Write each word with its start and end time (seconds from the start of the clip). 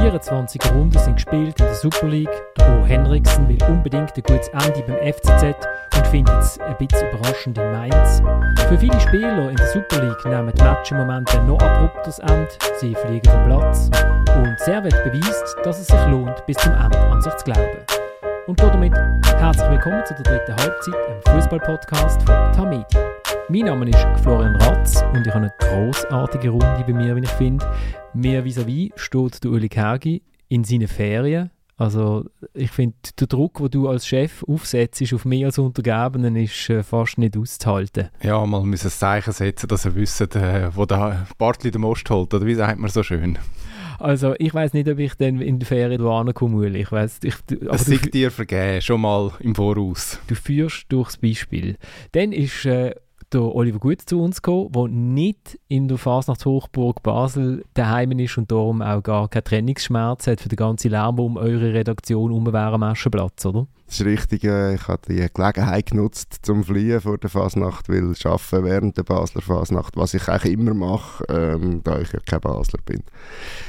24 0.00 0.60
Runden 0.72 0.96
sind 0.96 1.16
gespielt 1.16 1.58
in 1.58 1.66
der 1.66 1.74
Super 1.74 2.06
League. 2.06 2.42
Bo 2.54 2.86
Henriksen 2.86 3.48
will 3.48 3.58
unbedingt 3.68 4.16
ein 4.16 4.22
gutes 4.22 4.48
Ende 4.48 4.84
beim 4.86 5.12
FCZ 5.12 5.66
und 5.96 6.06
findet 6.06 6.38
es 6.38 6.58
ein 6.60 6.76
bisschen 6.78 7.08
überraschend 7.08 7.58
in 7.58 7.72
Mainz. 7.72 8.22
Für 8.68 8.78
viele 8.78 8.98
Spieler 9.00 9.50
in 9.50 9.56
der 9.56 9.66
Super 9.66 10.04
League 10.04 10.24
nehmen 10.24 10.52
die 10.56 10.62
Match 10.62 10.92
im 10.92 10.98
Moment 10.98 11.34
ein 11.34 11.46
noch 11.46 11.60
abruptes 11.60 12.20
Ende. 12.20 12.48
Sie 12.78 12.94
fliegen 12.94 13.28
vom 13.28 13.44
Platz. 13.44 13.90
Und 14.36 14.58
Servet 14.60 14.94
beweist, 15.02 15.56
dass 15.64 15.80
es 15.80 15.88
sich 15.88 16.06
lohnt, 16.06 16.46
bis 16.46 16.56
zum 16.58 16.74
Ende 16.74 16.98
an 16.98 17.20
sich 17.20 17.34
zu 17.34 17.44
glauben. 17.46 17.84
Und 18.46 18.60
damit 18.60 18.94
herzlich 18.94 19.68
willkommen 19.68 20.04
zu 20.06 20.14
der 20.14 20.22
dritten 20.22 20.56
Halbzeit 20.62 20.94
im 20.94 21.32
Fußball-Podcast 21.32 22.22
von 22.22 22.52
Tamedia. 22.52 23.07
Mein 23.50 23.60
Name 23.60 23.88
ist 23.88 24.22
Florian 24.22 24.56
Ratz 24.56 25.02
und 25.14 25.26
ich 25.26 25.32
habe 25.32 25.46
eine 25.46 25.52
großartige 25.58 26.50
Runde 26.50 26.84
bei 26.86 26.92
mir, 26.92 27.16
wie 27.16 27.22
ich 27.22 27.30
finde. 27.30 27.64
Mir 28.12 28.44
vis-à-vis 28.44 28.92
steht 28.96 29.42
der 29.42 29.50
Uli 29.50 29.70
Kergi 29.70 30.22
in 30.48 30.64
seinen 30.64 30.86
Ferien. 30.86 31.50
Also 31.78 32.26
ich 32.52 32.70
finde, 32.70 32.96
der 33.18 33.26
Druck, 33.26 33.56
den 33.56 33.70
du 33.70 33.88
als 33.88 34.06
Chef 34.06 34.44
aufsetzt 34.46 35.14
auf 35.14 35.24
mehr 35.24 35.46
als 35.46 35.58
Untergebenen, 35.58 36.36
ist 36.36 36.68
äh, 36.68 36.82
fast 36.82 37.16
nicht 37.16 37.38
auszuhalten. 37.38 38.10
Ja, 38.22 38.44
mal 38.44 38.64
müssen 38.64 38.88
ein 38.88 38.90
Zeichen 38.90 39.32
setzen, 39.32 39.66
dass 39.68 39.86
er 39.86 39.94
wisst, 39.94 40.20
äh, 40.36 40.76
wo 40.76 40.84
der 40.84 41.26
Bartli 41.38 41.70
den 41.70 41.80
Most 41.80 42.10
holt, 42.10 42.34
oder 42.34 42.44
wie 42.44 42.54
sagt 42.54 42.78
man 42.78 42.90
so 42.90 43.02
schön? 43.02 43.38
Also 43.98 44.34
ich 44.38 44.52
weiß 44.52 44.74
nicht, 44.74 44.88
ob 44.90 44.98
ich 44.98 45.14
dann 45.14 45.40
in 45.40 45.58
der 45.58 45.66
Ferien 45.66 46.02
da 46.02 46.32
komme, 46.34 46.68
Ich 46.68 46.92
weiß, 46.92 47.20
ich, 47.24 47.34
das 47.46 47.88
liegt 47.88 48.12
dir 48.12 48.30
vergeben, 48.30 48.82
schon 48.82 49.00
mal 49.00 49.32
im 49.40 49.54
Voraus. 49.54 50.20
Du 50.26 50.34
führst 50.34 50.84
durchs 50.90 51.16
Beispiel. 51.16 51.76
Dann 52.12 52.32
ist 52.32 52.66
äh, 52.66 52.94
der 53.32 53.42
Oliver 53.54 53.78
Gut 53.78 54.02
zu 54.02 54.22
uns 54.22 54.42
gekommen, 54.42 54.72
der 54.72 54.88
nicht 54.88 55.58
in 55.68 55.88
der 55.88 55.98
Fasnachtshochburg 55.98 57.02
Basel 57.02 57.64
daheim 57.74 58.12
ist 58.12 58.38
und 58.38 58.50
darum 58.50 58.82
auch 58.82 59.02
gar 59.02 59.28
keinen 59.28 59.44
Trainingsschmerz 59.44 60.26
hat 60.26 60.40
für 60.40 60.48
den 60.48 60.56
ganzen 60.56 60.90
Lärm, 60.90 61.18
um 61.18 61.36
eure 61.36 61.74
Redaktion 61.74 62.30
herum 62.30 62.46
wäre 62.46 62.74
am 62.74 62.82
Aschenplatz, 62.82 63.44
oder? 63.46 63.66
Das 63.86 64.00
ist 64.00 64.06
richtig. 64.06 64.44
Äh, 64.44 64.74
ich 64.74 64.86
habe 64.88 65.00
die 65.08 65.26
Gelegenheit 65.32 65.86
genutzt 65.86 66.40
zum 66.42 66.62
Fliehen 66.62 67.00
vor 67.00 67.18
der 67.18 67.30
Fasnacht, 67.30 67.88
weil 67.88 68.12
ich 68.12 68.26
arbeite 68.26 68.64
während 68.64 68.96
der 68.98 69.02
Basler 69.02 69.40
Fasnacht, 69.40 69.96
was 69.96 70.14
ich 70.14 70.28
eigentlich 70.28 70.52
immer 70.52 70.74
mache, 70.74 71.24
ähm, 71.28 71.82
da 71.84 71.98
ich 71.98 72.12
ja 72.12 72.20
kein 72.20 72.40
Basler 72.40 72.80
bin, 72.84 73.02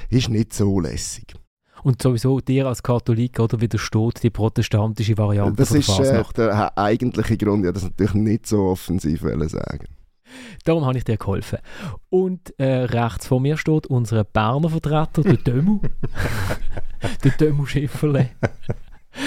ist 0.09 0.29
nicht 0.29 0.53
so 0.53 0.79
lässig. 0.79 1.38
Und 1.83 2.01
sowieso 2.01 2.39
dir 2.39 2.67
als 2.67 2.83
Katholik 2.83 3.39
oder 3.39 3.61
widersteht 3.61 4.23
die 4.23 4.29
protestantische 4.29 5.17
Variante 5.17 5.55
Das 5.55 5.71
ist 5.71 5.89
äh, 5.99 6.23
der 6.35 6.77
eigentliche 6.77 7.37
Grund, 7.37 7.65
ja, 7.65 7.71
das 7.71 7.83
natürlich 7.83 8.13
nicht 8.13 8.47
so 8.47 8.65
offensiv 8.65 9.21
sagen. 9.21 9.87
Darum 10.63 10.85
habe 10.85 10.97
ich 10.97 11.03
dir 11.03 11.17
geholfen. 11.17 11.59
Und 12.09 12.53
äh, 12.59 12.83
rechts 12.83 13.27
vor 13.27 13.39
mir 13.39 13.57
steht 13.57 13.87
unser 13.87 14.23
Berner 14.23 14.69
Vertreter, 14.69 15.23
der 15.23 15.37
Dömu. 15.45 15.79
der 17.23 17.31
Dömu 17.31 17.65
Schifferle 17.65 18.29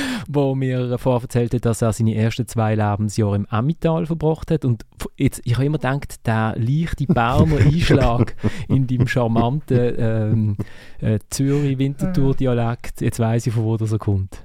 wo 0.29 0.55
mir 0.55 0.99
vorher 0.99 1.23
erzählt 1.23 1.55
hat, 1.55 1.65
dass 1.65 1.83
er 1.83 1.93
seine 1.93 2.15
ersten 2.15 2.47
zwei 2.47 2.75
Lebensjahre 2.75 3.37
im 3.37 3.47
Emmental 3.51 4.07
verbracht 4.07 4.51
hat. 4.51 4.65
Und 4.65 4.85
jetzt, 5.17 5.41
ich 5.45 5.55
habe 5.55 5.67
immer 5.67 5.79
gedacht, 5.79 6.27
der 6.27 6.55
leichte 6.59 7.07
Berner 7.07 7.57
Einschlag 7.65 8.35
in 8.69 8.87
deinem 8.87 9.07
charmanten 9.07 9.95
ähm, 9.99 10.57
äh, 11.01 11.19
Zürich-Winterthur-Dialekt, 11.31 13.01
jetzt 13.01 13.19
weiß 13.19 13.47
ich, 13.47 13.53
von 13.53 13.65
wo 13.65 13.77
das 13.77 13.97
kommt. 13.99 14.43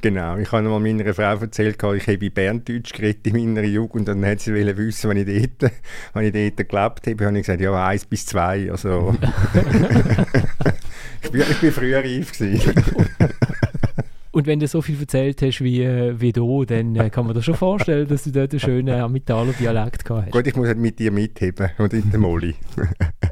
Genau, 0.00 0.36
ich 0.36 0.52
habe 0.52 0.68
mal 0.68 0.78
meiner 0.78 1.12
Frau 1.12 1.34
erzählt, 1.34 1.76
ich 1.82 2.06
habe 2.06 2.30
Berndeutsch 2.30 2.92
geredet 2.92 3.26
in 3.26 3.54
meiner 3.54 3.66
Jugend 3.66 4.08
und 4.08 4.22
dann 4.22 4.30
hat 4.30 4.40
sie 4.40 4.54
wissen, 4.54 5.10
wenn 5.10 5.16
ich 5.16 5.50
dort, 5.58 5.72
wenn 6.14 6.24
ich 6.24 6.54
dort 6.54 6.68
gelebt 6.68 7.06
habe, 7.06 7.26
habe 7.26 7.38
ich 7.38 7.46
gesagt, 7.46 7.60
ja, 7.60 7.86
eins 7.86 8.04
bis 8.04 8.26
zwei, 8.26 8.70
also 8.70 9.16
ich, 11.22 11.30
bin, 11.30 11.40
ich 11.40 11.60
bin 11.60 11.72
früher 11.72 11.98
reif 11.98 12.32
gewesen. 12.32 12.72
Und 14.38 14.46
wenn 14.46 14.60
du 14.60 14.68
so 14.68 14.82
viel 14.82 15.00
erzählt 15.00 15.42
hast 15.42 15.60
wie, 15.62 15.82
äh, 15.82 16.14
wie 16.20 16.30
du, 16.30 16.64
dann 16.64 16.94
äh, 16.94 17.10
kann 17.10 17.26
man 17.26 17.34
dir 17.34 17.42
schon 17.42 17.56
vorstellen, 17.56 18.06
dass 18.06 18.22
du 18.22 18.30
dort 18.30 18.52
einen 18.52 18.60
schönen 18.60 19.00
Amitaler 19.00 19.52
Dialekt 19.52 20.04
gehabt 20.04 20.26
hast. 20.26 20.30
Gut, 20.30 20.46
ich 20.46 20.54
muss 20.54 20.68
halt 20.68 20.78
mit 20.78 21.00
dir 21.00 21.10
mitheben 21.10 21.70
und 21.76 21.92
in 21.92 22.08
der 22.08 22.20
Molly. 22.20 22.54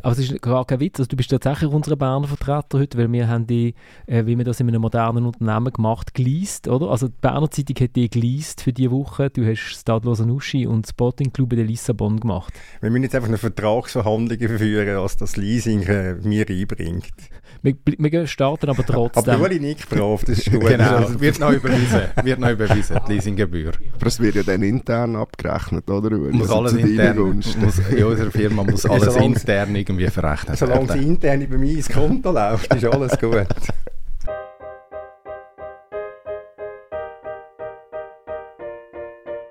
Aber 0.03 0.13
es 0.19 0.19
ist 0.19 0.43
gar 0.43 0.65
kein 0.65 0.81
Witz. 0.81 0.99
Also, 0.99 1.07
du 1.07 1.17
bist 1.17 1.31
tatsächlich 1.31 1.71
unser 1.71 1.95
Berner 1.95 2.27
Vertreter 2.27 2.81
heute, 2.81 2.99
weil 2.99 3.13
wir 3.13 3.29
haben 3.29 3.47
die, 3.47 3.77
äh, 4.09 4.27
wie 4.27 4.37
wir 4.37 4.45
das 4.45 4.59
in 4.59 4.67
einem 4.67 4.83
modernen 4.83 5.27
Unternehmen 5.27 5.73
gemacht, 5.73 6.13
geleast, 6.13 6.67
oder? 6.67 6.91
Also 6.91 7.07
die 7.07 7.15
Berner 7.21 7.53
Zeitung 7.53 7.77
hat 7.85 7.95
die 7.95 8.11
geleast 8.11 8.63
für 8.63 8.73
diese 8.73 8.91
Woche. 8.91 9.31
Du 9.31 9.47
hast 9.47 9.61
Stade 9.61 10.05
Lausanne 10.09 10.37
und 10.69 10.89
Sporting 10.89 11.33
Club 11.33 11.51
de 11.51 11.63
Lissabon 11.63 12.19
gemacht. 12.19 12.53
Wir 12.81 12.91
müssen 12.91 13.05
jetzt 13.05 13.15
einfach 13.15 13.29
eine 13.29 13.39
Vertragsverhandlung 13.39 14.59
führen, 14.59 14.97
was 14.97 15.17
das 15.17 15.37
Leasing 15.37 15.83
äh, 15.83 16.15
mir 16.15 16.51
einbringt. 16.51 17.15
Wir, 17.63 17.75
wir 17.85 18.27
starten 18.27 18.71
aber 18.71 18.85
trotzdem. 18.85 19.35
aber 19.35 19.49
du 19.49 19.61
nicht 19.61 19.89
Prof, 19.89 20.25
das 20.25 20.39
ist 20.39 20.51
gut. 20.51 20.67
genau, 20.67 20.97
also, 20.97 21.21
wird 21.21 21.39
noch 21.39 21.53
überwiesen, 21.53 22.01
wird 22.23 22.39
noch 22.39 22.51
überwiesen, 22.51 23.01
die 23.09 23.13
Leasinggebühr. 23.15 23.73
Aber 23.95 24.07
es 24.07 24.21
wird 24.21 24.37
ja 24.37 24.43
dann 24.43 24.63
intern 24.63 25.17
abgerechnet, 25.17 25.89
oder? 25.91 26.17
Muss 26.17 26.51
alles 26.51 26.75
intern, 26.75 27.19
muss, 27.19 27.79
in 27.91 28.05
unserer 28.05 28.31
Firma 28.31 28.63
muss 28.63 28.87
alles 28.87 29.17
intern 29.17 29.75
irgendwie 29.75 30.09
verrechnet 30.09 30.61
werden. 30.61 30.85
Solange 30.87 31.01
es 31.01 31.07
intern 31.07 31.43
über 31.43 31.59
mein 31.59 31.83
Konto 31.83 32.33
läuft, 32.33 32.75
ist 32.75 32.85
alles 32.85 33.19
gut. 33.19 33.47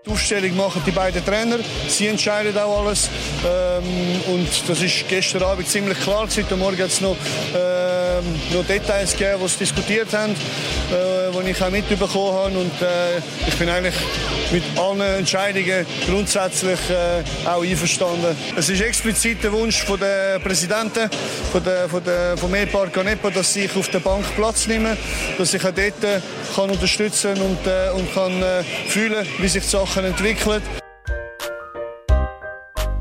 Die 0.05 0.11
Aufstellung 0.11 0.55
machen 0.55 0.83
die 0.85 0.91
beiden 0.91 1.25
Trainer. 1.25 1.57
Sie 1.87 2.05
entscheiden 2.05 2.55
auch 2.59 2.85
alles. 2.85 3.09
Ähm, 3.43 4.21
und 4.33 4.47
das 4.67 4.81
ist 4.83 5.07
gestern 5.07 5.41
Abend 5.41 5.67
ziemlich 5.67 5.99
klar. 5.99 6.27
Heute 6.35 6.55
Morgen 6.55 6.77
hat 6.77 7.01
noch, 7.01 7.15
ähm, 7.55 8.14
noch 8.53 8.65
Details 8.65 9.11
gegeben, 9.11 9.41
die 9.43 9.47
sie 9.47 9.57
diskutiert 9.59 10.13
haben, 10.13 10.33
äh, 10.33 11.43
die 11.43 11.51
ich 11.51 11.61
auch 11.61 11.69
mitbekommen 11.69 12.33
habe. 12.33 12.57
Und 12.57 12.81
äh, 12.81 13.17
ich 13.47 13.55
bin 13.55 13.69
eigentlich 13.69 13.95
mit 14.51 14.63
allen 14.77 15.01
Entscheidungen 15.01 15.85
grundsätzlich 16.07 16.79
äh, 16.89 17.47
auch 17.47 17.63
einverstanden. 17.63 18.35
Es 18.55 18.69
ist 18.69 18.81
explizit 18.81 19.43
der 19.43 19.51
Wunsch 19.51 19.83
von 19.83 19.99
der 19.99 20.39
Präsidenten 20.39 21.09
von 21.51 21.63
der, 21.63 21.89
von 21.89 22.03
der, 22.03 22.37
vom 22.37 22.53
Ehepaar 22.53 22.87
Canepa, 22.87 23.29
dass 23.29 23.55
ich 23.55 23.75
auf 23.75 23.89
der 23.89 23.99
Bank 23.99 24.25
Platz 24.35 24.67
nehme, 24.67 24.97
dass 25.37 25.53
ich 25.53 25.63
auch 25.65 25.71
dort 25.71 26.23
kann 26.55 26.69
unterstützen 26.69 27.33
und, 27.41 27.59
und 27.95 28.13
kann 28.13 28.43
fühlen, 28.87 29.25
wie 29.39 29.47
sich 29.47 29.63
die 29.63 29.69
Sachen 29.69 30.05
entwickelt. 30.05 30.63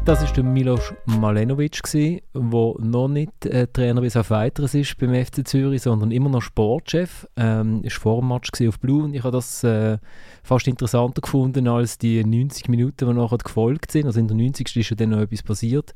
Das 0.05 0.21
war 0.21 0.31
der 0.35 0.45
Milos 0.45 0.93
Malenovic, 1.07 1.81
der 1.91 2.21
noch 2.35 3.09
nicht 3.09 3.47
äh, 3.47 3.67
Trainer 3.67 4.03
bis 4.03 4.19
auf 4.19 4.29
Weiteres 4.29 4.75
ist 4.75 4.99
beim 4.99 5.15
FC 5.15 5.49
Zürich, 5.49 5.81
sondern 5.81 6.11
immer 6.11 6.29
noch 6.29 6.43
Sportchef. 6.43 7.27
Ähm, 7.39 7.83
war 7.83 7.91
vor 7.91 8.21
dem 8.21 8.29
Match 8.29 8.51
auf 8.69 8.79
Blue 8.81 9.05
und 9.05 9.15
ich 9.15 9.25
habe 9.25 9.35
das 9.35 9.65
äh, 9.65 9.97
fast 10.43 10.69
interessanter 10.69 11.23
gefunden 11.23 11.67
als 11.69 11.97
die 11.97 12.23
90 12.23 12.69
Minuten, 12.69 13.09
die 13.09 13.15
nachher 13.15 13.39
gefolgt 13.39 13.93
sind. 13.93 14.05
Also 14.05 14.21
in 14.21 14.29
der 14.29 14.37
90. 14.37 14.77
ist 14.77 14.91
ja 14.91 14.97
dann 14.97 15.09
noch 15.09 15.21
etwas 15.21 15.43
passiert 15.43 15.95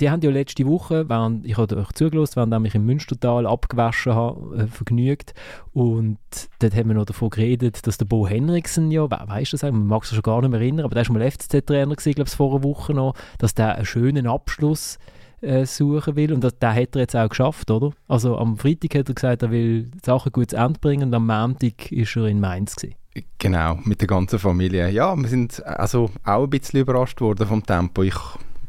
die 0.00 0.10
haben 0.10 0.20
ja 0.20 0.30
letzte 0.30 0.66
Woche, 0.66 1.08
während, 1.08 1.46
ich 1.46 1.56
habe 1.56 1.76
euch 1.76 1.92
zugelassen, 1.92 2.36
während 2.36 2.54
ich 2.54 2.60
mich 2.60 2.74
im 2.74 2.84
Münstertal 2.84 3.46
abgewaschen 3.46 4.14
habe, 4.14 4.56
äh, 4.56 4.66
vergnügt. 4.66 5.34
Und 5.72 6.18
dort 6.58 6.74
haben 6.74 6.88
wir 6.88 6.94
noch 6.94 7.06
davon 7.06 7.30
geredet, 7.30 7.86
dass 7.86 7.98
der 7.98 8.04
Bo 8.04 8.26
Henriksen 8.26 8.90
ja, 8.90 9.10
wer 9.10 9.26
weiß 9.26 9.50
das 9.50 9.64
eigentlich, 9.64 9.78
man 9.78 9.88
mag 9.88 10.02
es 10.02 10.10
schon 10.10 10.22
gar 10.22 10.40
nicht 10.40 10.50
mehr 10.50 10.60
erinnern, 10.60 10.84
aber 10.84 10.94
der 10.94 11.08
war 11.08 11.18
mal 11.18 11.30
FCZ-Trainer 11.30 11.94
glaube 11.96 12.22
ich, 12.24 12.28
vor 12.28 12.54
einer 12.54 12.64
Woche 12.64 12.94
noch, 12.94 13.14
dass 13.38 13.54
der 13.54 13.76
einen 13.76 13.86
schönen 13.86 14.26
Abschluss 14.26 14.98
äh, 15.40 15.64
suchen 15.64 16.16
will. 16.16 16.32
Und 16.32 16.44
das, 16.44 16.58
den 16.58 16.74
hat 16.74 16.94
er 16.94 17.00
jetzt 17.00 17.16
auch 17.16 17.28
geschafft, 17.28 17.70
oder? 17.70 17.92
Also 18.08 18.36
am 18.36 18.56
Freitag 18.56 18.94
hat 18.94 19.08
er 19.08 19.14
gesagt, 19.14 19.42
er 19.42 19.50
will 19.50 19.90
Sachen 20.04 20.32
gut 20.32 20.50
zu 20.50 20.56
Ende 20.56 20.78
bringen 20.80 21.08
und 21.08 21.14
am 21.14 21.26
Montag 21.26 21.90
war 21.90 22.22
er 22.22 22.28
in 22.28 22.40
Mainz. 22.40 22.76
Gewesen. 22.76 22.96
Genau, 23.38 23.78
mit 23.84 24.00
der 24.00 24.08
ganzen 24.08 24.38
Familie. 24.38 24.90
Ja, 24.90 25.16
wir 25.16 25.28
sind 25.28 25.64
also 25.64 26.10
auch 26.24 26.44
ein 26.44 26.50
bisschen 26.50 26.80
überrascht 26.80 27.20
worden 27.20 27.46
vom 27.46 27.64
Tempo. 27.64 28.02
Ich 28.02 28.14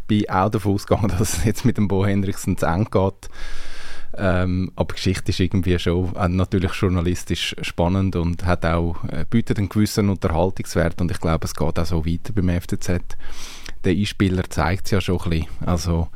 bin 0.07 0.29
auch 0.29 0.50
davon 0.50 0.75
ausgegangen, 0.75 1.09
dass 1.18 1.38
es 1.38 1.45
jetzt 1.45 1.66
mit 1.66 1.78
dem 1.78 1.87
Bo 1.87 2.05
Hendrickson 2.05 2.58
zu 2.58 2.66
Ende 2.66 2.90
geht. 2.90 3.29
Ähm, 4.20 4.72
aber 4.76 4.96
Geschichte 4.96 5.29
ist 5.29 5.40
irgendwie 5.40 5.78
schon 5.78 6.16
äh, 6.16 6.28
natürlich 6.28 6.72
journalistisch 6.73 7.55
spannend 7.61 8.16
und 8.16 8.46
hat 8.46 8.66
auch, 8.66 9.03
äh, 9.09 9.26
bietet 9.29 9.59
einen 9.59 9.70
gewissen 9.70 10.09
Unterhaltungswert 10.09 10.99
und 11.02 11.11
ich 11.11 11.20
glaube, 11.20 11.46
es 11.46 11.53
geht 11.53 11.78
auch 11.78 11.85
so 11.85 12.05
weiter 12.05 12.34
beim 12.34 12.49
FCZ. 12.49 13.02
Der 13.84 13.93
Einspieler 13.93 14.43
zeigt 14.49 14.85
es 14.85 14.91
ja 14.91 15.02
schon 15.02 15.22
ein 15.22 15.29
bisschen. 15.29 15.47
Also 15.66 16.08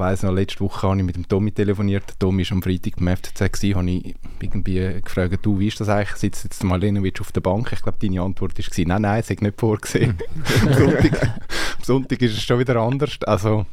ich 0.00 0.04
weiß 0.06 0.22
noch, 0.22 0.32
letzte 0.32 0.60
Woche 0.60 0.88
habe 0.88 0.96
ich 0.96 1.04
mit 1.04 1.14
dem 1.14 1.28
Tommy 1.28 1.52
telefoniert. 1.52 2.08
Der 2.08 2.18
Tommy 2.18 2.42
war 2.48 2.52
am 2.56 2.62
Freitag 2.62 2.96
beim 2.96 3.14
FCZ, 3.14 3.52
gewesen, 3.52 3.76
habe 3.76 3.90
ich 3.90 4.14
irgendwie 4.40 5.02
gefragt, 5.02 5.40
du, 5.42 5.58
wie 5.58 5.68
ist 5.68 5.78
das 5.78 5.90
eigentlich? 5.90 6.16
Sitzt 6.16 6.44
jetzt 6.44 6.64
Marlenovic 6.64 7.20
auf 7.20 7.32
der 7.32 7.42
Bank? 7.42 7.70
Ich 7.70 7.82
glaube, 7.82 7.98
deine 8.00 8.22
Antwort 8.22 8.56
war, 8.56 8.84
nein, 8.86 9.02
nein, 9.02 9.20
es 9.20 9.28
ist 9.28 9.42
nicht 9.42 9.60
vorgesehen. 9.60 10.16
am, 10.62 10.72
Sonntag, 10.72 11.22
am 11.22 11.84
Sonntag 11.84 12.22
ist 12.22 12.32
es 12.32 12.42
schon 12.42 12.58
wieder 12.58 12.76
anders. 12.76 13.18
Also, 13.26 13.66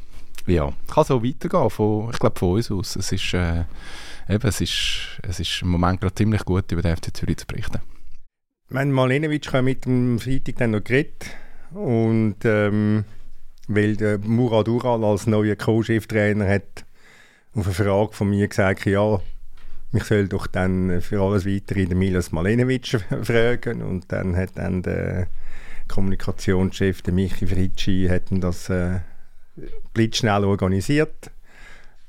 ja, 0.46 0.70
kann 0.86 1.04
so 1.04 1.24
weitergehen, 1.24 1.70
von, 1.70 2.10
ich 2.12 2.18
glaube, 2.18 2.38
von 2.38 2.56
uns 2.56 2.70
aus. 2.70 2.96
Es 2.96 3.10
ist, 3.10 3.32
äh, 3.32 3.64
eben, 4.28 4.48
es 4.48 4.60
ist, 4.60 5.20
es 5.22 5.40
ist 5.40 5.62
im 5.62 5.68
Moment 5.68 6.02
gerade 6.02 6.14
ziemlich 6.14 6.44
gut, 6.44 6.70
über 6.70 6.82
den 6.82 6.94
FC 6.94 7.16
Zürich 7.16 7.38
zu 7.38 7.46
berichten. 7.46 7.80
Mein 8.68 8.92
Marlenovic 8.92 9.50
hat 9.50 9.64
mit 9.64 9.86
dem 9.86 10.18
Freitag 10.18 10.56
dann 10.56 10.72
noch 10.72 10.84
geredet 10.84 11.24
und 11.72 12.36
ähm, 12.44 13.06
weil 13.68 13.96
der 13.96 14.18
Murat 14.18 14.68
Ural 14.68 15.04
als 15.04 15.26
neuer 15.26 15.54
Co-Cheftrainer 15.54 16.48
hat 16.48 16.84
auf 17.54 17.66
eine 17.66 17.74
Frage 17.74 18.12
von 18.12 18.30
mir 18.30 18.48
gesagt, 18.48 18.86
ja, 18.86 19.20
mich 19.92 20.04
soll 20.04 20.28
doch 20.28 20.46
dann 20.46 21.00
für 21.00 21.20
alles 21.20 21.46
weitere 21.46 21.86
den 21.86 21.98
Milos 21.98 22.32
Malenovic 22.32 22.86
fragen. 23.22 23.82
Und 23.82 24.10
dann 24.12 24.36
hat 24.36 24.50
dann 24.56 24.82
der 24.82 25.28
Kommunikationschef, 25.88 27.02
der 27.02 27.14
Michi 27.14 27.46
Fritschi, 27.46 28.08
hat 28.08 28.24
das 28.30 28.68
äh, 28.68 29.00
blitzschnell 29.94 30.44
organisiert. 30.44 31.30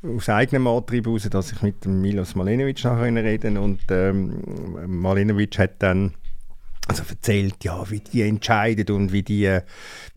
Aus 0.01 0.29
eigenem 0.29 0.67
Antrieb 0.67 1.05
heraus, 1.05 1.27
dass 1.29 1.51
ich 1.51 1.61
mit 1.61 1.83
dem 1.83 2.01
Milos 2.01 2.35
Malenovic 2.35 2.83
nachher 2.83 3.13
reden 3.23 3.57
und 3.57 3.81
ähm, 3.89 4.41
Malenovic 4.87 5.57
hat 5.57 5.71
dann 5.79 6.13
also 6.89 7.03
erzählt, 7.07 7.63
ja, 7.63 7.89
wie 7.89 7.99
die 7.99 8.23
entscheiden 8.23 8.95
und 8.95 9.13
wie 9.13 9.21
die 9.21 9.45
äh, 9.45 9.61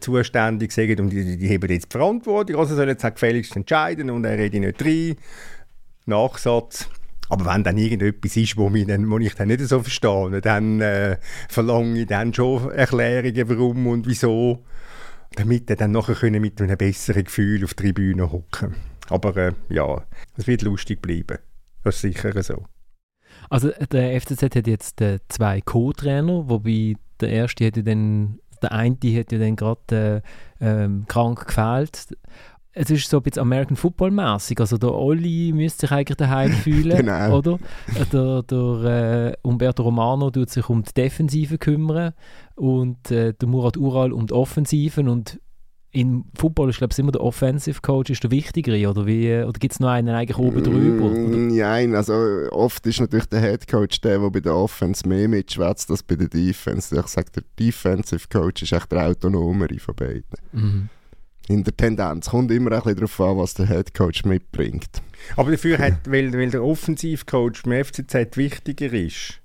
zuständig 0.01 0.73
sind 0.73 1.01
und 1.01 1.11
die, 1.11 1.37
die, 1.37 1.55
haben 1.55 1.69
jetzt 1.69 1.93
die 1.93 1.99
Verantwortung, 1.99 2.57
also 2.57 2.75
sollen 2.75 2.89
jetzt 2.89 3.05
auch 3.05 3.13
gefälligst 3.13 3.55
entscheiden 3.55 4.11
und 4.11 4.25
er 4.25 4.39
redet 4.39 4.61
nicht 4.61 4.83
rein. 4.83 5.17
Nachsatz. 6.07 6.89
Aber 7.29 7.47
wenn 7.47 7.63
dann 7.63 7.79
irgendetwas 7.79 8.37
ist, 8.37 8.57
wo, 8.57 8.69
mich 8.69 8.87
dann, 8.87 9.09
wo 9.11 9.19
ich 9.19 9.35
dann 9.35 9.49
nicht 9.49 9.61
so 9.61 9.83
verstehe, 9.83 10.41
dann 10.41 10.81
äh, 10.81 11.19
verlange 11.49 12.01
ich 12.01 12.07
dann 12.07 12.35
schon 12.35 12.71
Erklärungen, 12.71 13.49
warum 13.49 13.87
und 13.87 14.07
wieso, 14.07 14.65
damit 15.37 15.71
er 15.71 15.77
dann 15.77 15.93
nachher 15.93 16.15
können 16.15 16.43
mit 16.43 16.61
einem 16.61 16.77
besseren 16.77 17.25
Gefühl 17.25 17.65
auf 17.65 17.75
die 17.75 17.85
Tribüne 17.85 18.33
hocken 18.33 18.75
Aber 19.09 19.37
äh, 19.37 19.53
ja, 19.69 20.05
es 20.37 20.47
wird 20.47 20.63
lustig 20.63 21.01
bleiben. 21.01 21.39
Das 21.85 21.97
ist 21.97 22.03
sicher 22.03 22.43
so. 22.43 22.65
Also 23.53 23.69
der 23.91 24.19
FCZ 24.19 24.57
hat 24.57 24.67
jetzt 24.67 25.03
äh, 25.03 25.19
zwei 25.29 25.61
Co-Trainer, 25.61 26.49
wobei 26.49 26.95
der 27.21 27.29
erste 27.29 27.67
hätte 27.67 27.85
dann, 27.85 28.39
der 28.63 28.73
eine 28.73 28.97
hätte 29.03 29.39
dann 29.39 29.57
gerade 29.57 30.23
äh, 30.59 30.67
ähm, 30.85 31.05
krank 31.07 31.47
gefehlt. 31.47 32.17
Es 32.73 32.89
ist 32.89 33.11
so 33.11 33.19
ein 33.19 33.23
bisschen 33.23 33.43
American 33.43 33.77
Football 33.77 34.13
mäßig. 34.13 34.59
Also 34.59 34.79
der 34.79 34.95
Olli 34.95 35.53
müsste 35.55 35.81
sich 35.83 35.93
eigentlich 35.93 36.17
daheim 36.17 36.51
fühlen, 36.65 36.97
genau. 36.97 37.37
oder? 37.37 37.59
Der, 38.11 38.43
der 38.43 39.33
äh, 39.33 39.37
Umberto 39.43 39.83
Romano 39.83 40.31
tut 40.31 40.49
sich 40.49 40.71
um 40.71 40.83
die 40.83 40.95
Defensive 40.95 41.59
kümmern 41.59 42.15
und 42.55 43.11
äh, 43.11 43.35
der 43.35 43.49
Murat 43.49 43.77
Ural 43.77 44.15
um 44.15 44.29
die 44.29 44.33
Offensiven 44.33 45.11
und 45.11 45.39
im 45.93 46.25
Football 46.35 46.71
ist 46.71 46.79
glaube 46.79 46.93
ich 46.93 46.99
immer 46.99 47.13
der 47.13 47.21
Offensive 47.21 47.81
Coach 47.83 48.11
ist 48.11 48.23
der 48.23 48.31
wichtigere 48.31 48.89
oder 48.89 49.07
wie 49.07 49.43
oder 49.43 49.59
gibt 49.59 49.75
es 49.75 49.81
noch 49.81 49.91
einen 49.91 50.09
eigentlich 50.09 50.39
oben 50.39 50.65
drüber? 50.65 51.11
Nein, 51.11 51.95
also 51.95 52.15
oft 52.51 52.87
ist 52.87 53.01
natürlich 53.01 53.27
der 53.27 53.43
Head 53.43 53.69
Coach 53.69 54.01
der, 54.01 54.19
der 54.19 54.31
bei 54.31 54.41
der 54.41 54.55
Offense 54.55 55.07
mehr 55.07 55.29
mitschwätzt 55.29 55.91
als 55.91 56.03
bei 56.03 56.17
der 56.17 56.29
Defense. 56.29 56.99
Ich 56.99 57.07
sage, 57.07 57.31
der 57.37 57.43
Defensive 57.59 58.27
Coach 58.31 58.63
ist 58.63 58.73
echt 58.73 58.91
der 58.91 59.07
autonomere 59.07 59.79
von 59.79 59.95
beiden. 59.95 60.25
Mhm. 60.53 60.89
In 61.49 61.65
der 61.65 61.77
Tendenz 61.77 62.31
kommt 62.31 62.51
immer 62.53 62.73
ein 62.73 62.79
bisschen 62.79 62.97
darauf 62.97 63.21
an, 63.21 63.37
was 63.37 63.55
der 63.55 63.67
Head 63.67 63.93
Coach 63.93 64.25
mitbringt. 64.25 65.03
Aber 65.37 65.51
dafür 65.51 65.77
hat, 65.79 66.11
weil, 66.11 66.33
weil 66.33 66.51
der 66.51 66.65
Offensive 66.65 67.27
Coach 67.27 67.65
beim 67.65 67.85
FCZ 67.85 68.37
wichtiger 68.37 68.93
ist, 68.93 69.42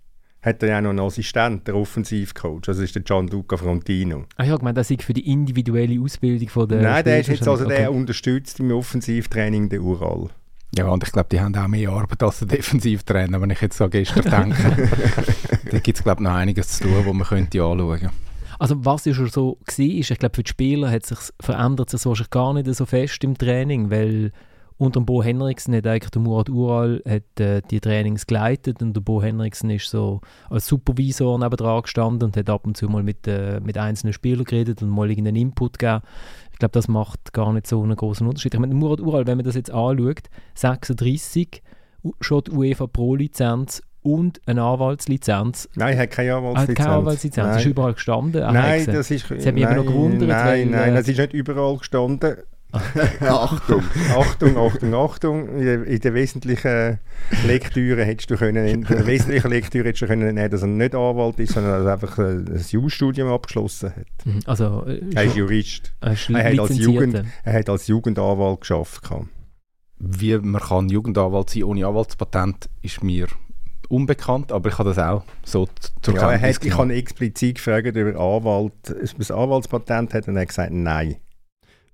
hat 0.47 0.63
er 0.63 0.69
ja 0.69 0.81
noch 0.81 0.91
einen 0.91 0.99
Assistent, 0.99 1.67
der 1.67 1.75
Offensivcoach. 1.75 2.61
Das 2.65 2.79
ist 2.79 2.95
der 2.95 3.03
Gianluca 3.03 3.57
Frontino. 3.57 4.25
Ah 4.37 4.45
ja, 4.45 4.55
ich 4.55 4.61
meine, 4.61 4.75
das 4.75 4.89
ist 4.89 5.03
für 5.03 5.13
die 5.13 5.31
individuelle 5.31 6.01
Ausbildung 6.01 6.49
von 6.49 6.67
der 6.67 6.81
Nein, 6.81 7.03
der 7.03 7.19
ist 7.19 7.27
jetzt 7.27 7.47
also 7.47 7.65
okay. 7.65 7.77
der 7.77 7.91
unterstützt 7.91 8.59
im 8.59 8.71
Offensivtraining 8.71 9.69
der 9.69 9.81
Ural. 9.81 10.29
Ja, 10.77 10.87
und 10.89 11.03
ich 11.03 11.11
glaube, 11.11 11.29
die 11.31 11.39
haben 11.39 11.55
auch 11.55 11.67
mehr 11.67 11.89
Arbeit 11.89 12.21
als 12.23 12.39
der 12.39 12.47
Defensivtrainer, 12.49 13.41
wenn 13.41 13.49
ich 13.49 13.61
jetzt 13.61 13.77
so 13.77 13.87
gestern 13.89 14.23
denke. 14.23 14.89
da 15.71 15.79
gibt 15.79 15.97
es, 15.97 16.03
glaube 16.03 16.21
ich, 16.21 16.23
noch 16.23 16.35
einiges 16.35 16.77
zu 16.77 16.83
tun, 16.83 17.05
wo 17.05 17.13
man 17.13 17.27
könnte 17.27 17.63
anschauen 17.63 17.99
könnte. 17.99 18.11
Also 18.59 18.83
was 18.85 19.05
ja 19.05 19.13
schon 19.13 19.29
so 19.29 19.57
war, 19.59 19.85
ist, 19.85 20.11
ich 20.11 20.19
glaube, 20.19 20.35
für 20.35 20.43
die 20.43 20.49
Spieler 20.49 20.89
hat 20.89 21.05
sich 21.05 21.19
verändert 21.39 21.89
sich 21.89 22.05
wahrscheinlich 22.05 22.29
gar 22.31 22.53
nicht 22.53 22.73
so 22.73 22.85
fest 22.85 23.23
im 23.23 23.37
Training, 23.37 23.91
weil 23.91 24.31
unter 24.77 25.01
Bo 25.01 25.23
Henriksen 25.23 25.75
hat 25.75 25.87
eigentlich 25.87 26.11
der 26.11 26.21
Murat 26.21 26.49
Ural 26.49 27.01
hat, 27.07 27.39
äh, 27.39 27.61
die 27.69 27.79
Trainings 27.79 28.27
geleitet 28.27 28.81
und 28.81 28.93
der 28.93 29.01
Bo 29.01 29.21
Henriksen 29.21 29.69
ist 29.71 29.89
so 29.89 30.21
als 30.49 30.67
Supervisor 30.67 31.39
nebendran 31.39 31.81
gestanden 31.81 32.27
und 32.27 32.37
hat 32.37 32.49
ab 32.49 32.65
und 32.65 32.77
zu 32.77 32.87
mal 32.87 33.03
mit, 33.03 33.27
äh, 33.27 33.59
mit 33.59 33.77
einzelnen 33.77 34.13
Spielern 34.13 34.43
geredet 34.43 34.81
und 34.81 34.89
mal 34.89 35.09
irgendeinen 35.09 35.37
Input 35.37 35.79
gegeben. 35.79 36.01
Ich 36.51 36.59
glaube, 36.59 36.73
das 36.73 36.87
macht 36.87 37.33
gar 37.33 37.51
nicht 37.53 37.67
so 37.67 37.81
einen 37.81 37.95
großen 37.95 38.27
Unterschied. 38.27 38.53
Ich 38.53 38.59
meine, 38.59 38.75
Murat 38.75 39.01
Ural, 39.01 39.25
wenn 39.25 39.37
man 39.37 39.45
das 39.45 39.55
jetzt 39.55 39.71
anschaut, 39.71 40.29
36, 40.53 41.63
schon 42.21 42.43
die 42.43 42.51
UEFA 42.51 42.87
Pro-Lizenz 42.87 43.81
und 44.03 44.39
eine 44.45 44.61
Anwaltslizenz. 44.61 45.69
Nein, 45.75 45.95
er 45.95 46.03
hat 46.03 46.11
keine 46.11 46.35
Anwaltslizenz. 46.35 46.69
Er 46.69 46.83
hat 46.83 46.87
keine 46.87 46.99
Anwaltslizenz, 46.99 47.47
das 47.47 47.57
ist 47.57 47.65
überall 47.65 47.93
gestanden. 47.93 48.41
Nein, 48.41 48.85
das 48.85 49.11
ist... 49.11 49.29
Das 49.29 49.45
hat 49.45 49.55
mich 49.55 49.65
noch 49.65 49.85
gewundert. 49.85 50.29
Nein, 50.29 50.45
weil, 50.45 50.65
nein, 50.65 50.95
es 50.95 51.07
ist 51.07 51.17
nicht 51.17 51.33
überall 51.33 51.77
gestanden. 51.77 52.37
Achtung. 53.21 53.83
Achtung, 54.15 54.57
Achtung, 54.57 54.93
Achtung. 54.93 55.49
In 55.57 55.65
der, 55.65 55.83
in 55.85 55.99
der 55.99 56.13
wesentlichen 56.13 56.99
Lektüre 57.45 58.03
hättest 58.03 58.29
du 58.29 58.35
können, 58.35 58.67
in 58.67 58.83
der 58.83 59.07
wesentlichen 59.07 59.49
Lektüre 59.49 59.87
hättest 59.87 60.01
du 60.01 60.07
können 60.07 60.35
nehmen, 60.35 60.51
dass 60.51 60.61
er 60.61 60.67
nicht 60.67 60.93
Anwalt 60.93 61.39
ist, 61.39 61.53
sondern 61.53 61.73
dass 61.73 61.85
er 61.85 61.93
einfach 61.93 62.17
ein 62.17 62.65
Jurastudium 62.69 63.29
abgeschlossen 63.29 63.91
hat. 63.95 64.25
Mhm, 64.25 64.39
also, 64.45 64.85
äh, 64.85 65.01
er 65.15 65.23
ist 65.23 65.35
Jurist. 65.35 65.93
Er, 66.01 66.09
er, 66.09 66.51
hat 66.51 66.59
als 66.59 66.77
Jugend, 66.77 67.23
er 67.43 67.53
hat 67.53 67.69
als 67.69 67.87
Jugendanwalt 67.87 68.61
geschafft. 68.61 69.01
Wie 69.99 70.37
man 70.37 70.61
kann 70.61 70.89
Jugendanwalt 70.89 71.49
sein 71.49 71.63
ohne 71.63 71.87
Anwaltspatent, 71.87 72.69
ist 72.81 73.01
mir 73.01 73.27
unbekannt, 73.89 74.51
aber 74.51 74.69
ich 74.69 74.77
habe 74.77 74.89
das 74.89 74.99
auch 74.99 75.23
so 75.43 75.67
zur 76.01 76.15
ja, 76.15 76.33
er 76.33 76.41
hat, 76.41 76.65
Ich 76.65 76.77
habe 76.77 76.93
explizit 76.93 77.55
gefragt 77.55 77.95
über 77.95 78.19
Anwalt, 78.19 78.73
ob 78.89 78.89
er 78.89 79.01
ein 79.01 79.41
Anwaltspatent 79.41 80.13
hat 80.13 80.27
und 80.27 80.35
er 80.35 80.41
hat 80.41 80.49
gesagt, 80.49 80.73
nein. 80.73 81.15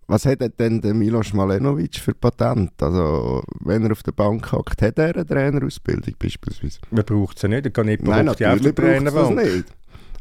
Was 0.07 0.25
hat 0.25 0.39
denn 0.59 0.81
der 0.81 0.93
Milos 0.93 1.33
Malenovic 1.33 1.97
für 1.97 2.13
Patent? 2.13 2.71
Also, 2.81 3.43
wenn 3.61 3.85
er 3.85 3.91
auf 3.91 4.03
der 4.03 4.11
Bank 4.11 4.51
hockt, 4.51 4.81
hat 4.81 4.99
er 4.99 5.15
eine 5.15 5.25
Trainerausbildung 5.25 6.13
beispielsweise? 6.19 6.79
Man 6.91 7.05
braucht 7.05 7.39
sie 7.39 7.47
nicht, 7.47 7.65
er 7.65 7.71
kann 7.71 7.85
nicht 7.85 8.03
Nein, 8.03 8.25
natürlich 8.25 8.75
braucht 8.75 9.07
es 9.07 9.29
nicht. 9.29 9.65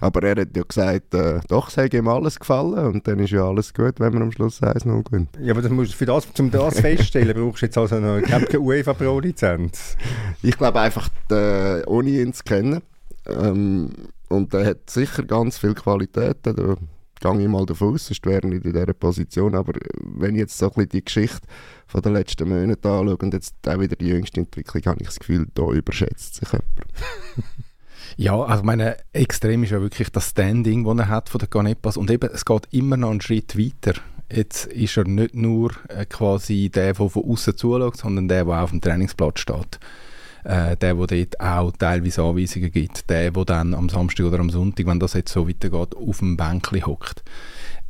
Aber 0.03 0.23
er 0.25 0.41
hat 0.41 0.57
ja 0.57 0.63
gesagt, 0.65 1.15
äh, 1.15 1.39
doch, 1.47 1.69
es 1.69 1.77
hat 1.77 1.95
ihm 1.95 2.09
alles 2.09 2.41
gefallen 2.41 2.87
und 2.87 3.07
dann 3.07 3.21
ist 3.21 3.31
ja 3.31 3.47
alles 3.47 3.73
gut, 3.73 4.01
wenn 4.01 4.13
man 4.13 4.23
am 4.23 4.33
Schluss 4.33 4.61
1-0 4.61 5.05
gewinnt. 5.05 5.29
Ja, 5.41 5.53
aber 5.53 5.63
das 5.63 5.71
musst, 5.71 5.95
für 5.95 6.07
das, 6.07 6.27
um 6.41 6.51
das 6.51 6.81
festzustellen, 6.81 7.33
brauchst 7.37 7.63
du 7.63 7.67
jetzt 7.67 7.79
also 7.79 8.01
noch 8.01 8.21
keine 8.21 8.59
UEFA 8.59 8.95
Pro-Lizenz. 8.95 9.97
Ich 10.43 10.59
glaube 10.59 10.81
einfach, 10.81 11.09
die, 11.31 11.87
ohne 11.87 12.11
ihn 12.11 12.33
zu 12.33 12.43
kennen, 12.43 12.83
ähm, 13.27 13.91
und 14.29 14.53
er 14.55 14.67
hat 14.67 14.91
sicher 14.91 15.23
ganz 15.23 15.59
viele 15.59 15.75
Qualitäten, 15.75 16.79
gehe 17.23 17.43
ich 17.43 17.49
mal 17.49 17.67
davon 17.67 17.95
aus, 17.95 18.07
sonst 18.07 18.27
wäre 18.27 18.47
nicht 18.47 18.65
in 18.65 18.73
dieser 18.73 18.93
Position. 18.93 19.55
Aber 19.55 19.73
wenn 20.03 20.35
ich 20.35 20.41
jetzt 20.41 20.59
so 20.59 20.67
ein 20.67 20.73
bisschen 20.73 20.89
die 20.91 21.05
Geschichte 21.05 21.41
von 21.87 22.03
den 22.03 22.13
letzten 22.13 22.49
Monaten 22.49 22.87
anschaue 22.87 23.17
und 23.17 23.35
jetzt 23.35 23.55
auch 23.67 23.81
wieder 23.81 23.97
die 23.97 24.09
jüngste 24.09 24.41
Entwicklung, 24.41 24.83
habe 24.87 25.01
ich 25.01 25.07
das 25.07 25.19
Gefühl, 25.19 25.47
da 25.55 25.71
überschätzt 25.71 26.35
sich 26.37 26.49
jemand. 26.53 26.67
Ja, 28.19 28.39
also 28.43 28.63
meine, 28.63 28.99
extrem 29.15 29.63
ist 29.65 29.71
ja 29.71 29.81
wirklich 29.81 30.11
das 30.11 30.31
Standing, 30.31 30.85
das 30.85 30.99
er 30.99 31.09
hat 31.09 31.31
von 31.31 31.39
der 31.39 31.49
Ganepas 31.49 31.97
und 31.97 32.11
eben, 32.11 32.29
es 32.31 32.45
geht 32.45 32.69
immer 32.71 32.99
noch 32.99 33.11
einen 33.11 33.23
Schritt 33.23 33.57
weiter. 33.57 33.99
Jetzt 34.31 34.67
ist 34.67 34.99
er 34.99 35.05
nicht 35.05 35.35
nur 35.35 35.71
äh, 35.89 36.05
quasi 36.05 36.69
der, 36.69 36.93
der 36.93 37.09
von 37.09 37.25
außen 37.25 37.57
zuschaut, 37.57 37.97
sondern 37.97 38.29
der, 38.29 38.45
der 38.45 38.63
auf 38.63 38.71
dem 38.71 38.83
Trainingsplatz 38.83 39.41
steht 39.41 39.79
äh, 40.45 40.77
der, 40.77 40.95
der 40.95 41.07
dort 41.07 41.41
auch 41.41 41.73
teilweise 41.73 42.23
Anweisungen 42.23 42.71
gibt, 42.71 43.09
der, 43.09 43.31
der 43.31 43.45
dann 43.45 43.75
am 43.75 43.89
Samstag 43.89 44.27
oder 44.27 44.41
am 44.41 44.51
Sonntag, 44.51 44.87
wenn 44.87 45.01
das 45.01 45.15
jetzt 45.15 45.33
so 45.33 45.49
weitergeht, 45.49 45.97
auf 45.97 46.19
dem 46.19 46.37
Bänkchen 46.37 46.87
hockt. 46.87 47.23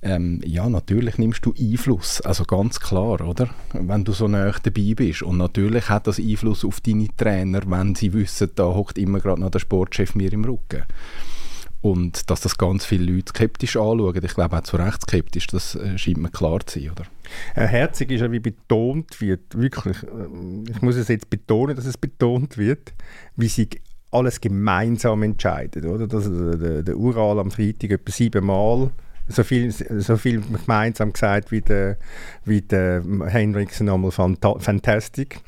Ähm, 0.05 0.41
ja, 0.45 0.69
natürlich 0.69 1.17
nimmst 1.19 1.47
du 1.47 1.55
Einfluss, 1.57 2.21
also 2.23 2.45
ganz 2.45 2.81
klar, 2.81 3.21
oder? 3.21 3.49
Wenn 3.73 4.05
du 4.05 4.13
so 4.13 4.27
nah 4.27 4.53
dabei 4.61 4.95
bist. 4.97 5.23
Und 5.23 5.39
natürlich 5.39 5.89
hat 5.89 6.09
das 6.09 6.19
Einfluss 6.19 6.65
auf 6.65 6.81
deine 6.81 7.07
Trainer, 7.17 7.61
wenn 7.67 7.95
sie 7.95 8.13
wissen, 8.13 8.51
da 8.57 8.65
hockt 8.65 8.99
immer 8.99 9.21
gerade 9.21 9.41
noch 9.41 9.51
der 9.51 9.61
Sportchef 9.61 10.17
mir 10.17 10.33
im 10.33 10.45
Rücken. 10.45 10.83
Und 11.83 12.31
dass 12.31 12.41
das 12.41 12.59
ganz 12.59 12.85
viele 12.85 13.13
Leute 13.13 13.31
skeptisch 13.31 13.77
anschauen, 13.77 14.25
ich 14.25 14.35
glaube 14.35 14.57
auch 14.57 14.63
zu 14.63 14.77
Recht 14.77 15.03
skeptisch, 15.03 15.47
das 15.49 15.77
äh, 15.77 15.97
scheint 15.99 16.19
mir 16.19 16.31
klar 16.31 16.61
zu 16.67 16.81
sein, 16.81 16.91
oder? 16.91 17.05
Äh, 17.55 17.67
herzig 17.67 18.11
ist 18.11 18.21
ja, 18.21 18.31
wie 18.33 18.41
betont 18.41 19.21
wird, 19.21 19.59
wirklich, 19.59 20.03
äh, 20.03 20.71
ich 20.71 20.83
muss 20.83 20.97
es 20.97 21.09
jetzt 21.09 21.31
betonen, 21.31 21.77
dass 21.77 21.87
es 21.87 21.97
betont 21.97 22.59
wird, 22.59 22.95
wie 23.37 23.49
sie 23.49 23.69
alles 24.11 24.41
gemeinsam 24.41 25.23
entscheiden, 25.23 25.87
oder? 25.87 26.07
Dass, 26.07 26.27
äh, 26.27 26.59
der, 26.59 26.83
der 26.83 26.97
Ural 26.97 27.39
am 27.39 27.51
Freitag 27.51 27.91
etwa 27.91 28.13
siebenmal 28.13 28.91
so 29.29 29.45
viel, 29.45 29.71
so 29.73 30.17
viel 30.17 30.41
gemeinsam 30.41 31.13
gesagt 31.13 31.53
wie 31.53 31.61
der, 31.61 31.97
wie 32.45 32.61
der 32.61 33.03
Henriksen 33.27 33.89
einmal 33.89 34.11
Fantastic 34.11 35.41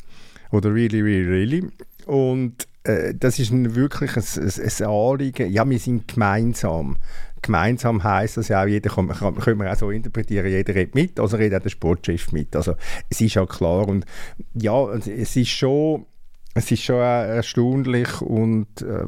oder 0.52 0.72
Really, 0.72 1.00
Really, 1.02 1.28
Really. 1.28 1.70
Und 2.06 2.68
äh, 2.84 3.14
das 3.14 3.38
ist 3.38 3.52
wirklich 3.52 4.16
ein, 4.16 4.22
ein, 4.22 4.50
ein 4.64 4.86
Anliegen. 4.86 5.52
Ja, 5.52 5.68
wir 5.68 5.78
sind 5.78 6.08
gemeinsam. 6.08 6.96
Gemeinsam 7.44 8.02
heisst 8.02 8.38
das 8.38 8.48
ja 8.48 8.62
auch, 8.62 8.66
jeder 8.66 8.90
kann, 8.90 9.08
kann, 9.08 9.34
können 9.36 9.60
wir 9.60 9.70
auch 9.70 9.76
so 9.76 9.90
interpretieren, 9.90 10.46
jeder 10.46 10.74
redet 10.74 10.94
mit, 10.94 11.20
also 11.20 11.36
redet 11.36 11.58
auch 11.58 11.62
der 11.62 11.70
Sportchef 11.70 12.32
mit. 12.32 12.56
Also 12.56 12.74
es 13.10 13.20
ist 13.20 13.34
ja 13.34 13.44
klar 13.44 13.86
und 13.86 14.06
ja, 14.54 14.90
es 14.92 15.36
ist 15.36 15.50
schon, 15.50 16.06
es 16.54 16.70
ist 16.70 16.82
schon 16.82 16.96
erstaunlich 16.96 18.20
und 18.22 18.66
äh, 18.80 19.06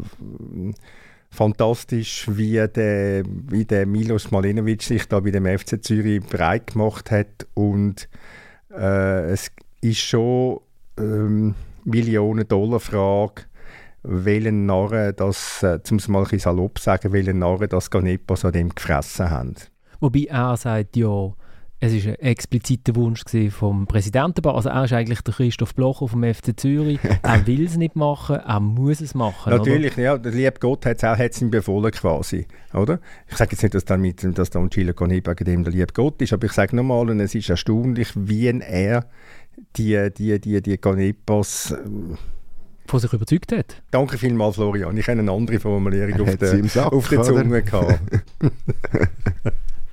fantastisch, 1.30 2.26
wie 2.30 2.66
der, 2.68 3.24
wie 3.24 3.64
der 3.64 3.86
Milos 3.86 4.30
Malinovic 4.30 4.82
sich 4.82 5.08
da 5.08 5.20
bei 5.20 5.30
dem 5.30 5.46
FC 5.46 5.82
Zürich 5.82 6.22
breit 6.22 6.74
gemacht 6.74 7.10
hat 7.10 7.46
und 7.54 8.08
äh, 8.70 9.30
es 9.30 9.50
ist 9.80 10.00
schon 10.00 10.60
ähm, 10.98 11.54
Millionen 11.84 12.46
Dollar 12.46 12.80
Frage, 12.80 13.44
welchen 14.06 14.66
Narren 14.66 15.14
das, 15.16 15.62
äh, 15.62 15.82
zum 15.82 15.98
es 15.98 16.08
mal 16.08 16.24
ein 16.30 16.38
salopp 16.38 16.78
sagen, 16.78 17.12
welchen 17.12 17.38
Narren 17.38 17.68
das 17.68 17.90
Ganepos 17.90 18.44
an 18.44 18.52
dem 18.52 18.74
gefressen 18.74 19.30
haben. 19.30 19.54
Wobei 20.00 20.26
er 20.28 20.56
sagt, 20.56 20.96
ja, 20.96 21.32
es 21.78 21.92
war 22.06 22.12
ein 22.12 22.20
expliziter 22.20 22.94
Wunsch 22.94 23.22
vom 23.50 23.86
Präsidenten. 23.86 24.46
Also 24.46 24.70
er 24.70 24.84
ist 24.84 24.92
eigentlich 24.94 25.20
der 25.20 25.34
Christoph 25.34 25.74
Blocher 25.74 26.08
vom 26.08 26.22
FC 26.22 26.58
Zürich. 26.58 26.98
er 27.22 27.46
will 27.46 27.66
es 27.66 27.76
nicht 27.76 27.96
machen, 27.96 28.36
er 28.36 28.60
muss 28.60 29.00
es 29.02 29.14
machen. 29.14 29.50
Natürlich, 29.50 29.92
oder? 29.94 30.02
ja. 30.02 30.18
Der 30.18 30.32
liebe 30.32 30.58
Gott 30.58 30.86
hat 30.86 30.96
es 30.96 31.04
auch 31.04 31.18
hat's 31.18 31.42
ihm 31.42 31.50
befohlen 31.50 31.90
quasi. 31.90 32.46
Oder? 32.72 32.98
Ich 33.28 33.36
sage 33.36 33.52
jetzt 33.52 33.62
nicht, 33.62 33.74
dass 33.74 33.84
dann 33.84 34.00
mit 34.00 34.26
dass 34.38 34.50
Don 34.50 34.70
Chile 34.70 34.94
Coniba 34.94 35.34
dem 35.34 35.64
der 35.64 35.72
liebe 35.72 35.92
Gott 35.92 36.20
ist, 36.22 36.32
aber 36.32 36.46
ich 36.46 36.52
sage 36.52 36.74
nochmal, 36.74 37.10
und 37.10 37.20
es 37.20 37.34
ist 37.34 37.50
erstaunlich, 37.50 38.08
wie 38.14 38.46
er 38.46 39.04
die, 39.76 40.10
die, 40.16 40.40
die, 40.40 40.62
die 40.62 40.80
Ganepos 40.80 41.72
äh, 41.72 41.76
von 42.90 43.00
sich 43.00 43.12
überzeugt 43.12 43.52
hat. 43.52 43.82
Danke 43.90 44.18
vielmals, 44.18 44.56
Florian. 44.56 44.96
Ich 44.96 45.08
habe 45.08 45.18
eine 45.18 45.30
andere 45.30 45.60
Formulierung 45.60 46.20
auf 46.20 46.36
der, 46.36 46.64
Sack, 46.64 46.92
auf 46.92 47.08
der 47.08 47.22
Zunge 47.22 47.62
gehabt. 47.62 48.00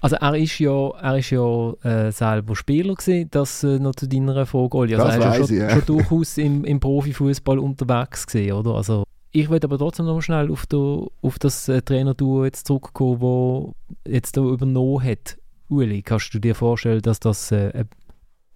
Also 0.03 0.17
er 0.17 0.35
ist 0.35 0.59
ja, 0.59 0.89
er 1.01 1.17
ist 1.17 1.29
ja 1.29 1.71
äh, 1.81 2.11
selber 2.11 2.57
Spieler 2.57 2.93
gewesen, 2.93 3.29
das 3.31 3.63
äh, 3.63 3.79
noch 3.79 3.95
zu 3.95 4.05
deiner 4.05 4.45
Frage, 4.45 4.75
Oli. 4.75 4.95
Also 4.95 5.07
das 5.07 5.15
er 5.15 5.39
ist 5.39 5.39
ja 5.39 5.45
schon, 5.45 5.55
ja. 5.55 5.69
schon 5.69 5.85
durchaus 5.85 6.37
im, 6.37 6.65
im 6.65 6.81
Profifußball 6.81 7.57
unterwegs 7.57 8.27
gewesen, 8.27 8.51
oder? 8.51 8.71
Also 8.71 9.05
ich 9.31 9.49
würde 9.49 9.65
aber 9.65 9.77
trotzdem 9.77 10.05
noch 10.05 10.19
schnell 10.19 10.51
auf, 10.51 10.65
der, 10.65 11.07
auf 11.21 11.39
das 11.39 11.69
äh, 11.69 11.81
Trainerduo 11.81 12.43
jetzt 12.43 12.67
zurückkommen, 12.67 13.21
wo 13.21 13.75
jetzt 14.05 14.35
da 14.35 14.41
übernommen 14.41 15.01
hat. 15.01 15.37
Uli, 15.69 16.01
kannst 16.01 16.33
du 16.33 16.39
dir 16.39 16.53
vorstellen, 16.53 17.01
dass 17.01 17.21
das 17.21 17.53
äh, 17.53 17.85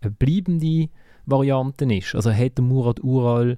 eine 0.01 0.11
bleibende 0.11 0.89
Variante 1.25 1.85
ist? 1.85 2.13
Also 2.13 2.29
hat 2.29 2.57
der 2.57 2.65
Murat 2.65 3.01
Ural 3.03 3.57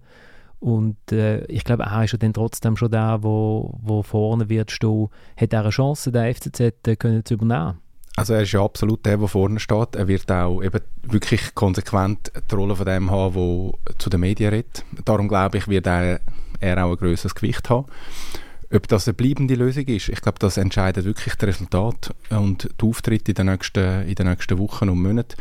und 0.59 0.97
äh, 1.11 1.45
ich 1.45 1.63
glaube, 1.63 1.83
er 1.83 2.03
ist 2.03 2.11
ja 2.11 2.17
dann 2.17 2.33
trotzdem 2.33 2.75
schon 2.75 2.91
der, 2.91 3.19
wo, 3.21 3.77
wo 3.81 4.03
vorne 4.03 4.49
wird 4.49 4.71
stehen. 4.71 5.07
Hat 5.37 5.53
er 5.53 5.61
eine 5.61 5.69
Chance, 5.69 6.11
den 6.11 6.33
FCZ 6.33 6.59
äh, 6.59 6.95
können 6.97 7.23
zu 7.23 7.35
übernehmen? 7.35 7.79
Also 8.17 8.33
er 8.33 8.41
ist 8.41 8.51
ja 8.51 8.61
absolut 8.61 9.05
der, 9.05 9.17
der 9.17 9.27
vorne 9.29 9.61
steht. 9.61 9.95
Er 9.95 10.09
wird 10.09 10.29
auch 10.29 10.61
eben 10.61 10.81
wirklich 11.03 11.55
konsequent 11.55 12.31
die 12.51 12.55
Rolle 12.55 12.75
von 12.75 12.85
dem 12.85 13.09
haben, 13.09 13.71
der 13.87 13.99
zu 13.99 14.09
den 14.09 14.19
Medien 14.19 14.49
redet. 14.49 14.83
Darum 15.05 15.29
glaube 15.29 15.59
ich, 15.59 15.69
wird 15.69 15.87
er, 15.87 16.19
er 16.59 16.85
auch 16.85 16.91
ein 16.91 16.97
größeres 16.97 17.35
Gewicht 17.35 17.69
haben. 17.69 17.85
Ob 18.71 18.87
das 18.89 19.07
eine 19.07 19.15
bleibende 19.15 19.55
Lösung 19.55 19.85
ist, 19.85 20.09
ich 20.09 20.21
glaube, 20.21 20.37
das 20.37 20.57
entscheidet 20.57 21.05
wirklich 21.05 21.35
das 21.35 21.47
Resultat 21.47 22.13
und 22.29 22.69
die 22.79 22.85
Auftritte 22.85 23.31
in 23.31 23.35
den 23.35 23.45
nächsten, 23.47 24.03
in 24.03 24.15
den 24.15 24.27
nächsten 24.27 24.59
Wochen 24.59 24.89
und 24.89 25.01
Monaten. 25.01 25.37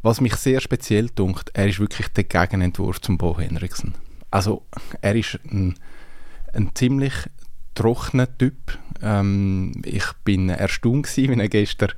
Was 0.00 0.22
mich 0.22 0.34
sehr 0.34 0.60
speziell 0.60 1.08
dunkt, 1.14 1.50
er 1.52 1.68
ist 1.68 1.78
wirklich 1.78 2.08
der 2.08 2.24
Gegenentwurf 2.24 3.00
zum 3.00 3.18
Bo 3.18 3.38
Henriksen. 3.38 3.94
Also 4.32 4.66
er 5.02 5.14
ist 5.14 5.38
ein, 5.50 5.74
ein 6.52 6.70
ziemlich 6.74 7.12
trockener 7.74 8.26
Typ. 8.38 8.78
Ähm, 9.02 9.72
ich 9.84 10.04
bin 10.24 10.48
erstaunt 10.48 11.06
gewesen, 11.06 11.30
wenn 11.30 11.40
er 11.40 11.48
gestern, 11.48 11.92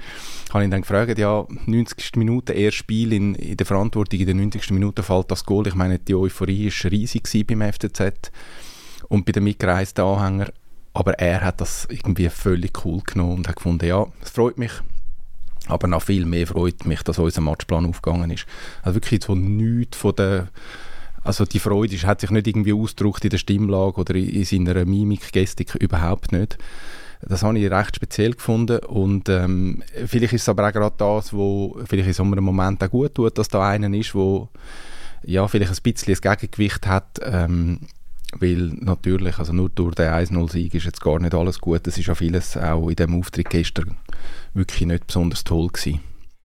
habe 0.52 0.64
ihn 0.64 0.70
dann 0.70 0.82
gefragt, 0.82 1.16
ja, 1.16 1.46
90. 1.66 2.16
Minute, 2.16 2.52
erstes 2.52 2.80
Spiel 2.80 3.12
in, 3.12 3.34
in 3.36 3.56
der 3.56 3.66
Verantwortung, 3.66 4.18
in 4.18 4.26
der 4.26 4.34
90. 4.34 4.72
Minute 4.72 5.02
fällt 5.02 5.30
das 5.30 5.44
Goal. 5.44 5.66
Ich 5.68 5.74
meine, 5.74 5.98
die 5.98 6.14
Euphorie 6.14 6.70
war 6.70 6.90
riesig 6.90 7.46
beim 7.46 7.62
FCZ 7.72 8.32
und 9.08 9.24
bei 9.24 9.32
den 9.32 9.44
mitgereisten 9.44 10.04
Anhängern. 10.04 10.50
Aber 10.92 11.18
er 11.18 11.40
hat 11.40 11.60
das 11.60 11.86
irgendwie 11.90 12.28
völlig 12.28 12.84
cool 12.84 13.00
genommen 13.04 13.38
und 13.38 13.48
hat 13.48 13.56
gefunden, 13.56 13.86
ja, 13.86 14.06
es 14.22 14.30
freut 14.30 14.58
mich, 14.58 14.72
aber 15.66 15.88
noch 15.88 16.02
viel 16.02 16.26
mehr 16.26 16.46
freut 16.46 16.84
mich, 16.84 17.02
dass 17.02 17.18
unser 17.18 17.40
Matchplan 17.40 17.86
aufgegangen 17.86 18.30
ist. 18.30 18.46
Also 18.82 18.96
wirklich 18.96 19.24
so 19.24 19.34
nichts 19.34 19.96
von 19.96 20.14
der 20.14 20.48
also 21.24 21.44
die 21.44 21.58
Freude 21.58 21.96
hat 22.02 22.20
sich 22.20 22.30
nicht 22.30 22.46
irgendwie 22.46 22.74
ausgedrückt 22.74 23.24
in 23.24 23.30
der 23.30 23.38
Stimmlage 23.38 24.00
oder 24.00 24.14
in 24.14 24.44
seiner 24.44 24.84
Mimik, 24.84 25.32
Gestik, 25.32 25.74
überhaupt 25.74 26.32
nicht. 26.32 26.58
Das 27.22 27.42
habe 27.42 27.58
ich 27.58 27.70
recht 27.70 27.96
speziell 27.96 28.32
gefunden 28.32 28.80
und 28.80 29.30
ähm, 29.30 29.82
vielleicht 30.06 30.34
ist 30.34 30.42
es 30.42 30.48
aber 30.48 30.68
auch 30.68 30.72
gerade 30.72 30.94
das, 30.98 31.32
wo 31.32 31.80
vielleicht 31.86 32.08
in 32.08 32.14
so 32.14 32.22
einem 32.22 32.44
Moment 32.44 32.84
auch 32.84 32.90
gut 32.90 33.14
tut, 33.14 33.38
dass 33.38 33.48
da 33.48 33.66
einer 33.66 33.92
ist, 33.96 34.14
wo 34.14 34.50
ja, 35.22 35.48
vielleicht 35.48 35.72
ein 35.72 35.82
bisschen 35.82 36.12
das 36.12 36.20
Gegengewicht 36.20 36.86
hat, 36.86 37.18
ähm, 37.22 37.80
weil 38.38 38.72
natürlich, 38.80 39.38
also 39.38 39.52
nur 39.52 39.70
durch 39.70 39.94
den 39.94 40.10
1-0-Sieg 40.10 40.74
ist 40.74 40.84
jetzt 40.84 41.00
gar 41.00 41.18
nicht 41.18 41.34
alles 41.34 41.60
gut. 41.60 41.86
Es 41.86 41.96
ist 41.96 42.06
ja 42.06 42.14
vieles 42.14 42.56
auch 42.56 42.88
in 42.88 42.96
dem 42.96 43.18
Auftritt 43.18 43.48
gestern 43.48 43.96
wirklich 44.52 44.86
nicht 44.86 45.06
besonders 45.06 45.44
toll 45.44 45.68
gewesen. 45.68 46.00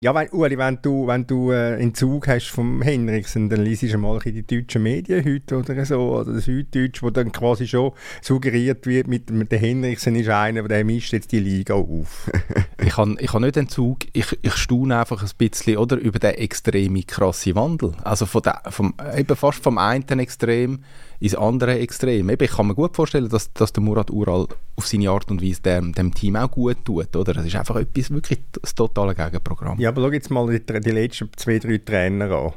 Ja, 0.02 0.12
wenn, 0.16 0.28
Uli, 0.30 0.58
wenn 0.58 0.80
du, 0.82 1.06
wenn 1.06 1.28
du 1.28 1.52
äh, 1.52 1.74
einen 1.74 1.94
Zug 1.94 2.26
hast 2.26 2.48
vom 2.48 2.82
Henriksen, 2.82 3.48
dann 3.48 3.62
liest 3.62 3.84
du 3.84 3.98
mal 3.98 4.20
in 4.24 4.34
die 4.34 4.44
deutschen 4.44 4.82
Medien 4.82 5.24
heute 5.24 5.58
oder 5.58 5.84
so, 5.84 6.16
oder 6.16 6.32
das 6.32 6.46
Süddeutsch, 6.46 7.04
wo 7.04 7.10
dann 7.10 7.30
quasi 7.30 7.68
schon 7.68 7.92
suggeriert 8.20 8.84
wird, 8.88 9.06
mit, 9.06 9.30
mit 9.30 9.52
der 9.52 9.60
Henriksen 9.60 10.16
ist 10.16 10.28
einer, 10.28 10.66
der 10.66 10.84
mischt 10.84 11.12
jetzt 11.12 11.30
die 11.30 11.38
Liga 11.38 11.74
auf. 11.74 12.28
ich 12.84 12.96
habe 12.96 13.16
ich 13.18 13.32
hab 13.32 13.40
nicht 13.40 13.56
den 13.56 13.68
Zug, 13.68 13.98
ich, 14.12 14.38
ich 14.42 14.54
staune 14.54 14.98
einfach 14.98 15.22
ein 15.22 15.30
bisschen 15.36 15.76
oder, 15.76 15.96
über 15.96 16.18
den 16.18 16.34
extrem 16.34 17.06
krassen 17.06 17.54
Wandel. 17.54 17.92
Also 18.02 18.26
von 18.26 18.42
der, 18.42 18.62
vom, 18.70 18.94
eben 19.16 19.36
fast 19.36 19.62
vom 19.62 19.78
einen 19.78 20.18
Extrem 20.18 20.82
ins 21.20 21.34
andere 21.34 21.78
Extrem. 21.78 22.28
Eben, 22.30 22.44
ich 22.44 22.50
kann 22.50 22.66
mir 22.66 22.74
gut 22.74 22.96
vorstellen, 22.96 23.28
dass, 23.28 23.52
dass 23.52 23.72
der 23.72 23.82
Murat 23.82 24.10
Ural 24.10 24.46
auf 24.76 24.86
seine 24.86 25.10
Art 25.10 25.30
und 25.30 25.42
Weise 25.42 25.62
dem, 25.62 25.92
dem 25.92 26.12
Team 26.12 26.36
auch 26.36 26.50
gut 26.50 26.84
tut. 26.84 27.14
Oder? 27.14 27.34
Das 27.34 27.46
ist 27.46 27.54
einfach 27.54 27.76
etwas, 27.76 28.10
wirklich 28.10 28.40
das 28.60 28.74
totale 28.74 29.14
Gegenprogramm. 29.14 29.78
Ja, 29.78 29.90
aber 29.90 30.02
schau 30.02 30.12
jetzt 30.12 30.30
mal 30.30 30.58
die, 30.58 30.80
die 30.80 30.90
letzten 30.90 31.30
zwei, 31.36 31.58
drei 31.58 31.78
Trainer 31.78 32.30
an. 32.30 32.52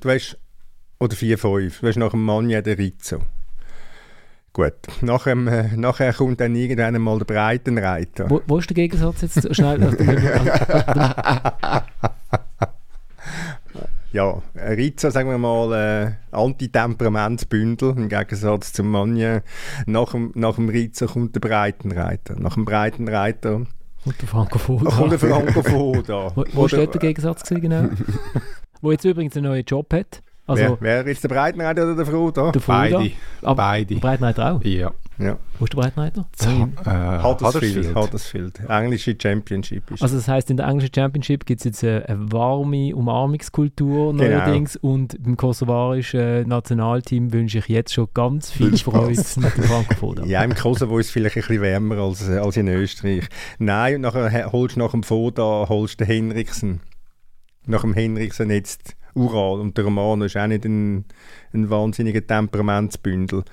Du 0.00 0.10
hast, 0.10 0.38
oder 1.00 1.16
vier, 1.16 1.38
fünf, 1.38 1.80
du 1.80 1.88
hast 1.88 1.96
nach 1.96 2.10
dem 2.10 2.24
Manja 2.24 2.62
den 2.62 2.76
Rizzo. 2.76 3.20
Gut, 4.56 4.72
nachher, 5.02 5.36
äh, 5.36 5.76
nachher 5.76 6.14
kommt 6.14 6.40
dann 6.40 6.54
irgendwann 6.54 6.98
mal 7.02 7.18
der 7.18 7.26
Breitenreiter. 7.26 8.30
Wo, 8.30 8.40
wo 8.46 8.56
ist 8.56 8.70
der 8.70 8.74
Gegensatz 8.74 9.20
jetzt? 9.20 9.54
Schnell. 9.54 9.80
ja, 14.12 14.42
Rizzo, 14.54 15.10
sagen 15.10 15.28
wir 15.28 15.36
mal, 15.36 15.74
äh, 15.74 16.12
Antitemperamentsbündel 16.34 17.98
im 17.98 18.08
Gegensatz 18.08 18.72
zum 18.72 18.88
Manje. 18.88 19.42
Nach 19.84 20.12
dem, 20.12 20.32
nach 20.34 20.54
dem 20.54 20.70
Rizzo 20.70 21.04
kommt 21.04 21.34
der 21.34 21.40
Breitenreiter. 21.40 22.40
Nach 22.40 22.54
dem 22.54 22.64
Breitenreiter 22.64 23.66
kommt 24.04 24.22
der 24.22 24.28
Frankophon. 24.28 24.84
Kommt 24.84 25.12
der 25.12 25.18
Frankophon 25.18 26.02
da. 26.06 26.32
wo 26.34 26.44
wo 26.54 26.66
steht 26.66 26.94
der 26.94 27.00
Gegensatz 27.02 27.46
genau? 27.50 27.90
wo 28.80 28.90
jetzt 28.90 29.04
übrigens 29.04 29.36
einen 29.36 29.48
neuen 29.48 29.66
Job 29.66 29.92
hat. 29.92 30.22
Also, 30.48 30.78
wer, 30.80 31.04
wer 31.04 31.12
ist 31.12 31.24
der 31.24 31.28
Breitenreiter 31.28 31.82
oder 31.82 31.96
der 31.96 32.06
Frau 32.06 32.30
da? 32.30 32.52
Der 32.52 32.62
Frau 32.62 32.72
Beide. 32.72 33.10
Da. 33.42 33.54
Beide. 33.54 33.94
Der 33.94 34.00
Breitenreiter 34.00 34.52
auch? 34.52 34.62
Ja. 34.62 34.92
ja. 35.18 35.38
Wo 35.58 35.64
ist 35.64 35.72
der 35.72 35.78
Breitenreiter? 35.80 36.28
Äh, 36.40 37.22
Huddersfield. 37.22 37.94
Huddersfield. 37.96 38.60
Englische 38.68 39.16
Championship 39.20 39.90
ist 39.90 40.02
Also 40.02 40.16
das 40.16 40.28
heisst, 40.28 40.48
in 40.48 40.56
der 40.56 40.68
englischen 40.68 40.94
Championship 40.94 41.46
gibt 41.46 41.62
es 41.62 41.64
jetzt 41.64 41.82
eine, 41.82 42.08
eine, 42.08 42.32
warme 42.32 42.94
Umarmungskultur 42.94 44.12
genau. 44.12 44.22
neuerdings 44.22 44.76
und 44.76 45.20
beim 45.20 45.36
kosovarischen 45.36 46.46
Nationalteam 46.48 47.32
wünsche 47.32 47.58
ich 47.58 47.66
jetzt 47.66 47.92
schon 47.92 48.06
ganz 48.14 48.52
viel 48.52 48.76
Freude 48.78 49.20
mit 49.36 49.56
dem 49.56 49.64
Frankofoda. 49.64 50.24
Ja, 50.26 50.44
im 50.44 50.54
Kosovo 50.54 51.00
ist 51.00 51.06
es 51.06 51.12
vielleicht 51.12 51.36
ein 51.36 51.40
bisschen 51.40 51.62
wärmer 51.62 51.98
als, 51.98 52.28
als 52.28 52.56
in 52.56 52.68
Österreich. 52.68 53.24
Nein, 53.58 53.96
und 53.96 54.00
nachher 54.02 54.52
holst 54.52 54.76
du 54.76 54.80
nach 54.80 54.92
dem 54.92 55.02
Foda 55.02 55.66
holst 55.68 56.00
du 56.00 56.04
den 56.04 56.12
Henriksen. 56.12 56.80
Nach 57.66 57.80
dem 57.80 57.94
Henriksen 57.94 58.48
jetzt 58.50 58.95
Ural. 59.16 59.60
Und 59.60 59.76
der 59.76 59.84
Romano 59.84 60.24
ist 60.24 60.36
auch 60.36 60.46
nicht 60.46 60.64
ein, 60.64 61.04
ein 61.52 61.70
wahnsinniger 61.70 62.24
Temperamentsbündel. 62.24 63.44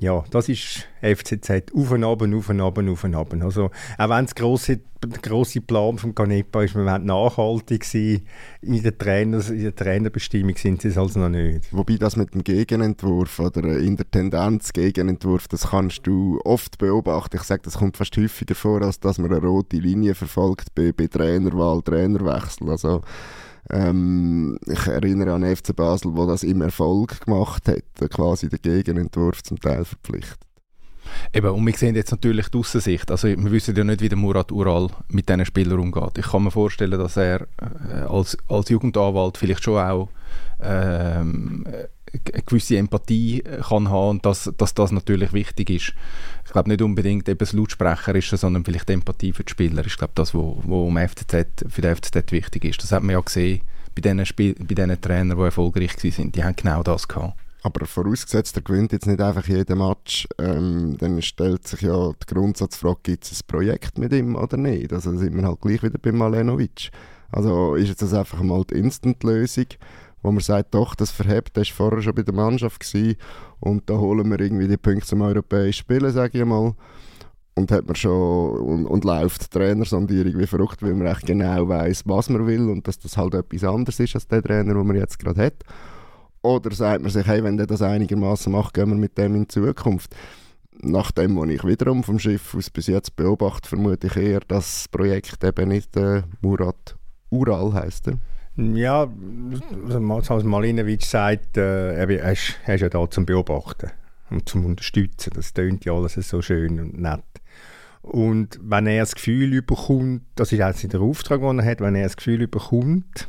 Ja, 0.00 0.24
das 0.30 0.48
ist 0.48 0.86
FCZ. 1.00 1.72
Auf 1.74 1.90
und 1.90 2.04
ab, 2.04 2.22
auf 2.22 2.48
und 2.48 2.60
ab, 2.60 2.78
auf 2.78 3.04
und 3.04 3.14
ab. 3.16 3.34
Also, 3.40 3.70
auch 3.98 4.08
wenn 4.08 4.24
es 4.26 4.34
grosse, 4.34 4.78
der 5.02 5.20
grosse 5.20 5.60
Plan 5.60 5.98
von 5.98 6.14
Canepa 6.14 6.62
ist, 6.62 6.76
wir 6.76 6.84
wollen 6.84 7.04
nachhaltig 7.04 7.84
sein, 7.84 8.22
in 8.62 8.80
der, 8.80 8.96
Trainer, 8.96 9.44
in 9.50 9.62
der 9.62 9.74
Trainerbestimmung 9.74 10.54
sind 10.56 10.82
sie 10.82 10.88
es 10.88 10.98
also 10.98 11.18
noch 11.18 11.28
nicht. 11.28 11.72
Wobei 11.72 11.96
das 11.96 12.14
mit 12.14 12.32
dem 12.32 12.44
Gegenentwurf 12.44 13.40
oder 13.40 13.76
in 13.78 13.96
der 13.96 14.08
Tendenz 14.08 14.72
Gegenentwurf, 14.72 15.48
das 15.48 15.70
kannst 15.70 16.06
du 16.06 16.40
oft 16.44 16.78
beobachten. 16.78 17.36
Ich 17.36 17.42
sage, 17.42 17.62
das 17.64 17.78
kommt 17.78 17.96
fast 17.96 18.16
häufiger 18.16 18.54
vor, 18.54 18.82
als 18.82 19.00
dass 19.00 19.18
man 19.18 19.32
eine 19.32 19.44
rote 19.44 19.78
Linie 19.78 20.14
verfolgt 20.14 20.76
bei, 20.76 20.92
bei 20.92 21.08
Trainerwahl, 21.08 21.82
Trainerwechsel. 21.82 22.70
Also, 22.70 23.02
ähm, 23.70 24.58
ich 24.66 24.86
erinnere 24.86 25.34
an 25.34 25.44
FC 25.44 25.74
Basel, 25.74 26.16
wo 26.16 26.26
das 26.26 26.42
im 26.42 26.62
Erfolg 26.62 27.20
gemacht 27.24 27.68
hat, 27.68 28.10
quasi 28.10 28.48
den 28.48 28.62
Gegenentwurf 28.62 29.42
zum 29.42 29.60
Teil 29.60 29.84
verpflichtet. 29.84 30.38
Eben, 31.32 31.50
und 31.50 31.66
wir 31.66 31.72
sehen 31.74 31.94
jetzt 31.94 32.10
natürlich 32.10 32.48
die 32.48 32.58
Aussicht. 32.58 33.10
Also 33.10 33.28
wir 33.28 33.50
wissen 33.50 33.74
ja 33.74 33.84
nicht, 33.84 34.00
wie 34.00 34.08
der 34.08 34.18
Murat 34.18 34.52
Ural 34.52 34.88
mit 35.08 35.28
diesen 35.28 35.44
Spielern 35.44 35.78
umgeht. 35.78 36.18
Ich 36.18 36.30
kann 36.30 36.44
mir 36.44 36.50
vorstellen, 36.50 36.98
dass 36.98 37.16
er 37.16 37.42
äh, 37.60 38.00
als, 38.08 38.36
als 38.48 38.68
Jugendanwalt 38.68 39.38
vielleicht 39.38 39.64
schon 39.64 39.78
auch 39.78 40.08
ähm, 40.60 41.66
eine 42.12 42.42
gewisse 42.42 42.76
Empathie 42.76 43.42
kann 43.42 43.90
haben 43.90 44.08
und 44.10 44.26
dass, 44.26 44.50
dass 44.56 44.74
das 44.74 44.92
natürlich 44.92 45.32
wichtig 45.32 45.70
ist. 45.70 45.94
Ich 46.44 46.52
glaube 46.52 46.68
nicht 46.68 46.82
unbedingt 46.82 47.28
eben 47.28 47.38
das 47.38 47.52
Lautsprecherische, 47.52 48.36
sondern 48.36 48.64
vielleicht 48.64 48.90
Empathie 48.90 49.32
für 49.32 49.44
die 49.44 49.50
Spieler. 49.50 49.84
Ich 49.86 49.96
glaube 49.96 50.12
das, 50.14 50.34
was 50.34 50.50
für 50.62 51.82
den 51.82 51.96
FCZ 51.96 52.32
wichtig 52.32 52.64
ist. 52.64 52.82
Das 52.82 52.92
hat 52.92 53.02
man 53.02 53.14
ja 53.14 53.20
gesehen 53.20 53.62
bei 53.94 54.00
diesen, 54.00 54.26
Spiel 54.26 54.54
bei 54.54 54.74
diesen 54.74 55.00
Trainern, 55.00 55.36
die 55.36 55.44
erfolgreich 55.44 55.96
waren. 56.02 56.32
Die 56.32 56.44
haben 56.44 56.56
genau 56.56 56.82
das 56.82 57.08
gehabt. 57.08 57.34
Aber 57.62 57.86
vorausgesetzt, 57.86 58.56
er 58.56 58.62
gewinnt 58.62 58.92
jetzt 58.92 59.06
nicht 59.06 59.20
einfach 59.20 59.46
jeden 59.48 59.78
Match, 59.78 60.28
ähm, 60.38 60.96
dann 60.98 61.20
stellt 61.20 61.66
sich 61.66 61.82
ja 61.82 62.12
die 62.12 62.34
Grundsatzfrage, 62.34 63.00
gibt 63.02 63.24
es 63.24 63.40
ein 63.40 63.46
Projekt 63.48 63.98
mit 63.98 64.12
ihm 64.12 64.36
oder 64.36 64.56
nicht? 64.56 64.92
Also 64.92 65.16
sind 65.16 65.34
wir 65.34 65.42
halt 65.42 65.60
gleich 65.60 65.82
wieder 65.82 65.98
bei 65.98 66.12
Malenovic. 66.12 66.90
Also 67.32 67.74
ist 67.74 67.88
jetzt 67.88 68.02
das 68.02 68.14
einfach 68.14 68.40
mal 68.42 68.64
die 68.64 68.78
Instant-Lösung, 68.78 69.66
wo 70.22 70.32
man 70.32 70.40
sagt, 70.40 70.74
doch, 70.74 70.94
das 70.94 71.10
verhebt, 71.10 71.56
der 71.56 71.64
war 71.64 71.72
vorher 71.74 72.02
schon 72.02 72.14
bei 72.14 72.22
der 72.22 72.34
Mannschaft 72.34 72.80
gewesen, 72.80 73.16
und 73.60 73.88
da 73.88 73.94
holen 73.94 74.30
wir 74.30 74.40
irgendwie 74.40 74.68
die 74.68 74.76
Punkte 74.76 75.06
zum 75.06 75.22
europäischen 75.22 75.80
Spielen, 75.80 76.12
sage 76.12 76.38
ich 76.38 76.44
mal. 76.44 76.74
Und 77.54 77.72
hat 77.72 77.86
man 77.86 77.96
schon 77.96 78.52
und, 78.60 78.86
und 78.86 79.04
läuft 79.04 79.42
die 79.42 79.58
Trainersondierung 79.58 80.38
wie 80.38 80.46
verrückt, 80.46 80.80
weil 80.80 80.94
man 80.94 81.08
echt 81.08 81.26
genau 81.26 81.68
weiß, 81.68 82.04
was 82.06 82.30
man 82.30 82.46
will 82.46 82.68
und 82.68 82.86
dass 82.86 83.00
das 83.00 83.16
halt 83.16 83.34
etwas 83.34 83.64
anderes 83.64 83.98
ist 83.98 84.14
als 84.14 84.28
der 84.28 84.42
Trainer, 84.42 84.74
den 84.74 84.86
man 84.86 84.96
jetzt 84.96 85.18
gerade 85.18 85.46
hat. 85.46 85.64
Oder 86.42 86.72
sagt 86.72 87.02
man 87.02 87.10
sich, 87.10 87.26
hey, 87.26 87.42
wenn 87.42 87.56
der 87.56 87.66
das 87.66 87.82
einigermaßen 87.82 88.52
macht, 88.52 88.74
gehen 88.74 88.90
wir 88.90 88.94
mit 88.94 89.18
dem 89.18 89.34
in 89.34 89.48
Zukunft. 89.48 90.14
Nach 90.80 91.10
dem, 91.10 91.36
was 91.36 91.48
ich 91.48 91.64
wiederum 91.64 92.04
vom 92.04 92.20
Schiff 92.20 92.54
aus 92.54 92.70
bis 92.70 92.86
jetzt 92.86 93.16
beobachte, 93.16 93.68
vermute 93.68 94.06
ich 94.06 94.16
eher, 94.16 94.40
dass 94.46 94.84
das 94.84 94.88
Projekt 94.88 95.42
eben 95.42 95.68
nicht 95.68 95.96
äh, 95.96 96.22
Murat 96.40 96.96
Ural 97.30 97.74
heisst. 97.74 98.06
Er. 98.06 98.18
Ja, 98.58 99.08
also 99.86 100.34
als 100.34 100.42
Malinovic 100.42 101.02
sagt, 101.02 101.56
äh, 101.56 101.94
er, 101.94 102.32
ist, 102.32 102.56
ja 102.66 102.88
da 102.88 103.08
zum 103.08 103.24
Beobachten 103.24 103.92
und 104.30 104.48
zum 104.48 104.66
Unterstützen. 104.66 105.32
Das 105.34 105.52
tönt 105.52 105.84
ja 105.84 105.92
alles 105.92 106.14
so 106.14 106.42
schön 106.42 106.80
und 106.80 107.00
nett. 107.00 107.22
Und 108.02 108.58
wenn 108.60 108.88
er 108.88 109.02
das 109.02 109.14
Gefühl 109.14 109.62
bekommt, 109.62 110.22
das 110.34 110.52
ist 110.52 110.60
auch 110.60 110.72
der 110.72 111.00
Auftrag, 111.00 111.40
den 111.40 111.60
er 111.60 111.64
hat, 111.64 111.80
wenn 111.80 111.94
er 111.94 112.04
das 112.04 112.16
Gefühl 112.16 112.48
bekommt, 112.48 113.28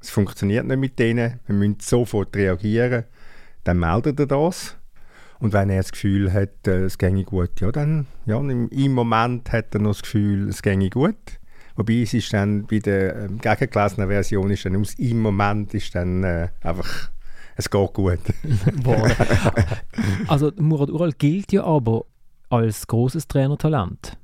es 0.00 0.08
funktioniert 0.08 0.64
nicht 0.64 0.78
mit 0.78 0.98
denen, 0.98 1.40
wir 1.46 1.54
müssen 1.54 1.76
sofort 1.80 2.34
reagieren, 2.34 3.04
dann 3.64 3.78
meldet 3.78 4.18
er 4.20 4.26
das. 4.26 4.76
Und 5.38 5.52
wenn 5.52 5.68
er 5.68 5.78
das 5.78 5.92
Gefühl 5.92 6.32
hat, 6.32 6.66
äh, 6.66 6.84
es 6.84 6.96
ginge 6.96 7.24
gut, 7.24 7.60
ja, 7.60 7.70
dann 7.72 8.06
ja, 8.24 8.38
im 8.38 8.92
Moment 8.92 9.52
hat 9.52 9.74
er 9.74 9.80
noch 9.80 9.92
das 9.92 10.02
Gefühl, 10.02 10.48
es 10.48 10.62
ginge 10.62 10.88
gut. 10.88 11.39
Wobei 11.80 12.02
es 12.02 12.12
ist 12.12 12.30
dann 12.34 12.66
bei 12.66 12.78
der 12.78 13.16
ähm, 13.16 13.38
gegengelesenen 13.38 14.10
Version 14.10 14.50
ist 14.50 14.66
dann 14.66 14.76
aus 14.76 14.92
im 14.98 15.22
Moment 15.22 15.72
ist 15.72 15.94
dann 15.94 16.22
äh, 16.24 16.48
einfach 16.60 17.10
es 17.56 17.70
geht 17.70 17.92
gut. 17.94 18.18
also 20.28 20.52
Murat 20.58 20.90
Ural 20.90 21.12
gilt 21.12 21.52
ja 21.52 21.64
aber 21.64 22.04
als 22.50 22.86
großes 22.86 23.28
Trainertalent. 23.28 24.18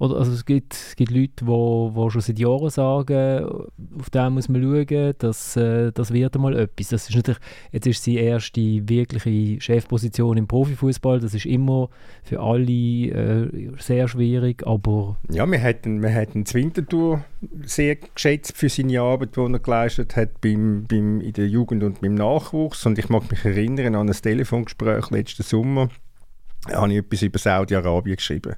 Oder, 0.00 0.16
also 0.16 0.32
es 0.32 0.46
gibt, 0.46 0.72
es 0.72 0.96
gibt 0.96 1.10
Leute, 1.10 1.32
die 1.40 1.46
wo, 1.46 1.90
wo 1.92 2.08
schon 2.08 2.22
seit 2.22 2.38
Jahren 2.38 2.70
sagen, 2.70 3.44
auf 3.98 4.08
den 4.08 4.32
muss 4.32 4.48
man 4.48 4.62
schauen, 4.62 5.14
dass, 5.18 5.56
äh, 5.56 5.92
das 5.92 6.10
wird 6.10 6.34
einmal 6.34 6.58
etwas. 6.58 6.88
Das 6.88 7.10
ist 7.10 7.16
natürlich, 7.16 7.40
jetzt 7.70 7.86
ist 7.86 8.02
sie 8.02 8.16
erste 8.16 8.60
wirkliche 8.88 9.60
Chefposition 9.60 10.38
im 10.38 10.46
Profifußball. 10.46 11.20
Das 11.20 11.34
ist 11.34 11.44
immer 11.44 11.90
für 12.22 12.40
alle 12.40 12.72
äh, 12.72 13.72
sehr 13.78 14.08
schwierig, 14.08 14.66
aber... 14.66 15.18
Ja, 15.28 15.46
wir 15.46 15.58
hätten, 15.58 16.02
wir 16.02 16.08
hätten 16.08 16.46
Winterthur 16.50 17.22
sehr 17.66 17.96
geschätzt 17.96 18.56
für 18.56 18.70
seine 18.70 19.02
Arbeit, 19.02 19.36
die 19.36 19.40
er 19.40 19.58
geleistet 19.58 20.16
hat 20.16 20.40
beim, 20.40 20.86
beim, 20.88 21.20
in 21.20 21.34
der 21.34 21.46
Jugend 21.46 21.84
und 21.84 22.00
beim 22.00 22.14
Nachwuchs. 22.14 22.86
Und 22.86 22.98
ich 22.98 23.10
mag 23.10 23.30
mich 23.30 23.44
erinnern 23.44 23.94
an 23.94 24.08
ein 24.08 24.14
Telefongespräch 24.14 25.10
letzten 25.10 25.42
Sommer, 25.42 25.90
habe 26.68 26.92
ich 26.92 26.98
etwas 26.98 27.22
über 27.22 27.38
Saudi-Arabien 27.38 28.16
geschrieben 28.16 28.56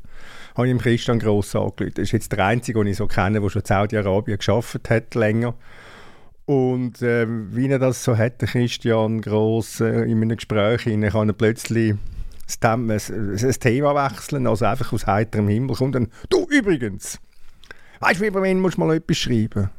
habe 0.54 0.68
ich 0.68 0.78
Christian 0.78 1.18
Gross 1.18 1.54
angerufen. 1.54 1.92
Das 1.94 2.04
ist 2.04 2.12
jetzt 2.12 2.32
der 2.32 2.44
Einzige, 2.44 2.78
den 2.78 2.88
ich 2.88 2.96
so 2.96 3.06
kenne, 3.06 3.40
der 3.40 3.48
schon 3.48 3.64
Saudi-Arabien 3.64 4.38
geschafft 4.38 4.90
hat, 4.90 5.14
länger. 5.14 5.54
Und 6.44 7.00
äh, 7.02 7.26
wie 7.28 7.68
er 7.68 7.78
das 7.78 8.04
so 8.04 8.16
hat, 8.16 8.38
Christian 8.40 9.20
Gross, 9.20 9.80
äh, 9.80 10.02
in 10.02 10.22
einem 10.22 10.36
Gespräch, 10.36 10.84
kann 10.84 11.28
er 11.28 11.32
plötzlich 11.32 11.94
das 12.46 12.58
Thema, 12.58 12.94
das 12.94 13.58
Thema 13.58 14.10
wechseln, 14.10 14.46
also 14.46 14.64
einfach 14.64 14.92
aus 14.92 15.06
heiterem 15.06 15.48
Himmel 15.48 15.76
kommt 15.76 15.94
dann, 15.94 16.08
du 16.28 16.46
übrigens, 16.50 17.18
weißt 18.00 18.20
du, 18.20 18.26
über 18.26 18.42
wen 18.42 18.60
musst 18.60 18.76
du 18.76 18.80
mal 18.80 18.94
etwas 18.96 19.16
schreiben? 19.16 19.70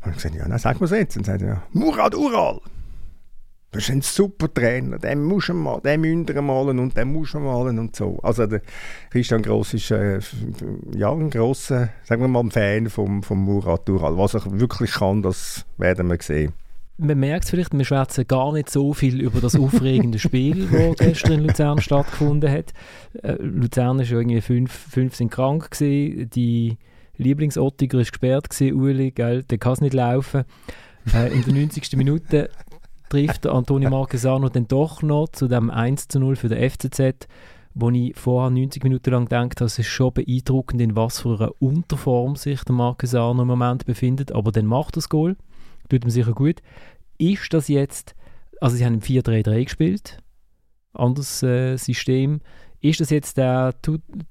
Und 0.00 0.10
ich 0.10 0.16
gesagt, 0.16 0.34
ja, 0.34 0.48
dann 0.48 0.58
sag 0.58 0.80
mir 0.80 0.86
es 0.86 0.92
jetzt. 0.92 1.16
Und 1.16 1.28
dann 1.28 1.38
sagt 1.38 1.48
er, 1.48 1.62
Murat 1.72 2.14
Ural. 2.14 2.60
Das 3.70 3.82
ist 3.82 3.90
ein 3.90 4.00
super 4.00 4.52
Trainer, 4.52 4.98
den 4.98 5.22
muss 5.22 5.48
man 5.48 5.58
mal, 5.58 5.80
den 5.82 6.00
müssen 6.00 6.46
malen 6.46 6.78
und 6.78 6.96
den 6.96 7.12
muss 7.12 7.34
man 7.34 7.44
malen 7.44 7.78
und 7.78 7.94
so. 7.94 8.18
Also 8.22 8.46
der 8.46 8.62
Christian 9.10 9.42
Gross 9.42 9.74
ist 9.74 9.90
äh, 9.90 10.20
ja, 10.96 11.12
ein 11.12 11.28
grosser, 11.28 11.90
sagen 12.04 12.22
wir 12.22 12.28
mal, 12.28 12.44
ein 12.44 12.50
Fan 12.50 12.88
vom, 12.88 13.22
vom 13.22 13.44
Murat 13.44 13.86
Dural. 13.86 14.16
Was 14.16 14.32
er 14.32 14.58
wirklich 14.58 14.92
kann, 14.92 15.20
das 15.20 15.66
werden 15.76 16.08
wir 16.08 16.16
sehen. 16.22 16.54
Man 16.96 17.20
merkt 17.20 17.44
es 17.44 17.50
vielleicht, 17.50 17.76
wir 17.76 17.84
schwätzen 17.84 18.26
gar 18.26 18.54
nicht 18.54 18.70
so 18.70 18.94
viel 18.94 19.20
über 19.20 19.40
das 19.40 19.54
aufregende 19.54 20.18
Spiel, 20.18 20.66
das 20.72 20.96
gestern 20.96 21.32
in 21.32 21.44
Luzern 21.44 21.80
stattgefunden 21.82 22.50
hat. 22.50 22.72
Äh, 23.22 23.34
Luzern 23.34 24.00
ist 24.00 24.10
irgendwie 24.10 24.40
fünf, 24.40 24.72
fünf 24.72 25.14
sind 25.14 25.30
krank 25.30 25.70
gewesen, 25.70 26.30
die 26.30 26.78
Lieblingsottiger 27.18 28.00
ist 28.00 28.12
gesperrt 28.12 28.48
gewesen, 28.48 28.80
Uli, 28.80 29.10
gell, 29.10 29.42
der 29.42 29.58
kann 29.58 29.74
es 29.74 29.80
nicht 29.82 29.94
laufen. 29.94 30.44
Äh, 31.14 31.32
in 31.32 31.44
der 31.44 31.54
90. 31.54 31.96
Minute 31.96 32.50
trifft 33.08 33.46
Antonio 33.46 33.90
Marquesano 33.90 34.48
dann 34.48 34.68
doch 34.68 35.02
noch 35.02 35.28
zu 35.28 35.48
dem 35.48 35.70
1 35.70 36.08
zu 36.08 36.20
0 36.20 36.36
für 36.36 36.48
den 36.48 36.70
FCZ, 36.70 37.28
wo 37.74 37.90
ich 37.90 38.16
vorher 38.16 38.50
90 38.50 38.82
Minuten 38.82 39.10
lang 39.10 39.24
gedacht 39.24 39.60
habe, 39.60 39.66
es 39.66 39.78
ist 39.78 39.86
schon 39.86 40.12
beeindruckend, 40.12 40.80
in 40.80 40.96
was 40.96 41.20
für 41.20 41.38
einer 41.38 41.52
Unterform 41.60 42.36
sich 42.36 42.62
der 42.64 42.74
Marquesano 42.74 43.42
im 43.42 43.48
Moment 43.48 43.86
befindet, 43.86 44.32
aber 44.32 44.52
dann 44.52 44.66
macht 44.66 44.96
das 44.96 45.08
Goal, 45.08 45.36
tut 45.88 46.04
ihm 46.04 46.10
sicher 46.10 46.32
gut. 46.32 46.60
Ist 47.18 47.52
das 47.52 47.68
jetzt, 47.68 48.14
also 48.60 48.76
sie 48.76 48.84
haben 48.84 49.00
4-3-3 49.00 49.64
gespielt, 49.64 50.18
anderes 50.92 51.42
äh, 51.42 51.76
System, 51.76 52.40
ist 52.80 53.00
das 53.00 53.10
jetzt 53.10 53.36
der 53.36 53.74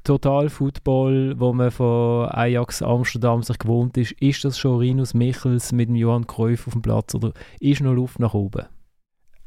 Total-Football, 0.04 1.36
wo 1.38 1.54
man 1.54 1.72
von 1.72 2.30
Ajax 2.30 2.82
Amsterdam 2.82 3.44
sich 3.44 3.60
gewohnt 3.60 3.98
ist? 3.98 4.14
Ist 4.14 4.46
das 4.46 4.58
schon 4.58 4.80
Rinus 4.80 5.14
Michels 5.14 5.72
mit 5.72 5.90
dem 5.90 5.96
Johann 5.96 6.28
Cruyff 6.28 6.68
auf 6.68 6.74
dem 6.74 6.82
Platz 6.82 7.14
oder 7.14 7.34
ist 7.60 7.82
noch 7.82 7.94
Luft 7.94 8.20
nach 8.20 8.34
oben? 8.34 8.66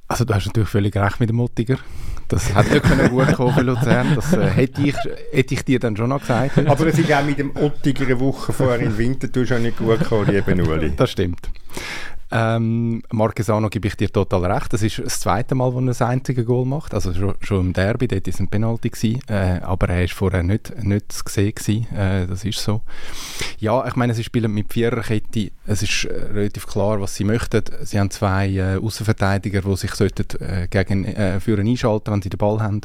Also 0.07 0.25
du 0.25 0.35
hast 0.35 0.47
natürlich 0.47 0.69
völlig 0.69 0.97
recht 0.97 1.21
mit 1.21 1.29
dem 1.29 1.37
Muttiger. 1.37 1.79
Das 2.27 2.53
hätte 2.55 2.75
nicht 2.75 2.83
können 2.83 3.09
gut 3.11 3.33
kommen 3.33 3.55
für 3.55 3.63
Luzern. 3.63 4.17
Das 4.17 4.33
äh, 4.33 4.51
hätte, 4.51 4.83
ich, 4.83 4.97
hätte 5.33 5.55
ich 5.55 5.65
dir 5.65 5.79
dann 5.79 5.97
schon 5.97 6.09
noch 6.09 6.21
gesagt. 6.21 6.59
Aber 6.59 6.87
es 6.87 6.99
ist 6.99 7.13
auch 7.13 7.25
mit 7.25 7.39
dem 7.39 7.57
Ottiger 7.57 8.05
eine 8.05 8.19
Woche 8.19 8.53
vorher 8.53 8.81
im 8.81 8.99
Winter 8.99 9.47
schon 9.47 9.63
nicht 9.63 9.79
gut 9.79 10.01
gekommen, 10.01 10.29
liebe 10.31 10.53
Uli. 10.69 10.93
Das 10.97 11.13
stimmt. 11.13 11.49
Ähm, 12.33 13.03
Marquesano 13.11 13.69
gebe 13.69 13.89
ich 13.89 13.97
dir 13.97 14.11
total 14.11 14.45
recht. 14.45 14.73
Das 14.73 14.83
ist 14.83 14.99
das 14.99 15.21
zweite 15.21 15.55
Mal, 15.55 15.73
wo 15.73 15.81
er 15.81 15.87
das 15.87 16.01
einzige 16.01 16.45
Goal 16.45 16.65
macht. 16.65 16.95
Also 16.95 17.13
schon, 17.13 17.35
schon 17.41 17.67
im 17.67 17.73
Derby, 17.73 18.07
dort 18.07 18.27
war 18.27 18.33
es 18.33 18.41
ein 18.41 18.49
Penalty. 18.49 18.91
Gewesen, 18.91 19.21
äh, 19.29 19.61
aber 19.63 19.89
er 19.89 20.03
war 20.03 20.09
vorher 20.09 20.43
nicht, 20.43 20.83
nicht 20.83 21.13
zu 21.13 21.23
sehen. 21.27 21.55
Gewesen, 21.55 21.87
äh, 21.97 22.27
das 22.27 22.45
ist 22.45 22.61
so. 22.61 22.83
Ja, 23.59 23.87
ich 23.87 23.97
meine, 23.97 24.15
sie 24.15 24.25
spielen 24.25 24.53
mit 24.53 24.73
Viererkette. 24.73 25.51
Es 25.67 25.83
ist 25.83 26.05
äh, 26.05 26.13
relativ 26.33 26.67
klar, 26.67 27.01
was 27.01 27.17
sie 27.17 27.25
möchten. 27.25 27.63
Sie 27.83 27.99
haben 27.99 28.11
zwei 28.11 28.49
äh, 28.49 28.77
Außenverteidiger, 28.77 29.63
die 29.63 29.77
sich 29.77 29.95
sollten, 29.95 30.27
äh, 30.41 30.69
gegen, 30.69 31.05
äh, 31.05 31.41
für 31.41 31.59
einschalten 31.59 32.13
wenn 32.13 32.23
sie 32.23 32.31
den 32.31 32.39
Ball 32.39 32.61
haben. 32.61 32.81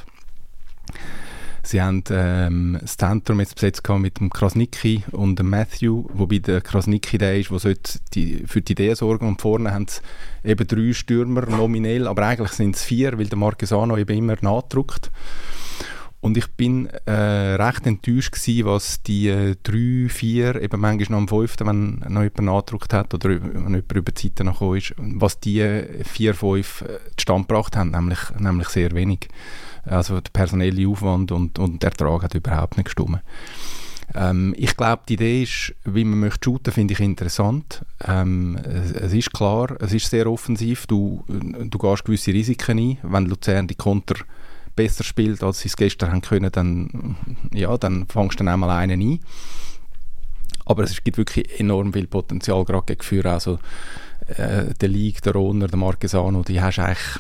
Sie 1.65 1.81
haben 1.81 2.03
ähm, 2.11 2.77
das 2.79 2.95
Zentrum 2.95 3.39
jetzt 3.39 3.55
besetzt 3.55 3.89
mit 3.89 4.19
dem 4.19 4.29
Krasnicki 4.29 5.03
und 5.11 5.39
dem 5.39 5.49
Matthew, 5.49 6.05
wobei 6.13 6.37
der 6.37 6.61
Krasnicki 6.61 7.17
der 7.17 7.39
ist, 7.39 7.49
der 7.49 7.73
die, 8.13 8.43
für 8.45 8.61
die 8.61 8.73
Idee 8.73 8.93
sorgen 8.93 9.27
und 9.27 9.41
vorne 9.41 9.73
haben 9.73 9.87
sie 9.87 10.01
eben 10.47 10.67
drei 10.67 10.93
Stürmer 10.93 11.47
nominell, 11.47 12.07
aber 12.07 12.27
eigentlich 12.27 12.51
sind 12.51 12.75
es 12.75 12.83
vier, 12.83 13.17
weil 13.17 13.25
der 13.25 13.39
Marquesano 13.39 13.97
eben 13.97 14.15
immer 14.15 14.35
nachdruckt. 14.41 15.09
Und 16.21 16.37
ich 16.37 16.47
bin 16.53 16.87
äh, 17.05 17.11
recht 17.11 17.85
enttäuscht 17.85 18.31
gewesen, 18.33 18.65
was 18.65 19.03
die 19.03 19.27
äh, 19.27 19.55
drei, 19.61 20.09
vier, 20.09 20.59
eben 20.61 20.81
manchmal 20.81 21.11
noch 21.11 21.17
am 21.17 21.27
fünften, 21.27 21.67
wenn 21.67 22.13
noch 22.13 22.23
jemand 22.23 22.41
nachgedruckt 22.41 22.93
hat 22.93 23.13
oder 23.13 23.29
wenn 23.29 23.53
jemand 23.53 23.91
über 23.91 24.11
die 24.11 24.21
Seite 24.21 24.43
noch 24.43 24.73
ist, 24.73 24.95
was 24.97 25.39
die 25.39 25.59
äh, 25.59 26.03
vier, 26.03 26.33
fünf 26.33 26.81
äh, 26.81 26.97
zustande 27.15 27.47
gebracht 27.47 27.75
haben, 27.75 27.91
nämlich, 27.91 28.19
nämlich 28.39 28.69
sehr 28.69 28.91
wenig. 28.93 29.29
Also 29.85 30.19
der 30.19 30.31
personelle 30.31 30.87
Aufwand 30.87 31.31
und, 31.31 31.59
und 31.59 31.81
der 31.83 31.91
Ertrag 31.91 32.23
hat 32.23 32.35
überhaupt 32.35 32.77
nicht 32.77 32.85
gestimmt. 32.85 33.21
Ähm, 34.13 34.53
ich 34.57 34.77
glaube, 34.77 35.03
die 35.07 35.13
Idee 35.13 35.43
ist, 35.43 35.73
wie 35.83 36.03
man 36.03 36.19
möchte 36.19 36.45
shooten, 36.45 36.73
finde 36.73 36.93
ich 36.93 36.99
interessant. 36.99 37.83
Ähm, 38.05 38.57
es, 38.63 38.91
es, 38.91 39.13
ist 39.13 39.33
klar, 39.33 39.75
es 39.81 39.93
ist 39.93 40.09
sehr 40.09 40.27
offensiv. 40.27 40.85
Du, 40.87 41.23
du 41.27 41.77
gehst 41.77 42.05
gewisse 42.05 42.33
Risiken 42.33 42.79
ein. 42.79 42.97
Wenn 43.03 43.25
Luzern 43.25 43.67
die 43.67 43.75
Konter 43.75 44.15
besser 44.75 45.03
spielt, 45.03 45.43
als 45.43 45.59
sie 45.59 45.69
es 45.69 45.77
gestern 45.77 46.11
haben 46.11 46.21
können, 46.21 46.51
dann, 46.51 47.15
ja, 47.53 47.77
dann 47.77 48.05
fangst 48.07 48.39
du 48.39 48.43
dann 48.43 48.53
einmal 48.53 48.69
einen 48.71 49.01
ein. 49.01 49.19
Aber 50.65 50.83
es 50.83 51.03
gibt 51.03 51.17
wirklich 51.17 51.59
enorm 51.59 51.93
viel 51.93 52.07
Potenzial, 52.07 52.65
gerade 52.65 52.85
gegen 52.87 53.03
Führer. 53.03 53.33
Also, 53.33 53.59
äh, 54.27 54.73
der 54.79 54.89
League, 54.89 55.21
der 55.21 55.33
Rohner, 55.33 55.67
der 55.67 55.77
Marquesano, 55.77 56.43
die 56.43 56.61
hast 56.61 56.77
du 56.77 56.83
eigentlich 56.83 57.19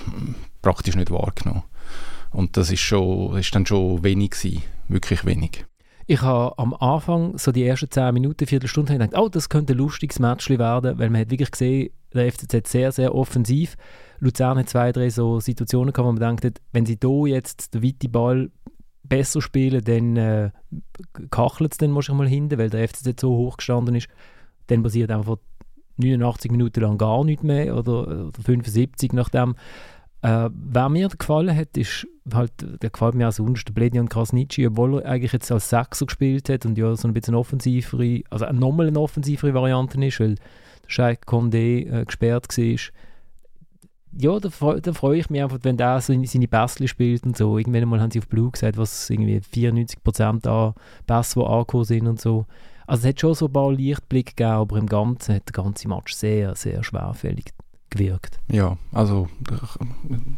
praktisch 0.61 0.95
nicht 0.95 1.11
wahrgenommen. 1.11 1.63
Und 2.35 2.57
das 2.57 2.69
ist, 2.69 2.81
schon, 2.81 3.37
ist 3.37 3.55
dann 3.55 3.65
schon 3.65 4.03
wenig 4.03 4.31
gewesen, 4.31 4.61
wirklich 4.89 5.25
wenig. 5.25 5.65
Ich 6.05 6.21
habe 6.21 6.57
am 6.59 6.73
Anfang, 6.73 7.37
so 7.37 7.53
die 7.53 7.63
ersten 7.65 7.89
10 7.89 8.13
Minuten, 8.13 8.45
Viertelstunde, 8.45 8.91
gedacht, 8.91 9.17
oh, 9.17 9.29
das 9.29 9.47
könnte 9.47 9.73
ein 9.73 9.77
lustiges 9.77 10.19
Match 10.19 10.49
werden, 10.49 10.99
weil 10.99 11.09
man 11.09 11.21
hat 11.21 11.31
wirklich 11.31 11.49
gesehen, 11.49 11.91
der 12.13 12.29
FCZ 12.29 12.67
sehr, 12.67 12.91
sehr 12.91 13.15
offensiv. 13.15 13.77
Luzern 14.19 14.57
hat 14.59 14.67
zwei, 14.67 14.91
drei 14.91 15.09
so 15.09 15.39
Situationen 15.39 15.93
gehabt, 15.93 16.07
wo 16.07 16.11
man 16.11 16.37
denkt, 16.37 16.61
wenn 16.73 16.85
sie 16.85 16.99
hier 17.01 17.27
jetzt 17.27 17.73
den 17.73 17.83
weiten 17.83 18.11
Ball 18.11 18.51
besser 19.03 19.41
spielen, 19.41 19.83
dann 19.83 20.17
äh, 20.17 20.51
kachelt 21.31 21.71
es 21.71 21.77
dann 21.77 21.91
mal 21.91 22.27
hinten, 22.27 22.57
weil 22.57 22.69
der 22.69 22.87
FCZ 22.87 23.19
so 23.19 23.29
hoch 23.29 23.57
gestanden 23.57 23.95
ist. 23.95 24.09
Dann 24.67 24.83
passiert 24.83 25.09
einfach 25.09 25.37
89 25.97 26.51
Minuten 26.51 26.81
lang 26.81 26.97
gar 26.97 27.23
nichts 27.23 27.43
mehr 27.43 27.75
oder, 27.77 28.27
oder 28.27 28.41
75 28.43 29.13
nachdem. 29.13 29.55
Äh, 30.25 30.49
wer 30.55 30.89
mir 30.89 31.07
gefallen 31.07 31.55
hat, 31.55 31.77
ist 31.77 32.07
halt, 32.33 32.51
der 32.81 32.89
gefällt 32.89 33.13
mir 33.13 33.27
auch 33.27 33.31
sonst, 33.31 33.67
der 33.67 33.73
Bledian 33.73 34.09
Krasnitschi, 34.09 34.65
obwohl 34.65 34.99
er 34.99 35.11
eigentlich 35.11 35.33
jetzt 35.33 35.51
als 35.51 35.69
Sechser 35.69 36.07
gespielt 36.07 36.49
hat 36.49 36.65
und 36.65 36.79
ja 36.79 36.95
so 36.95 37.07
ein 37.07 37.13
bisschen 37.13 37.35
offensivere, 37.35 38.21
also 38.31 38.47
nochmal 38.51 38.87
eine 38.87 38.99
offensivere 38.99 39.53
Variante 39.53 40.03
ist, 40.03 40.19
weil 40.19 40.33
der 40.33 40.43
Scheik 40.87 41.27
Condé 41.27 41.87
äh, 41.87 42.05
gesperrt 42.05 42.47
war. 42.57 42.79
Ja, 44.17 44.39
da, 44.39 44.79
da 44.79 44.93
freue 44.93 45.19
ich 45.19 45.29
mich 45.29 45.43
einfach, 45.43 45.59
wenn 45.61 45.77
der 45.77 46.01
so 46.01 46.11
seine 46.23 46.47
Pässe 46.47 46.87
spielt 46.87 47.23
und 47.23 47.37
so. 47.37 47.59
Irgendwann 47.59 47.87
mal 47.87 48.01
haben 48.01 48.09
sie 48.09 48.19
auf 48.19 48.27
Blue 48.27 48.49
gesagt, 48.49 48.77
was 48.77 49.07
irgendwie 49.11 49.37
94% 49.37 50.47
an 50.47 50.73
Pässe, 51.05 51.39
die 51.39 51.45
angekommen 51.45 51.85
sind 51.85 52.07
und 52.07 52.19
so. 52.19 52.47
Also 52.87 53.01
es 53.03 53.09
hat 53.09 53.21
schon 53.21 53.35
so 53.35 53.45
ein 53.45 53.53
paar 53.53 53.71
Lichtblicke 53.71 54.33
gegeben, 54.33 54.55
aber 54.55 54.77
im 54.77 54.87
Ganzen 54.87 55.35
hat 55.35 55.49
der 55.49 55.63
ganze 55.63 55.87
Match 55.87 56.15
sehr, 56.15 56.55
sehr 56.55 56.83
schwerfällig 56.83 57.53
gewirkt. 57.89 58.39
Ja, 58.47 58.77
also 58.91 59.27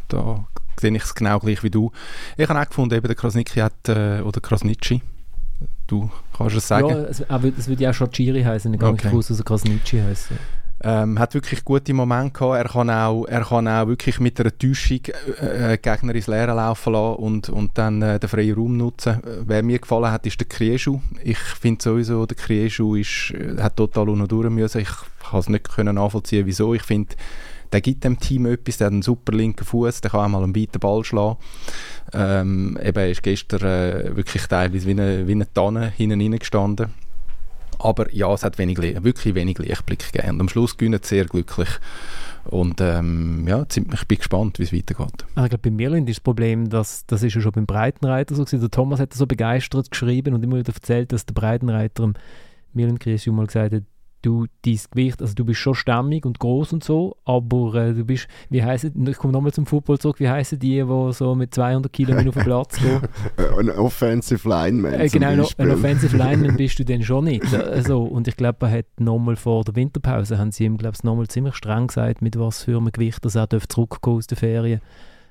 da 0.08 0.46
sehe 0.80 0.96
ich 0.96 1.04
es 1.04 1.16
genau 1.16 1.40
gleich 1.40 1.64
wie 1.64 1.70
du. 1.70 1.92
Ich 2.38 2.48
habe 2.48 2.60
auch 2.60 2.68
gefunden, 2.68 2.96
eben 2.96 3.08
der 3.08 3.16
Krasnitschi 3.16 3.60
hat, 3.60 3.90
äh, 3.90 4.22
oder 4.22 4.42
Krasnitschi, 4.42 5.02
du 5.88 6.10
kannst 6.36 6.56
es 6.56 6.68
sagen. 6.68 6.90
Ja, 6.90 6.96
es, 7.04 7.22
es 7.22 7.68
würde 7.68 7.84
ja 7.84 7.90
auch 7.90 7.94
schon 7.94 8.12
Chiri 8.12 8.44
heißen, 8.44 8.72
nicht 8.72 8.84
okay. 8.84 9.10
groß, 9.10 9.28
dass 9.28 9.40
er 9.40 9.46
Krasnitschi 9.46 10.00
heißt. 10.00 10.30
Ähm, 10.84 11.18
hat 11.18 11.34
wirklich 11.34 11.66
gute 11.66 11.94
Momente 11.94 12.38
gehabt. 12.38 12.56
Er 12.56 12.72
kann 12.72 12.90
auch, 12.92 13.26
er 13.26 13.44
kann 13.44 13.68
auch 13.68 13.88
wirklich 13.88 14.20
mit 14.20 14.40
einer 14.40 14.56
Täuschung 14.56 15.00
äh, 15.42 15.74
äh 15.74 15.78
Gegner 15.78 16.14
ins 16.14 16.28
Leere 16.28 16.54
laufen 16.54 16.94
lassen 16.94 17.16
und, 17.16 17.50
und 17.50 17.78
dann 17.78 18.02
äh, 18.04 18.20
den 18.20 18.30
freien 18.30 18.56
Raum 18.56 18.78
nutzen. 18.78 19.20
Wer 19.46 19.64
mir 19.64 19.80
gefallen 19.80 20.12
hat, 20.12 20.28
ist 20.28 20.40
der 20.40 20.48
Krieschu. 20.48 21.00
Ich 21.24 21.40
finde 21.40 21.84
sowieso, 21.84 22.28
der 22.28 22.38
Krieschu 22.38 22.96
ist, 22.96 23.32
äh, 23.32 23.60
hat 23.60 23.76
total 23.76 24.10
unten 24.10 24.28
durch 24.28 24.50
müssen. 24.52 24.82
Ich 24.82 24.92
kann 25.30 25.40
es 25.40 25.50
nicht 25.50 25.68
können 25.68 25.96
nachvollziehen, 25.96 26.46
wieso. 26.46 26.76
Ich 26.76 26.84
finde, 26.84 27.16
der 27.72 27.82
gibt 27.82 28.04
dem 28.04 28.20
Team 28.20 28.46
etwas, 28.46 28.78
der 28.78 28.86
hat 28.86 28.94
einen 28.94 29.02
super 29.02 29.34
linken 29.34 29.66
Fuß, 29.66 30.02
der 30.02 30.12
kann 30.12 30.22
auch 30.22 30.28
mal 30.28 30.44
einen 30.44 30.56
weiten 30.56 30.80
Ball 30.80 31.04
schlagen. 31.04 31.38
Ähm, 32.14 32.78
eben, 32.82 32.98
er 32.98 33.10
ist 33.10 33.24
gestern 33.24 33.62
äh, 33.62 34.16
wirklich 34.16 34.46
teilweise 34.46 34.86
wie 34.86 34.92
eine, 34.92 35.28
wie 35.28 35.34
eine 35.34 35.52
Tanne 35.52 35.90
hinten 35.90 36.38
gestanden 36.38 36.94
aber 37.80 38.14
ja, 38.14 38.34
es 38.34 38.44
hat 38.44 38.58
wenig, 38.58 38.78
wirklich 38.78 39.36
wenig 39.36 39.60
Lichtblick 39.60 40.12
gegeben. 40.12 40.36
Und 40.36 40.42
am 40.42 40.50
Schluss 40.50 40.78
gewinnen 40.78 41.00
sehr 41.04 41.26
glücklich. 41.26 41.70
Und 42.46 42.80
ähm, 42.80 43.46
ja, 43.48 43.66
ich 43.70 44.08
bin 44.08 44.18
gespannt, 44.18 44.60
wie 44.60 44.64
es 44.64 44.74
weitergeht. 44.74 45.26
Also 45.36 45.46
ich 45.46 45.50
glaube, 45.50 45.70
bei 45.70 45.72
Mirland 45.72 46.10
ist 46.10 46.18
das 46.18 46.24
Problem, 46.24 46.70
dass 46.70 47.06
das 47.06 47.24
ist 47.24 47.34
ja 47.34 47.42
schon 47.42 47.52
beim 47.52 47.66
Breitenreiter 47.66 48.36
so 48.36 48.46
gewesen. 48.46 48.62
Der 48.62 48.72
Thomas 48.72 49.00
hat 49.00 49.14
so 49.14 49.28
begeistert 49.28 49.92
geschrieben 49.92 50.34
und 50.34 50.44
immer 50.44 50.58
wieder 50.58 50.74
erzählt, 50.74 51.12
dass 51.12 51.26
der 51.26 51.34
Breitenreiter 51.34 52.14
Mirland 52.74 53.00
Griesju 53.00 53.34
mal 53.34 53.48
gesagt 53.48 53.74
hat, 53.74 53.84
du 54.22 54.46
dein 54.66 54.80
Gewicht, 54.92 55.22
also 55.22 55.34
du 55.34 55.46
bist 55.46 55.60
schon 55.60 55.76
stämmig 55.76 56.26
und 56.26 56.40
groß 56.40 56.74
und 56.74 56.84
so, 56.84 57.18
aber 57.26 57.76
äh, 57.76 57.94
du 57.94 58.04
bist, 58.04 58.28
wie 58.50 58.64
heißen, 58.64 59.08
ich 59.08 59.18
komme 59.18 59.34
nochmal 59.34 59.54
zum 59.54 59.66
Football 59.66 60.00
zurück, 60.00 60.20
wie 60.20 60.30
heißen 60.30 60.60
die, 60.60 60.84
die 60.84 61.14
so 61.14 61.36
mit 61.36 61.54
200 61.54 61.92
Kilo 61.92 62.16
auf 62.16 62.24
den 62.24 62.32
Platz 62.32 62.80
gehen? 62.80 63.02
ein 63.60 63.70
Offensive 63.72 64.48
Lineman 64.48 64.94
äh, 64.94 65.08
Genau, 65.08 65.30
ein 65.30 65.72
Offensive 65.72 66.18
Lineman 66.18 66.58
bist 66.58 66.80
du 66.80 66.86
dann 66.86 67.04
schon 67.04 67.26
nicht. 67.26 67.54
Also, 67.54 68.04
und 68.04 68.28
ich 68.28 68.36
glaube, 68.36 68.66
er 68.68 68.80
hat 68.80 68.86
nochmal 69.00 69.36
vor 69.36 69.64
der 69.64 69.76
Winterpause, 69.76 70.38
haben 70.38 70.52
sie 70.52 70.66
ihm, 70.66 70.78
glaube 70.78 70.96
ich, 70.98 71.04
nochmal 71.04 71.28
ziemlich 71.28 71.56
streng 71.56 71.88
gesagt, 71.88 72.22
mit 72.22 72.38
was 72.38 72.64
für 72.64 72.78
einem 72.78 72.92
Gewicht 72.92 73.24
dass 73.24 73.36
er 73.36 73.48
zurückkommen 73.50 74.18
aus 74.18 74.28
der 74.28 74.38
Ferien, 74.38 74.82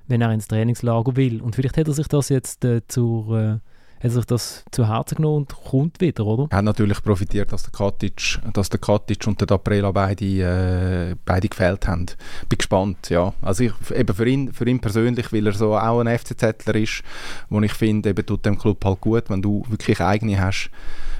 wenn 0.07 0.21
er 0.21 0.33
ins 0.33 0.49
Trainingslager 0.49 1.17
will. 1.17 1.41
Und 1.41 1.57
vielleicht 1.57 1.77
hat 1.77 1.89
er 1.89 1.95
sich 1.95 2.09
das 2.09 2.29
jetzt 2.29 2.65
äh, 2.65 2.83
zur... 2.87 3.61
Hat 4.03 4.11
sich 4.11 4.25
das 4.27 4.65
zu 4.71 4.89
Herzen 4.89 5.17
genommen 5.17 5.37
und 5.39 5.55
kommt 5.55 6.01
wieder, 6.01 6.27
oder? 6.27 6.47
Er 6.51 6.59
hat 6.59 6.65
natürlich 6.65 7.03
profitiert, 7.03 7.53
dass 7.53 7.63
der 7.63 7.73
Katic, 7.73 8.39
dass 8.53 8.69
der 8.69 8.79
Katic 8.79 9.27
und 9.27 9.41
der 9.41 9.47
Daprela 9.47 9.91
beide, 9.91 10.25
äh, 10.25 11.15
beide 11.25 11.49
gefällt 11.49 11.89
haben. 11.89 12.07
Bin 12.49 12.59
gespannt, 12.59 13.09
ja. 13.09 13.33
Also 13.41 13.65
ich, 13.65 13.73
eben 13.95 14.15
für 14.15 14.27
ihn, 14.29 14.53
für 14.53 14.69
ihn 14.69 14.81
persönlich, 14.81 15.33
weil 15.33 15.47
er 15.47 15.53
so 15.53 15.77
auch 15.77 16.01
ein 16.01 16.19
FCZler 16.19 16.75
ist, 16.75 17.03
wo 17.49 17.61
ich 17.61 17.73
finde, 17.73 18.11
eben 18.11 18.27
tut 18.27 18.45
dem 18.45 18.59
Club 18.59 18.85
halt 18.85 19.01
gut, 19.01 19.31
wenn 19.31 19.43
du 19.43 19.65
wirklich 19.69 20.01
eigene 20.01 20.41
hast, 20.41 20.71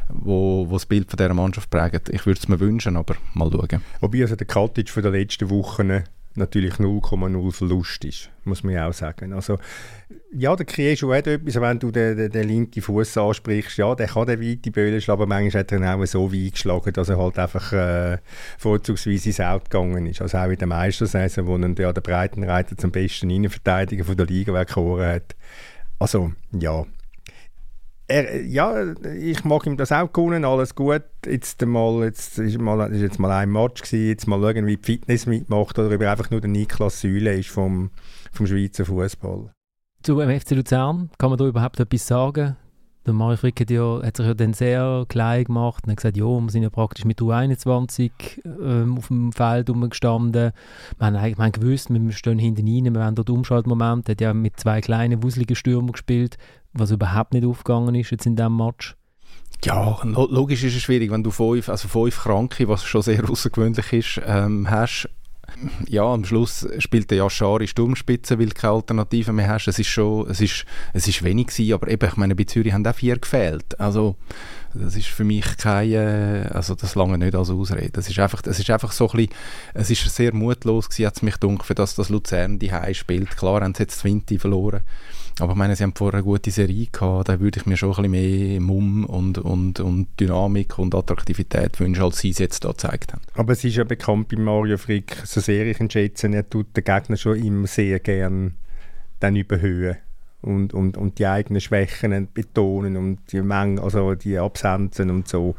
wo, 0.09 0.67
wo 0.69 0.75
das 0.75 0.87
Bild 0.87 1.11
von 1.11 1.17
dieser 1.17 1.35
Mannschaft 1.35 1.71
prägt. 1.71 2.09
Ich 2.11 2.27
würde 2.27 2.39
es 2.39 2.49
mir 2.49 2.61
wünschen, 2.61 2.97
aber 2.97 3.17
mal 3.35 3.51
schauen. 3.51 3.83
Wobei 4.01 4.23
also 4.23 4.37
der 4.37 4.47
Katic 4.47 4.91
für 4.91 5.03
die 5.03 5.09
letzten 5.09 5.51
Wochen 5.51 6.05
natürlich 6.37 6.75
0,0 6.75 7.53
Verlust 7.53 8.05
ist, 8.05 8.31
muss 8.45 8.63
man 8.63 8.75
ja 8.75 8.89
auch 8.89 8.93
sagen. 8.93 9.33
Also, 9.33 9.59
ja, 10.33 10.55
der 10.55 10.67
Krieschu 10.67 11.13
hat 11.13 11.27
etwas, 11.27 11.61
wenn 11.61 11.79
du 11.79 11.91
den, 11.91 12.17
den, 12.17 12.31
den 12.31 12.49
linken 12.49 12.83
Fuß 12.83 13.17
ansprichst, 13.19 13.79
ja, 13.79 13.95
der 13.95 14.09
kann 14.09 14.27
den 14.27 14.41
weite 14.41 14.71
Böllen 14.71 15.01
schlagen, 15.01 15.23
aber 15.23 15.27
manchmal 15.27 15.61
hat 15.61 15.73
er 15.73 15.79
ihn 15.79 15.85
auch 15.85 16.05
so 16.07 16.33
weit 16.33 16.53
geschlagen, 16.53 16.93
dass 16.93 17.09
er 17.09 17.19
halt 17.19 17.39
einfach 17.39 17.73
äh, 17.73 18.19
vorzugsweise 18.59 19.29
ins 19.31 19.41
Out 19.41 19.71
gegangen 19.71 20.07
ist. 20.07 20.23
Also 20.23 20.39
auch 20.39 20.49
in 20.49 20.59
der 20.59 20.67
Meistersaison, 20.67 21.47
wo 21.47 21.57
er 21.57 21.75
ja 21.79 21.93
der 21.93 22.01
Breitenreiter 22.01 22.77
zum 22.77 22.91
besten 22.91 23.31
Innenverteidiger 23.31 24.05
von 24.05 24.17
der 24.17 24.27
Liga 24.27 24.53
weggeholt 24.55 25.05
hat. 25.05 25.37
Also, 25.99 26.33
ja, 26.53 26.85
er, 28.09 28.45
ja, 28.45 28.93
ich 29.15 29.45
mag 29.45 29.67
ihm 29.67 29.77
das 29.77 29.93
auch 29.93 30.13
gewonnen, 30.13 30.45
alles 30.45 30.75
gut. 30.75 31.03
Jetzt, 31.25 31.65
mal, 31.67 32.05
jetzt 32.05 32.39
ist, 32.39 32.59
mal, 32.61 32.93
ist 32.93 33.01
jetzt 33.01 33.19
mal 33.19 33.33
ein 33.33 33.51
Match 33.51 33.83
gewesen, 33.83 34.09
jetzt 34.09 34.27
mal 34.27 34.41
schauen, 34.41 34.67
wie 34.67 34.77
die 34.77 34.85
Fitness 34.85 35.27
mitmacht 35.27 35.79
oder 35.79 35.93
ob 35.95 36.01
er 36.01 36.13
einfach 36.13 36.31
nur 36.31 36.41
der 36.41 36.51
Niklas 36.51 37.01
Süle 37.01 37.35
ist 37.35 37.49
vom, 37.49 37.91
vom 38.33 38.47
Schweizer 38.47 38.85
Fußball. 38.85 39.51
Zu 40.03 40.21
FC 40.21 40.53
Luzern, 40.53 41.11
kann 41.19 41.31
man 41.31 41.39
da 41.39 41.47
überhaupt 41.47 41.81
etwas 41.81 42.07
sagen? 42.07 42.57
Der 43.07 43.15
Mario 43.15 43.37
Frick 43.37 43.61
hat, 43.61 43.71
ja, 43.71 44.03
hat 44.03 44.17
sich 44.17 44.27
ja 44.27 44.35
dann 44.35 44.53
sehr 44.53 45.05
klein 45.09 45.45
gemacht 45.45 45.85
und 45.85 45.91
hat 45.91 45.99
gesagt, 45.99 46.17
ja, 46.17 46.25
wir 46.25 46.51
sind 46.51 46.65
ja 46.65 46.71
praktisch 46.71 47.05
mit 47.05 47.21
U21 47.21 48.11
ähm, 48.45 48.99
auf 48.99 49.09
dem 49.09 49.33
Feld 49.33 49.71
rumgestanden. 49.71 50.51
Wir 50.99 51.07
haben, 51.07 51.15
wir 51.15 51.45
haben 51.45 51.53
gewusst, 51.53 51.89
wir 51.89 52.13
stehen 52.13 52.41
hinten 52.41 52.67
rein, 52.67 52.95
wir 52.95 53.05
haben 53.05 53.15
dort 53.15 53.31
Umschaltmoment, 53.31 54.09
hat 54.09 54.21
ja 54.21 54.35
mit 54.35 54.59
zwei 54.59 54.81
kleinen, 54.81 55.23
wuseligen 55.23 55.55
Stürmern 55.55 55.93
gespielt, 55.93 56.37
was 56.79 56.91
überhaupt 56.91 57.33
nicht 57.33 57.47
aufgegangen 57.47 57.95
ist 57.95 58.11
jetzt 58.11 58.27
in 58.27 58.37
diesem 58.37 58.57
Match. 58.57 58.97
Ja, 59.65 59.99
logisch 60.03 60.63
ist 60.65 60.77
es 60.77 60.83
schwierig, 60.83 61.11
wenn 61.11 61.23
du 61.23 61.31
fünf, 61.31 61.69
also 61.69 61.89
fünf 61.89 62.19
Kranke, 62.19 62.69
was 62.69 62.85
schon 62.85 63.03
sehr 63.03 63.23
außergewöhnlich 63.31 63.93
ist, 63.93 64.21
ähm, 64.25 64.71
hast 64.71 65.09
ja, 65.89 66.03
am 66.03 66.25
Schluss 66.25 66.67
spielt 66.79 67.11
der 67.11 67.19
Yashari 67.19 67.67
Sturmspitze, 67.67 68.39
weil 68.39 68.49
du 68.49 68.55
keine 68.55 68.75
Alternative 68.75 69.33
mehr 69.33 69.49
hast. 69.49 69.69
Es 69.69 69.79
ist 69.79 69.89
schon, 69.89 70.29
es 70.29 70.41
ist, 70.41 70.67
es 70.93 71.09
ist 71.09 71.23
wenig 71.23 71.49
gewesen, 71.49 71.73
aber 71.73 71.89
eben, 71.89 72.09
ich 72.09 72.17
meine, 72.17 72.35
bei 72.35 72.45
Zürich 72.45 72.73
haben 72.73 72.87
auch 72.87 72.95
vier 72.95 73.19
gefehlt. 73.19 73.79
Also, 73.81 74.17
das 74.77 74.97
ist 74.97 75.09
für 75.09 75.25
mich 75.25 75.57
keine, 75.57 76.51
also 76.53 76.75
das 76.75 76.95
lange 76.95 77.19
nicht 77.19 77.35
als 77.35 77.51
Ausrede. 77.51 77.91
Das 77.91 78.09
ist 78.09 78.19
einfach, 78.19 78.43
das 78.43 78.59
ist 78.59 78.71
einfach 78.71 78.93
so 78.93 79.09
ein 79.11 79.17
bisschen, 79.17 79.35
es 79.75 79.91
ist 79.91 80.15
sehr 80.15 80.35
mutlos 80.35 80.89
gewesen, 80.89 81.07
hat 81.07 81.17
es 81.17 81.23
mich 81.23 81.39
gedacht, 81.41 81.65
für 81.65 81.75
das, 81.75 81.95
dass 81.95 82.09
Luzern 82.09 82.59
die 82.59 82.71
spielt. 82.93 83.37
Klar 83.37 83.63
haben 83.63 83.75
sie 83.75 83.83
jetzt 83.83 83.99
20 84.01 84.41
verloren. 84.41 84.83
Aber 85.39 85.53
ich 85.53 85.59
meine, 85.59 85.77
sie 85.77 85.83
haben 85.83 85.95
vorher 85.95 86.21
eine 86.21 86.25
gute 86.25 86.51
Serie 86.51 86.87
gehabt, 86.91 87.29
da 87.29 87.39
würde 87.41 87.61
ich 87.61 87.67
mir 87.67 87.77
schon 87.77 87.91
ein 87.91 88.11
bisschen 88.11 88.11
mehr 88.11 88.61
Mumm 88.61 89.05
und, 89.05 89.37
und, 89.37 89.81
und 89.81 90.09
Dynamik 90.19 90.79
und 90.79 90.95
Attraktivität 90.95 91.79
wünschen, 91.79 92.05
als 92.05 92.21
sie 92.21 92.31
es 92.31 92.39
jetzt 92.39 92.65
da 92.65 92.71
gezeigt 92.71 93.13
haben. 93.13 93.23
Aber 93.35 93.53
es 93.53 93.63
ist 93.63 93.77
ja 93.77 93.85
bekannt 93.85 94.29
bei 94.29 94.39
Mario 94.39 94.79
Frick, 94.79 95.19
so 95.25 95.41
sehr 95.41 95.67
ich 95.67 95.79
ihn 95.79 95.91
schätze, 95.91 96.29
er 96.29 96.49
tut 96.49 96.75
den 96.75 96.85
Gegner 96.85 97.19
schon 97.19 97.37
immer 97.37 97.67
sehr 97.67 98.01
gern 98.01 98.55
dann 99.21 99.37
überhöhen 99.37 99.97
und, 100.47 100.73
und, 100.73 100.97
und 100.97 101.19
die 101.19 101.27
eigenen 101.27 101.61
Schwächen 101.61 102.29
betonen 102.33 102.97
und 102.97 103.19
die 103.33 103.43
Menge, 103.43 103.83
also 103.83 104.15
die 104.15 104.39
Absenzen 104.39 105.11
und 105.11 105.29
so. 105.29 105.55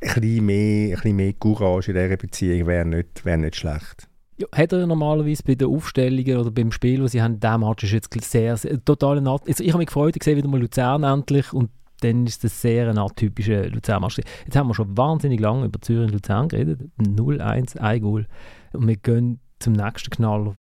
Ein 0.00 0.20
bisschen 0.20 0.46
mehr, 0.46 0.88
ein 0.88 0.94
bisschen 0.94 1.16
mehr 1.16 1.32
Courage 1.34 1.92
in 1.92 1.98
dieser 1.98 2.16
Beziehung 2.16 2.66
wäre 2.66 2.84
nicht, 2.84 3.24
wär 3.24 3.36
nicht 3.36 3.56
schlecht. 3.56 4.08
Ja, 4.38 4.46
hat 4.52 4.72
er 4.72 4.86
normalerweise 4.86 5.42
bei 5.42 5.54
den 5.54 5.68
Aufstellungen 5.68 6.38
oder 6.38 6.50
beim 6.50 6.72
Spiel, 6.72 7.02
das 7.02 7.12
sie 7.12 7.20
haben, 7.20 7.40
der 7.40 7.58
Match 7.58 7.84
ist 7.84 7.92
jetzt 7.92 8.24
sehr, 8.24 8.56
sehr 8.56 8.82
total 8.82 9.18
also 9.18 9.42
Ich 9.62 9.68
habe 9.68 9.78
mich 9.78 9.88
gefreut, 9.88 10.16
ich 10.16 10.24
sehe 10.24 10.36
wieder 10.36 10.48
mal 10.48 10.60
Luzern 10.60 11.02
endlich 11.02 11.52
und 11.52 11.70
dann 12.00 12.26
ist 12.26 12.44
das 12.44 12.60
sehr 12.60 12.88
ein 12.88 12.98
atypischer 12.98 13.68
Luzern-Match. 13.68 14.18
Jetzt 14.18 14.56
haben 14.56 14.68
wir 14.68 14.74
schon 14.74 14.96
wahnsinnig 14.96 15.40
lange 15.40 15.66
über 15.66 15.80
Zürich 15.80 16.06
und 16.06 16.12
Luzern 16.12 16.48
geredet. 16.48 16.80
0-1, 16.98 17.78
ein 17.78 18.00
Goal. 18.00 18.26
Und 18.72 18.88
wir 18.88 18.96
gehen 18.96 19.40
zum 19.58 19.74
nächsten 19.74 20.10
Knaller. 20.10 20.54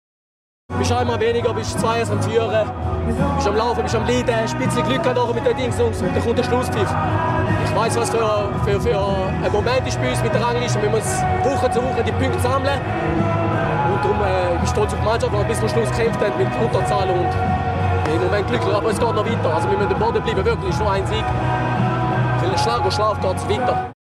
Bist 0.88 0.91
einmal 0.91 1.19
weniger, 1.19 1.53
bist 1.53 1.80
zwei 1.80 2.01
am 2.01 2.21
Führen, 2.21 2.71
bist 3.36 3.47
am 3.47 3.56
Laufen, 3.56 3.84
bist 3.84 3.95
am 3.95 4.06
Leiden, 4.06 4.30
ein 4.30 4.58
bisschen 4.58 4.86
Glück 4.88 5.03
noch 5.15 5.34
mit 5.34 5.45
den 5.45 5.58
Dings 5.58 5.80
und 5.82 5.93
dann 5.99 6.23
kommt 6.23 6.38
der 6.38 6.43
Schlusspfiff. 6.43 6.89
Ich 7.65 7.75
weiß, 7.75 7.97
was 7.97 8.10
für, 8.10 8.49
für, 8.63 8.80
für 8.80 8.99
ein 9.43 9.51
Moment 9.51 9.88
ist 9.88 9.99
bei 9.99 10.10
uns 10.10 10.21
mit 10.21 10.34
der 10.34 10.41
Rangliste. 10.41 10.82
Wir 10.82 10.89
müssen 10.89 11.23
Woche 11.43 11.71
zu 11.71 11.84
Woche 11.84 12.03
die 12.06 12.12
Punkte 12.12 12.39
sammeln. 12.39 12.80
Und 13.91 14.03
darum 14.03 14.21
äh, 14.21 14.63
ich 14.63 14.69
stolz 14.69 14.93
auf 14.93 14.99
die 14.99 15.06
Mannschaft, 15.06 15.34
die 15.34 15.47
bis 15.47 15.60
zum 15.60 15.69
Schluss 15.69 15.89
gekämpft 15.89 16.21
hat 16.21 16.38
mit 16.38 16.47
Unterzahl 16.62 17.10
und 17.10 18.13
im 18.13 18.23
Moment 18.23 18.47
glücklich, 18.47 18.73
aber 18.73 18.89
es 18.89 18.99
geht 18.99 19.15
noch 19.15 19.25
weiter. 19.25 19.56
Also 19.56 19.69
wir 19.69 19.77
müssen 19.77 19.93
am 19.93 19.99
Boden 19.99 20.23
bleiben, 20.23 20.45
wirklich, 20.45 20.80
nur 20.80 20.91
ein 20.91 21.06
Sieg. 21.08 21.25
Für 22.39 22.53
ich 22.53 22.62
schlage 22.62 22.84
und 22.84 22.93
schlafe, 22.93 23.19
geht 23.19 23.36
es 23.36 23.49
weiter. 23.49 23.96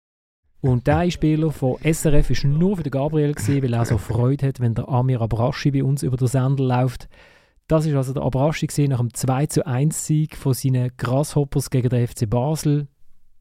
Und 0.64 0.88
der 0.88 1.12
Spieler 1.12 1.52
von 1.52 1.76
SRF 1.84 2.30
war 2.30 2.50
nur 2.50 2.78
für 2.78 2.84
den 2.84 2.92
Gabriel, 2.92 3.34
gewesen, 3.34 3.62
weil 3.62 3.74
er 3.74 3.84
so 3.84 3.98
Freude 3.98 4.48
hat, 4.48 4.62
wenn 4.62 4.74
der 4.74 4.88
Amir 4.88 5.20
Abraschi 5.20 5.72
bei 5.72 5.84
uns 5.84 6.04
über 6.04 6.16
den 6.16 6.30
Sender 6.30 6.64
läuft. 6.64 7.10
Das 7.68 7.86
war 7.86 7.98
also 7.98 8.14
der 8.14 8.24
Abraschi 8.24 8.88
nach 8.88 9.00
dem 9.00 9.14
2 9.14 9.48
zu 9.48 9.68
1 9.68 10.06
Sieg 10.06 10.38
von 10.38 10.54
seinen 10.54 10.92
Grasshoppers 10.96 11.70
gegen 11.70 11.90
den 11.90 12.08
FC 12.08 12.30
Basel. 12.30 12.88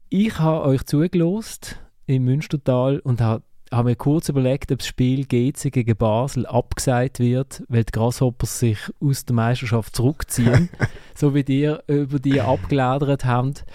Ich 0.09 0.37
habe 0.37 0.65
euch 0.65 0.83
zugelost 0.83 1.79
im 2.07 2.25
Münstertal 2.25 2.99
und 2.99 3.21
habe 3.21 3.43
habe 3.71 3.91
mir 3.91 3.95
kurz 3.95 4.27
überlegt, 4.27 4.73
ob 4.73 4.79
das 4.79 4.87
Spiel 4.87 5.25
GC 5.25 5.71
gegen 5.71 5.95
Basel 5.95 6.45
abgesagt 6.45 7.19
wird, 7.19 7.63
weil 7.69 7.85
die 7.85 7.91
Grasshoppers 7.91 8.59
sich 8.59 8.77
aus 8.99 9.23
der 9.23 9.35
Meisterschaft 9.35 9.95
zurückziehen, 9.95 10.69
so 11.15 11.33
wie 11.33 11.45
ihr 11.47 11.83
über 11.87 12.19
die 12.19 12.41
abgeladert 12.41 13.23
habt. 13.23 13.65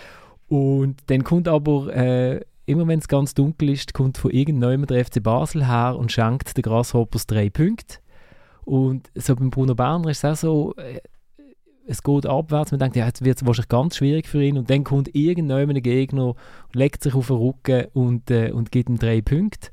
Und 0.49 0.99
dann 1.07 1.25
kommt 1.25 1.49
aber, 1.49 1.97
äh, 1.97 2.45
immer 2.69 2.87
wenn 2.87 2.99
es 2.99 3.09
ganz 3.09 3.35
dunkel 3.35 3.71
ist, 3.71 3.95
kommt 3.95 4.19
von 4.19 4.31
irgendjemandem 4.31 4.87
der 4.87 5.05
FC 5.05 5.23
Basel 5.23 5.67
her 5.67 5.97
und 5.99 6.13
schenkt 6.13 6.57
den 6.57 6.63
Grasshoppers 6.63 7.27
drei 7.27 7.49
Punkte. 7.49 7.97
Und 8.65 9.11
so 9.15 9.35
beim 9.35 9.51
Bruno 9.51 9.75
Berner 9.75 10.11
ist 10.11 10.23
es 10.23 10.25
auch 10.25 10.75
so, 10.75 10.75
äh, 10.77 11.01
es 11.87 12.03
geht 12.03 12.27
abwärts, 12.27 12.71
man 12.71 12.81
denkt, 12.81 12.97
ja, 12.97 13.07
jetzt 13.07 13.25
wird 13.25 13.39
es 13.39 13.47
wahrscheinlich 13.47 13.69
ganz 13.69 13.97
schwierig 13.97 14.29
für 14.29 14.43
ihn 14.43 14.59
und 14.59 14.69
dann 14.69 14.85
kommt 14.85 15.15
irgendjemand 15.15 15.83
Gegner, 15.83 16.35
legt 16.75 17.03
sich 17.03 17.15
auf 17.15 17.29
den 17.29 17.37
Rücken 17.37 17.87
und, 17.95 18.31
äh, 18.31 18.53
und 18.53 18.71
gibt 18.71 18.91
ihm 18.91 18.99
drei 18.99 19.23
Punkte. 19.23 19.71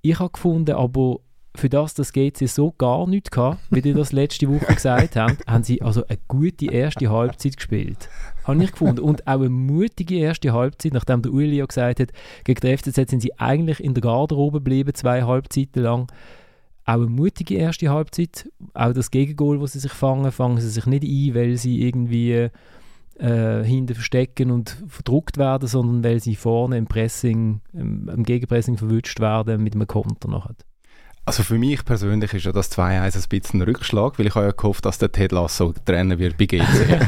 Ich 0.00 0.18
habe 0.18 0.32
gefunden, 0.32 0.74
aber 0.74 1.20
für 1.54 1.68
das, 1.68 1.94
dass 1.94 2.12
GC 2.12 2.48
so 2.48 2.72
gar 2.72 3.06
nichts 3.06 3.36
hatte, 3.36 3.58
wie 3.70 3.82
die 3.82 3.92
das 3.92 4.12
letzte 4.12 4.48
Woche 4.48 4.74
gesagt 4.74 5.16
haben, 5.16 5.36
haben 5.46 5.64
sie 5.64 5.82
also 5.82 6.06
eine 6.06 6.18
gute 6.28 6.66
erste 6.66 7.10
Halbzeit 7.10 7.56
gespielt. 7.56 8.08
Habe 8.44 8.62
ich 8.62 8.72
gefunden. 8.72 9.00
Und 9.00 9.26
auch 9.26 9.40
eine 9.40 9.48
mutige 9.48 10.16
erste 10.16 10.52
Halbzeit, 10.52 10.94
nachdem 10.94 11.22
der 11.22 11.32
Uli 11.32 11.56
ja 11.56 11.66
gesagt 11.66 12.00
hat, 12.00 12.12
gegen 12.44 12.60
die 12.60 12.76
FCZ 12.76 13.10
sind 13.10 13.20
sie 13.20 13.38
eigentlich 13.38 13.82
in 13.82 13.94
der 13.94 14.02
Garderobe 14.02 14.58
geblieben, 14.58 14.94
zwei 14.94 15.22
Halbzeiten 15.22 15.82
lang 15.82 16.06
auch 16.86 16.94
eine 16.94 17.06
mutige 17.06 17.54
erste 17.54 17.90
Halbzeit. 17.90 18.50
Auch 18.74 18.92
das 18.92 19.10
Gegengol, 19.10 19.60
das 19.60 19.72
sie 19.72 19.78
sich 19.78 19.92
fangen, 19.92 20.32
fangen 20.32 20.60
sie 20.60 20.68
sich 20.68 20.86
nicht 20.86 21.04
ein, 21.04 21.34
weil 21.34 21.56
sie 21.56 21.82
irgendwie 21.82 22.48
äh, 23.18 23.64
hinten 23.64 23.94
verstecken 23.94 24.50
und 24.50 24.76
verdruckt 24.88 25.36
werden, 25.38 25.68
sondern 25.68 26.02
weil 26.02 26.20
sie 26.20 26.36
vorne 26.36 26.78
im 26.78 26.86
Pressing, 26.86 27.60
im, 27.72 28.08
im 28.08 28.22
Gegenpressing 28.24 28.76
verwünscht 28.76 29.20
werden 29.20 29.62
mit 29.62 29.74
einem 29.74 29.86
Konter 29.86 30.28
nachher. 30.28 30.56
Also 31.30 31.44
für 31.44 31.58
mich 31.58 31.84
persönlich 31.84 32.34
ist 32.34 32.46
ja 32.46 32.50
das 32.50 32.76
2-1 32.76 33.14
ein 33.14 33.28
bisschen 33.28 33.60
ein 33.60 33.62
Rückschlag, 33.62 34.18
weil 34.18 34.26
ich 34.26 34.34
habe 34.34 34.46
ja 34.46 34.50
gehofft, 34.50 34.84
dass 34.84 34.98
der 34.98 35.12
Ted 35.12 35.30
Lasso 35.30 35.72
trennen 35.84 36.18
wird 36.18 36.36
bei 36.36 36.46
GC. 36.46 36.64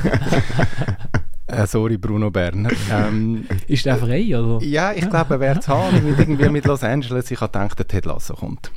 Äh, 1.48 1.66
sorry, 1.66 1.98
Bruno 1.98 2.30
Berner. 2.30 2.70
Ähm, 2.90 3.44
ist 3.66 3.84
der 3.84 3.98
frei, 3.98 4.38
oder? 4.38 4.64
Ja, 4.64 4.92
ich 4.92 5.10
glaube, 5.10 5.34
er 5.34 5.40
wäre 5.40 5.60
zu 5.60 5.68
haben, 5.68 6.06
irgendwie 6.18 6.48
mit 6.48 6.64
Los 6.64 6.82
Angeles. 6.82 7.30
Ich 7.30 7.42
habe 7.42 7.52
gedacht, 7.52 7.78
der 7.78 7.86
Ted 7.86 8.06
Lasso 8.06 8.34
kommt. 8.34 8.70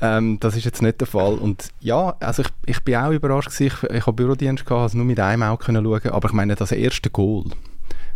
Ähm, 0.00 0.38
das 0.40 0.56
ist 0.56 0.64
jetzt 0.64 0.80
nicht 0.80 1.00
der 1.00 1.06
Fall. 1.06 1.34
Und 1.34 1.68
ja, 1.80 2.14
also 2.20 2.42
ich, 2.42 2.48
ich 2.64 2.82
bin 2.82 2.94
auch 2.94 3.10
überrascht 3.10 3.50
gewesen. 3.50 3.76
Ich, 3.82 3.90
ich 3.90 4.06
habe 4.06 4.14
Bürodienst 4.14 4.64
gehabt, 4.64 4.80
also 4.80 4.96
nur 4.96 5.04
mit 5.04 5.20
einem 5.20 5.42
Auge 5.42 5.66
können 5.66 5.84
schauen. 5.84 6.12
Aber 6.12 6.28
ich 6.28 6.34
meine, 6.34 6.54
das 6.54 6.72
erste 6.72 7.10
Goal 7.10 7.44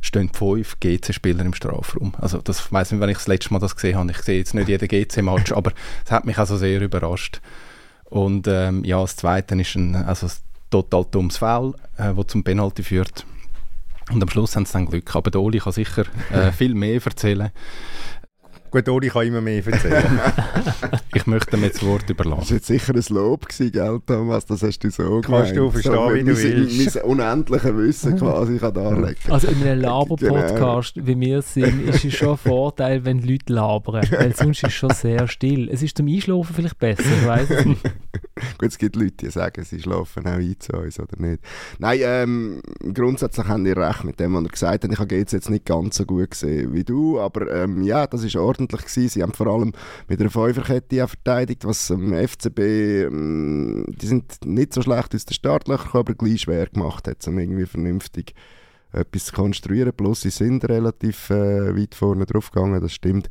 stehen 0.00 0.30
fünf 0.32 0.78
GC-Spieler 0.80 1.44
im 1.44 1.54
Strafraum. 1.54 2.14
Also 2.18 2.38
das 2.38 2.72
weiß 2.72 2.92
nicht, 2.92 3.00
wenn 3.00 3.10
ich 3.10 3.18
das 3.18 3.26
letzte 3.26 3.52
Mal 3.52 3.58
das 3.58 3.74
gesehen 3.74 3.96
habe. 3.96 4.10
Ich 4.10 4.18
sehe 4.18 4.38
jetzt 4.38 4.54
nicht 4.54 4.68
jeden 4.68 4.88
GC-Match, 4.88 5.52
aber 5.52 5.72
es 6.04 6.10
hat 6.10 6.24
mich 6.24 6.38
also 6.38 6.56
sehr 6.56 6.80
überrascht. 6.80 7.40
Und 8.04 8.46
ähm, 8.48 8.84
ja, 8.84 9.00
das 9.00 9.16
Zweite 9.16 9.60
ist 9.60 9.74
ein 9.74 9.96
also 9.96 10.26
ein 10.26 10.32
total 10.70 11.04
dummes 11.10 11.38
Foul, 11.38 11.74
äh, 11.96 12.12
wo 12.14 12.22
zum 12.22 12.44
Penalty 12.44 12.82
führt. 12.82 13.26
Und 14.12 14.22
am 14.22 14.28
Schluss 14.28 14.54
haben 14.54 14.66
sie 14.66 14.72
dann 14.72 14.86
Glück. 14.86 15.14
Aber 15.16 15.30
der 15.30 15.40
Oli 15.40 15.58
kann 15.58 15.72
sicher 15.72 16.04
äh, 16.30 16.52
viel 16.56 16.74
mehr 16.74 17.00
erzählen. 17.04 17.50
Gut, 18.76 18.90
Ori 18.90 19.08
kann 19.08 19.26
immer 19.26 19.40
mehr 19.40 19.66
erzählen. 19.66 20.20
ich 21.14 21.26
möchte 21.26 21.56
mir 21.56 21.70
das 21.70 21.82
Wort 21.82 22.10
überlassen. 22.10 22.40
Das 22.40 22.50
war 22.50 22.56
jetzt 22.56 22.66
sicher 22.66 22.94
ein 22.94 23.04
Lob, 23.08 23.48
gewesen, 23.48 23.72
gell, 23.72 24.00
Thomas? 24.06 24.44
Das 24.44 24.62
hast 24.62 24.80
du 24.80 24.90
so 24.90 25.22
Kannst 25.22 25.54
gemeint. 25.54 25.56
du 25.56 25.70
verstehen, 25.70 25.94
so, 25.94 26.14
wie 26.14 26.24
du 26.24 26.36
willst. 26.36 26.94
Mein 26.96 27.04
unendliches 27.04 27.74
Wissen 27.74 28.18
quasi 28.18 28.58
kann 28.58 28.74
darlegen. 28.74 29.16
Also 29.30 29.48
in 29.48 29.62
einem 29.62 29.80
Laber-Podcast, 29.80 30.94
genau. 30.96 31.06
wie 31.06 31.20
wir 31.20 31.40
sind, 31.40 31.88
ist 31.88 32.04
es 32.04 32.12
schon 32.12 32.32
ein 32.32 32.36
Vorteil, 32.36 33.02
wenn 33.06 33.22
Leute 33.22 33.50
labern. 33.50 34.06
Weil 34.10 34.36
sonst 34.36 34.58
ist 34.58 34.68
es 34.68 34.74
schon 34.74 34.90
sehr 34.90 35.26
still. 35.26 35.70
Es 35.70 35.82
ist 35.82 35.96
zum 35.96 36.06
Einschlafen 36.06 36.54
vielleicht 36.54 36.78
besser, 36.78 37.02
ich 37.02 37.26
weiß 37.26 37.48
es 37.48 37.64
nicht. 37.64 37.80
Gut, 38.58 38.68
es 38.68 38.78
gibt 38.78 38.96
Leute, 38.96 39.12
die 39.12 39.30
sagen, 39.30 39.64
sie 39.64 39.80
schlafen 39.80 40.26
auch 40.26 40.32
ein 40.32 40.56
zu 40.58 40.72
uns 40.74 41.00
oder 41.00 41.18
nicht. 41.18 41.42
Nein, 41.78 42.00
ähm, 42.02 42.60
grundsätzlich 42.92 43.46
haben 43.46 43.64
die 43.64 43.72
recht 43.72 44.04
mit 44.04 44.20
dem, 44.20 44.34
was 44.34 44.44
er 44.44 44.50
gesagt 44.50 44.84
hat. 44.84 44.92
Ich 44.92 44.98
habe 44.98 45.14
jetzt, 45.14 45.32
jetzt 45.32 45.48
nicht 45.48 45.64
ganz 45.64 45.96
so 45.96 46.04
gut 46.04 46.32
gesehen 46.32 46.72
wie 46.74 46.84
du, 46.84 47.18
aber 47.18 47.50
ähm, 47.50 47.82
ja, 47.82 48.06
das 48.06 48.24
ist 48.24 48.36
ordentlich 48.36 48.82
gewesen. 48.82 49.08
Sie 49.08 49.22
haben 49.22 49.32
vor 49.32 49.46
allem 49.46 49.72
mit 50.08 50.20
einer 50.20 50.30
Fünferkette 50.30 51.06
verteidigt, 51.08 51.64
was 51.64 51.88
ähm, 51.88 52.12
FCB, 52.12 52.58
ähm, 52.58 53.86
die 53.88 54.06
sind 54.06 54.44
nicht 54.44 54.74
so 54.74 54.82
schlecht 54.82 55.14
aus 55.14 55.24
den 55.24 55.34
Startlöchern, 55.34 56.00
aber 56.00 56.14
gleich 56.14 56.42
schwer 56.42 56.66
gemacht 56.66 57.08
hat, 57.08 57.26
um 57.26 57.38
irgendwie 57.38 57.66
vernünftig 57.66 58.34
etwas 58.96 59.26
zu 59.26 59.32
konstruieren. 59.34 59.92
Plus, 59.96 60.22
sie 60.22 60.30
sind 60.30 60.68
relativ 60.68 61.30
äh, 61.30 61.76
weit 61.76 61.94
vorne 61.94 62.26
drauf 62.26 62.50
gegangen, 62.50 62.80
das 62.80 62.92
stimmt. 62.92 63.28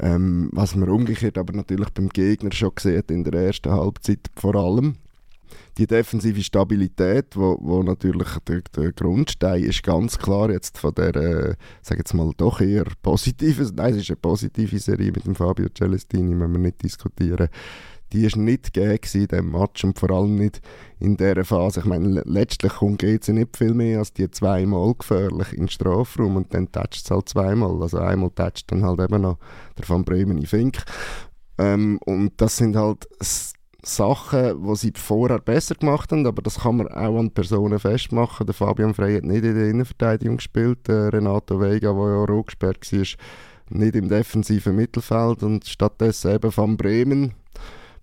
Ähm, 0.00 0.50
was 0.52 0.74
man 0.74 0.88
umgekehrt 0.88 1.38
aber 1.38 1.52
natürlich 1.52 1.90
beim 1.90 2.08
Gegner 2.08 2.52
schon 2.52 2.74
gesehen 2.74 3.02
in 3.08 3.24
der 3.24 3.34
ersten 3.34 3.72
Halbzeit 3.72 4.20
vor 4.36 4.54
allem. 4.54 4.96
Die 5.78 5.86
defensive 5.86 6.42
Stabilität, 6.42 7.36
wo, 7.36 7.56
wo 7.60 7.82
natürlich 7.82 8.28
der, 8.46 8.62
der 8.76 8.92
Grundstein 8.92 9.62
ist, 9.62 9.82
ganz 9.82 10.18
klar 10.18 10.50
jetzt 10.50 10.76
von 10.76 10.94
der, 10.94 11.14
äh, 11.16 11.54
sage 11.82 12.00
jetzt 12.00 12.14
mal, 12.14 12.32
doch 12.36 12.60
eher 12.60 12.84
positiven, 13.00 13.70
nein, 13.76 13.94
es 13.94 14.02
ist 14.02 14.10
eine 14.10 14.16
positive 14.16 14.78
Serie 14.78 15.12
mit 15.12 15.24
dem 15.24 15.34
Fabio 15.34 15.68
Celestini, 15.72 16.34
müssen 16.34 16.52
wir 16.52 16.58
nicht 16.58 16.82
diskutieren 16.82 17.48
die 18.12 18.24
ist 18.24 18.36
nicht 18.36 18.72
gegeben 18.72 18.98
in 19.14 19.28
diesem 19.28 19.50
Match 19.50 19.84
und 19.84 19.98
vor 19.98 20.10
allem 20.10 20.36
nicht 20.36 20.60
in 20.98 21.16
dieser 21.16 21.44
Phase. 21.44 21.80
Ich 21.80 21.86
meine, 21.86 22.22
letztlich 22.24 22.72
kommt 22.72 23.00
GC 23.00 23.28
nicht 23.28 23.56
viel 23.56 23.74
mehr 23.74 23.98
als 24.00 24.12
die 24.12 24.30
zweimal 24.30 24.94
gefährlich 24.94 25.52
in 25.52 25.64
den 25.64 25.68
Strafraum 25.68 26.36
und 26.36 26.54
dann 26.54 26.72
tätscht 26.72 27.04
es 27.04 27.10
halt 27.10 27.28
zweimal. 27.28 27.82
Also 27.82 27.98
einmal 27.98 28.30
tätscht 28.30 28.70
dann 28.72 28.84
halt 28.84 29.00
eben 29.00 29.22
noch 29.22 29.38
der 29.78 29.88
Van 29.88 30.04
Bremen 30.04 30.38
in 30.38 30.46
Fink. 30.46 30.82
Ähm, 31.58 31.98
und 32.04 32.32
das 32.40 32.56
sind 32.56 32.76
halt 32.76 33.06
Sachen, 33.82 34.64
die 34.64 34.76
sie 34.76 34.92
vorher 34.96 35.38
besser 35.38 35.74
gemacht 35.74 36.10
haben, 36.10 36.26
aber 36.26 36.42
das 36.42 36.60
kann 36.60 36.76
man 36.76 36.88
auch 36.88 37.18
an 37.18 37.30
Personen 37.30 37.78
festmachen. 37.78 38.46
Der 38.46 38.54
Fabian 38.54 38.94
Frey 38.94 39.16
hat 39.16 39.24
nicht 39.24 39.44
in 39.44 39.54
der 39.54 39.68
Innenverteidigung 39.68 40.36
gespielt, 40.36 40.88
der 40.88 41.12
Renato 41.12 41.60
Vega, 41.60 41.92
der 41.92 42.08
ja 42.08 42.24
rot 42.24 42.46
gesperrt 42.46 42.92
war, 42.92 43.06
nicht 43.70 43.96
im 43.96 44.08
defensiven 44.08 44.76
Mittelfeld 44.76 45.42
und 45.42 45.66
stattdessen 45.66 46.34
eben 46.34 46.56
Van 46.56 46.76
Bremen, 46.76 47.34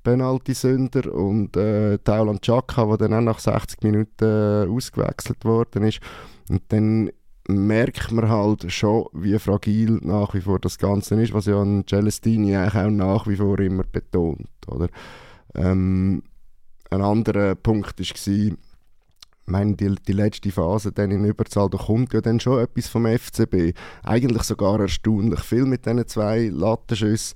Penalty-Sünder 0.05 1.13
und 1.13 1.57
äh, 1.57 1.97
Taulan 1.97 2.39
Chaka, 2.39 2.85
der 2.95 3.09
dann 3.09 3.13
auch 3.13 3.33
nach 3.33 3.39
60 3.39 3.83
Minuten 3.83 4.23
äh, 4.23 4.67
ausgewechselt 4.69 5.43
worden 5.43 5.83
ist. 5.83 5.99
Und 6.49 6.61
dann 6.69 7.11
merkt 7.47 8.11
man 8.11 8.29
halt 8.29 8.71
schon, 8.71 9.07
wie 9.13 9.37
fragil 9.37 9.99
nach 10.01 10.33
wie 10.33 10.41
vor 10.41 10.59
das 10.59 10.77
Ganze 10.77 11.21
ist, 11.21 11.33
was 11.33 11.45
ja 11.45 11.63
Celestini 11.87 12.55
eigentlich 12.55 12.75
auch 12.75 12.89
nach 12.89 13.27
wie 13.27 13.35
vor 13.35 13.59
immer 13.59 13.83
betont. 13.83 14.47
Oder? 14.67 14.87
Ähm, 15.53 16.23
ein 16.89 17.01
anderer 17.01 17.55
Punkt 17.55 17.99
war, 17.99 18.27
ich 18.27 18.53
meine, 19.45 19.75
die, 19.75 19.93
die 20.07 20.13
letzte 20.13 20.51
Phase 20.51 20.91
dann 20.91 21.11
in 21.11 21.25
Überzahl, 21.25 21.69
da 21.69 21.77
kommt 21.77 22.13
ja 22.13 22.21
dann 22.21 22.39
schon 22.39 22.59
etwas 22.59 22.87
vom 22.87 23.05
FCB. 23.05 23.77
Eigentlich 24.03 24.43
sogar 24.43 24.79
erstaunlich 24.79 25.41
viel 25.41 25.65
mit 25.65 25.85
diesen 25.85 26.07
zwei 26.07 26.47
Lattenschüssen 26.47 27.35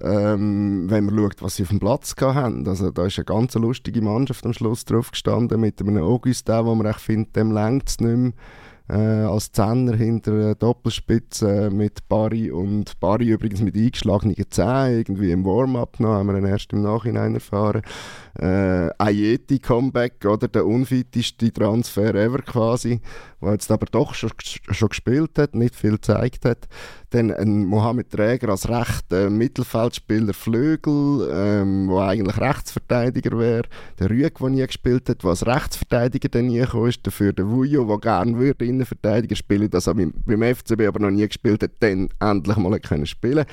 ähm, 0.00 0.90
wenn 0.90 1.06
man 1.06 1.16
schaut, 1.16 1.42
was 1.42 1.56
sie 1.56 1.62
auf 1.62 1.68
dem 1.68 1.80
Platz 1.80 2.14
haben. 2.20 2.66
Also 2.66 2.90
da 2.90 3.06
ist 3.06 3.18
eine 3.18 3.24
ganz 3.24 3.54
lustige 3.54 4.02
Mannschaft 4.02 4.44
am 4.44 4.52
Schluss 4.52 4.84
drauf 4.84 5.10
gestanden 5.10 5.60
mit 5.60 5.80
einem 5.80 6.02
Augustin, 6.02 6.64
wo 6.64 6.74
man 6.74 6.86
echt 6.86 7.00
findet, 7.00 7.36
dem 7.36 7.52
längt 7.52 7.88
es 7.88 8.00
nicht 8.00 8.16
mehr 8.16 8.32
äh, 8.88 8.94
als 8.94 9.50
Zehner 9.50 9.96
hinter 9.96 10.38
der 10.38 10.54
Doppelspitze 10.54 11.70
mit 11.70 12.06
Barry 12.08 12.50
und 12.50 12.98
Barry 13.00 13.30
übrigens 13.30 13.62
mit 13.62 13.76
eingeschlagenen 13.76 14.36
Zähnen, 14.50 14.98
irgendwie 14.98 15.30
im 15.32 15.44
Warm-up 15.44 16.00
noch, 16.00 16.14
haben 16.14 16.26
wir 16.26 16.34
dann 16.34 16.44
erst 16.44 16.72
im 16.72 16.82
Nachhinein 16.82 17.34
erfahren. 17.34 17.82
Äh, 18.38 18.90
Ayeti 18.98 19.58
Comeback, 19.58 20.24
oder 20.26 20.48
der 20.48 20.66
unfiteste 20.66 21.52
Transfer 21.52 22.14
ever 22.14 22.42
quasi, 22.42 23.00
der 23.40 23.52
jetzt 23.52 23.70
aber 23.70 23.86
doch 23.86 24.12
schon, 24.14 24.30
schon 24.40 24.88
gespielt 24.88 25.38
hat, 25.38 25.54
nicht 25.54 25.76
viel 25.76 25.92
gezeigt 25.92 26.44
hat. 26.44 26.66
Dann 27.10 27.30
ein 27.30 27.64
Mohamed 27.64 28.10
Träger 28.10 28.48
als 28.48 28.68
rechter 28.68 29.30
Mittelfeldspieler 29.30 30.34
Flügel, 30.34 31.30
ähm, 31.32 31.90
eigentlich 31.90 32.38
Rechtsverteidiger 32.38 33.38
wäre. 33.38 33.68
Der 34.00 34.10
Rüeg, 34.10 34.38
der 34.38 34.48
nie 34.48 34.66
gespielt 34.66 35.08
hat, 35.08 35.22
der 35.22 35.30
als 35.30 35.46
Rechtsverteidiger 35.46 36.28
dann 36.28 36.46
nie 36.46 36.58
gekommen 36.58 36.88
ist. 36.88 37.06
Dafür 37.06 37.32
der 37.32 37.48
Vujo, 37.48 37.84
der 37.84 37.98
gerne 37.98 38.36
würde 38.36 38.64
Innenverteidiger 38.74 39.36
spielen, 39.36 39.70
das 39.70 39.88
aber 39.88 40.06
beim 40.26 40.42
FCB 40.42 40.82
aber 40.82 41.00
noch 41.00 41.10
nie 41.10 41.26
gespielt 41.26 41.62
hat, 41.62 41.72
dann 41.80 42.08
endlich 42.20 42.56
mal 42.56 42.78
können 42.80 43.06
spielen. 43.06 43.44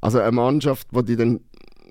Also 0.00 0.20
eine 0.20 0.32
Mannschaft, 0.32 0.88
die 0.92 1.04
die 1.04 1.16
dann 1.16 1.40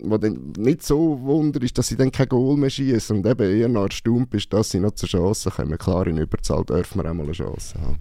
was 0.02 0.19
dann 0.19 0.54
nicht 0.58 0.84
so 0.84 1.21
wunder 1.21 1.62
ist, 1.62 1.78
dass 1.78 1.88
sie 1.88 1.95
dann 1.95 2.12
kein 2.12 2.28
Goal 2.28 2.58
mehr 2.58 2.69
schießen 2.69 3.17
und 3.17 3.26
eben 3.26 3.50
eher 3.50 3.69
noch 3.69 3.86
erstaunt 3.86 4.34
ist, 4.34 4.52
dass 4.52 4.71
sie 4.71 4.80
noch 4.80 4.91
zur 4.91 5.08
Chance 5.08 5.52
kommen. 5.52 5.78
Klar, 5.78 6.08
in 6.08 6.17
Überzahl 6.17 6.65
dürfen 6.65 7.02
wir 7.02 7.10
auch 7.10 7.13
mal 7.13 7.24
eine 7.24 7.32
Chance 7.32 7.80
haben. 7.80 8.00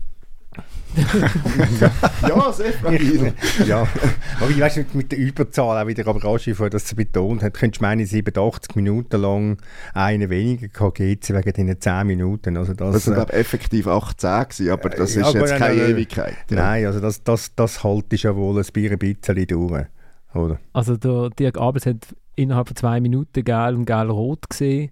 Ja, 2.23 2.53
sehr 2.53 2.73
fragil. 2.73 3.33
ja, 3.67 3.87
aber 4.40 4.51
ich 4.51 4.61
weiß 4.61 4.77
nicht, 4.77 4.95
mit 4.95 5.11
der 5.12 5.19
Überzahl 5.19 5.83
auch 5.83 5.88
wieder, 5.88 6.07
aber 6.07 6.23
Raschi 6.23 6.55
vorher 6.55 6.71
das 6.71 6.95
betont 6.95 7.43
hat, 7.43 7.55
könntest 7.55 7.81
du 7.81 7.85
meinen, 7.85 8.07
87 8.07 8.77
Minuten 8.77 9.21
lang 9.21 9.59
einen 9.93 10.31
weniger 10.31 10.69
KGC 10.69 11.35
wegen 11.35 11.53
diesen 11.53 11.81
10 11.81 12.07
Minuten. 12.07 12.57
Also 12.57 12.75
das, 12.75 12.93
das 12.93 13.05
sind, 13.05 13.14
äh, 13.14 13.17
glaube 13.17 13.33
effektiv 13.33 13.87
18 13.88 14.31
gewesen, 14.31 14.71
aber 14.71 14.88
das 14.90 15.14
ja, 15.14 15.23
ist 15.23 15.29
aber 15.29 15.38
jetzt 15.40 15.51
nein, 15.51 15.59
keine 15.59 15.83
nein, 15.83 15.90
Ewigkeit. 15.90 16.37
ja. 16.51 16.57
Nein, 16.57 16.87
also 16.87 17.01
das, 17.01 17.23
das, 17.25 17.55
das 17.55 17.83
haltest 17.83 18.25
ja 18.25 18.37
wohl 18.37 18.59
ein 18.59 18.67
Bier 18.73 18.93
ein 18.93 18.99
bisschen 18.99 19.47
durch. 19.47 19.87
Oder? 20.35 20.59
Also 20.73 20.97
der 20.97 21.31
Dirk 21.31 21.59
Abels 21.59 21.87
hat 21.87 22.14
innerhalb 22.37 22.69
von 22.69 22.77
zwei 22.77 23.01
Minuten 23.01 23.45
geil 23.45 23.75
und 23.75 23.85
geil 23.85 24.11
rot 24.11 24.49
gesehen. 24.49 24.90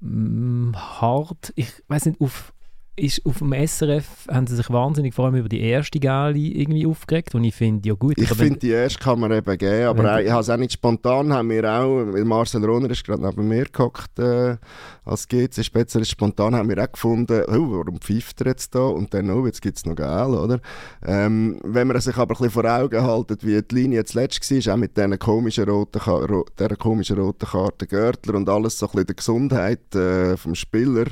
Hart. 0.00 1.52
Ich 1.56 1.72
weiß 1.88 2.06
nicht, 2.06 2.20
auf, 2.20 2.52
ist, 2.98 3.24
auf 3.24 3.38
dem 3.38 3.52
SRF 3.52 4.26
haben 4.30 4.46
sie 4.46 4.56
sich 4.56 4.70
wahnsinnig 4.70 5.14
vor 5.14 5.26
allem 5.26 5.36
über 5.36 5.48
die 5.48 5.60
erste 5.60 5.98
Gali 6.00 6.60
irgendwie 6.60 6.86
aufgeregt 6.86 7.34
und 7.34 7.44
ich 7.44 7.54
finde, 7.54 7.88
ja 7.88 7.94
gut. 7.94 8.18
Ich 8.18 8.28
finde, 8.28 8.58
die 8.58 8.70
erste 8.70 8.98
kann 8.98 9.20
man 9.20 9.32
eben 9.32 9.58
geben, 9.58 9.86
aber 9.86 10.14
auch, 10.14 10.18
ich 10.18 10.30
habe 10.30 10.40
es 10.40 10.50
auch 10.50 10.56
nicht 10.56 10.72
spontan, 10.72 11.32
haben 11.32 11.50
wir 11.50 11.64
auch, 11.64 12.12
weil 12.12 12.24
Marcel 12.24 12.64
Rohner 12.64 12.90
ist 12.90 13.04
gerade 13.04 13.24
neben 13.26 13.48
mir 13.48 13.64
gehockt, 13.64 14.18
äh, 14.18 14.56
als 15.04 15.26
GC-Spezialist, 15.28 16.10
spontan 16.10 16.54
haben 16.54 16.68
wir 16.68 16.82
auch 16.82 16.92
gefunden, 16.92 17.42
oh, 17.48 17.78
warum 17.78 18.00
pfeift 18.00 18.40
er 18.42 18.48
jetzt 18.48 18.74
da? 18.74 18.80
Und 18.80 19.14
dann, 19.14 19.30
oh, 19.30 19.46
jetzt 19.46 19.62
gibt 19.62 19.78
es 19.78 19.86
noch 19.86 19.96
Gel, 19.96 20.34
oder? 20.34 20.60
Ähm, 21.04 21.60
wenn 21.64 21.86
man 21.86 22.00
sich 22.00 22.16
aber 22.16 22.34
ein 22.34 22.38
bisschen 22.38 22.50
vor 22.50 22.64
Augen 22.64 23.02
haltet, 23.02 23.46
wie 23.46 23.60
die 23.62 23.74
Linie 23.74 24.04
zuletzt 24.04 24.50
war, 24.50 24.74
auch 24.74 24.78
mit 24.78 24.96
diesen 24.96 25.18
komischen 25.18 25.68
roten, 25.68 26.00
Ka 26.00 26.26
komischen 26.78 27.18
roten 27.18 27.46
Karte 27.46 27.86
Görtler 27.86 28.34
und 28.34 28.48
alles 28.48 28.78
so 28.78 28.86
ein 28.86 28.92
bisschen 28.92 29.06
der 29.06 29.16
Gesundheit 29.16 29.94
äh, 29.94 30.36
vom 30.36 30.54
Spieler 30.54 31.06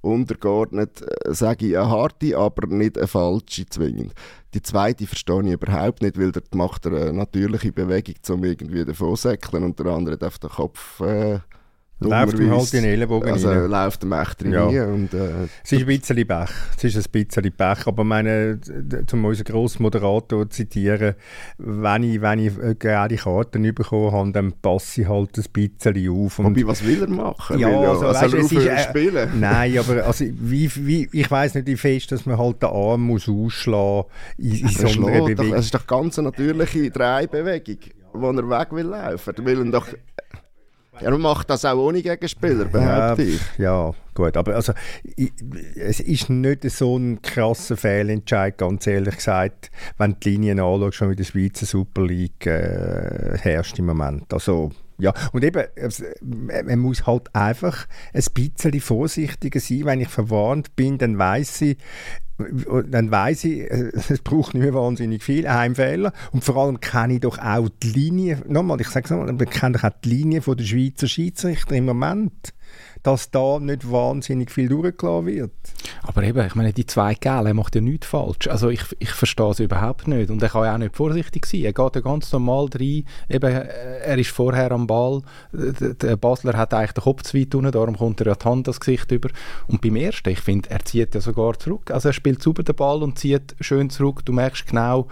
untergeordnet, 0.00 1.02
äh, 1.02 1.34
sage 1.34 1.66
ich 1.66 1.78
eine 1.78 1.90
harte, 1.90 2.36
aber 2.36 2.66
nicht 2.66 2.96
eine 2.96 3.06
falsche 3.06 3.66
zwingend. 3.66 4.14
Die 4.54 4.62
zweite 4.62 5.06
verstehe 5.06 5.42
ich 5.42 5.52
überhaupt 5.52 6.02
nicht, 6.02 6.18
weil 6.18 6.32
dort 6.32 6.54
macht 6.54 6.86
er 6.86 6.92
eine 6.92 7.12
natürliche 7.12 7.72
Bewegung, 7.72 8.14
um 8.28 8.44
irgendwie 8.44 8.84
davon 8.84 9.16
zu 9.16 9.28
säckeln 9.28 9.64
und 9.64 9.78
der 9.78 9.86
andere 9.86 10.18
darf 10.18 10.38
den 10.38 10.50
Kopf 10.50 11.00
äh, 11.00 11.40
Läuft 12.00 12.38
ihm 12.38 12.50
halt 12.50 12.74
in 12.74 12.82
den 12.82 12.92
Ellenbogen 12.92 13.30
Also 13.30 13.48
rein. 13.50 13.66
läuft 13.70 14.02
ihm 14.04 14.12
echt 14.12 14.42
rein 14.44 14.52
Ja. 14.52 14.86
und 14.86 15.12
äh, 15.12 15.44
Es 15.62 15.72
ist 15.72 15.80
ein 15.80 15.86
bisschen 15.86 16.26
Pech. 16.26 16.48
Es 16.78 16.84
ist 16.84 16.96
ein 16.96 17.10
bisschen 17.12 17.52
Pech. 17.52 17.86
Aber 17.86 18.04
meine, 18.04 18.56
d- 18.56 19.04
um 19.12 19.24
unseren 19.26 19.44
grossen 19.44 19.82
Moderator 19.82 20.48
zu 20.48 20.56
zitieren, 20.64 21.14
wenn 21.58 22.02
ich, 22.02 22.20
wenn 22.22 22.38
ich 22.38 22.58
äh, 22.58 22.74
gerade 22.74 23.16
Karten 23.16 23.74
bekommen 23.74 24.12
habe, 24.12 24.32
dann 24.32 24.52
passe 24.62 25.02
ich 25.02 25.08
halt 25.08 25.36
ein 25.38 25.44
bisschen 25.52 26.10
auf. 26.10 26.38
Und 26.38 26.46
wobei, 26.46 26.66
was 26.66 26.84
will 26.86 27.02
er 27.02 27.08
machen? 27.08 27.58
Ja, 27.58 27.68
will 27.68 27.74
er, 27.74 27.90
also, 27.90 28.06
also, 28.06 28.20
weißt 28.22 28.34
er 28.34 28.40
ist, 28.40 28.52
äh, 28.66 28.88
spielen? 28.88 29.30
Nein, 29.40 29.78
aber 29.78 30.04
also, 30.06 30.24
wie, 30.26 30.70
wie, 30.76 31.08
ich 31.12 31.30
weiß 31.30 31.54
nicht, 31.56 31.66
wie 31.66 31.76
fest, 31.76 32.12
dass 32.12 32.24
man 32.24 32.38
halt 32.38 32.62
den 32.62 32.70
Arm 32.70 33.02
muss 33.02 33.28
ausschlagen 33.28 34.04
in, 34.38 34.52
in 34.54 34.68
so 34.68 34.78
Er 34.78 34.84
einer 34.86 34.88
schlägt 34.94 35.18
doch, 35.20 35.26
Bewegung. 35.26 35.54
es 35.54 35.64
ist 35.66 35.74
doch 35.74 35.86
ganz 35.86 36.18
eine 36.18 36.28
natürliche 36.28 36.90
Drehbewegung, 36.90 37.76
wo 38.14 38.30
er 38.30 38.48
weg 38.48 38.68
will 38.72 38.86
laufen. 38.86 39.34
Er 39.36 39.44
will 39.44 39.60
ihn 39.60 39.70
doch... 39.70 39.86
Er 40.98 41.16
macht 41.16 41.48
das 41.48 41.64
auch 41.64 41.78
ohne 41.78 42.02
Gegenspieler, 42.02 42.64
behaupte 42.66 43.22
ich. 43.22 43.40
Ja, 43.58 43.92
gut, 44.14 44.36
aber 44.36 44.56
also, 44.56 44.72
ich, 45.16 45.32
es 45.76 46.00
ist 46.00 46.28
nicht 46.28 46.68
so 46.70 46.98
ein 46.98 47.22
krasser 47.22 47.76
Fehlentscheid, 47.76 48.58
ganz 48.58 48.86
ehrlich 48.86 49.16
gesagt, 49.16 49.70
wenn 49.98 50.12
du 50.12 50.16
die 50.18 50.30
Linien 50.30 50.60
anschaust, 50.60 50.96
schon 50.96 51.10
wie 51.10 51.16
die 51.16 51.24
Schweizer 51.24 51.64
Super 51.64 52.04
League 52.04 52.46
äh, 52.46 53.38
herrscht 53.38 53.78
im 53.78 53.86
Moment. 53.86 54.32
Also, 54.32 54.72
ja, 55.00 55.12
und 55.32 55.44
eben, 55.44 55.64
es- 55.74 56.02
man 56.22 56.78
muss 56.78 57.06
halt 57.06 57.34
einfach 57.34 57.86
ein 58.12 58.22
bisschen 58.34 58.80
vorsichtiger 58.80 59.60
sein. 59.60 59.84
Wenn 59.84 60.00
ich 60.00 60.08
verwarnt 60.08 60.76
bin, 60.76 60.98
dann 60.98 61.18
weiß 61.18 61.62
ich, 61.62 61.78
dann 62.90 63.10
weiß 63.10 63.44
ich, 63.44 63.60
äh, 63.70 63.90
es 63.94 64.20
braucht 64.22 64.54
nicht 64.54 64.62
mehr 64.62 64.72
wahnsinnig 64.74 65.22
viel 65.22 65.48
Heimfehler 65.48 66.12
und 66.32 66.42
vor 66.42 66.56
allem 66.56 66.80
kenne 66.80 67.14
ich 67.14 67.20
doch 67.20 67.38
auch 67.38 67.68
die 67.82 67.90
Linie, 67.90 68.38
nochmal, 68.48 68.80
ich 68.80 68.88
sage 68.88 69.04
es 69.04 69.10
nochmal, 69.10 69.36
ich 69.42 69.50
kenne 69.50 69.76
doch 69.76 69.84
auch 69.84 70.00
die 70.04 70.08
Linie 70.08 70.40
von 70.42 70.56
der 70.56 70.64
Schweizer 70.64 71.06
Schiedsrichter 71.06 71.74
im 71.76 71.84
Moment, 71.84 72.54
dass 73.02 73.30
da 73.30 73.58
nicht 73.58 73.90
wahnsinnig 73.90 74.50
viel 74.50 74.68
durchgelassen 74.68 75.26
wird. 75.26 75.52
Aber 76.02 76.22
eben, 76.22 76.46
ich 76.46 76.54
meine, 76.54 76.72
die 76.72 76.86
zwei 76.86 77.14
Gäle 77.14 77.54
macht 77.54 77.74
ja 77.74 77.80
nichts 77.80 78.06
falsch. 78.06 78.48
Also 78.48 78.68
ich, 78.68 78.82
ich 78.98 79.10
verstehe 79.10 79.50
es 79.50 79.60
überhaupt 79.60 80.08
nicht. 80.08 80.30
Und 80.30 80.42
er 80.42 80.48
kann 80.48 80.64
ja 80.64 80.74
auch 80.74 80.78
nicht 80.78 80.96
vorsichtig 80.96 81.46
sein. 81.46 81.62
Er 81.62 81.72
geht 81.72 81.94
ja 81.94 82.00
ganz 82.00 82.32
normal 82.32 82.68
rein. 82.74 83.04
Eben, 83.28 83.52
äh, 83.52 83.98
er 84.00 84.18
ist 84.18 84.30
vorher 84.30 84.72
am 84.72 84.86
Ball. 84.86 85.22
Der, 85.52 85.94
der 85.94 86.16
Basler 86.16 86.56
hat 86.56 86.74
eigentlich 86.74 86.92
den 86.92 87.04
Kopf 87.04 87.22
zu 87.22 87.38
weit 87.38 87.54
unten, 87.54 87.72
darum 87.72 87.96
kommt 87.96 88.20
er 88.20 88.28
ja 88.28 88.34
die 88.34 88.44
Hand 88.44 88.68
das 88.68 88.80
Gesicht 88.80 89.10
über. 89.12 89.30
Und 89.66 89.80
beim 89.80 89.96
ersten, 89.96 90.28
ich 90.30 90.40
finde, 90.40 90.70
er 90.70 90.84
zieht 90.84 91.14
ja 91.14 91.20
sogar 91.20 91.58
zurück. 91.58 91.90
Also 91.90 92.08
er 92.08 92.12
spielt 92.12 92.42
sauber 92.42 92.62
den 92.62 92.76
Ball 92.76 93.02
und 93.02 93.18
zieht 93.18 93.54
schön 93.60 93.90
zurück. 93.90 94.24
Du 94.24 94.32
merkst 94.32 94.66
genau, 94.66 95.08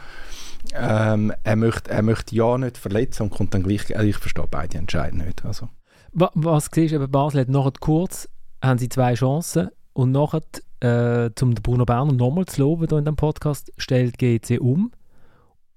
ähm, 0.74 1.32
er, 1.44 1.56
möchte, 1.56 1.90
er 1.90 2.02
möchte 2.02 2.34
ja 2.34 2.58
nicht 2.58 2.78
verletzen 2.78 3.24
und 3.24 3.30
kommt 3.30 3.54
dann 3.54 3.62
gleich... 3.62 3.96
Also 3.96 4.08
ich 4.08 4.16
verstehe 4.16 4.46
beide 4.50 4.78
Entscheidungen 4.78 5.26
nicht. 5.26 5.44
Also. 5.44 5.68
Wa- 6.12 6.30
Was 6.34 6.68
siehst, 6.72 6.94
eben 6.94 7.10
Basel 7.10 7.40
hat 7.42 7.48
nachher 7.48 7.72
kurz 7.80 8.28
haben 8.62 8.78
sie 8.78 8.88
zwei 8.88 9.14
Chancen 9.14 9.68
und 9.92 10.10
nachher, 10.10 10.40
äh, 10.80 11.30
zum 11.34 11.54
Bruno 11.54 11.84
Berner 11.84 12.12
nochmal 12.12 12.46
zu 12.46 12.60
loben 12.62 12.86
hier 12.88 12.98
in 12.98 13.04
diesem 13.04 13.16
Podcast, 13.16 13.72
stellt 13.76 14.18
GC 14.18 14.58
um. 14.60 14.90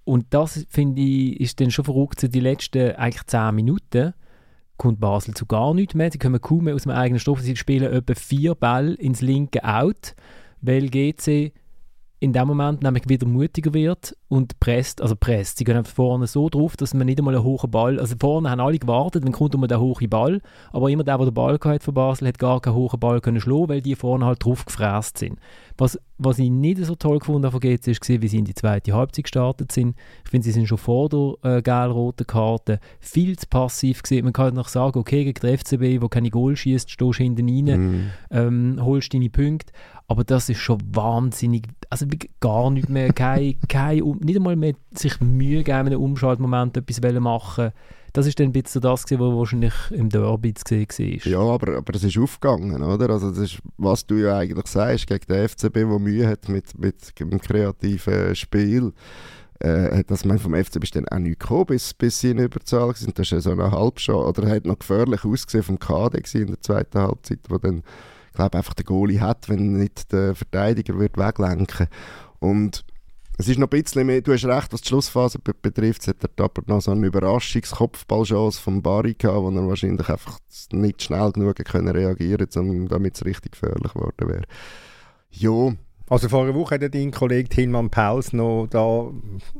Und 0.03 0.25
das, 0.31 0.65
finde 0.69 1.01
ich, 1.01 1.39
ist 1.39 1.59
dann 1.61 1.69
schon 1.71 1.85
verrückt, 1.85 2.33
die 2.33 2.39
letzten 2.39 2.95
eigentlich 2.95 3.25
10 3.27 3.53
Minuten 3.53 4.13
kommt 4.77 4.99
Basel 4.99 5.35
zu 5.35 5.45
gar 5.45 5.75
nichts 5.75 5.93
mehr. 5.93 6.11
Sie 6.11 6.17
kommen 6.17 6.41
kaum 6.41 6.63
mehr 6.63 6.73
aus 6.75 6.83
dem 6.83 6.91
eigenen 6.91 7.19
Stoff. 7.19 7.39
Sie 7.41 7.55
spielen 7.55 7.93
etwa 7.93 8.15
vier 8.15 8.55
Bälle 8.55 8.95
ins 8.95 9.21
linke 9.21 9.63
Out, 9.63 10.15
weil 10.61 10.89
GC 10.89 11.53
in 12.21 12.33
dem 12.33 12.47
Moment 12.47 12.83
nämlich 12.83 13.09
wieder 13.09 13.27
mutiger 13.27 13.73
wird 13.73 14.15
und 14.27 14.59
presst, 14.59 15.01
also 15.01 15.15
presst. 15.15 15.57
Sie 15.57 15.63
gehen 15.63 15.83
vorne 15.83 16.27
so 16.27 16.49
drauf, 16.49 16.77
dass 16.77 16.93
man 16.93 17.07
nicht 17.07 17.17
einmal 17.17 17.33
einen 17.33 17.43
hohen 17.43 17.71
Ball, 17.71 17.99
also 17.99 18.15
vorne 18.19 18.51
haben 18.51 18.59
alle 18.59 18.77
gewartet, 18.77 19.25
dann 19.25 19.31
kommt 19.31 19.55
immer 19.55 19.67
der 19.67 19.79
hohe 19.81 20.07
Ball, 20.07 20.39
aber 20.71 20.89
immer 20.91 21.03
der, 21.03 21.17
der 21.17 21.25
den 21.25 21.33
Ball 21.33 21.57
gehabt 21.57 21.75
hat 21.77 21.83
von 21.83 21.95
Basel, 21.95 22.27
hat 22.27 22.37
gar 22.37 22.61
keinen 22.61 22.75
hohen 22.75 22.99
Ball 22.99 23.21
können 23.21 23.41
schlagen, 23.41 23.69
weil 23.69 23.81
die 23.81 23.95
vorne 23.95 24.23
halt 24.25 24.45
drauf 24.45 24.63
gefräst 24.65 25.17
sind. 25.17 25.39
Was, 25.79 25.99
was 26.19 26.37
ich 26.37 26.51
nicht 26.51 26.85
so 26.85 26.93
toll 26.93 27.17
gefunden 27.17 27.43
habe 27.45 27.53
von 27.53 27.59
GC, 27.59 27.87
ist, 27.87 28.07
wie 28.07 28.27
sie 28.27 28.37
in 28.37 28.45
die 28.45 28.53
zweite 28.53 28.93
Halbzeit 28.93 29.23
gestartet 29.23 29.71
sind. 29.71 29.95
Ich 30.23 30.29
finde, 30.29 30.45
sie 30.45 30.51
sind 30.51 30.67
schon 30.67 30.77
vor 30.77 31.09
der 31.09 31.57
äh, 31.57 31.61
gelb-roten 31.63 32.27
Karte 32.27 32.79
viel 32.99 33.35
zu 33.39 33.47
passiv 33.47 34.03
gewesen. 34.03 34.25
Man 34.25 34.33
kann 34.33 34.45
halt 34.45 34.53
noch 34.53 34.67
sagen, 34.67 34.99
okay, 34.99 35.23
gegen 35.23 35.39
den 35.41 35.57
FCB, 35.57 36.03
wo 36.03 36.07
keine 36.07 36.29
Goal 36.29 36.55
schießt, 36.55 36.91
stehst 36.91 37.17
hinten 37.17 37.49
rein, 37.49 37.81
Mhm. 37.81 38.09
ähm, 38.29 38.79
holst 38.79 39.11
deine 39.15 39.31
Punkte. 39.31 39.73
Aber 40.07 40.23
das 40.23 40.49
ist 40.49 40.59
schon 40.59 40.77
wahnsinnig, 40.93 41.63
also 41.91 42.05
gar 42.39 42.71
nicht 42.71 42.89
mehr, 42.89 43.13
kein, 43.13 43.57
kein, 43.67 43.99
nicht 44.21 44.37
einmal 44.37 44.55
mehr 44.55 44.73
sich 44.95 45.19
Mühe 45.19 45.63
geben, 45.63 45.87
in 45.87 45.87
einem 45.87 46.01
Umschaltmoment 46.01 46.77
etwas 46.77 47.01
machen 47.19 47.71
Das 48.13 48.25
ist 48.25 48.39
dann 48.39 48.47
ein 48.47 48.51
bisschen 48.53 48.81
das, 48.81 49.03
was 49.03 49.19
wahrscheinlich 49.19 49.73
im 49.91 50.09
Derby 50.09 50.53
war. 50.55 51.31
Ja, 51.31 51.39
aber, 51.39 51.77
aber 51.77 51.95
es 51.95 52.03
ist 52.03 52.17
aufgegangen, 52.17 52.81
oder? 52.81 53.09
Also 53.09 53.29
das 53.29 53.39
ist, 53.39 53.59
was 53.77 54.05
du 54.07 54.15
ja 54.15 54.37
eigentlich 54.37 54.67
sagst, 54.67 55.07
gegen 55.07 55.25
den 55.27 55.47
FCB, 55.47 55.73
der 55.73 55.99
Mühe 55.99 56.27
hat 56.27 56.49
mit, 56.49 56.77
mit 56.79 57.19
dem 57.19 57.39
kreativen 57.39 58.35
Spiel, 58.35 58.93
äh, 59.59 59.97
hat 59.97 60.09
das 60.09 60.25
man 60.25 60.39
vom 60.39 60.55
FCB 60.55 60.83
ist 60.83 60.95
dann 60.95 61.07
auch 61.09 61.19
nicht 61.19 61.39
gekommen, 61.39 61.67
bis, 61.67 61.93
bis 61.93 62.19
sie 62.19 62.31
in 62.31 62.39
Überzahl 62.39 62.95
sind. 62.95 63.19
Das 63.19 63.27
ist 63.27 63.31
ja 63.31 63.41
so 63.41 63.51
eine 63.51 63.71
Halbschau. 63.71 64.27
Oder 64.27 64.49
hat 64.49 64.65
noch 64.65 64.79
gefährlich 64.79 65.23
ausgesehen 65.23 65.63
vom 65.63 65.77
KD 65.77 66.23
in 66.39 66.47
der 66.47 66.61
zweiten 66.61 66.99
Halbzeit, 66.99 67.39
wo 67.49 67.57
dann, 67.57 67.83
ich 68.31 68.35
glaube, 68.35 68.57
einfach 68.57 68.73
der 68.73 68.85
Goalie 68.85 69.19
hat, 69.19 69.49
wenn 69.49 69.73
nicht 69.73 70.11
der 70.13 70.35
Verteidiger 70.35 70.97
wird 70.97 71.17
weglenken. 71.17 71.87
Und 72.39 72.85
es 73.37 73.49
ist 73.49 73.59
noch 73.59 73.67
ein 73.69 73.83
bisschen 73.83 74.07
mehr, 74.07 74.21
du 74.21 74.31
hast 74.31 74.45
recht, 74.45 74.71
was 74.71 74.81
die 74.81 74.87
Schlussphase 74.87 75.37
be 75.39 75.53
betrifft, 75.53 76.01
es 76.01 76.07
hat 76.07 76.23
er 76.23 76.45
aber 76.45 76.61
noch 76.67 76.81
so 76.81 76.91
eine 76.91 77.07
Überraschungskopfballchance 77.07 78.61
vom 78.61 78.81
Barry 78.81 79.15
gehabt, 79.15 79.37
wo 79.37 79.49
er 79.49 79.67
wahrscheinlich 79.67 80.07
einfach 80.07 80.39
nicht 80.71 81.03
schnell 81.03 81.31
genug 81.33 81.55
können 81.55 81.89
reagieren 81.89 82.47
konnte, 82.49 82.85
damit 82.87 83.15
es 83.15 83.25
richtig 83.25 83.51
gefährlich 83.51 83.93
geworden 83.93 84.29
wäre. 84.29 84.43
Ja, 85.31 85.73
Also 86.09 86.27
vor 86.27 86.43
einer 86.43 86.53
Woche 86.55 86.75
hat 86.75 86.93
dein 86.93 87.11
Kollege 87.11 87.47
Tilman 87.47 87.89
Pauls 87.89 88.33
noch 88.33 88.67
da 88.69 89.09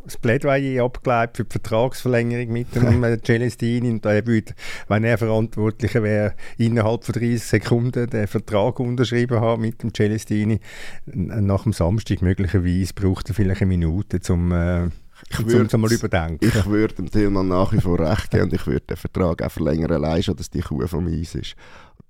das 0.03 0.18
Plädoyer 0.18 0.84
abgeleitet 0.84 1.38
für 1.38 1.43
die 1.45 1.51
Vertragsverlängerung 1.51 2.51
mit 2.51 2.76
dem 2.76 3.03
äh, 3.05 3.18
Celestini 3.24 3.89
und 3.89 4.05
er 4.05 4.28
würde, 4.28 4.53
wenn 4.89 5.05
er 5.05 5.18
Verantwortlicher 5.18 6.03
wäre, 6.03 6.34
innerhalb 6.57 7.05
von 7.05 7.13
30 7.13 7.41
Sekunden 7.41 8.09
den 8.09 8.28
Vertrag 8.28 8.82
unterschrieben 8.82 9.39
haben 9.39 9.61
mit 9.61 9.82
dem 9.82 9.93
Celestini. 9.93 10.59
Nach 11.05 11.63
dem 11.63 11.72
Samstag 11.72 12.22
möglicherweise 12.22 12.93
braucht 12.93 13.30
er 13.30 13.36
vielleicht 13.36 13.61
eine 13.61 13.70
Minute, 13.70 14.20
um 14.34 14.51
äh, 14.51 14.89
zum, 15.30 15.45
würd- 15.47 15.70
zum 15.70 15.82
mal 15.82 15.93
überdenken. 15.93 16.39
ich 16.45 16.65
würde 16.65 16.95
dem 16.95 17.09
Tillmann 17.11 17.47
nach 17.47 17.72
wie 17.72 17.80
vor 17.80 17.99
recht 17.99 18.32
geben 18.32 18.45
und 18.45 18.53
ich 18.53 18.65
würde 18.68 18.88
den 18.89 18.97
Vertrag 18.97 19.41
auch 19.41 19.51
verlängern, 19.51 19.91
allein 19.91 20.22
schon, 20.24 20.36
dass 20.36 20.49
die 20.49 20.61
Kuh 20.61 20.86
vom 20.88 21.07
Eis 21.07 21.36
ist. 21.36 21.55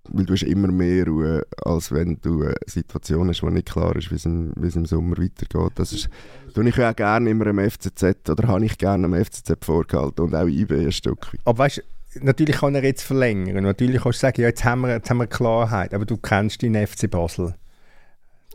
Weil 0.10 0.26
du 0.26 0.34
hast 0.34 0.44
immer 0.44 0.68
mehr 0.68 1.06
Ruhe, 1.06 1.44
als 1.64 1.92
wenn 1.92 2.20
du 2.22 2.44
eine 2.44 2.56
Situation 2.66 3.30
hast, 3.30 3.44
wo 3.44 3.50
nicht 3.50 3.70
klar 3.70 3.96
ist, 3.96 4.12
wie 4.12 4.16
es 4.16 4.26
im, 4.26 4.52
wie 4.56 4.68
es 4.68 4.76
im 4.76 4.86
Sommer 4.86 5.18
weitergeht. 5.18 5.74
Das 5.76 5.94
ist, 5.94 6.10
tue 6.54 6.68
ich 6.68 6.82
auch 6.82 6.96
gerne 6.96 7.30
immer 7.30 7.48
im 7.48 7.60
FCZ 7.60 8.30
oder 8.30 8.48
habe 8.48 8.66
ich 8.66 8.78
gerne 8.78 9.06
am 9.06 9.14
FCZ 9.14 9.64
vorgehalten 9.64 10.22
und 10.26 10.36
auch 10.36 10.48
IB 10.48 10.72
ein 10.74 10.92
Stück. 10.92 11.28
Aber 11.46 11.60
weißt 11.60 11.84
natürlich 12.20 12.58
kann 12.58 12.76
er 12.76 12.84
jetzt 12.84 13.04
verlängern. 13.04 13.64
Natürlich 13.64 14.02
kannst 14.02 14.20
du 14.20 14.22
sagen, 14.22 14.42
ja, 14.42 14.48
jetzt 14.48 14.66
haben 14.66 14.82
wir, 14.82 14.90
jetzt 14.90 15.10
haben 15.10 15.18
wir 15.18 15.28
Klarheit, 15.28 15.94
aber 15.94 16.06
du 16.06 16.18
kennst 16.18 16.62
den 16.62 16.76
FC 16.76 17.10
Basel. 17.10 17.56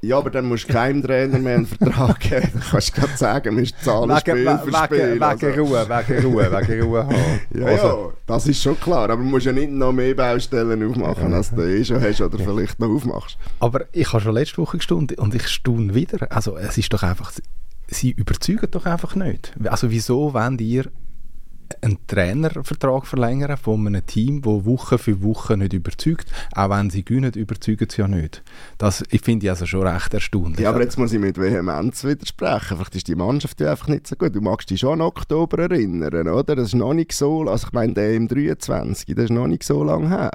Ja, 0.03 0.18
aber 0.18 0.30
dann 0.30 0.44
musst 0.47 0.68
du 0.68 0.72
keinem 0.72 1.03
Trainer 1.03 1.38
mehr 1.38 1.57
einen 1.57 1.66
Vertrag 1.66 2.20
geben. 2.20 2.51
Dann 2.53 2.62
kannst 2.70 2.97
du 2.97 3.01
gerade 3.01 3.16
sagen, 3.16 3.44
wir 3.47 3.53
müssen 3.53 3.76
Zahlen 3.82 4.16
Spiel 4.18 4.34
wegen, 4.34 4.59
für 4.59 4.72
Spiel. 4.84 5.12
Wegen, 5.14 5.22
also. 5.22 5.47
wegen 5.47 5.61
Ruhe, 5.61 5.88
wegen 5.88 6.26
Ruhe, 6.26 6.53
wegen 6.68 6.82
Ruhe 6.82 7.07
haben. 7.07 7.40
Ja, 7.55 7.66
Also- 7.66 7.86
ja, 7.86 8.12
das 8.26 8.47
ist 8.47 8.62
schon 8.62 8.78
klar. 8.78 9.05
Aber 9.11 9.16
du 9.16 9.22
musst 9.28 9.47
ja 9.47 9.53
nicht 9.53 9.70
noch 9.72 9.92
mehr 9.92 10.14
Baustellen 10.14 10.86
aufmachen, 10.88 11.32
als 11.32 11.51
du 11.51 11.62
eh 11.62 11.84
schon 11.84 12.01
hast 12.01 12.20
oder 12.20 12.38
vielleicht 12.38 12.78
noch 12.78 12.88
aufmachst. 12.90 13.38
Aber 13.59 13.86
ich 13.92 14.12
habe 14.12 14.22
schon 14.22 14.34
letzte 14.34 14.59
Woche 14.59 14.76
gestaunt 14.76 15.16
und 15.18 15.34
ich 15.34 15.49
staune 15.49 15.94
wieder. 15.94 16.30
Also 16.30 16.57
es 16.57 16.76
ist 16.76 16.92
doch 16.92 17.03
einfach, 17.03 17.32
sie 17.88 18.11
überzeugen 18.11 18.68
doch 18.70 18.84
einfach 18.86 19.14
nicht. 19.14 19.55
Also 19.64 19.90
wieso 19.90 20.34
wollt 20.34 20.61
ihr 20.61 20.84
einen 21.80 21.98
Trainervertrag 22.06 23.06
verlängern 23.06 23.56
von 23.56 23.86
einem 23.86 24.04
Team, 24.06 24.42
das 24.42 24.64
Woche 24.64 24.98
für 24.98 25.22
Woche 25.22 25.56
nicht 25.56 25.72
überzeugt? 25.72 26.30
Auch 26.54 26.70
wenn 26.70 26.90
sie 26.90 27.04
gewinnen, 27.04 27.32
überzeugen 27.34 27.88
sie 27.90 28.02
ja 28.02 28.08
nicht. 28.08 28.42
Das 28.78 29.04
ich 29.10 29.20
finde 29.20 29.46
ich 29.46 29.50
also 29.50 29.66
schon 29.66 29.86
recht 29.86 30.14
erstaunlich. 30.14 30.60
Ja, 30.60 30.70
aber 30.70 30.82
jetzt 30.82 30.98
muss 30.98 31.12
ich 31.12 31.20
mit 31.20 31.38
Vehemenz 31.38 32.04
widersprechen. 32.04 32.76
Vielleicht 32.76 32.96
ist 32.96 33.08
die 33.08 33.14
Mannschaft 33.14 33.60
ja 33.60 33.70
einfach 33.70 33.88
nicht 33.88 34.06
so 34.06 34.16
gut. 34.16 34.34
Du 34.34 34.40
magst 34.40 34.70
dich 34.70 34.80
schon 34.80 35.00
an 35.00 35.00
Oktober 35.02 35.58
erinnern, 35.58 36.28
oder? 36.28 36.56
Das 36.56 36.68
ist 36.68 36.74
noch 36.74 36.94
nicht 36.94 37.12
so, 37.12 37.42
also 37.48 37.66
ich 37.66 37.72
meine, 37.72 37.94
der 37.94 38.14
im 38.14 38.28
23, 38.28 39.14
das 39.14 39.24
ist 39.24 39.30
noch 39.30 39.46
nicht 39.46 39.62
so 39.62 39.82
lange 39.82 40.08
her. 40.08 40.30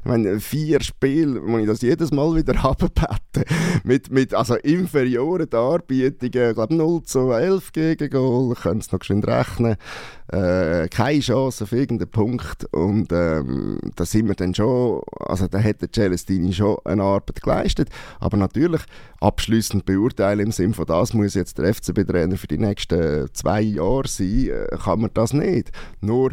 Ich 0.00 0.06
meine, 0.06 0.40
vier 0.40 0.80
Spiele, 0.82 1.42
wo 1.44 1.58
ich 1.58 1.66
das 1.66 1.82
jedes 1.82 2.10
Mal 2.10 2.34
wieder 2.34 2.58
runterbette. 2.64 3.44
mit, 3.84 4.10
mit, 4.10 4.32
also 4.34 4.54
inferioren 4.56 5.48
Darbietungen, 5.48 6.50
ich 6.50 6.54
glaube 6.54 6.74
0 6.74 7.02
zu 7.02 7.30
11 7.30 7.72
gegen 7.72 8.08
Goal, 8.10 8.54
könnt 8.54 8.82
es 8.82 8.92
noch 8.92 9.00
geschwind 9.00 9.26
rechnen. 9.26 9.76
Äh, 10.28 10.88
keine 10.88 11.20
Chance 11.20 11.64
auf 11.64 11.72
irgendeinen 11.72 12.10
Punkt 12.10 12.64
und 12.72 13.10
ähm, 13.12 13.78
da 13.96 14.06
sind 14.06 14.28
wir 14.28 14.36
dann 14.36 14.54
schon, 14.54 15.02
also 15.18 15.48
da 15.48 15.60
hat 15.60 15.82
der 15.82 15.90
Celestini 15.92 16.52
schon 16.52 16.76
eine 16.84 17.02
Arbeit 17.02 17.42
geleistet, 17.42 17.88
aber 18.20 18.36
natürlich 18.36 18.82
abschließend 19.20 19.84
beurteilen 19.86 20.46
im 20.46 20.52
Sinne 20.52 20.74
von 20.74 20.86
das 20.86 21.14
muss 21.14 21.34
jetzt 21.34 21.58
der 21.58 21.74
FCB-Trainer 21.74 22.36
für 22.36 22.46
die 22.46 22.58
nächsten 22.58 23.28
zwei 23.34 23.60
Jahre 23.60 24.06
sein, 24.06 24.50
äh, 24.50 24.76
kann 24.82 25.00
man 25.00 25.10
das 25.12 25.32
nicht. 25.32 25.72
Nur 26.00 26.30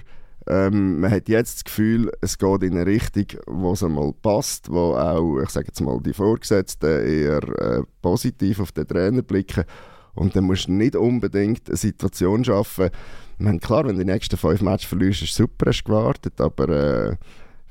ähm, 0.47 0.99
man 0.99 1.11
hat 1.11 1.29
jetzt 1.29 1.55
das 1.57 1.63
Gefühl, 1.65 2.11
es 2.21 2.37
geht 2.37 2.63
in 2.63 2.73
eine 2.73 2.85
Richtung, 2.85 3.25
wo 3.47 3.73
es 3.73 3.83
einmal 3.83 4.13
passt, 4.13 4.71
wo 4.71 4.95
auch, 4.95 5.41
ich 5.41 5.49
sage 5.49 5.67
jetzt 5.67 5.81
mal, 5.81 5.99
die 6.01 6.13
Vorgesetzten 6.13 7.05
eher 7.05 7.43
äh, 7.59 7.83
positiv 8.01 8.59
auf 8.59 8.71
den 8.71 8.87
Trainer 8.87 9.21
blicken. 9.21 9.65
Und 10.13 10.35
dann 10.35 10.45
musst 10.45 10.67
du 10.67 10.71
nicht 10.71 10.95
unbedingt 10.95 11.67
eine 11.67 11.77
Situation 11.77 12.43
schaffen. 12.43 12.89
Meine, 13.37 13.59
klar, 13.59 13.85
wenn 13.85 13.97
du 13.97 14.03
die 14.03 14.11
nächsten 14.11 14.37
fünf 14.37 14.61
Matches 14.61 14.87
verlierst, 14.87 15.21
ist 15.21 15.35
super, 15.35 15.67
hast 15.67 15.83
gewartet, 15.83 16.41
aber 16.41 16.69
äh, 16.69 17.15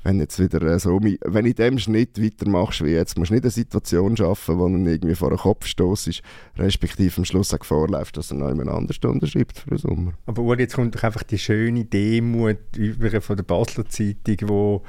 wenn 0.07 0.19
jetzt 0.21 0.39
wieder 0.39 0.61
äh, 0.61 0.79
so, 0.79 0.99
wenn 1.01 1.45
in 1.45 1.53
dem 1.53 1.79
Schnitt 1.79 2.21
weitermachst 2.21 2.83
wie 2.83 2.91
jetzt, 2.91 3.17
musst 3.17 3.29
du 3.29 3.35
nicht 3.35 3.43
eine 3.43 3.51
Situation 3.51 4.15
schaffen, 4.15 4.57
wo 4.57 4.67
dann 4.69 4.85
irgendwie 4.85 5.15
vor 5.15 5.29
den 5.29 5.37
Kopf 5.37 5.65
stoßt, 5.65 6.21
respektive 6.57 7.17
am 7.17 7.25
Schluss 7.25 7.53
auch 7.53 7.59
Gefahr 7.59 7.87
läuft, 7.89 8.15
dass 8.15 8.31
er 8.31 8.37
noch 8.37 8.47
jemand 8.47 8.69
anders 8.69 8.97
unterschreibt 9.03 9.59
für 9.59 9.69
den 9.71 9.77
Sommer. 9.77 10.13
Aber 10.25 10.41
Uli, 10.43 10.61
jetzt 10.61 10.75
kommt 10.75 10.95
doch 10.95 11.03
einfach 11.03 11.23
die 11.23 11.37
schöne 11.37 11.83
Demut 11.83 12.57
über 12.77 13.19
von 13.19 13.35
der 13.35 13.43
Basler 13.43 13.85
Zeitung, 13.89 14.37
wo 14.47 14.83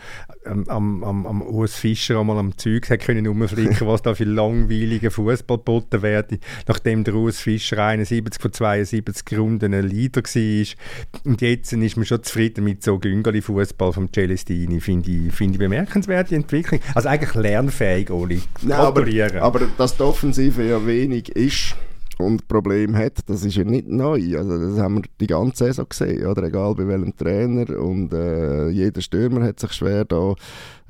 ähm, 0.47 0.64
am, 0.69 1.03
am, 1.03 1.27
am 1.27 1.43
Urs 1.43 1.75
Fischer 1.75 2.21
einmal 2.21 2.39
am 2.39 2.57
Zeug 2.57 2.89
hat 2.89 3.01
können 3.01 3.27
rumflicken, 3.27 3.87
was 3.89 4.03
da 4.03 4.14
für 4.14 4.25
langweiliger 4.25 5.11
Fußball 5.11 5.59
geboten 5.59 6.03
werde, 6.03 6.39
nachdem 6.69 7.03
der 7.03 7.14
Urs 7.14 7.41
Fischer 7.41 7.85
71 7.85 8.41
von 8.41 8.53
72 8.53 9.39
Runden 9.39 9.75
ein 9.75 9.89
Leader 9.89 10.23
war. 10.23 10.66
Und 11.25 11.41
jetzt 11.41 11.73
ist 11.73 11.97
man 11.97 12.07
schon 12.07 12.23
zufrieden 12.23 12.64
mit 12.64 12.85
so 12.85 12.99
Güngali-Fußball 12.99 13.93
vom 13.93 14.12
Celestini, 14.12 14.81
finde 14.81 15.08
ich, 15.08 15.08
finde 15.31 15.55
ich 15.55 15.59
bemerkenswerte 15.59 16.35
Entwicklung. 16.35 16.81
Also 16.95 17.09
eigentlich 17.09 17.35
lernfähig, 17.35 18.11
Uli. 18.11 18.43
Nein, 18.63 18.79
aber, 18.79 19.05
aber 19.41 19.61
dass 19.77 19.97
die 19.97 20.03
Offensive 20.03 20.63
ja 20.63 20.85
wenig 20.87 21.31
ist 21.31 21.77
und 22.19 22.49
Problem 22.49 22.97
hat, 22.97 23.21
das 23.27 23.45
ist 23.45 23.55
ja 23.55 23.65
nicht 23.65 23.87
neu. 23.89 24.37
Also 24.37 24.59
das 24.59 24.79
haben 24.79 24.97
wir 24.97 25.03
die 25.21 25.29
ganze 25.29 25.67
Saison 25.67 25.87
gesehen, 25.89 26.27
oder? 26.27 26.43
egal 26.43 26.75
bei 26.75 26.87
welchem 26.89 27.17
Trainer. 27.17 27.79
Und 27.79 28.13
äh, 28.13 28.69
jeder 28.71 29.01
Stürmer 29.01 29.45
hat 29.45 29.61
sich 29.61 29.73
schwer 29.73 30.05
da. 30.05 30.35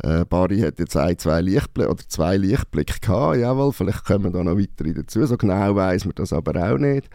Äh, 0.02 0.24
Barry 0.24 0.60
hat 0.60 0.78
jetzt 0.78 0.96
ein, 0.96 1.18
zwei 1.18 1.42
Lichtblicke 1.42 1.90
oder 1.90 2.02
zwei 2.08 2.36
Lichtblicke 2.36 3.00
gehabt, 3.00 3.38
jawohl, 3.38 3.72
vielleicht 3.72 4.04
kommen 4.04 4.32
da 4.32 4.42
noch 4.42 4.56
weitere 4.56 4.94
dazu. 4.94 5.24
So 5.26 5.36
genau 5.36 5.76
weiß 5.76 6.06
man 6.06 6.14
das 6.14 6.32
aber 6.32 6.72
auch 6.72 6.78
nicht. 6.78 7.10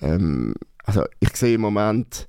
Ähm, 0.00 0.54
also 0.84 1.04
ich 1.18 1.34
sehe 1.36 1.56
im 1.56 1.62
Moment, 1.62 2.28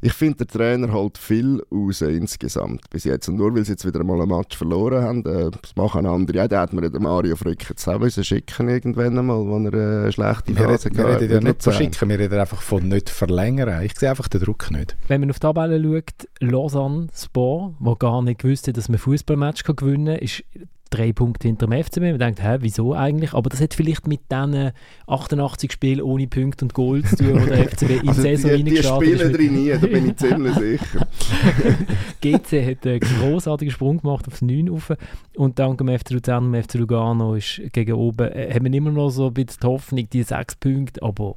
ich 0.00 0.12
finde, 0.12 0.44
der 0.44 0.46
Trainer 0.46 0.92
holt 0.92 1.18
viel 1.18 1.62
raus 1.72 2.02
insgesamt 2.02 2.88
bis 2.90 3.04
jetzt. 3.04 3.28
Und 3.28 3.36
nur 3.36 3.54
weil 3.54 3.64
sie 3.64 3.72
jetzt 3.72 3.84
wieder 3.84 4.04
mal 4.04 4.20
ein 4.20 4.28
Match 4.28 4.56
verloren 4.56 5.02
haben, 5.02 5.26
äh, 5.26 5.50
das 5.50 5.74
machen 5.74 6.06
andere. 6.06 6.36
Ja, 6.36 6.48
da 6.48 6.60
hat 6.60 6.72
mir 6.72 6.88
den 6.88 7.02
Mario 7.02 7.34
Frick 7.34 7.68
jetzt 7.68 7.88
auch 7.88 7.98
müssen 7.98 8.22
schicken 8.22 8.68
irgendwann 8.68 9.18
einmal, 9.18 9.44
wo 9.44 9.58
er 9.58 9.74
äh, 9.74 10.02
eine 10.02 10.12
schlechte 10.12 10.56
wir, 10.56 10.68
Phase 10.68 10.86
reden, 10.86 10.98
wir 10.98 11.20
reden 11.20 11.32
ja 11.32 11.40
nicht 11.40 11.62
von 11.62 11.72
schicken, 11.72 12.08
wir 12.08 12.18
reden 12.18 12.38
einfach 12.38 12.62
von 12.62 12.86
nicht 12.86 13.10
verlängern. 13.10 13.82
Ich 13.82 13.98
sehe 13.98 14.10
einfach 14.10 14.28
den 14.28 14.40
Druck 14.40 14.70
nicht. 14.70 14.96
Wenn 15.08 15.20
man 15.20 15.30
auf 15.30 15.38
die 15.38 15.46
Tabelle 15.46 15.82
schaut, 15.82 16.28
Lausanne 16.40 17.08
Sport, 17.14 17.74
wo 17.80 17.96
gar 17.96 18.22
nicht 18.22 18.40
gewusst 18.40 18.68
hat, 18.68 18.76
dass 18.76 18.88
man 18.88 18.96
ein 18.96 19.00
Fußballmatch 19.00 19.64
kann 19.64 19.76
gewinnen 19.76 20.14
kann, 20.14 20.24
ist 20.24 20.44
drei 20.90 21.12
Punkte 21.12 21.48
hinter 21.48 21.66
dem 21.66 21.84
FCB. 21.84 22.00
Man 22.00 22.18
denkt, 22.18 22.42
hä, 22.42 22.56
wieso 22.60 22.94
eigentlich? 22.94 23.34
Aber 23.34 23.50
das 23.50 23.60
hat 23.60 23.74
vielleicht 23.74 24.06
mit 24.06 24.20
diesen 24.30 24.72
88 25.06 25.72
Spielen 25.72 26.00
ohne 26.02 26.26
Punkte 26.26 26.64
und 26.64 26.74
Goal 26.74 27.02
zu 27.04 27.16
tun, 27.16 27.40
wo 27.40 27.46
der 27.46 27.68
FCB 27.68 27.90
in 27.90 28.02
die 28.02 28.08
Also 28.08 28.22
Saison 28.22 28.50
die, 28.56 28.64
die 28.64 28.82
spielen 28.82 29.20
ist. 29.30 29.36
drin 29.38 29.54
nie, 29.54 29.70
da 29.70 29.86
bin 29.86 30.08
ich 30.10 30.16
ziemlich 30.16 30.54
sicher. 30.54 31.06
GC 32.20 32.66
hat 32.66 32.86
einen 32.86 33.00
grossartigen 33.00 33.72
Sprung 33.72 34.00
gemacht 34.00 34.26
auf 34.26 34.42
9 34.42 34.68
rauf 34.68 34.92
und 35.36 35.58
dank 35.58 35.78
dem 35.78 35.88
FC 35.88 36.10
Luzern 36.10 36.46
und 36.46 36.52
dem 36.52 36.62
FC 36.62 36.74
Lugano 36.74 37.34
ist 37.34 37.60
gegen 37.72 37.92
oben, 37.92 38.28
äh, 38.32 38.52
haben 38.54 38.64
wir 38.64 38.72
immer 38.74 38.90
noch 38.90 39.10
so 39.10 39.26
ein 39.28 39.34
bisschen 39.34 39.60
die 39.62 39.66
Hoffnung, 39.66 40.08
die 40.10 40.22
sechs 40.22 40.56
Punkte, 40.56 41.02
aber 41.02 41.36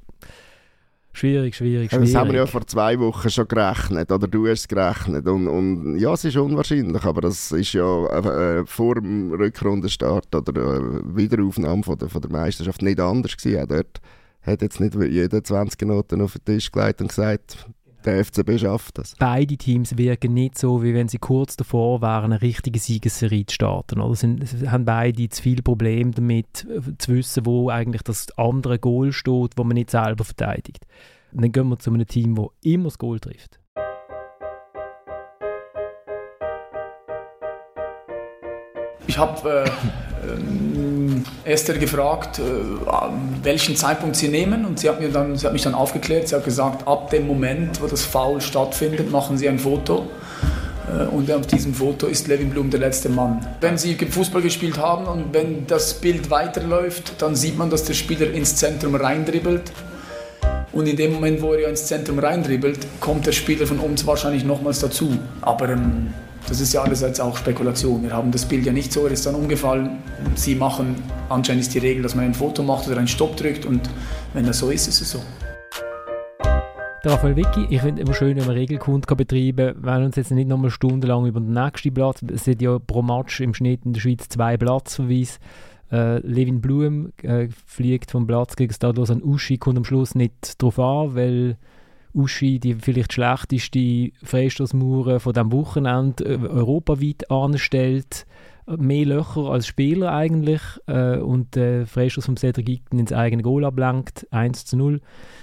schwierig, 1.13 1.55
schwierig, 1.55 1.89
schwierig. 1.89 2.11
Das 2.11 2.15
haben 2.15 2.31
wir 2.31 2.37
ja 2.37 2.45
vor 2.45 2.65
zwei 2.65 2.99
Wochen 2.99 3.29
schon 3.29 3.47
gerechnet, 3.47 4.11
oder 4.11 4.27
du 4.27 4.47
hast 4.47 4.69
gerechnet. 4.69 5.27
Und, 5.27 5.47
und 5.47 5.97
ja, 5.97 6.13
es 6.13 6.25
ist 6.25 6.37
unwahrscheinlich, 6.37 7.03
aber 7.03 7.21
das 7.21 7.51
ist 7.51 7.73
ja 7.73 8.05
äh, 8.07 8.65
vor 8.65 8.95
dem 8.95 9.31
Rückrundenstart 9.31 10.33
oder 10.33 10.61
äh, 10.61 11.01
Wiederaufnahme 11.15 11.83
von 11.83 11.97
der, 11.97 12.09
von 12.09 12.21
der 12.21 12.31
Meisterschaft 12.31 12.81
nicht 12.81 12.99
anders 12.99 13.37
gewesen. 13.37 13.61
Auch 13.61 13.67
dort 13.67 14.01
hat 14.41 14.61
jetzt 14.61 14.79
nicht 14.79 14.95
jeder 14.95 15.43
20 15.43 15.81
Noten 15.83 16.21
auf 16.21 16.33
den 16.33 16.45
Tisch 16.45 16.71
gelegt 16.71 17.01
und 17.01 17.09
gesagt, 17.09 17.67
der 18.05 18.25
FCB 18.25 18.59
schafft 18.59 18.97
das. 18.97 19.15
beide 19.17 19.57
Teams 19.57 19.97
wirken 19.97 20.33
nicht 20.33 20.57
so, 20.57 20.83
wie 20.83 20.93
wenn 20.93 21.07
sie 21.07 21.17
kurz 21.17 21.55
davor 21.55 22.01
wären, 22.01 22.31
eine 22.31 22.41
richtige 22.41 22.79
Siegesserie 22.79 23.45
zu 23.45 23.55
starten. 23.55 24.01
Oder 24.01 24.15
sind, 24.15 24.43
haben 24.69 24.85
beide 24.85 25.29
zu 25.29 25.41
viel 25.41 25.61
Probleme 25.61 26.11
damit, 26.11 26.65
äh, 26.69 26.97
zu 26.97 27.13
wissen, 27.15 27.45
wo 27.45 27.69
eigentlich 27.69 28.01
das 28.01 28.27
andere 28.37 28.79
Goal 28.79 29.13
steht, 29.13 29.51
wo 29.55 29.63
man 29.63 29.75
nicht 29.75 29.91
selber 29.91 30.23
verteidigt. 30.23 30.85
Und 31.31 31.43
dann 31.43 31.51
gehen 31.51 31.69
wir 31.69 31.79
zu 31.79 31.91
einem 31.91 32.07
Team, 32.07 32.35
das 32.35 32.47
immer 32.63 32.85
das 32.85 32.97
Goal 32.97 33.19
trifft. 33.19 33.60
Ich 39.07 39.17
habe 39.17 39.65
äh, 39.65 39.69
ähm, 40.27 41.23
Esther 41.43 41.77
gefragt, 41.77 42.39
äh, 42.39 42.41
welchen 43.43 43.75
Zeitpunkt 43.75 44.15
sie 44.15 44.27
nehmen 44.27 44.65
und 44.65 44.79
sie 44.79 44.89
hat, 44.89 44.99
mir 44.99 45.09
dann, 45.09 45.35
sie 45.35 45.45
hat 45.45 45.53
mich 45.53 45.63
dann 45.63 45.73
aufgeklärt. 45.73 46.27
Sie 46.27 46.35
hat 46.35 46.45
gesagt, 46.45 46.87
ab 46.87 47.09
dem 47.09 47.27
Moment, 47.27 47.81
wo 47.81 47.87
das 47.87 48.03
Foul 48.03 48.41
stattfindet, 48.41 49.11
machen 49.11 49.37
sie 49.37 49.49
ein 49.49 49.59
Foto. 49.59 50.07
Äh, 50.91 51.05
Und 51.05 51.31
auf 51.31 51.47
diesem 51.47 51.73
Foto 51.73 52.07
ist 52.07 52.27
Levin 52.27 52.49
Blum 52.49 52.69
der 52.69 52.79
letzte 52.79 53.09
Mann. 53.09 53.45
Wenn 53.59 53.77
sie 53.77 53.95
Fußball 53.95 54.41
gespielt 54.41 54.77
haben 54.77 55.05
und 55.05 55.33
wenn 55.33 55.67
das 55.67 55.95
Bild 55.95 56.29
weiterläuft, 56.29 57.21
dann 57.21 57.35
sieht 57.35 57.57
man, 57.57 57.69
dass 57.69 57.83
der 57.83 57.93
Spieler 57.93 58.31
ins 58.31 58.55
Zentrum 58.55 58.95
reindribbelt. 58.95 59.71
Und 60.71 60.87
in 60.87 60.95
dem 60.95 61.13
Moment, 61.13 61.41
wo 61.41 61.53
er 61.53 61.67
ins 61.67 61.85
Zentrum 61.87 62.19
reindribbelt, 62.19 62.79
kommt 63.01 63.25
der 63.25 63.33
Spieler 63.33 63.67
von 63.67 63.79
uns 63.79 64.07
wahrscheinlich 64.07 64.45
nochmals 64.45 64.79
dazu. 64.79 65.17
Aber 65.41 65.69
ähm, 65.69 66.13
das 66.47 66.59
ist 66.59 66.73
ja 66.73 66.81
alles 66.81 67.01
jetzt 67.01 67.21
auch 67.21 67.37
Spekulation. 67.37 68.03
Wir 68.03 68.13
haben 68.13 68.31
das 68.31 68.45
Bild 68.45 68.65
ja 68.65 68.73
nicht 68.73 68.91
so, 68.91 69.05
er 69.05 69.11
ist 69.11 69.25
dann 69.25 69.35
umgefallen. 69.35 69.99
Sie 70.35 70.55
machen, 70.55 70.95
anscheinend 71.29 71.63
ist 71.63 71.73
die 71.73 71.79
Regel, 71.79 72.03
dass 72.03 72.15
man 72.15 72.25
ein 72.25 72.33
Foto 72.33 72.63
macht 72.63 72.87
oder 72.87 72.97
einen 72.97 73.07
Stopp 73.07 73.37
drückt. 73.37 73.65
Und 73.65 73.89
wenn 74.33 74.45
das 74.45 74.59
so 74.59 74.69
ist, 74.69 74.87
ist 74.87 75.01
es 75.01 75.11
so. 75.11 75.19
Raphael 77.03 77.35
Vicky, 77.35 77.65
ich 77.69 77.81
finde 77.81 78.03
immer 78.03 78.13
schön, 78.13 78.37
wenn 78.37 78.45
man 78.45 78.55
Regelkunde 78.55 79.07
kann 79.07 79.17
betreiben 79.17 79.73
kann, 79.73 79.83
wenn 79.83 80.05
uns 80.05 80.17
jetzt 80.17 80.29
nicht 80.31 80.47
nochmal 80.47 80.69
stundenlang 80.69 81.25
über 81.25 81.39
den 81.39 81.53
nächsten 81.53 81.93
Platz, 81.93 82.21
es 82.31 82.43
sind 82.43 82.61
ja 82.61 82.77
pro 82.77 83.01
Match 83.01 83.39
im 83.39 83.55
Schnitt 83.55 83.85
in 83.85 83.93
der 83.93 84.01
Schweiz 84.01 84.29
zwei 84.29 84.55
Platzverweise. 84.55 85.39
Äh, 85.91 86.19
Levin 86.19 86.61
Blum 86.61 87.11
äh, 87.23 87.47
fliegt 87.65 88.11
vom 88.11 88.27
Platz 88.27 88.55
gegen 88.55 88.71
Stadlos 88.71 89.09
an 89.09 89.23
Uschi, 89.23 89.57
kommt 89.57 89.77
am 89.77 89.83
Schluss 89.83 90.13
nicht 90.13 90.61
drauf 90.61 90.77
an, 90.77 91.15
weil 91.15 91.57
Uschi 92.13 92.59
die 92.59 92.75
vielleicht 92.75 93.13
schlechteste 93.13 94.11
Freistoßmauer 94.23 95.19
von 95.19 95.33
diesem 95.33 95.51
Wochenende 95.51 96.23
äh, 96.23 96.37
europaweit 96.37 97.29
anstellt. 97.29 98.25
Mehr 98.77 99.05
Löcher 99.05 99.41
als 99.51 99.67
Spieler 99.67 100.13
eigentlich 100.13 100.61
äh, 100.87 101.17
und 101.17 101.57
äh, 101.57 101.85
Freistoß 101.85 102.25
vom 102.25 102.37
Cedric 102.37 102.65
Gigton 102.65 102.99
ins 102.99 103.13
eigene 103.13 103.43
Goal 103.43 103.65
ablenkt, 103.65 104.27
1 104.31 104.65
zu 104.65 104.77
0. 104.77 105.01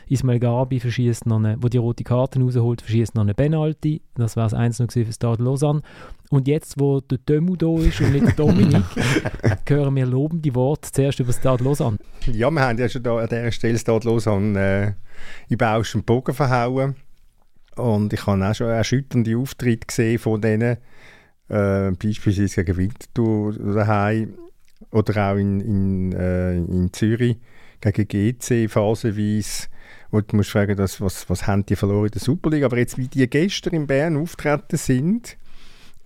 Ismail 0.09 0.39
Gabi 0.39 0.81
verschießt 0.81 1.27
noch 1.27 1.39
eine, 1.39 1.57
wo 1.61 1.69
die 1.69 1.79
rote 1.79 2.05
Karte 2.05 2.41
rausholt, 2.41 2.83
verschießt 2.83 3.15
noch 3.15 3.23
eine 3.23 3.35
Penalty. 3.35 4.03
Das 4.15 4.37
war 4.37 4.45
das 4.45 4.55
1 4.55 4.79
0 4.79 4.89
für 4.89 5.13
Stade 5.13 5.43
Lausanne. 5.43 5.83
Und 6.31 6.47
jetzt, 6.49 6.79
wo 6.79 7.01
der 7.01 7.19
Dömu 7.19 7.57
da 7.57 7.79
ist 7.79 8.01
und 8.01 8.13
nicht 8.13 8.27
der 8.27 8.35
Dominik, 8.35 8.85
hören 9.69 9.97
wir 9.97 10.07
lobende 10.07 10.55
Worte 10.55 10.93
zuerst 10.93 11.21
über 11.21 11.33
Stade 11.33 11.65
Lausanne. 11.65 11.99
Ja, 12.27 12.51
wir 12.51 12.61
haben 12.61 12.79
ja 12.79 12.89
schon 12.89 13.03
da 13.03 13.17
an 13.17 13.29
dieser 13.29 13.53
Stelle 13.53 13.79
Stade 13.79 14.07
Lausanne 14.07 14.59
äh, 14.59 14.93
in 15.49 15.59
Bausch 15.59 15.95
und 15.95 16.07
Bogen 16.07 16.35
verhauen. 16.35 16.97
Und 17.77 18.13
ich 18.13 18.27
habe 18.27 18.47
auch 18.47 18.55
schon 18.55 18.69
erschütternde 18.69 19.37
Auftritte 19.37 19.87
gesehen 19.87 20.19
von 20.19 20.41
denen, 20.41 20.79
äh, 21.49 21.91
beispielsweise 21.93 22.65
gegen 22.65 22.79
Winterthur 22.79 23.53
daheim 23.55 24.35
oder 24.91 25.33
auch 25.33 25.37
in, 25.37 25.61
in, 25.61 26.13
äh, 26.13 26.57
in 26.57 26.93
Zürich 26.93 27.37
gegen 27.81 28.09
GC 28.09 28.69
phasenweise 28.71 29.69
wo 30.11 30.21
du 30.21 30.37
musst 30.37 30.51
fragen, 30.51 30.77
dass, 30.77 31.01
was, 31.01 31.29
was 31.29 31.47
haben 31.47 31.67
die 31.67 31.77
verloren 31.77 32.07
in 32.07 32.13
der 32.13 32.21
Superliga. 32.21 32.67
Aber 32.67 32.79
jetzt, 32.79 32.99
wie 32.99 33.09
die 33.09 33.29
gestern 33.29 33.75
in 33.75 33.87
Bern 33.87 34.17
auftreten 34.17 34.77
sind, 34.77 35.37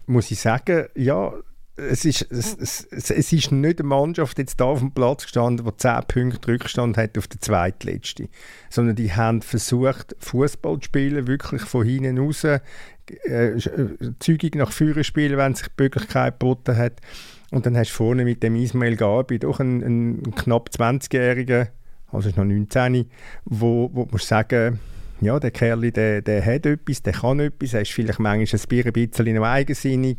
muss 0.06 0.30
ich 0.30 0.40
sagen, 0.40 0.86
ja, 0.94 1.32
es 1.76 2.04
ist, 2.04 2.26
es, 2.30 2.54
es, 2.54 2.86
es 2.90 3.32
ist 3.32 3.50
nicht 3.50 3.80
eine 3.80 3.88
Mannschaft 3.88 4.38
jetzt 4.38 4.60
da 4.60 4.64
auf 4.66 4.80
dem 4.80 4.92
Platz 4.92 5.24
gestanden, 5.24 5.64
die 5.66 5.76
10 5.76 6.00
Punkte 6.06 6.48
Rückstand 6.48 6.96
hat 6.96 7.16
auf 7.16 7.28
den 7.28 7.40
zweitletzten, 7.40 8.28
sondern 8.68 8.96
die 8.96 9.12
haben 9.12 9.42
versucht, 9.42 10.14
Fußball 10.20 10.78
zu 10.80 10.86
spielen, 10.86 11.26
wirklich 11.26 11.62
von 11.62 11.86
hinten 11.86 12.18
raus, 12.18 12.44
äh, 12.44 12.60
äh, 13.24 13.58
zügig 14.18 14.54
nach 14.54 14.70
vorne 14.70 15.02
spielen, 15.04 15.38
wenn 15.38 15.54
sich 15.54 15.68
die 15.68 15.82
Möglichkeit 15.82 16.38
geboten 16.38 16.76
hat. 16.76 17.00
Und 17.50 17.66
dann 17.66 17.76
hast 17.76 17.90
du 17.90 17.96
vorne 17.96 18.24
mit 18.24 18.42
dem 18.42 18.56
Ismail 18.56 18.96
Gabi 18.96 19.38
doch 19.38 19.60
einen, 19.60 19.82
einen 19.82 20.34
knapp 20.34 20.70
20-jährigen 20.70 21.68
also 22.12 22.28
ist 22.28 22.36
noch 22.36 22.44
19, 22.44 23.06
wo, 23.46 23.90
wo 23.92 24.06
musst 24.10 24.28
sagen, 24.28 24.78
ja, 25.22 25.38
der 25.38 25.50
Kerl, 25.50 25.90
der, 25.90 26.22
der 26.22 26.44
hat 26.44 26.66
etwas, 26.66 27.02
der 27.02 27.12
kann 27.12 27.40
etwas, 27.40 27.74
er 27.74 27.82
ist 27.82 27.92
vielleicht 27.92 28.18
manchmal 28.18 28.60
ein 28.60 28.92
bisschen 28.92 29.34
noch 29.34 29.44
eigensinnig 29.44 30.18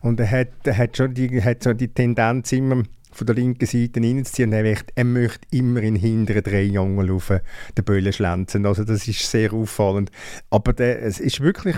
und 0.00 0.20
er 0.20 0.30
hat, 0.30 0.48
er 0.64 0.78
hat 0.78 0.96
schon 0.96 1.12
die, 1.12 1.42
hat 1.42 1.62
so 1.62 1.72
die 1.72 1.88
Tendenz 1.88 2.52
immer 2.52 2.82
von 3.14 3.26
der 3.26 3.36
linken 3.36 3.66
Seite 3.66 4.00
reinzuziehen 4.00 4.52
er 4.52 4.62
möchte, 4.62 4.92
er 4.94 5.04
möchte 5.04 5.46
immer 5.50 5.82
in 5.82 5.96
hinteren 5.96 6.42
drei 6.42 6.62
Jungen 6.62 7.10
auf 7.10 7.28
den 7.28 7.84
Böllen 7.84 8.12
schlänzen. 8.12 8.66
Also 8.66 8.84
das 8.84 9.06
ist 9.06 9.30
sehr 9.30 9.52
auffallend. 9.52 10.10
Aber 10.50 10.72
der, 10.72 11.02
es 11.02 11.20
ist 11.20 11.40
wirklich 11.40 11.76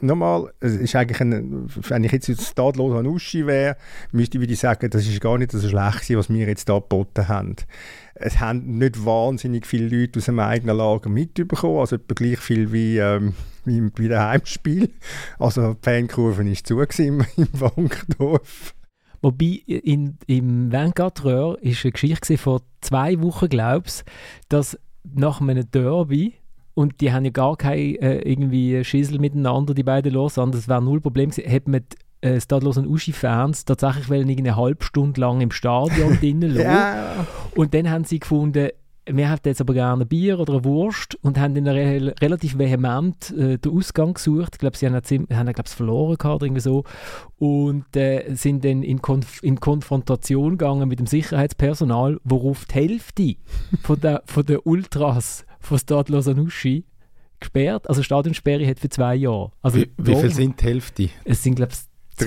nochmal, 0.00 0.52
es 0.60 0.74
ist 0.74 0.96
eigentlich 0.96 1.20
ein, 1.20 1.68
wenn 1.88 2.04
ich 2.04 2.12
jetzt 2.12 2.42
stadlos 2.42 2.96
an 2.96 3.06
Uschi 3.06 3.46
wäre, 3.46 3.76
müsste 4.10 4.38
ich 4.38 4.58
sagen, 4.58 4.90
das 4.90 5.06
ist 5.06 5.20
gar 5.20 5.38
nicht 5.38 5.52
so 5.52 5.60
schlecht, 5.60 6.10
was 6.16 6.28
wir 6.28 6.46
jetzt 6.46 6.68
da 6.68 6.78
geboten 6.78 7.28
haben. 7.28 7.56
Es 8.14 8.40
haben 8.40 8.78
nicht 8.78 9.04
wahnsinnig 9.04 9.66
viele 9.66 9.88
Leute 9.88 10.18
aus 10.18 10.26
dem 10.26 10.38
eigenen 10.38 10.76
Lager 10.76 11.08
mitbekommen, 11.08 11.78
also 11.78 11.96
etwa 11.96 12.14
gleich 12.14 12.38
viel 12.38 12.72
wie, 12.72 12.98
ähm, 12.98 13.34
wie 13.64 13.80
bei 13.80 14.08
dem 14.08 14.18
Heimspiel. 14.18 14.90
Also 15.38 15.74
die 15.74 15.78
Fankurve 15.82 16.46
war 16.46 16.54
zu 16.64 17.02
im, 17.02 17.24
im 17.36 17.48
Wankdorf. 17.52 18.74
Wobei 19.22 19.62
in, 19.66 20.18
im 20.26 20.72
Röhr 20.72 21.58
ist 21.62 21.84
eine 21.84 21.92
Geschichte 21.92 22.36
vor 22.36 22.62
zwei 22.80 23.20
Wochen, 23.22 23.48
glaube 23.48 23.86
ich, 23.86 24.02
dass 24.48 24.76
nach 25.04 25.40
einem 25.40 25.70
Derby 25.70 26.34
und 26.74 27.00
die 27.00 27.12
haben 27.12 27.24
ja 27.24 27.30
gar 27.30 27.56
kein 27.56 27.96
äh, 27.96 28.18
irgendwie 28.20 28.82
Schissel 28.84 29.18
miteinander, 29.18 29.74
die 29.74 29.82
beiden 29.82 30.12
los, 30.12 30.34
sondern 30.34 30.58
das 30.58 30.68
wäre 30.68 30.82
null 30.82 31.00
Problem 31.00 31.30
gewesen. 31.30 31.52
Hat 31.52 31.68
man 31.68 31.82
äh, 32.22 32.40
Stadlos 32.40 32.78
und 32.78 32.86
Uschi-Fans 32.86 33.64
tatsächlich 33.64 34.08
wollen 34.08 34.30
eine 34.30 34.56
halbe 34.56 34.84
Stunde 34.84 35.20
lang 35.20 35.40
im 35.40 35.50
Stadion 35.50 36.16
drinnen 36.20 36.56
ja. 36.56 37.26
Und 37.54 37.74
dann 37.74 37.90
haben 37.90 38.04
sie 38.04 38.20
gefunden, 38.20 38.68
wir 39.04 39.30
hätten 39.30 39.48
jetzt 39.48 39.60
aber 39.60 39.74
gerne 39.74 40.04
ein 40.04 40.08
Bier 40.08 40.38
oder 40.38 40.54
eine 40.54 40.64
Wurst 40.64 41.16
und 41.22 41.38
haben 41.38 41.54
dann 41.54 41.66
re 41.66 42.14
relativ 42.20 42.56
vehement 42.56 43.30
äh, 43.36 43.58
den 43.58 43.76
Ausgang 43.76 44.14
gesucht. 44.14 44.50
Ich 44.52 44.58
glaube, 44.60 44.76
sie 44.76 44.86
haben, 44.86 44.94
haben 44.94 45.52
glaub, 45.52 45.68
verloren 45.68 46.16
gehabt 46.16 46.36
oder 46.36 46.46
irgendwie 46.46 46.60
so 46.60 46.84
und 47.38 47.96
äh, 47.96 48.34
sind 48.34 48.64
dann 48.64 48.82
in, 48.82 49.02
Konf 49.02 49.42
in 49.42 49.58
Konfrontation 49.58 50.50
gegangen 50.50 50.88
mit 50.88 51.00
dem 51.00 51.06
Sicherheitspersonal, 51.06 52.20
worauf 52.22 52.64
die 52.66 52.74
Hälfte 52.74 53.36
von 53.82 54.00
der, 54.00 54.22
von 54.26 54.46
der 54.46 54.64
Ultras 54.66 55.44
von 55.58 55.78
Stade 55.78 56.12
Lausanne 56.12 56.46
gesperrt. 57.40 57.88
Also 57.88 58.04
Stadionsperre 58.04 58.66
hat 58.66 58.78
für 58.78 58.88
zwei 58.88 59.16
Jahre. 59.16 59.50
Also 59.62 59.78
wie, 59.78 59.90
wie 59.96 60.14
viel 60.14 60.30
sind 60.30 60.60
die 60.60 60.64
Hälfte? 60.64 61.08
Es 61.24 61.42
sind, 61.42 61.56
glaube 61.56 61.72
ich, 61.72 61.78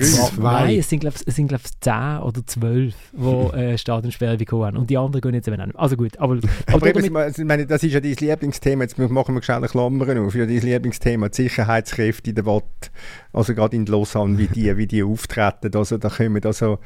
Zwei. 0.02 0.64
Nein, 0.64 0.78
es 0.78 0.88
sind, 0.88 1.00
glaube 1.00 1.16
ich, 1.24 1.48
glaub, 1.48 1.60
10 1.80 2.18
oder 2.22 2.46
12, 2.46 2.94
die 3.12 3.56
äh, 3.56 3.78
Stadionsperre 3.78 4.36
bekommen 4.36 4.64
haben. 4.64 4.76
Und 4.76 4.90
die 4.90 4.98
anderen 4.98 5.20
gehen 5.20 5.34
jetzt 5.34 5.48
eben 5.48 5.60
auch 5.60 5.78
Also 5.80 5.96
gut, 5.96 6.18
aber... 6.18 6.38
aber 6.66 6.86
eben, 6.86 7.14
damit, 7.14 7.38
meine, 7.38 7.66
das 7.66 7.82
ist 7.82 7.92
ja 7.92 8.00
dein 8.00 8.14
Lieblingsthema, 8.14 8.84
jetzt 8.84 8.98
machen 8.98 9.34
wir 9.34 9.42
schnell 9.42 9.62
Klammern 9.62 10.18
auf, 10.18 10.34
ja 10.34 10.46
dein 10.46 10.60
Lieblingsthema, 10.60 11.28
die 11.28 11.42
Sicherheitskräfte 11.42 12.30
in 12.30 12.36
der 12.36 12.46
Watt, 12.46 12.90
also 13.32 13.54
gerade 13.54 13.76
in 13.76 13.86
Lausanne, 13.86 14.38
wie 14.38 14.48
die, 14.48 14.76
wie 14.76 14.86
die 14.86 15.02
auftreten. 15.02 15.76
Also 15.76 15.98
da 15.98 16.08
kommen 16.08 16.44
also 16.44 16.78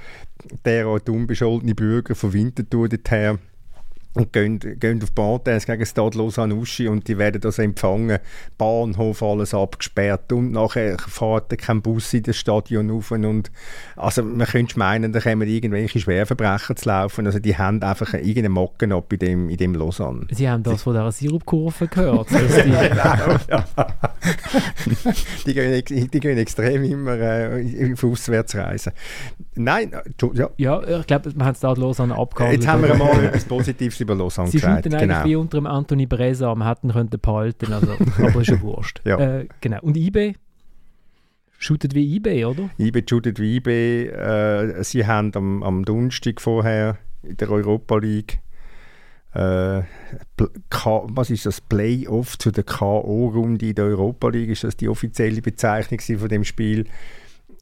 derart 0.65 1.09
unbescholtene 1.09 1.75
Bürger 1.75 2.15
von 2.15 2.33
Winterthur 2.33 2.89
dorthin 2.89 3.39
und 4.15 4.33
gehen, 4.33 4.59
gehen 4.59 5.03
auf 5.03 5.13
Bahntest 5.13 5.67
gegen 5.67 5.87
Stade 5.87 6.19
Lausanne 6.19 6.55
Uschi 6.55 6.89
und 6.89 7.07
die 7.07 7.17
werden 7.17 7.41
das 7.41 7.59
empfangen. 7.59 8.19
Bahnhof, 8.59 9.23
alles 9.23 9.55
abgesperrt 9.55 10.33
und 10.33 10.51
nachher 10.53 10.97
fährt 10.99 11.57
kein 11.59 11.81
Bus 11.81 12.13
in 12.13 12.25
das 12.25 12.37
Stadion 12.37 12.91
rauf 12.91 13.13
und 13.13 13.51
also 13.97 14.23
man 14.23 14.47
könnte 14.47 14.79
meinen, 14.79 15.13
da 15.13 15.21
kommen 15.21 15.49
irgendwelche 15.49 16.01
Schwerverbrecher 16.01 16.75
zu 16.75 16.89
laufen. 16.89 17.27
Also 17.27 17.39
die 17.39 17.57
haben 17.57 17.83
einfach 17.83 18.15
irgendeine 18.15 18.49
Mocken 18.49 18.93
ab 18.93 19.13
in 19.13 19.19
dem, 19.19 19.49
in 19.49 19.57
dem 19.57 19.75
Lausanne. 19.75 20.27
Sie 20.31 20.49
haben 20.49 20.63
das 20.65 20.83
von 20.83 20.95
dieser 20.95 21.13
Sirupkurve 21.13 21.87
gehört. 21.87 22.29
die, 24.87 24.97
die, 25.47 25.55
gehen, 25.55 26.11
die 26.11 26.21
gehen 26.21 26.39
extrem 26.39 26.83
immer 26.85 27.19
äh, 27.19 27.93
auf 27.93 28.03
Auswärtsreisen. 28.03 28.93
Nein, 29.55 29.93
äh, 29.93 30.01
ja. 30.35 30.51
Ja, 30.57 30.83
ich 31.01 31.07
glaube, 31.07 31.35
wir 31.35 31.45
haben 31.45 31.53
es 31.53 31.61
da 31.61 31.73
Lausanne 31.73 32.17
abgehandelt. 32.17 32.63
Jetzt 32.63 32.71
haben 32.71 32.83
wir 32.83 32.95
mal 32.95 33.25
etwas 33.25 33.45
Positives 33.45 33.99
über 34.01 34.14
Lausanne 34.14 34.48
Sie 34.48 34.59
gesagt. 34.59 34.84
Sie 34.84 34.90
genau. 34.90 35.03
eigentlich 35.03 35.24
wie 35.24 35.36
unter 35.36 35.59
dem 35.59 35.66
Anthony 35.66 36.07
Bresa, 36.07 36.55
man 36.55 36.68
hätten 36.68 36.92
können 36.92 37.11
behalten, 37.11 37.72
also, 37.72 37.92
aber 38.18 38.40
ist 38.40 38.48
ja 38.48 38.61
wurscht. 38.61 39.01
ja. 39.05 39.18
Äh, 39.18 39.48
genau. 39.61 39.80
Und 39.82 39.96
IB? 39.96 40.34
Shootet 41.59 41.94
wie 41.94 42.16
IB, 42.16 42.44
oder? 42.46 42.70
IB 42.78 43.05
shootet 43.09 43.38
wie 43.38 43.57
IB. 43.57 44.07
Äh, 44.07 44.82
sie 44.82 45.07
haben 45.07 45.32
am, 45.34 45.62
am 45.62 45.84
Donnerstag 45.84 46.40
vorher 46.40 46.98
in 47.22 47.36
der 47.36 47.51
Europa 47.51 47.98
League 47.98 48.40
äh, 49.32 49.82
was 50.82 51.30
ist 51.30 51.46
das 51.46 51.61
Playoff 51.61 52.36
zu 52.38 52.51
der 52.51 52.64
KO-Runde 52.64 53.68
in 53.68 53.74
der 53.74 53.84
Europa 53.84 54.28
League? 54.28 54.51
Ist 54.51 54.64
das 54.64 54.76
die 54.76 54.88
offizielle 54.88 55.40
Bezeichnung 55.40 56.01
von 56.18 56.28
dem 56.28 56.44
Spiel? 56.44 56.86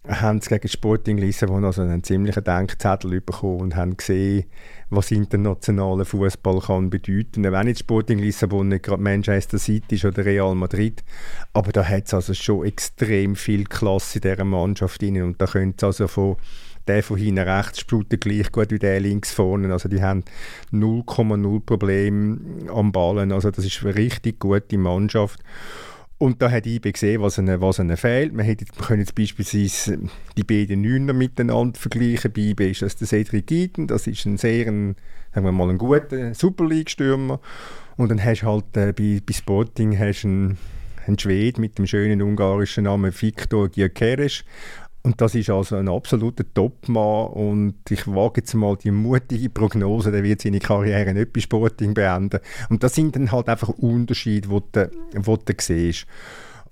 Haben 0.07 0.41
sie 0.41 0.49
gegen 0.49 0.69
Sporting 0.69 1.19
Lissabon 1.19 1.65
also 1.65 1.83
einen 1.83 2.03
ziemlichen 2.03 2.45
Denkzettel 2.45 3.21
bekommen 3.21 3.61
und 3.61 3.77
haben 3.77 3.97
gesehen, 3.97 4.45
was 4.91 5.11
internationaler 5.11 6.05
Fußball 6.05 6.61
kann 6.61 6.91
bedeuten. 6.91 7.45
Wenn 7.45 7.67
jetzt 7.67 7.81
Sporting 7.81 8.19
Lissabon 8.19 8.69
nicht 8.69 8.85
gerade 8.85 9.03
Manchester 9.03 9.59
City 9.59 9.97
ist 9.97 10.05
oder 10.05 10.25
Real 10.25 10.55
Madrid, 10.55 11.05
aber 11.53 11.73
da 11.73 11.85
hat 11.85 12.07
es 12.07 12.15
also 12.15 12.33
schon 12.33 12.65
extrem 12.65 13.37
viel 13.37 13.65
Klasse 13.65 14.19
in 14.19 14.23
dieser 14.23 14.45
Mannschaft 14.45 15.03
drin 15.03 15.23
und 15.23 15.41
da 15.41 15.47
könnte 15.47 15.77
es 15.79 15.85
also 15.85 16.09
von 16.09 16.37
der 16.89 17.03
von 17.03 17.19
hinten 17.19 17.47
rechts 17.47 17.81
sprutet 17.81 18.23
gleich 18.23 18.51
gut 18.51 18.71
wie 18.71 18.79
der 18.79 18.99
links 19.01 19.33
vorne. 19.33 19.71
Also 19.71 19.91
die 19.91 20.03
haben 20.03 20.25
0,0 20.73 21.61
Probleme 21.61 22.39
am 22.75 22.93
Ballen. 22.93 23.31
Also 23.31 23.51
das 23.51 23.65
ist 23.67 23.85
eine 23.85 23.95
richtig 23.95 24.41
gute 24.41 24.79
Mannschaft. 24.79 25.41
Und 26.19 26.43
da 26.43 26.51
hat 26.51 26.67
IB 26.67 26.93
gesehen, 26.93 27.23
was 27.23 27.39
ihnen, 27.39 27.61
was 27.61 27.79
ihnen 27.79 27.97
fehlt. 27.97 28.35
Man, 28.35 28.45
hätte, 28.45 28.65
könnte 28.65 29.03
jetzt 29.03 29.15
beispielsweise 29.15 30.01
die 30.37 30.43
beiden 30.43 30.83
Neuner 30.83 31.13
miteinander 31.13 31.79
vergleichen. 31.79 32.33
Bei 32.33 32.41
IB 32.41 32.71
ist 32.73 32.83
das 32.83 32.97
der 32.97 33.07
Cedric 33.07 33.47
Gieten, 33.47 33.87
das 33.87 34.09
ist 34.09 34.27
ein 34.27 34.37
sehr, 34.37 34.67
ein, 34.67 34.97
sagen 35.33 35.47
wir 35.47 35.53
mal, 35.53 35.71
ein 35.71 35.79
guter 35.79 36.35
Super 36.35 36.67
League-Stürmer. 36.67 37.41
Und 37.97 38.11
dann 38.11 38.23
hast 38.23 38.43
du 38.43 38.47
halt 38.47 38.77
äh, 38.77 38.93
bei, 38.93 39.21
bei 39.25 39.33
Sporting 39.33 39.97
hast 39.97 40.25
einen, 40.25 40.59
einen 41.07 41.19
Schwede 41.21 41.61
mit 41.61 41.79
dem 41.79 41.87
schönen 41.87 42.21
ungarischen 42.21 42.85
Namen 42.85 43.13
Viktor 43.13 43.69
Gyökeres. 43.69 44.45
Und 45.03 45.21
das 45.21 45.35
ist 45.35 45.49
also 45.49 45.77
ein 45.77 45.89
absoluter 45.89 46.45
Topmann 46.53 47.29
und 47.29 47.77
ich 47.89 48.07
wage 48.07 48.41
jetzt 48.41 48.53
mal 48.55 48.77
die 48.77 48.91
mutige 48.91 49.49
Prognose, 49.49 50.11
der 50.11 50.25
wird 50.25 50.43
seine 50.43 50.59
Karriere 50.59 51.15
nicht 51.15 51.33
bei 51.33 51.41
Sporting 51.41 51.95
beenden. 51.95 52.41
Und 52.69 52.83
das 52.83 52.95
sind 52.95 53.17
dann 53.17 53.31
halt 53.31 53.49
einfach 53.49 53.71
Unterschiede, 53.71 54.49
die 54.49 54.61
du, 54.73 54.91
wo 55.15 55.37
du 55.37 55.55
siehst. 55.59 56.07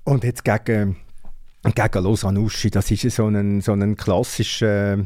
Und 0.04 0.24
jetzt 0.24 0.44
gegen, 0.44 0.96
gegen 1.62 2.04
Lausanne 2.04 2.46
das 2.72 2.90
ist 2.90 3.10
so 3.10 3.26
ein, 3.26 3.60
so 3.60 3.72
ein 3.72 3.96
klassischer 3.96 4.98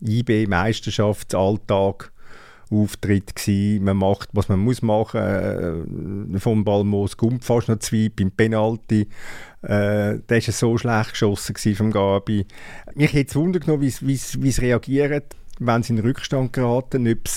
IB-Meisterschaftsalltag 0.00 2.12
Auftritt 2.70 3.36
gewesen. 3.36 3.84
Man 3.84 3.98
macht, 3.98 4.30
was 4.32 4.48
man 4.48 4.58
muss 4.58 4.82
machen. 4.82 5.20
Äh, 5.20 6.38
vom 6.38 6.64
Balmos 6.64 7.16
kommt 7.16 7.44
fast 7.44 7.68
noch 7.68 7.78
zwei 7.78 8.10
beim 8.14 8.30
Penalty. 8.30 9.08
Äh, 9.64 10.20
der 10.28 10.46
war 10.46 10.52
so 10.52 10.76
schlecht 10.78 11.10
geschossen 11.10 11.74
vom 11.74 11.90
Gabi. 11.90 12.46
Mich 12.94 13.12
hätte 13.12 13.30
es 13.30 13.36
wundern 13.36 13.62
genommen, 13.62 13.82
wie 13.82 14.48
es 14.48 14.60
reagiert, 14.60 15.34
wenn 15.58 15.82
sie 15.82 15.92
in 15.92 15.96
den 15.96 16.06
Rückstand 16.06 16.52
geraten, 16.52 17.10
ob 17.10 17.28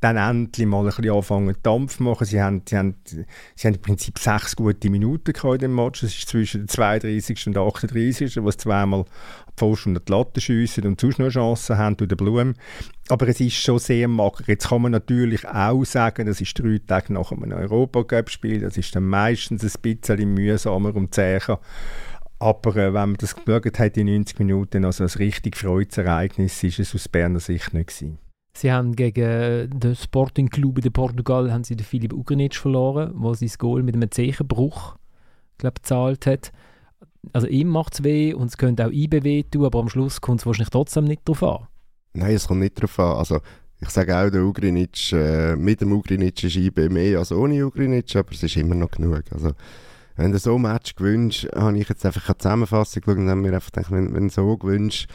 dann 0.00 0.16
endlich 0.16 0.66
mal 0.66 0.80
ein 0.80 0.86
bisschen 0.86 1.10
anfangen 1.10 1.54
Dampf 1.62 2.00
machen. 2.00 2.24
Sie 2.26 2.40
haben, 2.40 2.62
sie 2.66 2.76
haben, 2.76 2.94
sie 3.04 3.66
haben 3.66 3.74
im 3.74 3.82
Prinzip 3.82 4.18
sechs 4.18 4.56
gute 4.56 4.88
Minuten 4.88 5.32
in 5.32 5.58
dem 5.58 5.74
Match. 5.74 6.00
Das 6.00 6.14
ist 6.14 6.28
zwischen 6.28 6.66
der 6.66 6.68
32. 6.68 7.48
und 7.48 7.58
38. 7.58 8.42
wo 8.42 8.50
sie 8.50 8.56
zweimal 8.56 9.04
Pfosten 9.56 9.96
und 9.96 10.08
die 10.08 10.12
Latte 10.12 10.40
schiessen 10.40 10.86
und 10.86 11.00
sonst 11.00 11.18
noch 11.18 11.28
Chancen 11.28 11.76
haben 11.76 11.98
durch 11.98 12.08
den 12.08 12.16
Blum. 12.16 12.54
Aber 13.10 13.28
es 13.28 13.40
ist 13.40 13.56
schon 13.56 13.78
sehr 13.78 14.08
mager. 14.08 14.44
Jetzt 14.46 14.68
kann 14.68 14.82
man 14.82 14.92
natürlich 14.92 15.46
auch 15.46 15.84
sagen, 15.84 16.26
das 16.26 16.40
ist 16.40 16.58
drei 16.58 16.80
Tage 16.86 17.12
nach 17.12 17.30
einem 17.30 17.52
Europacup-Spiel. 17.52 18.60
Das 18.60 18.78
ist 18.78 18.96
dann 18.96 19.04
meistens 19.04 19.62
ein 19.62 19.82
bisschen 19.82 20.32
mühsamer 20.32 20.96
und 20.96 21.14
zäher. 21.14 21.60
Aber 22.38 22.74
äh, 22.76 22.94
wenn 22.94 23.10
man 23.10 23.16
das 23.18 23.36
geschaut 23.36 23.78
hat 23.78 23.96
in 23.98 24.06
90 24.06 24.38
Minuten, 24.38 24.86
also 24.86 25.04
ein 25.04 25.10
richtig 25.10 25.58
freudes 25.58 25.98
Ereignis, 25.98 26.62
ist 26.62 26.78
es 26.78 26.94
aus 26.94 27.06
Berner 27.06 27.40
Sicht 27.40 27.74
nicht 27.74 27.88
gewesen. 27.88 28.18
Sie 28.52 28.72
haben 28.72 28.96
gegen 28.96 29.70
den 29.78 29.94
Sporting 29.94 30.48
Club 30.48 30.80
de 30.80 30.90
Portugal 30.90 31.52
haben 31.52 31.64
sie 31.64 31.76
den 31.76 31.84
Filip 31.84 32.12
Ugrinic 32.12 32.56
verloren, 32.56 33.14
sie 33.34 33.46
das 33.46 33.58
Goal 33.58 33.82
mit 33.82 33.94
einem 33.94 34.10
Zechenbruch 34.10 34.96
glaub, 35.58 35.76
gezahlt 35.76 36.26
hat. 36.26 36.52
Also 37.32 37.46
ihm 37.46 37.68
macht 37.68 37.94
es 37.94 38.04
weh 38.04 38.34
und 38.34 38.48
es 38.48 38.56
könnte 38.56 38.86
auch 38.86 38.90
IB 38.90 39.22
weh 39.22 39.42
tun, 39.44 39.66
aber 39.66 39.78
am 39.78 39.88
Schluss 39.88 40.20
kommt 40.20 40.40
es 40.40 40.46
wahrscheinlich 40.46 40.70
trotzdem 40.70 41.04
nicht 41.04 41.22
drauf 41.26 41.42
an. 41.42 41.66
Nein, 42.14 42.34
es 42.34 42.48
kommt 42.48 42.60
nicht 42.60 42.80
drauf 42.80 42.98
an. 42.98 43.18
Also 43.18 43.40
ich 43.80 43.90
sage 43.90 44.16
auch, 44.16 44.30
der 44.30 44.42
Ugrinic, 44.42 45.12
äh, 45.12 45.56
mit 45.56 45.80
dem 45.80 45.92
Ugrinic 45.92 46.42
ist 46.44 46.56
IB 46.56 46.88
mehr 46.88 47.18
als 47.18 47.32
ohne 47.32 47.64
Ugrinic, 47.64 48.14
aber 48.16 48.32
es 48.32 48.42
ist 48.42 48.56
immer 48.56 48.74
noch 48.74 48.90
genug. 48.90 49.22
Also 49.30 49.52
wenn 50.16 50.32
du 50.32 50.38
so 50.38 50.56
ein 50.56 50.62
Match 50.62 50.94
gewünscht, 50.96 51.48
habe 51.54 51.78
ich 51.78 51.88
jetzt 51.88 52.04
einfach 52.04 52.28
eine 52.28 52.38
Zusammenfassung 52.38 53.02
geschaut 53.02 53.18
und 53.18 53.30
habe 53.30 53.40
mir 53.40 53.54
einfach 53.54 53.70
gedacht, 53.70 53.90
wenn, 53.90 54.12
wenn 54.14 54.28
du 54.28 54.34
so 54.34 54.56
gewünscht, 54.56 55.08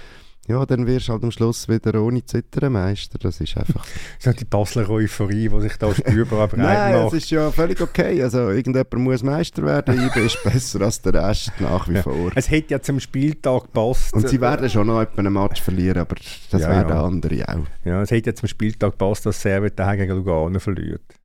ja, 0.47 0.63
dann 0.65 0.85
wirst 0.85 1.07
du 1.07 1.13
halt 1.13 1.23
am 1.23 1.31
Schluss 1.31 1.67
wieder 1.67 1.99
ohne 1.99 2.23
Zittern 2.23 2.73
Meister. 2.73 3.17
Das 3.17 3.41
ist 3.41 3.57
einfach 3.57 3.83
so. 4.19 4.31
die 4.31 4.45
Basler 4.45 4.87
Euphorie, 4.87 5.49
die 5.49 5.61
sich 5.61 5.77
da 5.77 5.93
spürbar 5.93 6.47
breit 6.47 6.59
Nein, 6.59 6.93
macht. 6.93 7.05
das 7.05 7.13
ist 7.13 7.31
ja 7.31 7.49
völlig 7.49 7.81
okay. 7.81 8.21
Also 8.21 8.51
irgendjemand 8.51 8.93
muss 8.93 9.23
Meister 9.23 9.63
werden. 9.63 9.99
IB 9.99 10.23
ist 10.23 10.43
besser 10.43 10.81
als 10.81 11.01
der 11.01 11.15
Rest 11.15 11.51
nach 11.59 11.89
wie 11.89 11.97
vor. 11.97 12.31
Es 12.35 12.51
hätte 12.51 12.75
ja 12.75 12.81
zum 12.81 12.99
Spieltag 12.99 13.63
gepasst. 13.63 14.13
Und 14.13 14.29
sie 14.29 14.39
werden 14.39 14.69
schon 14.69 14.85
noch 14.85 15.05
einen 15.17 15.33
Match 15.33 15.61
verlieren, 15.61 15.97
aber 15.97 16.15
das 16.51 16.61
ja, 16.61 16.69
werden 16.69 16.89
ja. 16.89 17.03
andere 17.03 17.47
auch. 17.47 17.65
Ja, 17.83 18.01
es 18.03 18.11
hätte 18.11 18.29
ja 18.29 18.35
zum 18.35 18.47
Spieltag 18.47 18.91
gepasst, 18.91 19.25
dass 19.25 19.41
Servet 19.41 19.77
gegen 19.77 20.15
Lugano 20.15 20.59
verliert. 20.59 21.15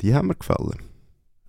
Die 0.00 0.14
haben 0.14 0.28
mir 0.28 0.34
gefallen. 0.34 0.82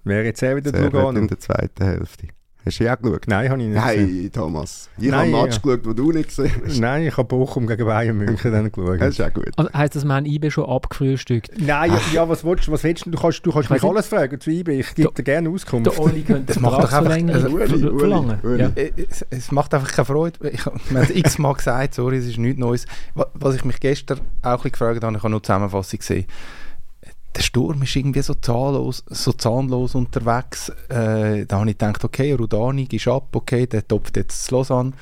Wer 0.03 0.26
jetzt 0.26 0.39
Servet 0.39 0.66
Lugano? 0.66 1.18
in 1.18 1.28
der 1.28 1.39
zweiten 1.39 1.84
Hälfte. 1.84 2.28
Hast 2.66 2.80
du 2.80 2.84
ja 2.84 2.93
auch 2.95 3.01
geschaut? 3.01 3.24
Nein, 3.28 3.49
habe 3.49 3.62
ich 3.62 3.68
nicht 3.70 3.78
Nein, 3.78 4.07
gesehen. 4.07 4.32
Thomas. 4.34 4.89
Ich 4.97 5.10
habe 5.12 5.22
einen 5.22 5.32
Match 5.32 5.55
ja. 5.55 5.62
geschaut, 5.62 5.86
den 5.86 5.95
du 5.95 6.12
nicht 6.12 6.28
gesehen 6.28 6.51
hast. 6.66 6.80
Nein, 6.80 7.07
ich 7.07 7.16
habe 7.16 7.28
Bochum 7.28 7.68
gegen 7.68 7.86
Bayern 7.86 8.18
München 8.18 8.51
dann 8.51 8.70
geschaut. 8.70 8.99
Das 8.99 9.10
ist 9.10 9.22
auch 9.22 9.34
gut. 9.34 9.49
Also 9.55 9.72
heisst 9.74 9.95
das, 9.95 10.03
wir 10.03 10.14
haben 10.14 10.26
IB 10.26 10.51
schon 10.51 10.66
abgefrühstückt? 10.66 11.51
Nein, 11.57 11.91
ja, 11.91 12.01
ja, 12.14 12.30
was 12.30 12.43
willst 12.43 12.68
du? 12.68 12.74
Was 12.74 12.84
willst 12.84 13.05
du? 13.05 13.12
Du 13.12 13.18
kannst, 13.18 13.45
du 13.45 13.51
kannst 13.53 13.70
mich 13.70 13.82
alles 13.82 14.07
fragen 14.07 14.39
zu 14.41 14.51
IB. 14.51 14.80
Ich 14.80 14.93
gebe 14.93 15.12
dir 15.14 15.24
gerne 15.24 15.49
Auskunft. 15.49 15.86
Der 15.86 15.99
Oli 15.99 16.22
könnte 16.22 16.47
das 16.47 16.60
macht 16.60 16.84
doch 16.84 16.91
einfach, 16.91 17.34
also, 17.34 17.47
Uli, 17.47 17.97
verlangen. 17.97 18.39
Uli, 18.43 18.60
ja. 18.62 18.72
es, 18.76 19.26
es, 19.30 19.51
macht 19.53 19.74
einfach 19.74 19.91
keine 19.91 20.05
Freude. 20.05 20.49
Ich 20.51 20.66
habe 20.66 20.80
es 20.95 21.10
x-mal 21.12 21.53
gesagt, 21.53 21.93
sorry, 21.93 22.18
es 22.18 22.26
ist 22.26 22.38
nichts 22.38 22.60
Neues. 22.60 22.86
Was 23.16 23.55
ich 23.55 23.64
mich 23.64 23.80
gestern 23.80 24.20
auch 24.41 24.66
ein 24.66 24.72
gefragt 24.72 25.01
habe, 25.01 25.16
ich 25.16 25.24
habe 25.24 25.30
nur 25.30 25.39
die 25.39 25.45
Zusammenfassung 25.45 25.99
gesehen, 25.99 26.26
der 27.36 27.41
Sturm 27.41 27.84
ist 27.84 27.95
irgendwie 27.95 28.21
so 28.21 28.34
zahnlos, 28.34 29.03
so 29.07 29.32
zahnlos 29.32 29.93
unterwegs. 29.93 30.69
Äh, 30.89 31.45
da 31.45 31.59
habe 31.59 31.69
ich 31.69 31.77
gedacht, 31.77 32.03
okay, 32.03 32.34
Rudani 32.34 32.86
gehst 32.86 33.07
ab, 33.07 33.36
okay, 33.36 33.67
der 33.67 33.88
topft 33.88 34.17
jetzt 34.17 34.49
Lausanne, 34.49 34.93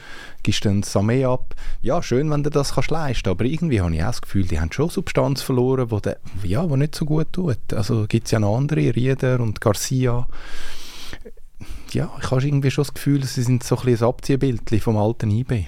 gehst 0.43 0.65
dann 0.65 0.83
Samé 0.83 1.25
ab. 1.27 1.55
Ja, 1.81 2.03
schön, 2.03 2.29
wenn 2.29 2.43
du 2.43 2.49
das 2.49 2.73
kannst 2.73 2.91
leisten 2.91 3.29
aber 3.29 3.45
irgendwie 3.45 3.81
habe 3.81 3.95
ich 3.95 4.03
auch 4.03 4.07
das 4.07 4.21
Gefühl, 4.21 4.45
die 4.45 4.59
haben 4.59 4.71
schon 4.71 4.89
Substanz 4.89 5.41
verloren, 5.41 5.89
wo 5.89 5.99
der, 5.99 6.17
ja, 6.43 6.69
wo 6.69 6.75
nicht 6.75 6.95
so 6.95 7.05
gut 7.05 7.31
tut. 7.31 7.73
Also 7.73 8.05
gibt 8.07 8.25
es 8.25 8.31
ja 8.31 8.39
noch 8.39 8.57
andere, 8.57 8.95
Rieder 8.95 9.39
und 9.39 9.61
Garcia. 9.61 10.27
Ja, 11.91 12.11
ich 12.21 12.31
habe 12.31 12.45
irgendwie 12.45 12.71
schon 12.71 12.83
das 12.83 12.93
Gefühl, 12.93 13.23
sie 13.23 13.43
sind 13.43 13.63
so 13.63 13.77
ein 13.77 13.85
bisschen 13.85 14.05
ein 14.05 14.09
Abziehbild 14.09 14.83
vom 14.83 14.97
alten 14.97 15.31
IB. 15.31 15.67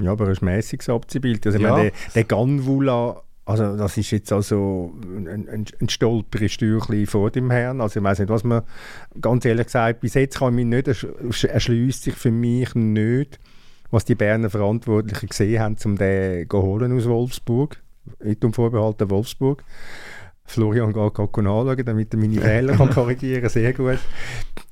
Ja, 0.00 0.12
aber 0.12 0.28
ein 0.28 0.36
mäßiges 0.40 0.88
Abziehbild. 0.88 1.44
Also, 1.46 1.58
ja. 1.58 1.70
meine, 1.72 1.90
der, 1.90 1.92
der 2.14 2.24
Ganvula 2.24 3.22
also 3.48 3.78
das 3.78 3.96
ist 3.96 4.10
jetzt 4.10 4.30
also 4.30 4.92
ein, 5.02 5.48
ein, 5.48 5.64
ein 5.80 5.88
Stolperstückchen 5.88 7.06
vor 7.06 7.30
dem 7.30 7.50
Herrn. 7.50 7.80
Also 7.80 7.98
ich 7.98 8.04
weiß 8.04 8.18
nicht, 8.18 8.28
was 8.28 8.44
man, 8.44 8.62
ganz 9.22 9.46
ehrlich 9.46 9.66
gesagt, 9.66 10.00
bis 10.00 10.12
jetzt 10.12 10.38
kann 10.38 10.50
ich 10.50 10.66
mich 10.66 10.86
nicht, 10.86 11.44
erschließt 11.44 12.02
sich 12.02 12.14
für 12.14 12.30
mich 12.30 12.74
nicht, 12.74 13.40
was 13.90 14.04
die 14.04 14.16
Berner 14.16 14.50
Verantwortlichen 14.50 15.30
gesehen 15.30 15.62
haben, 15.62 15.76
um 15.86 15.96
den 15.96 16.46
zu 16.50 16.62
holen 16.62 16.94
aus 16.94 17.06
Wolfsburg, 17.06 17.82
mit 18.22 18.42
dem 18.42 18.52
Vorbehalt 18.52 19.00
der 19.00 19.08
Wolfsburg. 19.08 19.64
Florian 20.44 20.92
geht 20.92 21.14
gerade 21.14 21.32
anschauen, 21.32 21.84
damit 21.86 22.12
er 22.12 22.20
meine 22.20 22.40
Fehler 22.42 22.76
kann 22.76 22.90
korrigieren 22.94 23.40
kann. 23.40 23.50
Sehr 23.50 23.72
gut. 23.72 23.98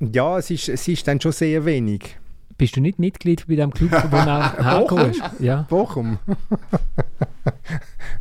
Ja, 0.00 0.36
es 0.36 0.50
ist, 0.50 0.68
es 0.68 0.86
ist 0.86 1.08
dann 1.08 1.18
schon 1.18 1.32
sehr 1.32 1.64
wenig. 1.64 2.18
Bist 2.58 2.76
du 2.76 2.82
nicht 2.82 2.98
Mitglied 2.98 3.46
bei 3.48 3.56
dem 3.56 3.72
Club, 3.72 3.90
wo 4.10 4.16
du 4.16 4.64
herkommst? 4.64 5.22
Ja. 5.38 5.66
Bochum? 5.68 6.18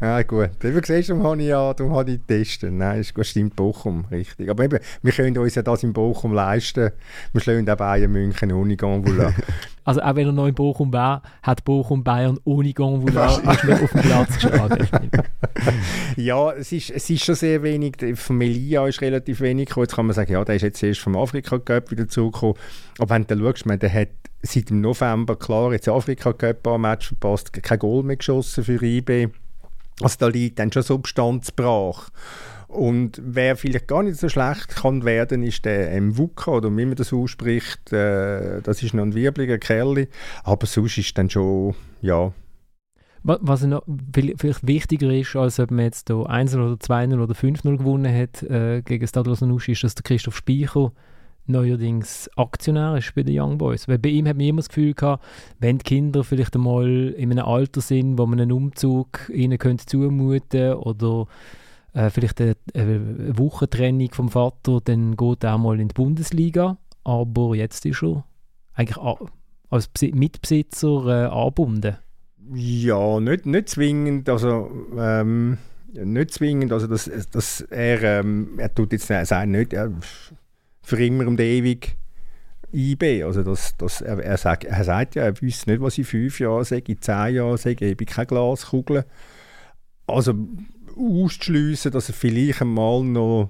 ja, 0.01 0.21
gut. 0.23 0.51
Wie 0.59 0.81
siehst 0.83 1.09
du, 1.09 1.23
habe 1.23 1.41
ich 1.41 1.47
ja 1.47 1.73
darum 1.73 1.95
habe 1.95 2.11
ich 2.11 2.25
getestet. 2.25 2.73
Nein, 2.73 3.05
das 3.15 3.27
stimmt 3.27 3.55
Bochum, 3.55 4.05
richtig. 4.11 4.49
Aber 4.49 4.63
eben, 4.63 4.79
wir 5.01 5.11
können 5.11 5.37
uns 5.37 5.55
ja 5.55 5.61
das 5.61 5.83
in 5.83 5.93
Bochum 5.93 6.33
leisten. 6.33 6.91
Wir 7.33 7.41
schlagen 7.41 7.69
auch 7.69 7.75
Bayern 7.75 8.11
München 8.11 8.51
ohne 8.51 8.77
Gonvula. 8.77 9.33
also 9.83 10.01
auch 10.01 10.15
wenn 10.15 10.27
er 10.27 10.33
noch 10.33 10.47
in 10.47 10.55
Bochum 10.55 10.91
war, 10.91 11.21
hat 11.43 11.63
Bochum 11.63 12.03
Bayern 12.03 12.39
ohne 12.43 12.73
Gonvula 12.73 13.27
auf 13.27 13.41
den 13.41 14.01
Platz 14.01 14.35
geschlagen. 14.35 14.87
ja, 16.17 16.51
es 16.51 16.71
ist, 16.71 16.89
es 16.91 17.09
ist 17.09 17.23
schon 17.23 17.35
sehr 17.35 17.63
wenig. 17.63 17.95
Von 18.15 18.37
Melia 18.37 18.87
ist 18.87 19.01
relativ 19.01 19.41
wenig 19.41 19.67
gekommen. 19.67 19.85
Jetzt 19.85 19.95
kann 19.95 20.05
man 20.05 20.15
sagen, 20.15 20.31
ja, 20.31 20.43
der 20.43 20.55
ist 20.55 20.61
jetzt 20.63 20.83
erst 20.83 21.01
vom 21.01 21.15
Afrika 21.15 21.59
Cup 21.59 21.91
wieder 21.91 22.07
zurückgekommen. 22.07 22.55
Aber 22.99 23.15
wenn 23.15 23.25
du 23.27 23.37
schaust, 23.37 23.65
man, 23.65 23.79
der 23.79 23.93
hat 23.93 24.09
seit 24.41 24.69
dem 24.69 24.81
November, 24.81 25.35
klar, 25.35 25.71
jetzt 25.73 25.87
Afrika 25.89 26.33
Cup 26.33 26.67
ein 26.67 26.81
Match 26.81 27.07
verpasst, 27.07 27.51
kein 27.51 27.79
Goal 27.79 28.03
mehr 28.03 28.17
geschossen 28.17 28.63
für 28.63 28.83
IB. 28.83 29.29
Also 30.01 30.17
da 30.19 30.27
liegt 30.27 30.59
dann 30.59 30.71
schon 30.71 30.83
Substanz 30.83 31.51
brach. 31.51 32.09
Und 32.67 33.21
wer 33.23 33.55
vielleicht 33.55 33.87
gar 33.87 34.03
nicht 34.03 34.19
so 34.19 34.27
schlecht 34.27 34.69
kann 34.69 35.05
werden, 35.05 35.43
ist 35.43 35.63
der 35.63 35.99
Mvuka, 36.01 36.51
oder 36.51 36.69
wie 36.75 36.85
man 36.85 36.95
das 36.95 37.13
ausspricht. 37.13 37.93
Äh, 37.93 38.61
das 38.61 38.83
ist 38.83 38.93
noch 38.93 39.03
ein 39.03 39.15
wirbliger 39.15 39.57
Kerl. 39.57 40.07
Aber 40.43 40.65
sonst 40.65 40.97
ist 40.97 41.17
dann 41.17 41.29
schon, 41.29 41.75
ja. 42.01 42.33
Was 43.23 43.63
noch 43.63 43.83
vielleicht 44.13 44.67
wichtiger 44.67 45.09
ist, 45.11 45.35
als 45.35 45.59
ob 45.59 45.71
man 45.71 45.85
jetzt 45.85 46.11
1 46.11 46.55
oder 46.55 46.79
2 46.79 47.07
oder 47.07 47.33
5-0 47.33 47.77
gewonnen 47.77 48.13
hat 48.13 48.43
äh, 48.43 48.83
gegen 48.83 49.07
Stade 49.07 49.29
Lausanne, 49.29 49.57
ist, 49.65 49.83
dass 49.83 49.95
der 49.95 50.03
Christoph 50.03 50.35
Speicher 50.35 50.91
neuerdings 51.47 52.29
Aktionär 52.35 52.97
ist 52.97 53.13
bei 53.15 53.23
den 53.23 53.39
Young 53.39 53.57
Boys. 53.57 53.87
Weil 53.87 53.99
bei 53.99 54.09
ihm 54.09 54.27
hat 54.27 54.37
man 54.37 54.45
immer 54.45 54.59
das 54.59 54.69
Gefühl 54.69 54.93
gehabt, 54.93 55.23
wenn 55.59 55.77
die 55.77 55.83
Kinder 55.83 56.23
vielleicht 56.23 56.55
einmal 56.55 56.87
in 56.87 57.31
einem 57.31 57.45
Alter 57.45 57.81
sind, 57.81 58.17
wo 58.17 58.25
man 58.25 58.39
einen 58.39 58.51
Umzug 58.51 59.29
ihnen 59.33 59.57
könnte 59.57 59.85
zumuten 59.85 60.73
oder 60.73 61.27
äh, 61.93 62.09
vielleicht 62.09 62.41
eine, 62.41 62.55
eine 62.73 63.37
Wochentrennung 63.37 64.11
vom 64.11 64.29
Vater, 64.29 64.81
dann 64.83 65.15
geht 65.15 65.43
er 65.43 65.55
auch 65.55 65.59
mal 65.59 65.79
in 65.79 65.87
die 65.87 65.93
Bundesliga. 65.93 66.77
Aber 67.03 67.55
jetzt 67.55 67.85
ist 67.85 68.03
er 68.03 68.25
eigentlich 68.73 68.97
als 69.69 69.89
Mitbesitzer 70.01 71.05
äh, 71.07 71.25
angebunden. 71.27 71.97
Ja, 72.53 73.19
nicht, 73.19 73.45
nicht 73.45 73.69
zwingend. 73.69 74.29
Also, 74.29 74.69
ähm, 74.97 75.57
nicht 75.93 76.31
zwingend. 76.31 76.71
Also, 76.71 76.87
dass, 76.87 77.09
dass 77.31 77.61
er, 77.61 78.03
ähm, 78.03 78.55
er 78.57 78.73
tut 78.73 78.91
jetzt 78.91 79.07
sagen, 79.07 79.51
nicht, 79.51 79.73
er, 79.73 79.91
für 80.85 81.03
immer 81.03 81.27
und 81.27 81.39
ewig 81.39 81.97
IB. 82.71 83.23
Also 83.23 83.43
das, 83.43 83.75
das, 83.77 84.01
er, 84.01 84.19
er, 84.19 84.37
sagt, 84.37 84.65
er 84.65 84.83
sagt 84.83 85.15
ja, 85.15 85.23
er 85.23 85.41
wüsste 85.41 85.71
nicht, 85.71 85.81
was 85.81 85.97
in 85.97 86.03
fünf 86.03 86.39
Jahren 86.39 86.63
sage, 86.63 86.91
in 86.91 87.01
zehn 87.01 87.35
Jahren 87.35 87.57
sage, 87.57 87.89
ich 87.89 87.97
bin 87.97 88.07
keine 88.07 88.27
Glaskugel. 88.27 89.05
Also 90.07 90.33
auszuschliessen, 90.95 91.91
dass 91.91 92.09
er 92.09 92.13
vielleicht 92.13 92.61
einmal 92.61 93.03
noch 93.03 93.49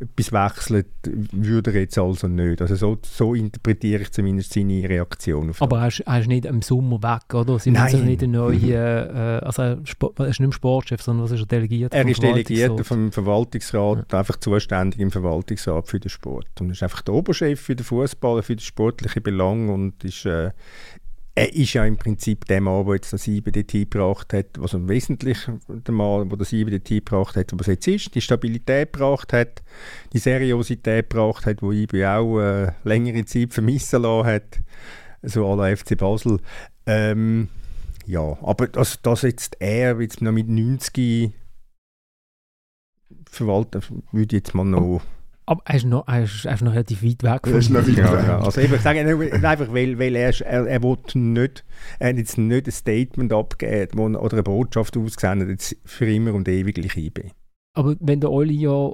etwas 0.00 0.32
wechselt, 0.32 0.86
würde 1.32 1.72
er 1.72 1.80
jetzt 1.80 1.98
also 1.98 2.26
nicht. 2.26 2.60
Also 2.60 2.74
so, 2.74 2.98
so 3.04 3.34
interpretiere 3.34 4.02
ich 4.02 4.10
zumindest 4.10 4.52
seine 4.52 4.88
Reaktion 4.88 5.50
auf 5.50 5.62
Aber 5.62 5.80
er 5.80 5.88
ist, 5.88 6.00
er 6.00 6.20
ist 6.20 6.26
nicht 6.26 6.46
im 6.46 6.62
Sommer 6.62 7.02
weg, 7.02 7.32
oder? 7.32 7.58
Sie 7.58 7.70
Nein. 7.70 7.82
Also 7.82 7.98
nicht 7.98 8.22
eine 8.22 8.32
neue, 8.32 8.56
mhm. 8.56 9.16
äh, 9.16 9.44
also 9.44 9.62
er, 9.62 9.78
ist 9.82 10.00
nicht 10.18 10.40
mehr 10.40 10.52
Sportchef, 10.52 11.00
sondern 11.00 11.24
was 11.24 11.30
ist 11.30 11.40
er 11.40 11.46
delegiert? 11.46 11.94
Er 11.94 12.06
ist 12.06 12.22
delegiert 12.22 12.84
vom 12.84 13.12
Verwaltungsrat, 13.12 14.12
ja. 14.12 14.18
einfach 14.18 14.36
zuständig 14.36 15.00
im 15.00 15.10
Verwaltungsrat 15.10 15.86
für 15.86 16.00
den 16.00 16.10
Sport. 16.10 16.60
Und 16.60 16.70
ist 16.70 16.82
einfach 16.82 17.02
der 17.02 17.14
Oberchef 17.14 17.60
für 17.60 17.76
den 17.76 17.84
Fußball, 17.84 18.42
für 18.42 18.56
den 18.56 18.60
sportlichen 18.60 19.22
Belang 19.22 19.68
und 19.68 20.02
ist, 20.02 20.26
äh, 20.26 20.50
er 21.36 21.52
ist 21.52 21.72
ja 21.72 21.84
im 21.84 21.96
Prinzip 21.96 22.44
der 22.44 22.60
Mann, 22.60 22.86
der 22.86 22.94
jetzt 22.94 23.12
das 23.12 23.26
IBDT 23.26 23.90
gebracht 23.90 24.32
hat, 24.32 24.46
was 24.58 24.74
im 24.74 24.88
Wesentlichen 24.88 25.60
der 25.68 25.92
Mann, 25.92 26.28
der 26.28 26.38
das 26.38 26.52
IBDT 26.52 27.04
gebracht 27.04 27.36
hat, 27.36 27.50
was 27.54 27.66
jetzt 27.66 27.88
ist, 27.88 28.14
die 28.14 28.20
Stabilität 28.20 28.92
gebracht 28.92 29.32
hat, 29.32 29.62
die 30.12 30.18
Seriosität 30.18 31.10
gebracht 31.10 31.46
hat, 31.46 31.60
die 31.60 31.82
IB 31.82 32.06
auch 32.06 32.38
äh, 32.38 32.72
längere 32.84 33.24
Zeit 33.24 33.52
vermissen 33.52 34.02
lassen 34.02 34.26
hat, 34.26 34.60
so 35.22 35.54
la 35.56 35.74
FC 35.74 35.98
Basel. 35.98 36.38
Ähm, 36.86 37.48
ja, 38.06 38.38
aber 38.42 38.68
dass, 38.68 39.02
dass 39.02 39.22
jetzt 39.22 39.56
er 39.58 40.00
jetzt 40.00 40.22
noch 40.22 40.32
mit 40.32 40.48
90 40.48 41.32
verwalten, 43.28 43.82
würde 44.12 44.36
ich 44.36 44.42
jetzt 44.44 44.54
mal 44.54 44.64
noch... 44.64 45.02
Aber 45.46 45.60
er 45.66 45.74
ist 45.74 45.84
noch, 45.84 46.08
er 46.08 46.22
ist, 46.24 46.46
er 46.46 46.54
ist 46.54 46.62
noch 46.62 46.72
relativ 46.72 47.02
weit 47.02 47.22
weg 47.22 47.40
Er 47.52 47.58
ist 47.58 47.68
noch 47.70 47.86
weit 47.86 47.96
Ja, 47.98 48.26
ja. 48.26 48.38
Also 48.40 48.60
ich 48.62 48.70
sage 48.80 49.00
einfach, 49.00 49.74
weil, 49.74 49.98
weil 49.98 50.16
er, 50.16 50.40
er, 50.40 50.66
er, 50.66 50.82
will 50.82 50.96
nicht, 51.14 51.64
er 51.98 52.08
hat 52.08 52.16
jetzt 52.16 52.38
nicht 52.38 52.66
ein 52.66 52.72
Statement 52.72 53.32
abgegeben 53.32 53.98
wo, 53.98 54.04
oder 54.18 54.32
eine 54.34 54.42
Botschaft 54.42 54.96
ausgesendet, 54.96 55.50
jetzt 55.50 55.76
für 55.84 56.06
immer 56.10 56.32
und 56.32 56.48
ewiglich 56.48 56.96
IB. 56.96 57.30
Aber 57.76 57.94
wenn 58.00 58.20
der 58.20 58.30
Oli 58.30 58.54
ja 58.54 58.90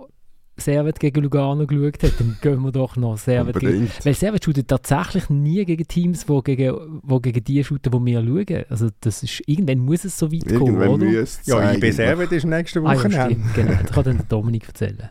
Servet 0.57 0.99
gegen 1.01 1.23
Lugano 1.23 1.67
geschaut 1.67 2.03
hat, 2.03 2.13
dann 2.19 2.37
gehen 2.43 2.61
wir 2.63 2.73
doch 2.73 2.97
noch 2.97 3.17
Servet 3.17 3.61
gegen... 3.61 3.89
Weil 4.03 4.15
Servet 4.15 4.45
shootet 4.45 4.69
tatsächlich 4.69 5.31
nie 5.31 5.65
gegen 5.65 5.87
Teams, 5.87 6.27
die 6.27 6.41
gegen, 6.43 7.01
wo 7.03 7.21
gegen 7.21 7.45
die 7.45 7.63
shooten, 7.65 7.93
die 7.93 8.07
wir 8.13 8.23
schauen. 8.23 8.65
Also 8.69 8.89
das 9.01 9.23
ist, 9.23 9.43
irgendwann 9.47 9.79
muss 9.79 10.05
es 10.05 10.19
so 10.19 10.31
weit 10.33 10.47
kommen, 10.49 10.67
Irgendwann 10.67 10.89
oder? 10.89 11.05
müsste 11.07 11.41
es 11.43 11.47
Ja, 11.47 11.59
IB 11.59 11.65
eigentlich. 11.77 11.97
Servet 11.97 12.33
ist 12.33 12.45
nächste 12.45 12.81
Ah, 12.81 12.95
ja, 12.95 12.99
Woche. 12.99 13.11
stimmt, 13.13 13.55
genau. 13.55 13.73
Das 13.83 13.93
kann 13.93 14.05
dann 14.05 14.17
der 14.19 14.27
Dominik 14.27 14.67
erzählen. 14.69 15.11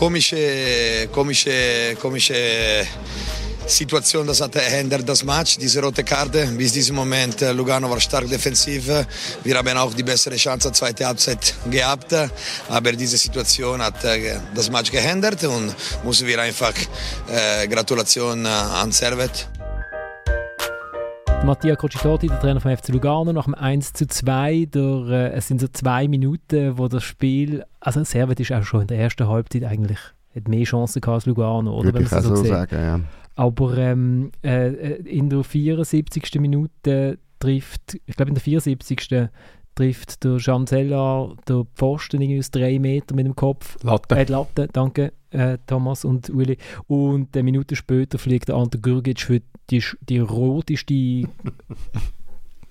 Komische, 0.00 1.08
komische, 1.12 1.96
komische 2.00 2.86
Situation, 3.66 4.26
das 4.26 4.40
hat 4.40 4.56
ändert 4.56 5.08
das 5.08 5.22
Match, 5.22 5.58
diese 5.58 5.80
rote 5.80 6.02
Karte. 6.02 6.46
Bis 6.56 6.72
diesem 6.72 6.96
Moment 6.96 7.42
äh, 7.42 7.52
Lugano 7.52 7.88
war 7.88 8.00
stark 8.00 8.28
defensiv. 8.28 8.88
Wir 9.44 9.56
haben 9.56 9.76
auch 9.76 9.92
die 9.94 10.02
bessere 10.02 10.36
Chance 10.36 10.72
zweite 10.72 11.06
Halbzeit 11.06 11.54
gehabt, 11.70 12.12
aber 12.68 12.92
diese 12.92 13.16
Situation 13.16 13.80
hat 13.82 14.02
äh, 14.04 14.38
das 14.54 14.70
Match 14.70 14.90
geändert 14.90 15.44
und 15.44 15.74
müssen 16.02 16.26
wir 16.26 16.40
einfach 16.40 16.74
äh, 17.28 17.68
Gratulation 17.68 18.46
an 18.46 18.90
Servet. 18.90 19.49
Der 21.40 21.46
Mattia 21.46 21.74
Cocitoti, 21.74 22.28
der 22.28 22.38
Trainer 22.38 22.60
vom 22.60 22.76
FC 22.76 22.88
Lugano, 22.88 23.32
nach 23.32 23.46
dem 23.46 23.54
1 23.54 23.94
zu 23.94 24.06
2, 24.06 24.66
der, 24.66 24.82
äh, 25.08 25.32
es 25.32 25.48
sind 25.48 25.58
so 25.58 25.68
zwei 25.68 26.06
Minuten, 26.06 26.76
wo 26.76 26.86
das 26.86 27.02
Spiel, 27.02 27.64
also 27.80 28.04
Servet 28.04 28.38
ist 28.40 28.52
auch 28.52 28.62
schon 28.62 28.82
in 28.82 28.86
der 28.88 28.98
ersten 28.98 29.26
Halbzeit 29.26 29.64
eigentlich, 29.64 29.98
hat 30.36 30.48
mehr 30.48 30.64
Chancen 30.64 31.00
gehabt 31.00 31.14
als 31.14 31.24
Lugano, 31.24 31.74
oder? 31.74 31.94
Würde 31.94 32.02
ich 32.02 32.08
so 32.10 32.36
sieht. 32.36 32.48
sagen, 32.48 32.74
ja. 32.74 33.00
Aber 33.36 33.74
ähm, 33.78 34.32
äh, 34.44 34.68
äh, 34.68 35.02
in 35.04 35.30
der 35.30 35.42
74. 35.42 36.38
Minute 36.40 37.18
trifft, 37.38 37.98
ich 38.04 38.16
glaube 38.16 38.28
in 38.28 38.34
der 38.34 38.42
74. 38.42 39.30
trifft 39.80 40.24
der 40.24 40.38
Chancellor 40.38 41.36
den 41.48 41.66
Pfosten 41.74 42.20
irgendwie 42.20 42.38
aus 42.38 42.50
drei 42.50 42.78
Metern 42.78 43.16
mit 43.16 43.24
dem 43.24 43.34
Kopf. 43.34 43.82
Latte. 43.82 44.14
Äh, 44.14 44.24
Latte, 44.24 44.68
danke 44.70 45.14
äh, 45.30 45.56
Thomas 45.66 46.04
und 46.04 46.28
Uli. 46.28 46.58
Und 46.86 47.34
eine 47.34 47.44
Minute 47.44 47.76
später 47.76 48.18
fliegt 48.18 48.48
der 48.48 48.56
Ante 48.56 48.78
Gürgic 48.78 49.20
für 49.20 49.40
die, 49.70 49.82
die 50.02 50.18
roteste 50.18 50.94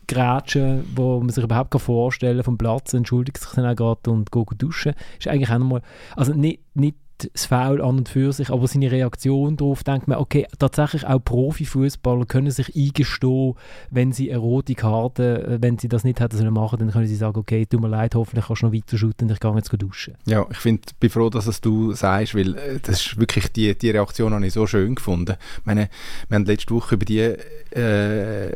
Grätsche, 0.08 0.84
wo 0.96 1.20
man 1.20 1.30
sich 1.30 1.44
überhaupt 1.44 1.72
kann 1.72 1.82
vorstellen 1.82 2.38
kann, 2.38 2.44
vom 2.44 2.58
Platz, 2.60 2.94
entschuldigt 2.94 3.40
sich 3.40 3.54
dann 3.54 3.66
auch 3.66 3.76
gerade 3.76 4.12
und 4.12 4.32
geht 4.32 4.62
duschen. 4.62 4.94
Ist 5.18 5.28
eigentlich 5.28 5.50
auch 5.50 5.58
nochmal, 5.58 5.82
also 6.16 6.34
nicht, 6.34 6.60
nicht 6.76 6.96
das 7.34 7.46
Foul 7.46 7.82
an 7.82 8.00
und 8.00 8.10
für 8.10 8.32
sich, 8.34 8.50
aber 8.50 8.68
seine 8.68 8.92
Reaktion 8.92 9.58
darauf, 9.58 9.84
denkt 9.84 10.08
man, 10.08 10.18
okay, 10.18 10.46
tatsächlich 10.58 11.06
auch 11.06 11.20
Profifußballer 11.24 12.26
können 12.26 12.52
sich 12.52 12.76
eingestehen, 12.76 13.56
wenn 13.90 14.12
sie 14.12 14.32
eine 14.32 14.40
rote 14.40 14.76
Karte, 14.76 15.44
äh, 15.44 15.58
wenn 15.62 15.78
sie 15.78 15.88
das 15.88 16.04
nicht 16.04 16.20
hätten 16.20 16.38
sollen 16.38 16.54
machen, 16.54 16.80
dann 16.80 16.92
können 16.92 17.08
sie 17.08 17.16
sagen, 17.16 17.38
okay, 17.38 17.66
tut 17.66 17.82
mir 17.82 17.88
leid, 17.88 18.16
hoffentlich 18.16 18.46
kannst 18.46 18.62
du 18.62 18.68
noch 18.68 18.74
weiter 18.74 19.24
und 19.24 19.32
ich 19.32 19.40
gehe 19.40 19.56
jetzt 19.56 19.82
duschen. 19.82 20.16
Ja, 20.26 20.46
ich 20.50 20.58
find, 20.58 21.00
bin 21.00 21.10
froh, 21.10 21.30
dass 21.30 21.48
es 21.48 21.62
du 21.62 21.94
sagst, 21.94 22.36
weil 22.36 22.56
äh, 22.56 22.80
das 22.82 23.06
ist 23.06 23.20
wirklich 23.20 23.52
die, 23.52 23.78
die 23.78 23.92
Reaktion 23.92 24.34
habe 24.34 24.46
ich 24.46 24.54
so 24.54 24.68
schön 24.68 24.96
gefunden. 24.96 25.36
Ich 25.60 25.66
meine, 25.66 25.90
wir 26.28 26.36
haben 26.36 26.46
letzte 26.46 26.74
Woche 26.74 26.96
über 26.96 27.06
die, 27.06 27.20
äh, 27.20 28.52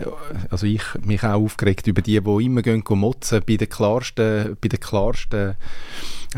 also 0.50 0.66
ich 0.66 0.84
mich 1.04 1.24
auch 1.24 1.34
aufgeregt 1.34 1.88
über 1.88 2.02
die, 2.02 2.20
die 2.20 2.46
immer 2.46 2.62
gehen 2.62 2.84
motzen 2.90 3.42
bei 3.46 3.58
den 3.58 3.70
klarsten, 3.70 4.58
bei 4.62 4.68
den 4.68 4.80
klarsten 4.80 5.56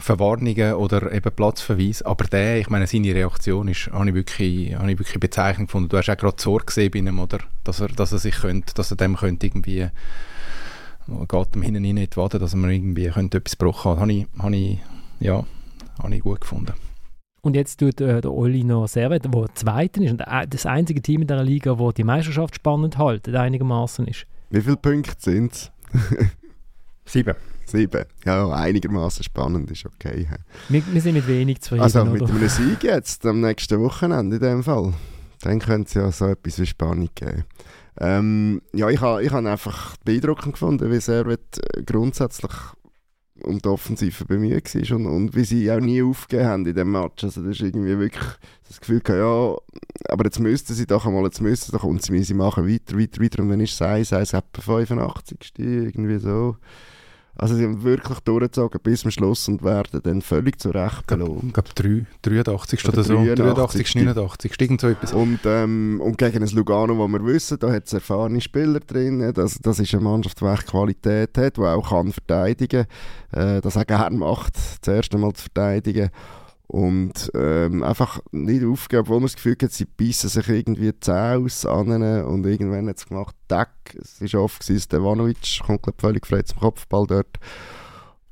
Verwarnungen 0.01 0.73
oder 0.73 1.11
eben 1.11 1.31
Platzverweis. 1.31 2.01
Aber 2.01 2.25
der, 2.25 2.59
ich 2.59 2.69
meine, 2.69 2.87
seine 2.87 3.13
Reaktion 3.13 3.67
ist, 3.67 3.87
habe 3.91 4.09
ich 4.09 4.15
wirklich, 4.15 4.75
habe 4.75 4.91
ich 4.91 4.99
wirklich 4.99 5.19
bezeichnend 5.19 5.69
gefunden. 5.69 5.89
Du 5.89 5.97
hast 5.97 6.09
auch 6.09 6.17
gerade 6.17 6.41
Sorge 6.41 6.65
gesehen 6.65 6.91
bei 6.91 6.99
ihm, 6.99 7.19
oder? 7.19 7.39
Dass 7.63 7.79
er, 7.79 7.87
dass 7.87 8.11
er 8.11 8.19
sich 8.19 8.35
könnte, 8.35 8.73
dass 8.73 8.91
er 8.91 8.97
dem 8.97 9.15
könnte 9.15 9.47
irgendwie 9.47 9.89
geht 11.07 11.55
ihm 11.55 11.61
hinten 11.61 11.85
rein 11.85 11.97
in 11.97 12.09
die 12.09 12.17
Wade, 12.17 12.39
dass 12.39 12.55
man 12.55 12.71
irgendwie 12.71 13.09
könnte 13.09 13.37
etwas 13.37 13.57
gebrochen 13.57 13.91
hat. 13.91 13.99
Habe 13.99 14.11
ich, 14.11 14.27
habe 14.39 14.55
ich, 14.55 14.79
ja, 15.19 15.45
habe 16.01 16.15
ich 16.15 16.21
gut 16.21 16.41
gefunden. 16.41 16.73
Und 17.41 17.55
jetzt 17.55 17.79
tut 17.79 18.01
äh, 18.01 18.21
der 18.21 18.31
Oli 18.31 18.63
noch 18.63 18.87
Servet, 18.87 19.25
der 19.25 19.45
Zweiter 19.53 20.01
ist 20.01 20.11
und 20.11 20.21
äh, 20.21 20.47
das 20.49 20.65
einzige 20.65 21.01
Team 21.01 21.21
in 21.21 21.27
dieser 21.27 21.43
Liga, 21.43 21.77
wo 21.77 21.91
die 21.91 22.03
Meisterschaft 22.03 22.55
spannend 22.55 22.97
haltet, 22.97 23.35
einigermaßen 23.35 24.07
ist. 24.07 24.25
Wie 24.49 24.61
viele 24.61 24.77
Punkte 24.77 25.15
sind 25.19 25.53
es? 25.53 25.71
Sieben. 27.05 27.35
Sieben. 27.75 28.05
Ja, 28.25 28.49
einigermaßen 28.49 29.23
spannend 29.23 29.69
ist 29.71 29.85
okay. 29.85 30.27
Wir, 30.69 30.83
wir 30.91 31.01
sind 31.01 31.15
mit 31.15 31.27
wenig 31.27 31.61
zufrieden, 31.61 31.83
Also 31.83 32.05
mit 32.05 32.21
oder? 32.21 32.33
einem 32.33 32.49
Sieg 32.49 32.83
jetzt 32.83 33.25
am 33.25 33.41
nächsten 33.41 33.79
Wochenende 33.81 34.37
in 34.37 34.41
dem 34.41 34.63
Fall. 34.63 34.93
Dann 35.41 35.59
könnte 35.59 35.87
es 35.87 35.93
ja 35.93 36.11
so 36.11 36.27
etwas 36.27 36.59
wie 36.59 36.65
Spannung 36.65 37.09
geben. 37.13 37.43
Ähm, 37.99 38.61
ja, 38.73 38.89
ich 38.89 38.99
habe 38.99 39.23
ich 39.23 39.31
ha 39.31 39.37
einfach 39.39 39.95
beeindruckend 40.03 40.53
gefunden, 40.53 40.91
wie 40.91 40.99
Servet 40.99 41.59
grundsätzlich 41.85 42.51
um 43.43 43.59
die 43.59 43.67
Offensive 43.67 44.25
bemüht 44.25 44.73
war 44.73 44.95
und, 44.97 45.05
und 45.05 45.35
wie 45.35 45.43
sie 45.43 45.71
auch 45.71 45.79
nie 45.79 46.01
aufgegeben 46.01 46.47
haben 46.47 46.65
in 46.65 46.73
dem 46.75 46.91
Match. 46.91 47.23
Also 47.23 47.41
das 47.41 47.51
ist 47.51 47.61
irgendwie 47.61 47.97
wirklich 47.97 48.23
das 48.67 48.79
Gefühl 48.79 49.01
gehabt, 49.01 49.19
ja, 49.19 50.11
aber 50.11 50.25
jetzt 50.25 50.39
müssten 50.39 50.73
sie 50.73 50.87
doch 50.87 51.05
einmal, 51.05 51.23
jetzt 51.25 51.41
müssten 51.41 51.71
sie 51.71 51.77
doch 51.77 51.83
und 51.83 52.01
sie, 52.01 52.33
machen 52.33 52.67
weiter, 52.67 52.97
weiter, 52.97 53.21
weiter 53.21 53.43
und 53.43 53.49
dann 53.49 53.59
ist 53.59 53.73
es 53.73 53.81
eins, 53.81 54.13
eins 54.13 54.33
etwa 54.33 54.61
85. 54.61 55.37
irgendwie 55.57 56.17
so. 56.17 56.57
Also 57.37 57.55
sie 57.55 57.63
haben 57.65 57.83
wirklich 57.83 58.19
durchgezogen 58.21 58.79
bis 58.81 59.01
zum 59.01 59.11
Schluss 59.11 59.47
und 59.49 59.61
werden 59.63 59.99
dann 60.03 60.21
völlig 60.21 60.59
zu 60.59 60.69
Recht 60.69 61.05
belohnt. 61.07 61.43
Ich 61.47 61.53
glaube, 61.53 61.69
drei- 61.75 62.05
83. 62.21 62.87
Oder 62.87 63.03
so. 63.03 63.13
83. 63.15 63.35
83, 63.35 63.95
89, 63.95 64.51
irgend 64.61 64.81
so 64.81 64.87
etwas. 64.87 65.11
Und, 65.13 65.39
ähm, 65.45 65.99
und 66.01 66.17
gegen 66.17 66.41
ein 66.41 66.49
Lugano, 66.49 66.97
wo 66.97 67.07
wir 67.07 67.25
wissen, 67.25 67.59
da 67.59 67.71
hat 67.71 67.87
es 67.87 67.93
erfahrene 67.93 68.39
Spieler 68.39 68.79
drin, 68.79 69.33
das, 69.33 69.59
das 69.61 69.79
ist 69.79 69.93
eine 69.93 70.03
Mannschaft, 70.03 70.39
die 70.39 70.45
echt 70.45 70.67
Qualität 70.67 71.37
hat, 71.37 71.57
die 71.57 71.61
auch 71.61 71.89
kann 71.89 72.11
verteidigen 72.11 72.85
äh, 73.31 73.59
das 73.61 73.75
auch 73.75 73.85
gerne 73.85 74.15
macht, 74.17 74.53
das 74.81 74.95
erste 74.95 75.17
Mal 75.17 75.33
zu 75.33 75.43
verteidigen. 75.43 76.09
Und 76.67 77.31
ähm, 77.35 77.83
einfach 77.83 78.19
nicht 78.31 78.65
aufgeben, 78.65 79.01
obwohl 79.01 79.17
man 79.17 79.27
das 79.27 79.35
Gefühl 79.35 79.55
hat, 79.61 79.71
sie 79.71 79.85
beißen 79.85 80.29
sich 80.29 80.49
irgendwie 80.49 80.91
die 80.91 80.99
an 81.65 81.89
und 82.23 82.45
irgendwann 82.45 82.89
hat 82.89 82.97
es 82.97 83.05
gemacht, 83.05 83.35
Deck, 83.49 83.69
es 83.99 84.33
war 84.33 84.41
oft, 84.41 84.63
Stevanovic 84.79 85.59
kommt 85.65 85.83
glaub, 85.83 86.01
völlig 86.01 86.25
frei 86.25 86.41
zum 86.41 86.59
Kopfball 86.59 87.05
dort. 87.05 87.37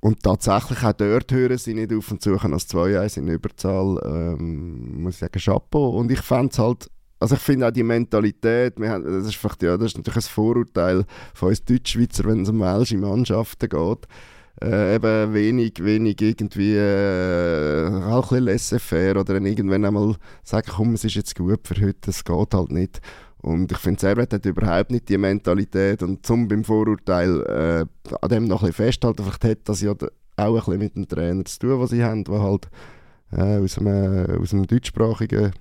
Und 0.04 0.22
tatsächlich 0.22 0.84
auch 0.84 0.92
dort 0.92 1.32
hören 1.32 1.58
sie 1.58 1.74
nicht 1.74 1.94
auf 1.94 2.12
und 2.12 2.22
suchen 2.22 2.54
als 2.54 2.70
2-1 2.70 3.20
in 3.20 3.30
Überzahl, 3.30 4.02
ähm, 4.04 5.02
muss 5.02 5.14
ich 5.14 5.20
sagen, 5.20 5.40
Chapeau. 5.40 5.98
Und 5.98 6.12
ich 6.12 6.20
es 6.52 6.60
halt, 6.60 6.92
also 7.22 7.36
ich 7.36 7.42
finde 7.42 7.68
auch 7.68 7.72
die 7.72 7.84
Mentalität, 7.84 8.78
haben, 8.90 9.06
das, 9.06 9.28
ist 9.28 9.36
ja, 9.62 9.78
das 9.78 9.92
ist 9.92 9.98
natürlich 9.98 10.26
ein 10.26 10.30
Vorurteil 10.34 11.06
von 11.34 11.50
uns 11.50 11.64
Deutschschweizer, 11.64 12.26
wenn 12.26 12.42
es 12.42 12.50
um 12.50 12.60
welsche 12.60 12.98
Mannschaften 12.98 13.70
geht. 13.70 14.08
Äh, 14.62 14.96
eben 14.96 15.34
wenig, 15.34 15.84
wenig 15.84 16.22
irgendwie 16.22 16.76
äh, 16.76 17.90
auch 18.06 18.32
ein 18.32 18.44
laissez-faire 18.44 19.20
oder 19.20 19.42
irgendwann 19.42 19.84
einmal 19.84 20.16
sagen, 20.44 20.72
komm, 20.76 20.94
es 20.94 21.04
ist 21.04 21.16
jetzt 21.16 21.36
gut 21.36 21.68
für 21.68 21.82
heute, 21.82 22.12
es 22.12 22.24
geht 22.24 22.54
halt 22.54 22.72
nicht. 22.72 23.02
Und 23.42 23.72
ich 23.72 23.78
finde, 23.80 24.00
Servet 24.00 24.32
hat 24.32 24.46
überhaupt 24.46 24.92
nicht 24.92 25.10
die 25.10 25.18
Mentalität 25.18 26.02
und 26.04 26.26
zum 26.26 26.48
beim 26.48 26.64
Vorurteil 26.64 27.42
äh, 27.42 28.16
an 28.22 28.30
dem 28.30 28.46
noch 28.46 28.62
ein 28.62 28.68
bisschen 28.68 28.86
festhalten, 28.86 29.24
vielleicht 29.24 29.44
hat 29.44 29.70
das 29.70 29.82
ja 29.82 29.92
auch 29.92 29.98
ein 30.38 30.54
bisschen 30.54 30.78
mit 30.78 30.96
dem 30.96 31.08
Trainer 31.08 31.46
zu 31.46 31.60
tun, 31.60 31.80
was 31.80 31.90
sie 31.90 32.04
haben, 32.04 32.24
der 32.24 32.42
halt 32.42 32.70
äh, 33.32 33.58
aus, 33.58 33.78
einem, 33.78 34.40
aus 34.40 34.54
einem 34.54 34.68
deutschsprachigen 34.68 35.52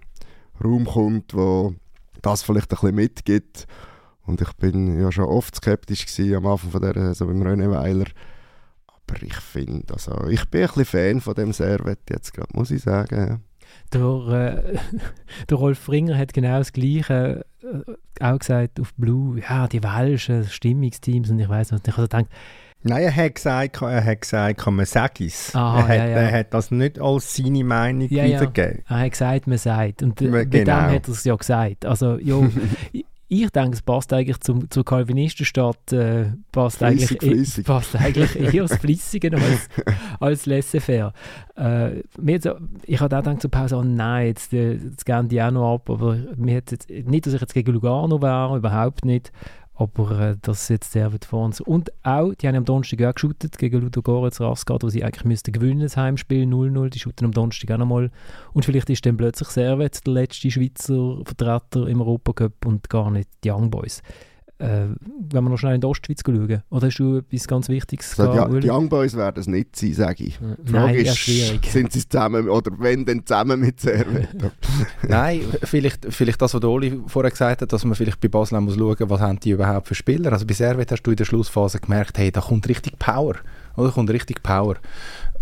Raum 0.62 0.84
kommt, 0.84 1.34
wo 1.34 1.74
das 2.20 2.42
vielleicht 2.42 2.70
ein 2.70 2.76
bisschen 2.76 2.94
mitgibt. 2.94 3.66
Und 4.24 4.40
ich 4.40 4.52
bin 4.52 5.00
ja 5.00 5.10
schon 5.10 5.24
oft 5.24 5.56
skeptisch 5.56 6.06
gewesen 6.06 6.36
am 6.36 6.46
Anfang 6.46 6.70
von 6.70 6.82
der, 6.82 7.14
so 7.14 7.26
beim 7.26 7.42
René 7.42 7.70
Weiler. 7.70 8.06
Aber 9.14 9.22
ich 9.22 9.34
finde, 9.36 9.92
also 9.92 10.26
ich 10.28 10.44
bin 10.48 10.62
ein 10.62 10.66
bisschen 10.68 10.84
Fan 10.84 11.20
von 11.20 11.34
dem 11.34 11.52
Servet 11.52 11.98
jetzt 12.10 12.32
gerade, 12.34 12.48
muss 12.54 12.70
ich 12.70 12.82
sagen. 12.82 13.42
Der, 13.92 14.00
äh, 14.00 14.78
der 15.48 15.56
Rolf 15.56 15.88
Ringer 15.88 16.16
hat 16.16 16.32
genau 16.32 16.58
das 16.58 16.72
Gleiche 16.72 17.44
äh, 17.62 18.24
auch 18.24 18.38
gesagt 18.38 18.80
auf 18.80 18.92
Blue. 18.94 19.40
Ja, 19.40 19.66
die 19.68 19.82
welschen 19.82 20.44
Stimmungsteams 20.44 21.30
und 21.30 21.38
ich 21.38 21.48
weiß 21.48 21.72
was. 21.72 21.80
Und 21.80 21.88
ich 21.88 21.96
habe 21.96 22.08
gedacht, 22.08 22.26
Nein, 22.84 23.04
er 23.04 23.14
hat 23.14 23.36
gesagt, 23.36 23.80
er 23.80 24.04
hat 24.04 24.20
gesagt, 24.22 24.66
man 24.66 24.84
sagt 24.86 25.20
es. 25.20 25.54
Aha, 25.54 25.82
er, 25.82 25.82
hat, 25.88 25.94
ja, 25.96 26.06
ja. 26.06 26.16
er 26.16 26.38
hat 26.40 26.52
das 26.52 26.72
nicht 26.72 27.00
als 27.00 27.36
seine 27.36 27.62
Meinung 27.62 28.08
Ja, 28.10 28.24
ja. 28.24 28.40
wiedergegeben. 28.40 28.82
Er 28.88 28.98
hat 28.98 29.10
gesagt, 29.12 29.46
man 29.46 29.58
sagt. 29.58 30.02
Und 30.02 30.20
äh, 30.20 30.24
Ja, 30.24 30.30
mit 30.32 30.50
genau. 30.50 30.64
dem 30.88 30.94
hat 30.96 31.06
er 31.08 31.12
es 31.14 31.22
ja 31.24 31.36
gesagt. 31.36 31.86
Also, 31.86 32.18
ja, 32.18 32.40
ich- 32.92 33.04
ich 33.32 33.48
denke, 33.50 33.72
es 33.72 33.82
passt 33.82 34.12
eigentlich 34.12 34.40
zum, 34.40 34.70
zur 34.70 34.84
Calvinistenstadt, 34.84 35.90
äh, 35.92 36.26
passt, 36.52 36.78
Flüssig, 36.78 37.10
eigentlich, 37.10 37.22
eh- 37.22 37.34
flüssig. 37.34 37.66
passt 37.66 37.96
eigentlich 37.96 38.54
eher 38.54 38.62
das 38.64 38.76
Flüssige 38.76 39.32
als, 39.32 39.68
als 40.20 40.46
Laissez-faire. 40.46 41.14
Äh, 41.56 42.02
mir 42.20 42.32
jetzt, 42.32 42.50
ich 42.84 43.00
habe 43.00 43.16
auch 43.16 43.22
gedacht 43.22 43.40
zur 43.40 43.50
Pause, 43.50 43.76
oh 43.76 43.82
nein, 43.82 44.26
jetzt, 44.26 44.52
äh, 44.52 44.74
jetzt 44.74 45.06
gehen 45.06 45.28
die 45.28 45.40
auch 45.42 45.50
noch 45.50 45.74
ab, 45.74 45.88
aber 45.88 46.16
mir 46.36 46.54
jetzt, 46.54 46.90
nicht, 46.90 47.26
dass 47.26 47.32
ich 47.32 47.40
jetzt 47.40 47.54
gegen 47.54 47.72
Lugano 47.72 48.20
wäre, 48.20 48.56
überhaupt 48.56 49.06
nicht, 49.06 49.32
aber 49.74 50.20
äh, 50.20 50.36
das 50.42 50.68
jetzt 50.68 50.94
der 50.94 51.12
wird 51.12 51.24
vor 51.24 51.44
uns. 51.44 51.60
Und 51.60 51.92
auch, 52.02 52.34
die 52.34 52.46
haben 52.46 52.56
am 52.56 52.64
Donnerstag 52.64 53.02
auch 53.02 53.14
geshootet 53.14 53.58
gegen 53.58 53.80
Ludogorets 53.80 54.40
Rasgat, 54.40 54.82
wo 54.82 54.88
sie 54.88 55.02
eigentlich 55.02 55.24
müssten 55.24 55.52
gewinnen, 55.52 55.80
das 55.80 55.96
Heimspiel 55.96 56.44
0-0, 56.44 56.90
die 56.90 56.98
shooten 56.98 57.24
am 57.24 57.32
Donnerstag 57.32 57.70
auch 57.72 57.78
nochmal. 57.78 58.10
Und 58.52 58.64
vielleicht 58.64 58.90
ist 58.90 59.04
dann 59.06 59.16
plötzlich 59.16 59.48
Servet 59.48 60.06
der 60.06 60.12
letzte 60.12 60.50
Schweizer 60.50 61.20
Vertreter 61.24 61.86
im 61.88 62.00
Europacup 62.00 62.66
und 62.66 62.88
gar 62.90 63.10
nicht 63.10 63.28
die 63.44 63.50
Young 63.50 63.70
Boys. 63.70 64.02
Äh, 64.58 64.86
wenn 65.32 65.42
wir 65.44 65.50
noch 65.50 65.56
schnell 65.56 65.74
in 65.74 65.80
die 65.80 65.86
Ostschweiz 65.88 66.20
schauen, 66.24 66.62
oder 66.70 66.86
hast 66.86 66.98
du 66.98 67.16
etwas 67.18 67.48
ganz 67.48 67.68
Wichtiges 67.68 68.12
So, 68.12 68.30
gehabt, 68.30 68.48
die, 68.50 68.52
Uli? 68.54 68.60
die 68.60 68.70
Young 68.70 68.88
Boys 68.88 69.16
werden 69.16 69.40
es 69.40 69.48
nicht 69.48 69.74
sein, 69.74 69.92
sage 69.94 70.22
ich. 70.24 70.36
Äh, 70.36 70.54
Die 70.62 70.70
Frage 70.72 70.86
Nein, 70.92 71.04
ja, 71.04 71.12
ist, 71.12 71.18
schwierig. 71.18 71.66
sind 71.66 71.92
sie 71.92 72.08
zusammen, 72.08 72.48
oder 72.48 72.70
wenn 72.78 73.04
dann 73.04 73.26
zusammen 73.26 73.58
mit 73.60 73.80
Servet? 73.80 74.28
Nein, 75.08 75.40
vielleicht, 75.64 76.06
vielleicht 76.10 76.40
das, 76.40 76.54
was 76.54 76.60
der 76.60 76.70
Oli 76.70 77.00
vorher 77.06 77.30
gesagt 77.32 77.62
hat, 77.62 77.72
dass 77.72 77.84
man 77.84 77.96
vielleicht 77.96 78.20
bei 78.20 78.28
Basel 78.28 78.60
muss 78.60 78.76
schauen 78.76 78.96
was 79.10 79.20
haben 79.20 79.40
die 79.40 79.50
überhaupt 79.50 79.88
für 79.88 79.94
Spieler. 79.96 80.32
Also 80.32 80.46
bei 80.46 80.54
Servet 80.54 80.92
hast 80.92 81.02
du 81.02 81.10
in 81.10 81.16
der 81.16 81.24
Schlussphase 81.24 81.80
gemerkt, 81.80 82.18
hey, 82.18 82.30
da 82.30 82.40
kommt 82.40 82.68
richtig 82.68 82.98
Power. 83.00 83.34
Oder? 83.76 83.88
Da 83.88 83.90
kommt 83.94 84.10
richtig 84.10 84.42
Power. 84.44 84.76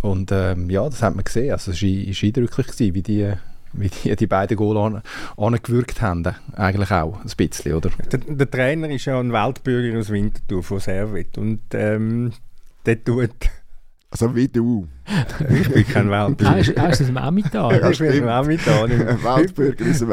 Und 0.00 0.32
ähm, 0.32 0.70
ja, 0.70 0.88
das 0.88 1.02
hat 1.02 1.14
man 1.14 1.24
gesehen. 1.24 1.52
Also 1.52 1.72
es 1.72 1.82
war 1.82 1.88
eindrücklich, 2.26 2.66
gewesen, 2.68 2.94
wie 2.94 3.02
die, 3.02 3.32
wie 3.72 3.88
die, 3.88 4.16
die 4.16 4.26
beiden 4.26 4.56
Goal 4.56 4.76
an, 4.78 5.02
angewürgt 5.36 6.00
haben. 6.02 6.24
Eigentlich 6.54 6.90
auch, 6.90 7.20
ein 7.20 7.30
bisschen, 7.36 7.74
oder? 7.74 7.90
Der, 8.10 8.18
der 8.20 8.50
Trainer 8.50 8.88
ist 8.90 9.04
ja 9.04 9.18
ein 9.18 9.32
Weltbürger 9.32 9.98
aus 9.98 10.10
Winterthur 10.10 10.62
von 10.62 10.80
Servet 10.80 11.38
und 11.38 11.60
ähm, 11.72 12.32
der 12.86 13.02
tut... 13.02 13.30
Also 14.12 14.34
wie 14.34 14.48
du. 14.48 14.88
Ich 15.48 15.68
bin 15.70 15.86
kein 15.86 16.12
Ah, 16.12 16.26
Weltbürger. 16.26 16.58
ist, 16.58 16.76
ah, 16.76 16.88
ist 16.88 17.00
das 17.00 17.08
im 17.08 17.16
Emmental? 17.16 17.78
Ja, 17.80 17.90
ich 17.90 17.98
bin 18.00 18.10
im 18.12 18.26
Emmental. 18.26 18.84
Ein 18.90 19.22
Weltbürger 19.22 19.84
aus 19.88 19.98
dem 20.00 20.08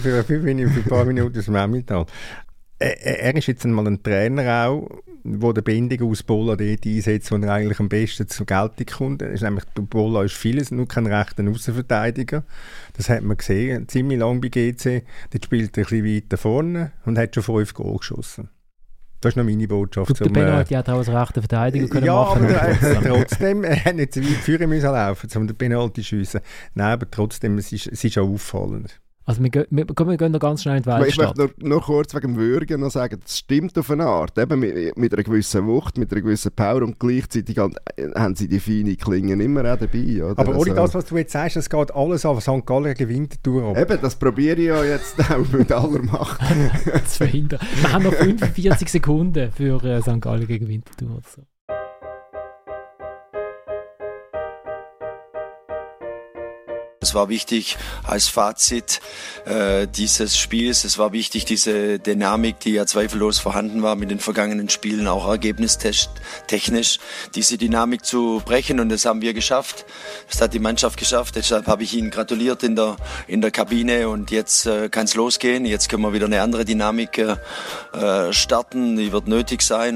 für, 0.00 0.16
heute 0.16 0.38
bin 0.38 0.58
ich 0.58 0.70
für 0.72 0.80
ein 0.80 0.84
paar 0.88 1.04
Minuten 1.04 1.38
aus 1.38 1.44
dem 1.44 1.54
Emmental. 1.54 2.06
Er, 2.80 3.34
ist 3.34 3.48
jetzt 3.48 3.64
einmal 3.64 3.86
ein 3.88 4.02
Trainer 4.02 4.68
auch, 4.68 4.88
der 5.24 5.52
den 5.52 5.64
Bindung 5.64 6.10
aus 6.10 6.22
Bola 6.22 6.54
dort 6.54 6.86
einsetzt, 6.86 7.32
wo 7.32 7.36
er 7.36 7.52
eigentlich 7.52 7.80
am 7.80 7.88
besten 7.88 8.28
zur 8.28 8.46
Geltung 8.46 8.86
kommt. 8.86 9.22
Ist 9.22 9.42
nämlich, 9.42 9.64
der 9.76 9.82
Bola 9.82 10.22
ist 10.22 10.34
vieles, 10.34 10.70
nur 10.70 10.86
kein 10.86 11.06
rechter 11.06 11.48
Außenverteidiger. 11.48 12.44
Das 12.96 13.08
hat 13.08 13.22
man 13.22 13.36
gesehen, 13.36 13.88
ziemlich 13.88 14.20
lang 14.20 14.40
bei 14.40 14.48
GC. 14.48 15.02
Dort 15.30 15.44
spielt 15.44 15.76
er 15.76 15.84
ein 15.84 15.88
bisschen 15.88 16.04
weiter 16.04 16.36
vorne 16.36 16.92
und 17.04 17.18
hat 17.18 17.34
schon 17.34 17.42
fünf 17.42 17.74
Goal 17.74 17.98
geschossen. 17.98 18.48
Das 19.20 19.32
ist 19.32 19.36
noch 19.36 19.44
meine 19.44 19.66
Botschaft. 19.66 20.06
Gut, 20.06 20.20
der 20.20 20.28
Benno 20.28 20.52
äh, 20.52 20.60
hat 20.60 20.70
ja 20.70 20.80
auch 20.80 20.98
als 20.98 21.08
rechter 21.08 21.42
Verteidiger 21.42 21.88
können 21.88 22.06
ja, 22.06 22.14
machen 22.14 22.44
aber 22.44 22.54
er, 22.54 22.78
trotzdem. 22.78 23.02
trotzdem, 23.02 23.64
er 23.64 23.84
hat 23.84 23.96
nicht 23.96 24.14
so 24.14 24.20
weit 24.20 24.28
führen 24.28 24.68
müssen 24.68 24.92
laufen, 24.92 25.28
um 25.34 25.46
den 25.48 25.56
Penalty 25.56 26.02
zu 26.02 26.08
schiessen. 26.08 26.40
Nein, 26.74 26.92
aber 26.92 27.10
trotzdem, 27.10 27.58
es 27.58 27.72
ist, 27.72 27.88
es 27.88 28.04
ist 28.04 28.16
auch 28.18 28.28
auffallend. 28.28 29.00
Also 29.28 29.42
wir, 29.42 29.50
gehen- 29.50 29.66
wir, 29.68 29.84
komm, 29.94 30.08
wir 30.08 30.16
gehen 30.16 30.32
noch 30.32 30.40
ganz 30.40 30.62
schnell 30.62 30.78
in 30.78 30.82
die 30.84 30.88
Aber 30.88 31.06
Ich 31.06 31.18
Weltstadt. 31.18 31.36
möchte 31.36 31.60
nur, 31.60 31.68
nur 31.68 31.82
kurz 31.82 32.14
wegen 32.14 32.28
dem 32.32 32.36
Würgen 32.38 32.80
noch 32.80 32.90
sagen, 32.90 33.20
das 33.22 33.36
stimmt 33.36 33.76
auf 33.76 33.90
eine 33.90 34.06
Art. 34.06 34.38
Eben 34.38 34.58
mit, 34.58 34.96
mit 34.96 35.12
einer 35.12 35.22
gewissen 35.22 35.66
Wucht, 35.66 35.98
mit 35.98 36.10
einer 36.10 36.22
gewissen 36.22 36.50
Power 36.52 36.80
und 36.82 36.98
gleichzeitig 36.98 37.58
han- 37.58 37.74
haben 38.16 38.34
sie 38.36 38.48
die 38.48 38.58
feine 38.58 38.96
Klingen 38.96 39.38
immer 39.40 39.60
auch 39.70 39.76
dabei. 39.78 40.24
Oder? 40.24 40.30
Aber 40.38 40.52
ohne 40.52 40.70
Also- 40.70 40.74
das, 40.74 40.94
was 40.94 41.04
du 41.04 41.16
jetzt 41.18 41.32
sagst, 41.32 41.58
es 41.58 41.68
geht 41.68 41.94
alles 41.94 42.24
auf 42.24 42.40
St. 42.40 42.64
Gallen 42.64 42.94
gegen 42.94 43.10
Winterthur 43.10 43.64
ab. 43.70 43.76
Eben, 43.78 43.98
das 44.00 44.16
probiere 44.16 44.56
ich 44.60 44.66
ja 44.68 44.82
jetzt 44.82 45.16
auch 45.30 45.52
mit 45.52 45.70
aller 45.72 46.02
Macht. 46.04 46.40
zu 47.08 47.16
verhindern. 47.18 47.60
Wir 47.82 47.92
haben 47.92 48.04
noch 48.04 48.14
45 48.14 48.88
Sekunden 48.88 49.52
für 49.52 49.84
äh, 49.84 50.00
St. 50.00 50.22
Gallen 50.22 50.46
gegen 50.46 50.68
Winterthur. 50.68 51.10
oder 51.10 51.22
Es 57.00 57.14
war 57.14 57.28
wichtig 57.28 57.76
als 58.02 58.26
Fazit 58.26 59.00
äh, 59.44 59.86
dieses 59.86 60.36
Spiels, 60.36 60.82
es 60.82 60.98
war 60.98 61.12
wichtig, 61.12 61.44
diese 61.44 62.00
Dynamik, 62.00 62.58
die 62.58 62.72
ja 62.72 62.86
zweifellos 62.86 63.38
vorhanden 63.38 63.82
war 63.82 63.94
mit 63.94 64.10
den 64.10 64.18
vergangenen 64.18 64.68
Spielen, 64.68 65.06
auch 65.06 65.28
ergebnistechnisch, 65.28 66.98
diese 67.36 67.56
Dynamik 67.56 68.04
zu 68.04 68.42
brechen 68.44 68.80
und 68.80 68.88
das 68.88 69.04
haben 69.04 69.22
wir 69.22 69.32
geschafft. 69.32 69.86
Das 70.28 70.40
hat 70.40 70.54
die 70.54 70.58
Mannschaft 70.58 70.98
geschafft, 70.98 71.36
deshalb 71.36 71.68
habe 71.68 71.84
ich 71.84 71.94
Ihnen 71.94 72.10
gratuliert 72.10 72.64
in 72.64 72.74
der, 72.74 72.96
in 73.28 73.42
der 73.42 73.52
Kabine 73.52 74.08
und 74.08 74.32
jetzt 74.32 74.66
äh, 74.66 74.88
kann 74.88 75.04
es 75.04 75.14
losgehen. 75.14 75.66
Jetzt 75.66 75.88
können 75.88 76.02
wir 76.02 76.12
wieder 76.12 76.26
eine 76.26 76.42
andere 76.42 76.64
Dynamik 76.64 77.18
äh, 77.18 77.36
äh, 77.92 78.32
starten, 78.32 78.96
die 78.96 79.12
wird 79.12 79.28
nötig 79.28 79.62
sein. 79.62 79.94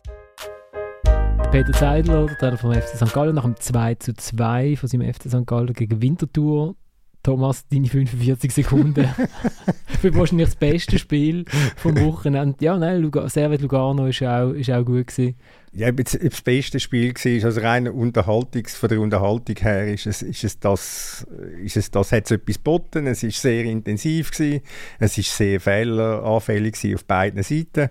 Peter 1.51 1.73
Zeidler, 1.73 2.27
der 2.27 2.39
Trainer 2.39 2.59
vom 2.59 2.73
FC 2.73 2.97
St. 2.97 3.13
Gallen, 3.13 3.35
nach 3.35 3.43
dem 3.43 3.57
2 3.57 3.97
zu 3.97 4.15
2 4.15 4.77
von 4.77 4.89
seinem 4.89 5.13
FC 5.13 5.29
St. 5.29 5.47
Gallen 5.47 5.75
gegen 5.75 6.01
Winterthur. 6.01 6.77
Thomas, 7.23 7.67
deine 7.69 7.87
45 7.87 8.53
Sekunden. 8.53 9.09
Für 10.01 10.15
wahrscheinlich 10.15 10.49
das 10.49 10.57
beste 10.57 10.99
Spiel 10.99 11.45
vom 11.77 11.99
Wochenende. 12.01 12.57
Ja, 12.65 12.77
nein, 12.77 13.01
Luga 13.01 13.29
Servet 13.29 13.61
Lugano 13.61 14.07
ist 14.07 14.23
auch, 14.23 14.51
ist 14.51 14.71
auch 14.71 14.85
gut 14.85 15.07
gewesen. 15.07 15.37
Ja, 15.75 15.89
ob 15.89 16.01
ob 16.01 16.05
das 16.05 16.43
beste 16.43 16.81
Spiel 16.81 17.15
war, 17.15 17.45
also 17.47 17.61
rein 17.61 17.89
Unterhaltungs, 17.89 18.75
von 18.75 18.91
der 18.91 19.01
Unterhaltung 19.01 19.57
her, 19.57 19.87
ist 19.87 20.07
es, 20.07 20.21
ist 20.21 20.45
es 20.45 20.59
das, 20.59 21.27
ist 21.63 21.79
es 21.79 21.91
das, 21.91 22.13
hat 22.13 22.27
es 22.27 22.33
etwas 22.33 22.57
geboten, 22.57 23.07
es 23.07 23.23
ist 23.23 23.41
sehr 23.41 23.65
intensiv 23.65 24.33
gewesen, 24.33 24.61
es 24.99 25.17
ist 25.17 25.35
sehr 25.35 25.61
fehleranfällig 25.61 26.77
auf 26.95 27.07
beiden 27.07 27.43
Seiten, 27.43 27.89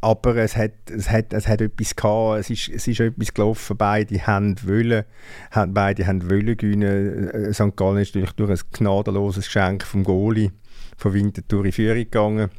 aber 0.00 0.36
es 0.36 0.56
hat, 0.56 0.72
es 0.90 1.10
hat, 1.10 1.32
es 1.32 1.46
hat 1.46 1.60
etwas 1.60 1.94
gehabt, 1.94 2.40
es 2.40 2.50
ist, 2.50 2.68
es 2.70 2.88
ist 2.88 3.00
etwas 3.00 3.34
gelaufen, 3.34 3.76
beide 3.76 4.26
haben 4.26 4.56
wollen, 4.64 5.04
haben, 5.50 5.74
beide 5.74 6.06
haben 6.06 6.30
wollen 6.30 6.56
gewinnen, 6.56 7.28
Äh, 7.28 7.52
St. 7.52 7.76
Gallen 7.76 7.98
ist 7.98 8.14
natürlich 8.14 8.32
durch 8.32 8.50
ein 8.50 8.60
gnadenloses 8.72 9.46
Geschenk 9.46 9.84
vom 9.84 10.04
Goalie 10.04 10.52
von 10.96 11.12
Winterthur 11.12 11.64
in 11.66 11.72
Führung 11.72 11.98
gegangen. 11.98 12.50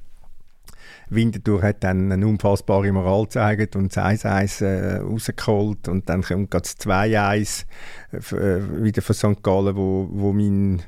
Winterthur 1.09 1.61
hat 1.61 1.83
dann 1.83 2.11
eine 2.11 2.25
unfassbare 2.25 2.91
Moral 2.91 3.23
gezeigt 3.23 3.75
und 3.75 3.95
das 3.95 4.23
1-1 4.23 4.63
äh, 4.63 4.97
rausgeholt 4.97 5.87
und 5.87 6.07
dann 6.07 6.21
kommt 6.21 6.53
das 6.53 6.79
2-1 6.79 7.65
äh, 8.13 8.17
äh, 8.17 8.83
wieder 8.83 9.01
von 9.01 9.15
St. 9.15 9.43
Gallen, 9.43 9.75
wo, 9.75 10.07
wo 10.11 10.31
mein 10.31 10.81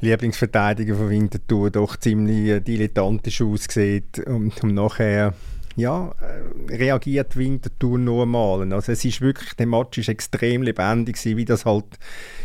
Lieblingsverteidiger 0.00 0.96
von 0.96 1.08
Winterthur 1.08 1.70
doch 1.70 1.96
ziemlich 1.96 2.62
dilettantisch 2.62 3.40
aussieht 3.40 4.18
und, 4.26 4.62
und 4.62 4.74
nachher 4.74 5.34
ja, 5.78 6.12
äh, 6.20 6.74
reagiert 6.74 7.36
Winterthur 7.36 7.98
noch 7.98 8.22
einmal. 8.22 8.72
Also 8.72 8.90
es 8.90 9.04
ist 9.04 9.20
wirklich, 9.20 9.54
der 9.54 9.68
Match 9.68 9.96
ist 9.96 10.08
extrem 10.08 10.62
lebendig 10.62 11.16
gewesen, 11.16 11.36
wie 11.36 11.44
das 11.44 11.64
halt 11.64 11.84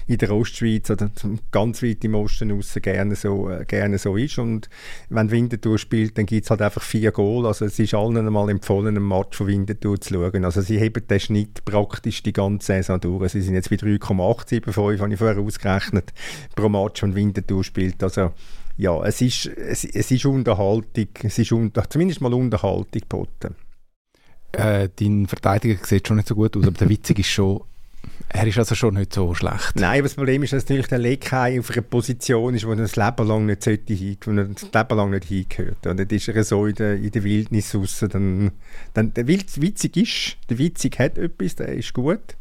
in 0.05 0.19
der 0.19 0.31
Ostschweiz 0.31 0.91
oder 0.91 1.09
ganz 1.49 1.81
weit 1.81 2.03
im 2.03 2.13
Osten 2.13 2.51
raus 2.51 2.77
gerne 2.79 3.15
so, 3.15 3.49
äh, 3.49 3.65
gerne 3.65 3.97
so 3.97 4.17
ist. 4.17 4.37
Und 4.37 4.69
wenn 5.09 5.31
Winterthur 5.31 5.79
spielt, 5.79 6.15
dann 6.19 6.27
gibt 6.27 6.43
es 6.43 6.51
halt 6.51 6.61
einfach 6.61 6.83
vier 6.83 7.11
Goal. 7.11 7.47
Also 7.47 7.65
es 7.65 7.79
ist 7.79 7.95
allen 7.95 8.17
einmal 8.17 8.51
empfohlen, 8.51 8.95
einen 8.95 9.07
Match 9.07 9.35
von 9.35 9.47
Winterthur 9.47 9.99
zu 9.99 10.13
schauen. 10.13 10.45
Also 10.45 10.61
sie 10.61 10.77
heben 10.77 11.07
den 11.07 11.19
Schnitt 11.19 11.65
praktisch 11.65 12.21
die 12.21 12.33
ganze 12.33 12.67
Saison 12.67 13.01
durch. 13.01 13.31
Sie 13.31 13.41
sind 13.41 13.55
jetzt 13.55 13.71
bei 13.71 13.77
3,875, 13.77 15.01
habe 15.01 15.13
ich 15.13 15.17
vorher 15.17 15.39
ausgerechnet, 15.39 16.13
pro 16.55 16.69
Match, 16.69 17.01
wenn 17.01 17.15
Winterthur 17.15 17.63
spielt. 17.63 18.03
Also 18.03 18.31
ja, 18.77 19.03
es 19.03 19.21
ist, 19.21 19.45
es, 19.45 19.83
es 19.83 20.11
ist 20.11 20.25
Unterhaltung, 20.25 21.07
es 21.21 21.37
ist 21.37 21.51
unter, 21.51 21.89
zumindest 21.89 22.21
mal 22.21 22.33
Unterhaltung 22.33 23.01
geboten. 23.01 23.55
Äh, 24.51 24.89
dein 24.95 25.27
Verteidiger 25.27 25.83
sieht 25.85 26.07
schon 26.07 26.17
nicht 26.17 26.27
so 26.27 26.35
gut 26.35 26.55
aus, 26.55 26.63
aber 26.63 26.77
der 26.77 26.89
Witzig 26.89 27.19
ist 27.19 27.27
schon, 27.27 27.61
er 28.29 28.47
ist 28.47 28.57
also 28.57 28.75
schon 28.75 28.95
nicht 28.95 29.13
so 29.13 29.33
schlecht. 29.33 29.75
Nein, 29.75 29.99
aber 29.99 30.03
das 30.03 30.15
Problem 30.15 30.43
ist, 30.43 30.53
dass 30.53 30.63
natürlich 30.63 30.87
der 30.87 30.99
Lekai 30.99 31.59
auf 31.59 31.71
einer 31.71 31.81
Position 31.81 32.55
ist, 32.55 32.65
wo 32.65 32.71
er 32.71 32.77
das 32.77 32.95
Leben 32.95 33.27
lang 33.27 33.45
nicht 33.45 33.63
sollte, 33.63 33.95
wo 34.25 34.31
er 34.31 34.45
das 34.45 34.63
Leben 34.63 34.97
lang 34.97 35.09
nicht 35.11 35.25
hingehört. 35.25 35.85
Und 35.87 35.99
dann 35.99 36.07
ist 36.07 36.27
er 36.27 36.43
so 36.43 36.65
in 36.65 36.75
der, 36.75 36.95
in 36.95 37.11
der 37.11 37.23
Wildnis 37.23 37.75
raus. 37.75 38.03
Dann, 38.09 38.51
dann, 38.93 39.13
der 39.13 39.27
Witzig 39.27 39.97
ist, 39.97 40.37
der 40.49 40.57
Witzig 40.57 40.97
hat 40.99 41.17
etwas, 41.17 41.55
der 41.55 41.69
ist 41.69 41.93
gut. 41.93 42.35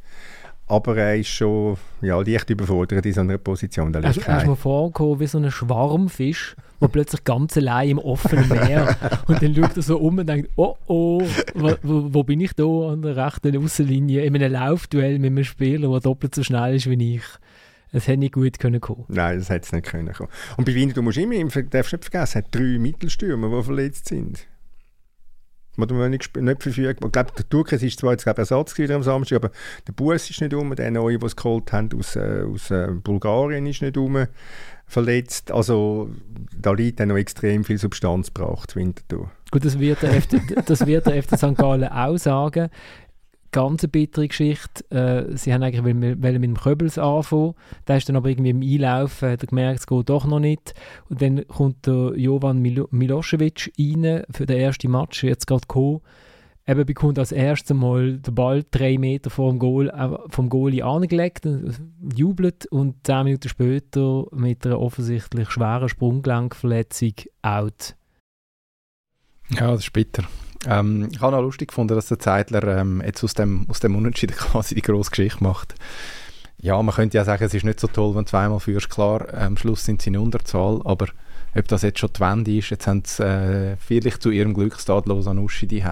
Aber 0.72 0.96
er 0.96 1.16
ist 1.16 1.28
schon 1.28 1.76
ja, 2.00 2.18
leicht 2.18 2.48
überfordert 2.48 3.04
in 3.04 3.12
so 3.12 3.20
einer 3.20 3.36
Position. 3.36 3.92
Der 3.92 4.02
Er 4.04 4.10
ist, 4.10 4.26
er 4.26 4.38
ist 4.38 4.46
mir 4.46 4.56
vorgekommen 4.56 5.20
wie 5.20 5.26
so 5.26 5.36
ein 5.36 5.50
Schwarmfisch, 5.50 6.56
der 6.80 6.88
plötzlich 6.88 7.24
ganz 7.24 7.58
allein 7.58 7.90
im 7.90 7.98
offenen 7.98 8.48
Meer 8.48 8.96
und 9.26 9.42
dann 9.42 9.54
schaut 9.54 9.76
er 9.76 9.82
so 9.82 9.98
um 9.98 10.16
und 10.16 10.26
denkt, 10.26 10.48
oh 10.56 10.74
oh, 10.86 11.22
wo, 11.52 11.74
wo, 11.82 12.22
bin 12.22 12.40
ich 12.40 12.54
da 12.54 12.64
an 12.64 13.02
der 13.02 13.16
rechten 13.16 13.54
Außenlinie 13.62 14.24
in 14.24 14.34
einem 14.34 14.50
Laufduell 14.50 15.18
mit 15.18 15.32
einem 15.32 15.44
Spieler, 15.44 15.90
der 15.90 16.00
doppelt 16.00 16.34
so 16.34 16.42
schnell 16.42 16.76
ist 16.76 16.88
wie 16.88 17.16
ich. 17.16 17.24
Es 17.92 18.08
hätte 18.08 18.20
nicht 18.20 18.32
gut 18.32 18.58
können 18.58 18.80
kommen. 18.80 19.04
Nein, 19.08 19.40
das 19.40 19.50
hätte 19.50 19.66
es 19.66 19.72
nicht 19.72 19.84
können. 19.84 20.10
kommen. 20.14 20.30
Und 20.56 20.64
bei 20.64 20.74
Wien, 20.74 20.94
du 20.94 21.02
musst 21.02 21.18
immer, 21.18 21.34
darfst 21.34 21.92
nicht 21.92 22.04
vergessen, 22.04 22.22
es 22.22 22.34
hat 22.34 22.46
drei 22.50 22.78
Mittelstürmer, 22.78 23.54
die 23.54 23.62
verletzt 23.62 24.08
sind. 24.08 24.46
Oder 25.78 25.94
man 25.94 26.10
nicht, 26.10 26.36
nicht. 26.36 26.66
Ich 26.66 26.96
glaube, 26.96 27.10
der 27.10 27.48
Turkes 27.48 27.82
ist 27.82 28.00
zwar 28.00 28.12
jetzt 28.12 28.24
glaub, 28.24 28.38
Ersatz 28.38 28.76
wieder 28.76 28.94
am 28.94 29.02
Samstag, 29.02 29.36
aber 29.36 29.50
der 29.86 29.92
Bus 29.92 30.28
ist 30.28 30.40
nicht 30.40 30.52
um, 30.52 30.74
der 30.76 30.90
neue, 30.90 31.18
den 31.18 31.28
sie 31.28 31.36
geholt 31.36 31.72
haben 31.72 31.88
aus, 31.98 32.16
äh, 32.16 32.44
aus 32.46 32.70
äh, 32.70 32.88
Bulgarien, 32.88 33.66
ist 33.66 33.82
nicht 33.82 33.96
um 33.96 34.26
verletzt. 34.86 35.50
Also 35.50 36.10
da 36.56 36.72
liegt 36.72 37.00
dann 37.00 37.08
noch 37.08 37.16
extrem 37.16 37.64
viel 37.64 37.78
Substanz 37.78 38.32
gebracht, 38.32 38.76
Winterthur. 38.76 39.30
Gut, 39.50 39.64
das 39.64 39.78
wird 39.78 40.02
der 40.02 40.20
FC, 40.20 40.40
das 40.66 40.86
wird 40.86 41.06
der 41.06 41.22
FC 41.22 41.36
St. 41.36 41.56
Gallen 41.56 41.84
auch 41.84 42.16
sagen. 42.16 42.68
Ganz 43.52 43.84
eine 43.84 43.90
bittere 43.90 44.28
Geschichte. 44.28 44.90
Äh, 44.90 45.36
sie 45.36 45.52
haben 45.52 45.62
eigentlich 45.62 45.84
wollen, 45.84 46.18
mit 46.20 46.42
dem 46.42 46.56
Köbels 46.56 46.98
anfangen. 46.98 47.54
Da 47.84 47.96
ist 47.96 48.08
dann 48.08 48.16
aber 48.16 48.30
irgendwie 48.30 48.50
im 48.50 48.62
Einlaufen 48.62 49.30
hat 49.30 49.42
er 49.42 49.46
gemerkt, 49.46 49.80
es 49.80 49.86
geht 49.86 50.08
doch 50.08 50.24
noch 50.26 50.40
nicht. 50.40 50.74
Und 51.10 51.20
dann 51.20 51.46
kommt 51.46 51.86
der 51.86 52.14
Jovan 52.16 52.58
Milo 52.58 52.88
Milosevic 52.90 53.70
rein 53.78 54.22
für 54.30 54.46
den 54.46 54.58
ersten 54.58 54.90
Match, 54.90 55.22
jetzt 55.22 55.46
gerade 55.46 55.60
gekommen. 55.62 56.00
Eben 56.66 56.86
bekommt 56.86 57.18
als 57.18 57.32
erstes 57.32 57.76
Mal 57.76 58.18
der 58.18 58.30
Ball 58.30 58.64
drei 58.70 58.96
Meter 58.96 59.30
vom, 59.30 59.58
Goal, 59.58 59.88
äh, 59.88 60.30
vom 60.30 60.48
Goalie 60.48 60.82
angelegt, 60.82 61.46
jubelt 62.14 62.66
und 62.66 63.04
zehn 63.04 63.24
Minuten 63.24 63.48
später 63.48 64.26
mit 64.30 64.64
einer 64.64 64.80
offensichtlich 64.80 65.50
schweren 65.50 65.88
Sprunggelenkverletzung 65.88 67.14
out. 67.42 67.96
Ja, 69.50 69.72
das 69.72 69.80
ist 69.80 69.92
bitter. 69.92 70.24
Ähm, 70.66 71.08
ich 71.12 71.20
habe 71.20 71.36
auch 71.36 71.42
lustig 71.42 71.68
gefunden, 71.68 71.94
dass 71.94 72.06
der 72.08 72.18
Zeitler 72.18 72.78
ähm, 72.78 73.02
jetzt 73.04 73.24
aus 73.24 73.34
dem, 73.34 73.66
aus 73.68 73.80
dem 73.80 73.96
Unentschieden 73.96 74.36
quasi 74.36 74.74
die 74.74 74.82
grosse 74.82 75.10
Geschichte 75.10 75.42
macht. 75.42 75.74
Ja, 76.58 76.80
man 76.80 76.94
könnte 76.94 77.16
ja 77.16 77.24
sagen, 77.24 77.44
es 77.44 77.54
ist 77.54 77.64
nicht 77.64 77.80
so 77.80 77.88
toll, 77.88 78.14
wenn 78.14 78.24
du 78.24 78.30
zweimal 78.30 78.60
führst. 78.60 78.88
Klar, 78.88 79.26
am 79.34 79.56
Schluss 79.56 79.84
sind 79.84 80.00
sie 80.00 80.10
in 80.10 80.16
Unterzahl, 80.16 80.80
aber 80.84 81.06
ob 81.54 81.68
das 81.68 81.82
jetzt 81.82 81.98
schon 81.98 82.10
die 82.14 82.20
Wende 82.20 82.56
ist, 82.56 82.70
jetzt 82.70 82.86
haben 82.86 83.02
sie 83.04 83.24
äh, 83.24 83.76
vielleicht 83.76 84.22
zu 84.22 84.30
ihrem 84.30 84.54
Glückstat 84.54 85.06
Lausanne-Uschi 85.06 85.66
die 85.66 85.84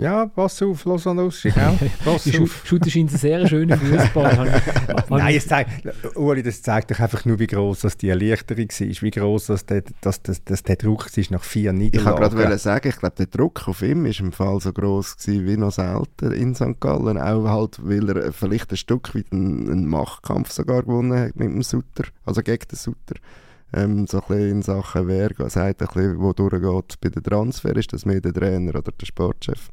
ja, 0.00 0.26
pass 0.26 0.62
auf, 0.62 0.84
Lausanne 0.84 1.24
Uschi, 1.24 1.48
ja? 1.48 1.76
Pass 2.04 2.26
auf. 2.34 2.62
Schaut 2.64 2.86
ist 2.86 2.96
ein 2.96 3.08
sehr 3.08 3.46
schöner 3.46 3.76
Fußball. 3.76 4.62
Nein, 5.10 5.36
es 5.36 5.46
zeigt, 5.46 5.70
Uli, 6.16 6.42
das 6.42 6.62
zeigt 6.62 6.90
doch 6.90 6.98
einfach 7.00 7.24
nur, 7.24 7.38
wie 7.38 7.46
groß 7.46 7.80
das 7.80 7.96
die 7.96 8.08
Erleichterung 8.08 8.68
war, 8.68 9.02
wie 9.02 9.10
groß 9.10 9.46
das 9.46 9.66
der, 9.66 9.82
das, 10.00 10.22
das, 10.22 10.42
das 10.44 10.62
der 10.62 10.76
Druck 10.76 11.16
ist 11.16 11.30
nach 11.30 11.44
vier 11.44 11.72
Niederlagen. 11.72 12.16
Ich 12.16 12.20
wollte 12.22 12.36
gerade 12.36 12.58
sagen, 12.58 12.88
ich 12.88 12.96
glaube, 12.96 13.16
der 13.16 13.26
Druck 13.26 13.68
auf 13.68 13.82
ihm 13.82 14.06
ist 14.06 14.20
im 14.20 14.32
Fall 14.32 14.60
so 14.60 14.72
groß 14.72 15.16
gewesen 15.18 15.46
wie 15.46 15.56
noch 15.56 15.72
selten 15.72 16.32
in 16.32 16.54
St. 16.54 16.80
Gallen, 16.80 17.18
auch 17.18 17.48
halt, 17.48 17.78
weil 17.82 18.08
er 18.08 18.32
vielleicht 18.32 18.70
ein 18.70 18.76
Stück 18.76 19.14
weit 19.14 19.26
einen, 19.32 19.70
einen 19.70 19.86
Machtkampf 19.86 20.50
sogar 20.50 20.82
gewonnen 20.82 21.18
hat 21.18 21.36
mit 21.36 21.48
dem 21.48 21.62
Sutter, 21.62 22.04
also 22.24 22.42
gegen 22.42 22.66
den 22.68 22.76
Sutter 22.76 23.14
ähm, 23.72 24.06
so 24.06 24.22
ein 24.28 24.38
in 24.38 24.62
Sachen 24.62 25.08
wer 25.08 25.30
sagt, 25.48 25.82
ein 25.82 25.86
bisschen, 25.86 26.20
wo 26.20 26.32
durchgeht 26.32 27.00
bei 27.00 27.08
den 27.08 27.22
Transfer, 27.22 27.76
ist 27.76 27.92
das 27.92 28.04
mehr 28.04 28.20
der 28.20 28.32
Trainer 28.32 28.76
oder 28.76 28.92
der 28.92 29.06
Sportchef? 29.06 29.70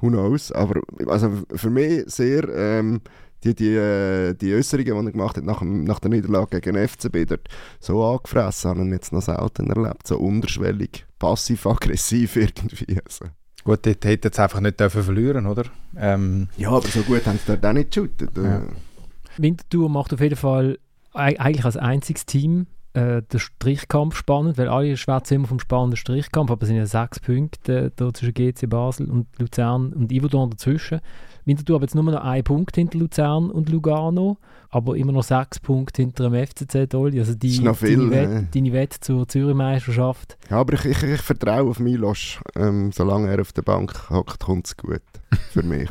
Who 0.00 0.08
knows? 0.08 0.52
Aber 0.52 0.80
also 1.06 1.30
für 1.54 1.70
mich 1.70 2.04
sehr 2.06 2.48
ähm, 2.48 3.00
die, 3.44 3.54
die, 3.54 3.74
äh, 3.74 4.34
die 4.34 4.54
Äußerungen, 4.54 5.00
die 5.00 5.08
er 5.08 5.12
gemacht 5.12 5.36
hat 5.36 5.44
nach, 5.44 5.62
nach 5.62 5.98
der 5.98 6.10
Niederlage 6.10 6.60
gegen 6.60 6.88
FCB, 6.88 7.26
dort 7.28 7.48
so 7.80 8.04
angefressen, 8.04 8.70
habe 8.70 8.84
ich 8.84 8.92
jetzt 8.92 9.12
noch 9.12 9.22
selten 9.22 9.70
erlebt. 9.70 10.06
So 10.06 10.18
unterschwellig, 10.18 11.06
passiv-aggressiv 11.18 12.36
irgendwie. 12.36 12.98
Also. 13.04 13.26
Gut, 13.64 13.86
dort 13.86 14.04
hätte 14.04 14.28
jetzt 14.28 14.40
einfach 14.40 14.60
nicht 14.60 14.78
dürfen 14.78 15.02
verlieren, 15.02 15.46
oder? 15.46 15.64
Ähm. 15.96 16.48
Ja, 16.56 16.70
aber 16.70 16.86
so 16.88 17.00
gut 17.02 17.26
haben 17.26 17.38
sie 17.38 17.52
dort 17.52 17.64
auch 17.64 17.72
nicht 17.72 17.92
geshootet. 17.92 18.30
Ja. 18.36 18.62
Winterthur 19.38 19.88
macht 19.88 20.12
auf 20.12 20.20
jeden 20.20 20.36
Fall 20.36 20.78
eigentlich 21.12 21.64
als 21.64 21.76
einziges 21.76 22.26
Team 22.26 22.66
äh, 22.94 23.22
der 23.22 23.38
Strichkampf 23.38 24.16
spannend, 24.16 24.58
weil 24.58 24.68
alle 24.68 24.96
schwätzen 24.96 25.34
immer 25.34 25.48
vom 25.48 25.60
spannenden 25.60 25.96
Strichkampf, 25.96 26.50
aber 26.50 26.62
es 26.62 26.68
sind 26.68 26.76
ja 26.76 26.86
sechs 26.86 27.20
Punkte 27.20 27.92
da 27.96 28.12
zwischen 28.12 28.34
GC 28.34 28.68
Basel 28.68 29.10
und 29.10 29.26
Luzern 29.38 29.92
und 29.92 30.12
Iverdon 30.12 30.50
dazwischen. 30.50 31.00
Winterthur 31.44 31.76
hat 31.76 31.82
jetzt 31.82 31.94
nur 31.94 32.04
noch 32.04 32.22
einen 32.22 32.44
Punkt 32.44 32.76
hinter 32.76 32.98
Luzern 32.98 33.50
und 33.50 33.68
Lugano, 33.68 34.38
aber 34.70 34.96
immer 34.96 35.12
noch 35.12 35.24
sechs 35.24 35.58
Punkte 35.58 36.02
hinter 36.02 36.30
dem 36.30 36.46
FCZ 36.46 36.92
Dolly. 36.92 37.18
Also 37.18 37.34
die, 37.34 37.48
ist 37.48 37.62
noch 37.62 37.76
viel, 37.76 37.98
deine, 37.98 38.10
Wette, 38.10 38.48
deine 38.54 38.72
Wette 38.72 39.00
zur 39.00 39.26
Zürich-Meisterschaft. 39.26 40.38
Ja, 40.50 40.58
aber 40.58 40.74
ich, 40.74 40.84
ich, 40.84 41.02
ich 41.02 41.20
vertraue 41.20 41.70
auf 41.70 41.80
Milos. 41.80 42.38
Ähm, 42.54 42.92
solange 42.92 43.28
er 43.30 43.40
auf 43.40 43.52
der 43.52 43.62
Bank 43.62 44.10
hockt, 44.10 44.40
kommt 44.40 44.66
es 44.66 44.76
gut 44.76 45.02
für 45.50 45.62
mich. 45.62 45.90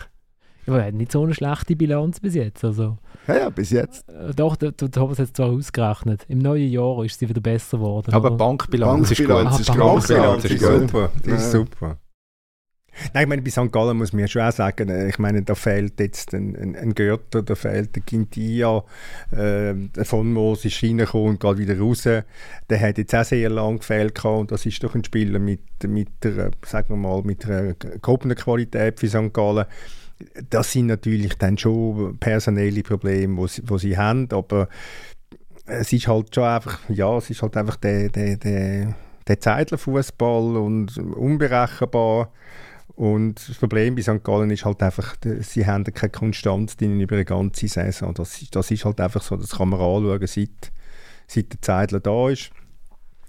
Ja, 0.67 0.77
er 0.77 0.85
hat 0.87 0.93
nicht 0.93 1.11
so 1.11 1.23
eine 1.23 1.33
schlechte 1.33 1.75
Bilanz 1.75 2.19
bis 2.19 2.35
jetzt. 2.35 2.63
Also. 2.63 2.97
Ja, 3.27 3.37
ja, 3.37 3.49
bis 3.49 3.71
jetzt. 3.71 4.07
Äh, 4.09 4.33
doch, 4.35 4.55
der, 4.55 4.71
der 4.71 4.91
Thomas 4.91 5.19
hat 5.19 5.27
es 5.27 5.33
zwar 5.33 5.49
ausgerechnet. 5.49 6.25
Im 6.27 6.39
neuen 6.39 6.69
Jahr 6.69 7.03
ist 7.03 7.19
sie 7.19 7.29
wieder 7.29 7.41
besser 7.41 7.77
geworden. 7.77 8.13
Aber 8.13 8.31
Bankbilanz, 8.31 9.09
Bankbilanz 9.09 9.59
ist 9.59 9.69
gut. 9.69 9.77
Bankbilanz 9.77 10.45
ist, 10.45 10.59
super. 10.61 11.09
Das 11.25 11.41
ist 11.43 11.51
super. 11.51 11.97
Nein, 13.13 13.23
ich 13.23 13.29
meine, 13.29 13.41
bei 13.41 13.49
St. 13.49 13.71
Gallen 13.71 13.97
muss 13.97 14.11
man 14.11 14.19
ja 14.19 14.27
schon 14.27 14.41
auch 14.41 14.51
sagen, 14.51 14.89
äh, 14.89 15.09
ich 15.09 15.17
meine, 15.17 15.41
da 15.43 15.55
fehlt 15.55 15.99
jetzt 15.99 16.33
ein, 16.33 16.55
ein, 16.55 16.75
ein 16.75 16.93
Görter, 16.93 17.41
da 17.41 17.55
fehlt 17.55 17.95
der 17.95 18.03
Quintia, 18.03 18.83
äh, 19.31 19.73
von 20.03 20.33
Moos 20.33 20.65
ist 20.65 20.83
reingekommen 20.83 21.29
und 21.29 21.39
geht 21.39 21.57
wieder 21.57 21.79
raus. 21.79 22.03
Der 22.03 22.79
hat 22.79 22.97
jetzt 22.97 23.15
auch 23.15 23.23
sehr 23.23 23.49
lange 23.49 23.77
gefehlt 23.77 24.23
und 24.25 24.51
das 24.51 24.65
ist 24.65 24.83
doch 24.83 24.93
ein 24.93 25.03
Spieler 25.03 25.39
mit, 25.39 25.61
mit, 25.87 26.09
der, 26.23 26.51
sagen 26.65 26.89
wir 26.89 26.97
mal, 26.97 27.21
mit 27.23 27.45
einer 27.45 27.73
gehobenen 27.73 28.37
Qualität 28.37 28.99
für 28.99 29.07
St. 29.07 29.33
Gallen 29.33 29.65
das 30.49 30.71
sind 30.71 30.87
natürlich 30.87 31.35
dann 31.37 31.57
schon 31.57 32.17
personelle 32.17 32.83
Probleme, 32.83 33.37
wo 33.37 33.47
sie, 33.47 33.61
wo 33.65 33.77
sie 33.77 33.97
haben, 33.97 34.29
aber 34.31 34.67
es 35.65 35.93
ist 35.93 36.07
halt 36.07 36.33
schon 36.33 36.43
einfach, 36.43 36.79
ja, 36.89 37.17
es 37.17 37.29
ist 37.29 37.41
halt 37.41 37.55
einfach 37.57 37.75
der, 37.77 38.09
der, 38.09 38.37
der, 38.37 38.95
der 39.27 39.39
Zeitlerfußball 39.39 40.57
und 40.57 40.97
unberechenbar. 40.97 42.31
Und 42.95 43.47
das 43.47 43.57
Problem 43.57 43.95
bei 43.95 44.01
St. 44.01 44.23
Gallen 44.23 44.51
ist 44.51 44.65
halt 44.65 44.83
einfach, 44.83 45.15
sie 45.39 45.65
haben 45.65 45.85
keine 45.85 46.11
Konstanz 46.11 46.75
über 46.79 47.15
eine 47.15 47.25
ganze 47.25 47.67
Saison. 47.67 48.13
Das, 48.13 48.45
das 48.51 48.71
ist 48.71 48.85
halt 48.85 48.99
einfach 48.99 49.21
so, 49.21 49.37
das 49.37 49.57
kann 49.57 49.69
man 49.69 49.79
anschauen, 49.79 50.27
seit, 50.27 50.71
seit 51.27 51.53
der 51.53 51.61
Zeitler 51.61 51.99
da 51.99 52.29
ist. 52.29 52.51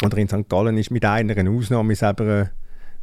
Oder 0.04 0.18
in 0.18 0.28
St. 0.28 0.48
Gallen 0.48 0.76
ist 0.76 0.90
mit 0.90 1.04
einer 1.04 1.50
Ausnahme 1.50 1.92
ist 1.92 2.02
eben 2.02 2.50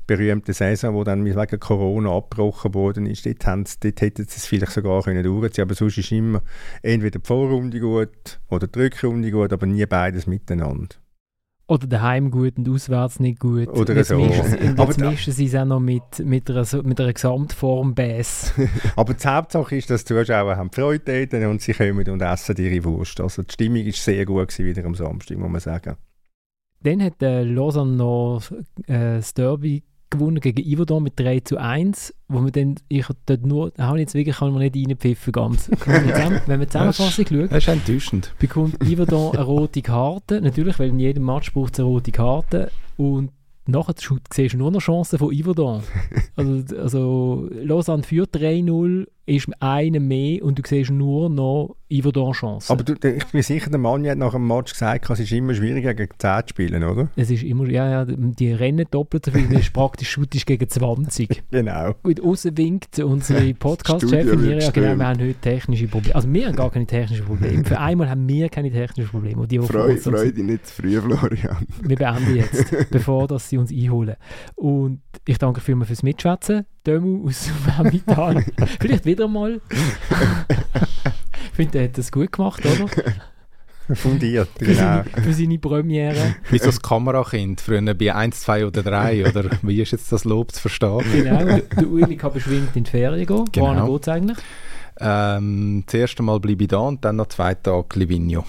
berühmte 0.10 0.54
Saison, 0.54 0.98
die 0.98 1.04
dann 1.04 1.24
wegen 1.24 1.60
Corona 1.60 2.10
abgebrochen 2.18 2.74
worden 2.74 3.06
ist, 3.06 3.28
dort, 3.28 3.46
dort 3.46 4.02
hätten 4.02 4.26
sie 4.26 4.38
es 4.38 4.46
vielleicht 4.48 4.72
sogar 4.72 5.04
können 5.04 5.24
durchziehen 5.24 5.66
aber 5.66 5.76
sonst 5.76 6.00
ist 6.00 6.12
immer 6.12 6.42
entweder 6.82 7.20
die 7.20 7.28
Vorrunde 7.28 7.80
gut 7.80 8.40
oder 8.50 8.66
die 8.66 8.80
Rückrunde 8.80 9.30
gut, 9.30 9.54
aber 9.54 9.68
nie 9.68 9.86
beides 9.86 10.26
miteinander. 10.26 10.96
Oder 11.68 11.86
daheim 11.86 12.32
gut 12.32 12.58
und 12.58 12.68
auswärts 12.68 13.20
nicht 13.20 13.40
gut. 13.40 13.68
Oder 13.68 13.96
jetzt 13.96 14.08
so. 14.08 14.18
Mischen, 14.18 14.76
jetzt 14.76 14.98
mischen 15.00 15.34
sie 15.34 15.46
es 15.46 15.54
auch 15.54 15.66
noch 15.66 15.80
mit, 15.80 16.18
mit, 16.26 16.50
einer, 16.50 16.66
mit 16.82 17.00
einer 17.00 17.14
Gesamtform 17.14 17.94
Bass. 17.94 18.52
Aber 18.96 19.14
die 19.14 19.28
Hauptsache 19.28 19.76
ist, 19.76 19.92
dass 19.92 20.04
die 20.04 20.16
Zuschauer 20.16 20.58
haben 20.58 20.72
Freude 20.72 21.28
haben 21.32 21.46
und 21.52 21.62
sie 21.62 21.74
kommen 21.74 22.10
und 22.10 22.22
essen 22.24 22.56
ihre 22.58 22.84
Wurst. 22.84 23.22
Also 23.22 23.44
die 23.44 23.54
Stimmung 23.54 23.86
war 23.86 23.92
sehr 23.92 24.26
gut 24.26 24.48
gewesen, 24.48 24.66
wieder 24.66 24.84
am 24.84 24.96
Samstag, 24.96 25.38
muss 25.38 25.52
man 25.52 25.62
sagen. 25.62 25.98
Dann 26.82 27.04
hat 27.04 27.22
äh, 27.22 27.44
Lausanne 27.44 27.92
noch 27.92 28.42
äh, 28.88 29.18
das 29.18 29.36
Derby 29.36 29.84
gewonnen 30.10 30.40
gegen 30.40 30.64
Iverdon 30.64 31.04
mit 31.04 31.20
3 31.20 31.42
zu 31.42 31.58
1, 31.58 32.14
wo 32.28 32.40
man 32.40 32.52
dann, 32.52 32.76
ich 32.88 33.06
dort 33.26 33.46
nur, 33.46 33.72
habe 33.78 34.00
jetzt 34.00 34.14
wirklich, 34.14 34.36
kann 34.40 34.52
man 34.52 34.62
nicht 34.62 34.76
reinpfiffen 34.76 35.32
ganz. 35.32 35.70
Wenn 35.86 36.46
man 36.48 36.60
die 36.62 36.68
Zusammenfassung 36.68 37.26
schaut, 37.28 37.52
das 37.52 37.58
ist 37.58 37.68
enttäuschend. 37.68 38.34
bekommt 38.40 38.84
Iverdon 38.84 39.36
eine 39.36 39.44
rote 39.44 39.82
Karte, 39.82 40.42
natürlich, 40.42 40.80
weil 40.80 40.90
in 40.90 41.00
jedem 41.00 41.26
Match 41.26 41.54
braucht 41.54 41.74
es 41.74 41.80
eine 41.80 41.88
rote 41.88 42.12
Karte 42.12 42.72
und 42.98 43.32
nachher 43.66 43.94
siehst 44.34 44.54
du 44.54 44.58
nur 44.58 44.72
noch 44.72 44.82
Chancen 44.82 45.20
von 45.20 45.32
Iverdon. 45.32 45.84
also, 46.36 46.78
also 46.78 47.50
Lausanne 47.52 48.04
führt 48.04 48.36
3-0 48.36 49.08
ist 49.30 49.50
einer 49.62 50.00
mehr 50.00 50.44
und 50.44 50.58
du 50.58 50.64
siehst 50.66 50.92
nur 50.92 51.30
noch 51.30 51.76
Iverdon 51.90 52.34
Chancen. 52.34 52.72
Aber 52.72 52.84
du, 52.84 52.94
ich 52.94 53.26
bin 53.26 53.42
sicher, 53.42 53.70
der 53.70 53.80
Mann 53.80 54.08
hat 54.08 54.18
nach 54.18 54.34
dem 54.34 54.48
Match 54.48 54.74
gesagt, 54.74 55.10
es 55.10 55.20
ist 55.20 55.32
immer 55.32 55.54
schwieriger 55.54 55.94
gegen 55.94 56.14
10 56.18 56.42
zu 56.42 56.50
spielen, 56.50 56.84
oder? 56.84 57.10
Es 57.16 57.32
ist 57.32 57.44
immer, 57.44 57.68
ja, 57.68 57.90
ja, 57.90 58.06
die 58.06 58.52
rennen 58.54 58.86
doppelt 58.90 59.26
so 59.26 59.32
viel, 59.32 59.52
ist 59.54 59.74
praktisch 59.74 60.10
Shoot 60.10 60.32
gegen 60.32 60.70
20. 60.70 61.44
genau. 61.52 61.94
Gut, 62.04 62.22
außen 62.22 62.58
winkt 62.58 63.00
unsere 63.00 63.54
Podcast-Chefin 63.56 64.40
Mirja, 64.40 64.72
genau, 64.72 64.98
wir 64.98 65.08
haben 65.08 65.20
heute 65.20 65.34
technische 65.36 65.88
Probleme. 65.88 66.16
Also 66.16 66.32
wir 66.32 66.48
haben 66.48 66.56
gar 66.56 66.70
keine 66.70 66.86
technischen 66.86 67.26
Probleme. 67.26 67.64
Für 67.64 67.80
einmal 67.80 68.10
haben 68.10 68.28
wir 68.28 68.50
keine 68.50 68.72
technischen 68.72 69.10
Probleme. 69.10 69.42
Und 69.42 69.52
die, 69.52 69.60
Freu, 69.60 69.96
freu 69.98 70.32
dich 70.32 70.44
nicht 70.44 70.68
zu 70.68 70.82
früh, 70.82 71.00
Florian. 71.02 71.68
Wir 71.82 71.96
beenden 71.96 72.36
jetzt, 72.36 72.76
bevor 72.92 73.28
dass 73.28 73.50
sie 73.50 73.58
uns 73.58 73.72
einholen. 73.72 74.16
Und 74.56 75.02
ich 75.26 75.38
danke 75.38 75.62
vielmals 75.62 75.88
fürs 75.88 76.04
Mitschwätzen. 76.04 76.66
Dömu 76.86 77.28
aus 77.28 77.50
Emmental. 77.78 78.44
Vielleicht 78.80 79.06
wieder 79.06 79.28
mal. 79.28 79.62
ich 80.10 81.56
finde, 81.56 81.80
er 81.80 81.84
hat 81.86 81.98
das 81.98 82.12
gut 82.12 82.32
gemacht, 82.32 82.64
oder? 82.66 82.88
Fundiert, 83.96 84.50
für, 84.58 84.66
genau. 84.66 84.78
seine, 84.78 85.04
für 85.04 85.34
seine 85.34 85.58
Premiere. 85.58 86.36
Wie 86.50 86.60
so 86.60 86.68
das 86.68 86.82
Kamerakind, 86.82 87.60
früher 87.60 87.94
bei 87.96 88.14
1, 88.14 88.42
2 88.42 88.68
oder 88.68 88.84
3, 88.84 89.28
oder 89.28 89.46
wie 89.64 89.82
ist 89.82 89.92
jetzt 89.92 90.12
das 90.12 90.26
Lob 90.26 90.52
zu 90.52 90.62
verstehen? 90.62 91.04
Genau, 91.12 91.44
der 91.46 91.88
Ueli 91.88 92.16
kann 92.16 92.34
beschwingt 92.34 92.76
in 92.76 92.84
die 92.84 92.92
Ferien 92.92 93.26
gehen. 93.26 93.46
Genau. 93.52 93.88
Wohin 93.88 93.94
geht 93.94 94.02
es 94.02 94.08
eigentlich? 94.08 94.38
Ähm, 95.00 95.84
das 95.86 95.94
erste 95.94 96.24
Mal 96.24 96.40
bleibe 96.40 96.64
ich 96.64 96.68
da 96.68 96.80
und 96.80 97.04
dann 97.04 97.16
noch 97.16 97.28
zwei 97.28 97.56
Tage 97.56 98.00
Livigno. 98.00 98.46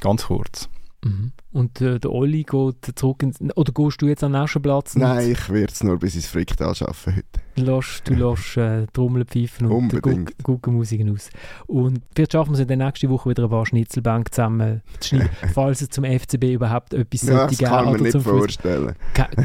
Ganz 0.00 0.26
kurz. 0.26 0.68
Mhm. 1.04 1.32
Und 1.54 1.80
äh, 1.80 2.00
der 2.00 2.10
Olli 2.10 2.42
geht 2.42 2.98
zurück 2.98 3.22
ins... 3.22 3.40
Oder 3.54 3.72
gehst 3.72 4.02
du 4.02 4.08
jetzt 4.08 4.24
an 4.24 4.32
den 4.32 4.40
nächsten 4.40 4.60
Platz? 4.60 4.96
Nein, 4.96 5.30
ich 5.30 5.48
werde 5.50 5.72
es 5.72 5.84
nur 5.84 5.96
bis 6.00 6.16
ins 6.16 6.26
Fricktal 6.26 6.74
schaffen 6.74 7.14
heute. 7.14 7.64
Lass, 7.64 8.02
du 8.02 8.14
lässt 8.14 8.56
äh, 8.56 8.88
Trommeln 8.92 9.24
pfeifen 9.24 9.68
und. 9.68 10.02
Guckenmusiken 10.42 11.12
aus. 11.12 11.30
Und 11.68 12.00
vielleicht 12.12 12.32
schaffen 12.32 12.50
wir 12.50 12.54
es 12.54 12.60
in 12.60 12.66
der 12.66 12.76
nächsten 12.78 13.08
Woche 13.08 13.30
wieder 13.30 13.44
ein 13.44 13.50
paar 13.50 13.64
Schnitzelbank 13.66 14.34
zusammen 14.34 14.82
zu 14.98 15.10
schneiden, 15.10 15.30
falls 15.54 15.80
es 15.80 15.90
zum 15.90 16.02
FCB 16.04 16.54
überhaupt 16.54 16.92
etwas 16.92 17.22
Ja, 17.22 17.36
sollte 17.36 17.56
das 17.56 17.70
kann 17.70 17.84
man 17.84 18.02
nicht 18.02 18.18
vorstellen. 18.18 18.96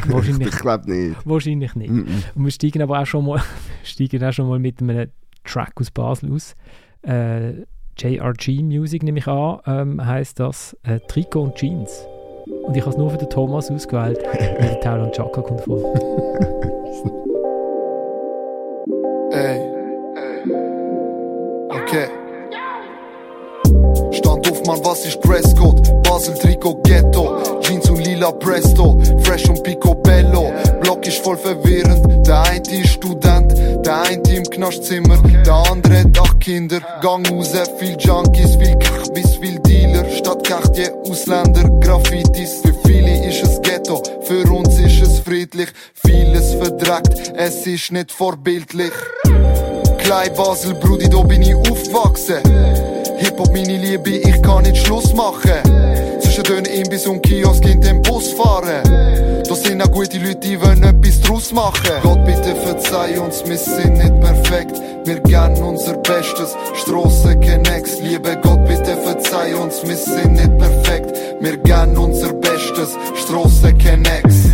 Wahrscheinlich, 0.08 0.48
Ich 0.54 0.58
glaube 0.58 0.92
nicht. 0.92 1.18
wahrscheinlich 1.26 1.76
nicht. 1.76 1.92
Mm 1.92 2.00
-mm. 2.00 2.24
Und 2.34 2.44
wir 2.44 2.52
steigen 2.52 2.82
aber 2.82 3.02
auch 3.02 3.06
schon 3.06 3.24
mal, 3.24 3.40
steigen 3.84 4.24
auch 4.24 4.34
schon 4.34 4.50
mal 4.50 4.58
mit 4.58 4.82
einem 4.82 5.10
Track 5.44 5.74
aus 5.76 5.92
Basel 5.92 6.34
aus. 6.34 6.56
Äh, 7.04 7.66
JRG 8.00 8.64
Music 8.64 9.04
nehme 9.04 9.20
ich 9.20 9.28
an, 9.28 9.60
ähm, 9.68 10.06
heisst 10.06 10.40
das 10.40 10.78
äh, 10.84 11.00
Trikot 11.08 11.42
und 11.42 11.56
Jeans. 11.56 12.08
Und 12.64 12.76
ich 12.76 12.82
habe 12.82 12.92
es 12.92 12.98
nur 12.98 13.10
für 13.10 13.18
den 13.18 13.30
Thomas 13.30 13.70
ausgewählt, 13.70 14.20
weil 14.24 14.58
der 14.58 14.80
Thailand 14.80 15.14
Chaka 15.14 15.42
kommt 15.42 15.62
vor. 15.62 15.78
Ey. 19.32 19.60
Okay. 21.70 22.08
Stand 24.14 24.50
auf, 24.50 24.66
Mann, 24.66 24.80
was 24.84 25.06
ist 25.06 25.20
Dresscode? 25.20 25.82
Basel, 26.04 26.36
Trikot, 26.36 26.82
Ghetto. 26.84 27.60
Jeans 27.62 27.90
und 27.90 28.04
lila 28.06 28.32
Presto. 28.32 29.00
Fresh 29.24 29.50
und 29.50 29.62
Picobello. 29.64 30.54
Block 30.82 31.06
ist 31.06 31.20
voll 31.20 31.38
verwirrend. 31.38 32.26
Der 32.26 32.44
eine 32.44 32.60
ist 32.60 32.89
Knastzimmer. 34.70 35.18
Der 35.46 35.54
andere 35.72 36.00
hat 36.00 36.20
acht 36.20 36.40
Kinder. 36.40 36.80
Gang 37.02 37.30
raus, 37.32 37.54
viel 37.80 37.98
Junkies, 38.00 38.56
viel 38.56 38.78
Kachbis, 38.78 39.38
viel 39.38 39.60
Dealer. 39.60 40.08
Statt 40.12 40.44
Kacht 40.48 40.78
je 40.78 40.92
Ausländer, 41.10 41.68
Graffitis. 41.80 42.62
Für 42.62 42.76
viele 42.86 43.28
ist 43.28 43.44
es 43.44 43.60
Ghetto, 43.62 44.02
für 44.22 44.48
uns 44.52 44.78
ist 44.80 45.02
es 45.02 45.20
friedlich. 45.22 45.70
Vieles 46.06 46.54
verdreckt, 46.54 47.34
es 47.36 47.66
ist 47.66 47.92
nicht 47.92 48.12
vorbildlich. 48.12 48.92
Klein 49.98 50.34
Basel, 50.36 50.76
Brudi, 50.76 51.10
da 51.10 51.22
bin 51.22 51.42
ich 51.42 51.56
aufgewachsen. 51.56 52.38
Hip-Hop, 53.18 53.52
meine 53.52 53.78
Liebe, 53.78 54.12
ich 54.12 54.42
kann 54.44 54.64
nicht 54.64 54.86
Schluss 54.86 55.14
machen. 55.14 55.64
Zwischen 56.22 56.44
den 56.44 56.66
Imbiss 56.66 57.08
und 57.08 57.24
Kiosk 57.24 57.66
in 57.66 57.82
den 57.82 58.02
Bus 58.04 58.34
fahren. 58.34 58.84
Da 59.48 59.56
sind 59.80 59.88
auch 59.88 59.92
gute 59.92 60.18
Leute, 60.18 60.36
die 60.36 60.62
wollen 60.62 60.84
etwas 60.84 61.22
draus 61.22 61.52
machen. 61.54 61.90
Gott, 62.02 62.26
bitte 62.26 62.56
verzeih 62.56 63.20
uns, 63.20 63.44
wir 63.46 63.58
sind 63.58 63.94
nicht 63.94 64.20
perfekt. 64.20 64.76
Wir 65.06 65.20
geben 65.22 65.64
unser 65.64 65.94
Bestes, 65.94 66.56
Strassen 66.76 67.40
Connects. 67.40 68.00
Liebe 68.02 68.38
Gott, 68.42 68.66
bitte 68.66 68.98
verzeih 68.98 69.56
uns, 69.56 69.82
wir 69.84 69.96
sind 69.96 70.34
nicht 70.34 70.58
perfekt. 70.58 71.16
Wir 71.40 71.58
geben 71.58 71.98
unser 71.98 72.34
Bestes, 72.34 72.98
Strassen 73.16 73.78
Connects. 73.78 74.50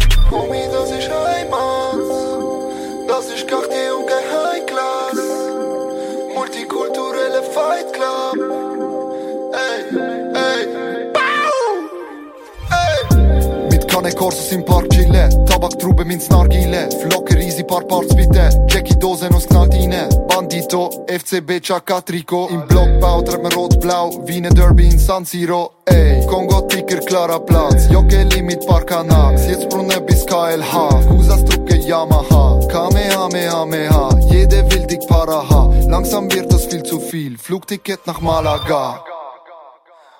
Mit 14.06 14.14
Kanne 14.14 14.30
Corsos 14.30 14.52
im 14.52 14.64
Park 14.64 14.88
chillen. 14.92 15.46
Tabaktrube 15.48 16.04
ins 16.04 16.30
Nargile. 16.30 16.90
Flocker 17.02 17.40
easy 17.40 17.64
paar 17.64 17.82
Parts 17.88 18.14
bitte. 18.16 18.50
Jackie 18.68 19.00
Dosen 19.00 19.34
aus 19.34 19.48
Knaldine. 19.48 20.08
Bandito, 20.28 20.92
FCB 21.08 21.60
Chaka 21.60 22.02
Trikot. 22.02 22.50
Im 22.52 22.68
Blockbau 22.68 23.24
trägt 23.24 23.42
man 23.42 23.52
rot-blau. 23.54 24.12
Wiener 24.28 24.52
Derby 24.52 24.90
in 24.90 25.00
San 25.00 25.26
Siro. 25.26 25.72
Ey, 25.86 26.24
Kongo 26.28 26.62
Ticker, 26.68 27.00
klarer 27.00 27.40
Platz. 27.40 27.88
Joggeli 27.90 28.44
mit 28.44 28.64
paar 28.68 28.86
Kanaks. 28.86 29.48
Jetzt 29.48 29.70
Brunnen 29.70 30.06
bis 30.06 30.24
KLH. 30.28 31.10
Husas 31.10 31.44
drucke 31.44 31.76
Yamaha. 31.78 32.60
Kamehamehameha. 32.68 34.20
Jede 34.30 34.70
will 34.72 34.86
dich 34.86 35.08
Paraha. 35.08 35.74
Langsam 35.88 36.32
wird 36.32 36.54
das 36.54 36.68
viel 36.68 36.84
zu 36.84 37.00
viel. 37.00 37.40
Flugticket 37.40 38.06
nach 38.06 38.22
Malaga. 38.22 39.04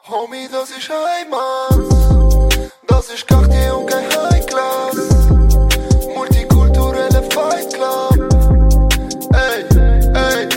Homie, 0.10 0.48
das 0.52 0.72
ist 0.72 0.90
Heimat. 0.90 2.55
Das 2.88 3.10
ist 3.10 3.28
Quartier 3.28 3.78
und 3.78 3.88
Geheimklasse. 3.88 5.02
Multikulturelle 6.16 7.24
Fight 7.32 7.74
Club. 7.74 8.34
Ey, 9.34 9.66
ey. 10.14 10.50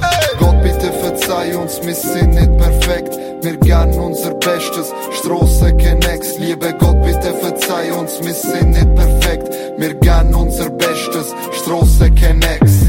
Ey. 0.00 0.36
Gott, 0.38 0.62
bitte 0.62 0.92
verzeih 0.92 1.56
uns, 1.56 1.80
wir 1.82 1.94
sind 1.94 2.34
nicht 2.34 2.56
perfekt. 2.58 3.16
Wir 3.42 3.56
geben 3.56 3.98
unser 3.98 4.34
Bestes. 4.34 4.92
Strassen 5.12 5.78
Connects. 5.78 6.38
Liebe 6.38 6.74
Gott, 6.78 7.02
bitte 7.02 7.34
verzeih 7.34 7.92
uns, 7.92 8.20
wir 8.22 8.34
sind 8.34 8.70
nicht 8.70 8.94
perfekt. 8.94 9.48
Wir 9.78 9.94
geben 9.94 10.34
unser 10.34 10.70
Bestes. 10.70 11.34
Strassen 11.52 12.14
Connects. 12.14 12.86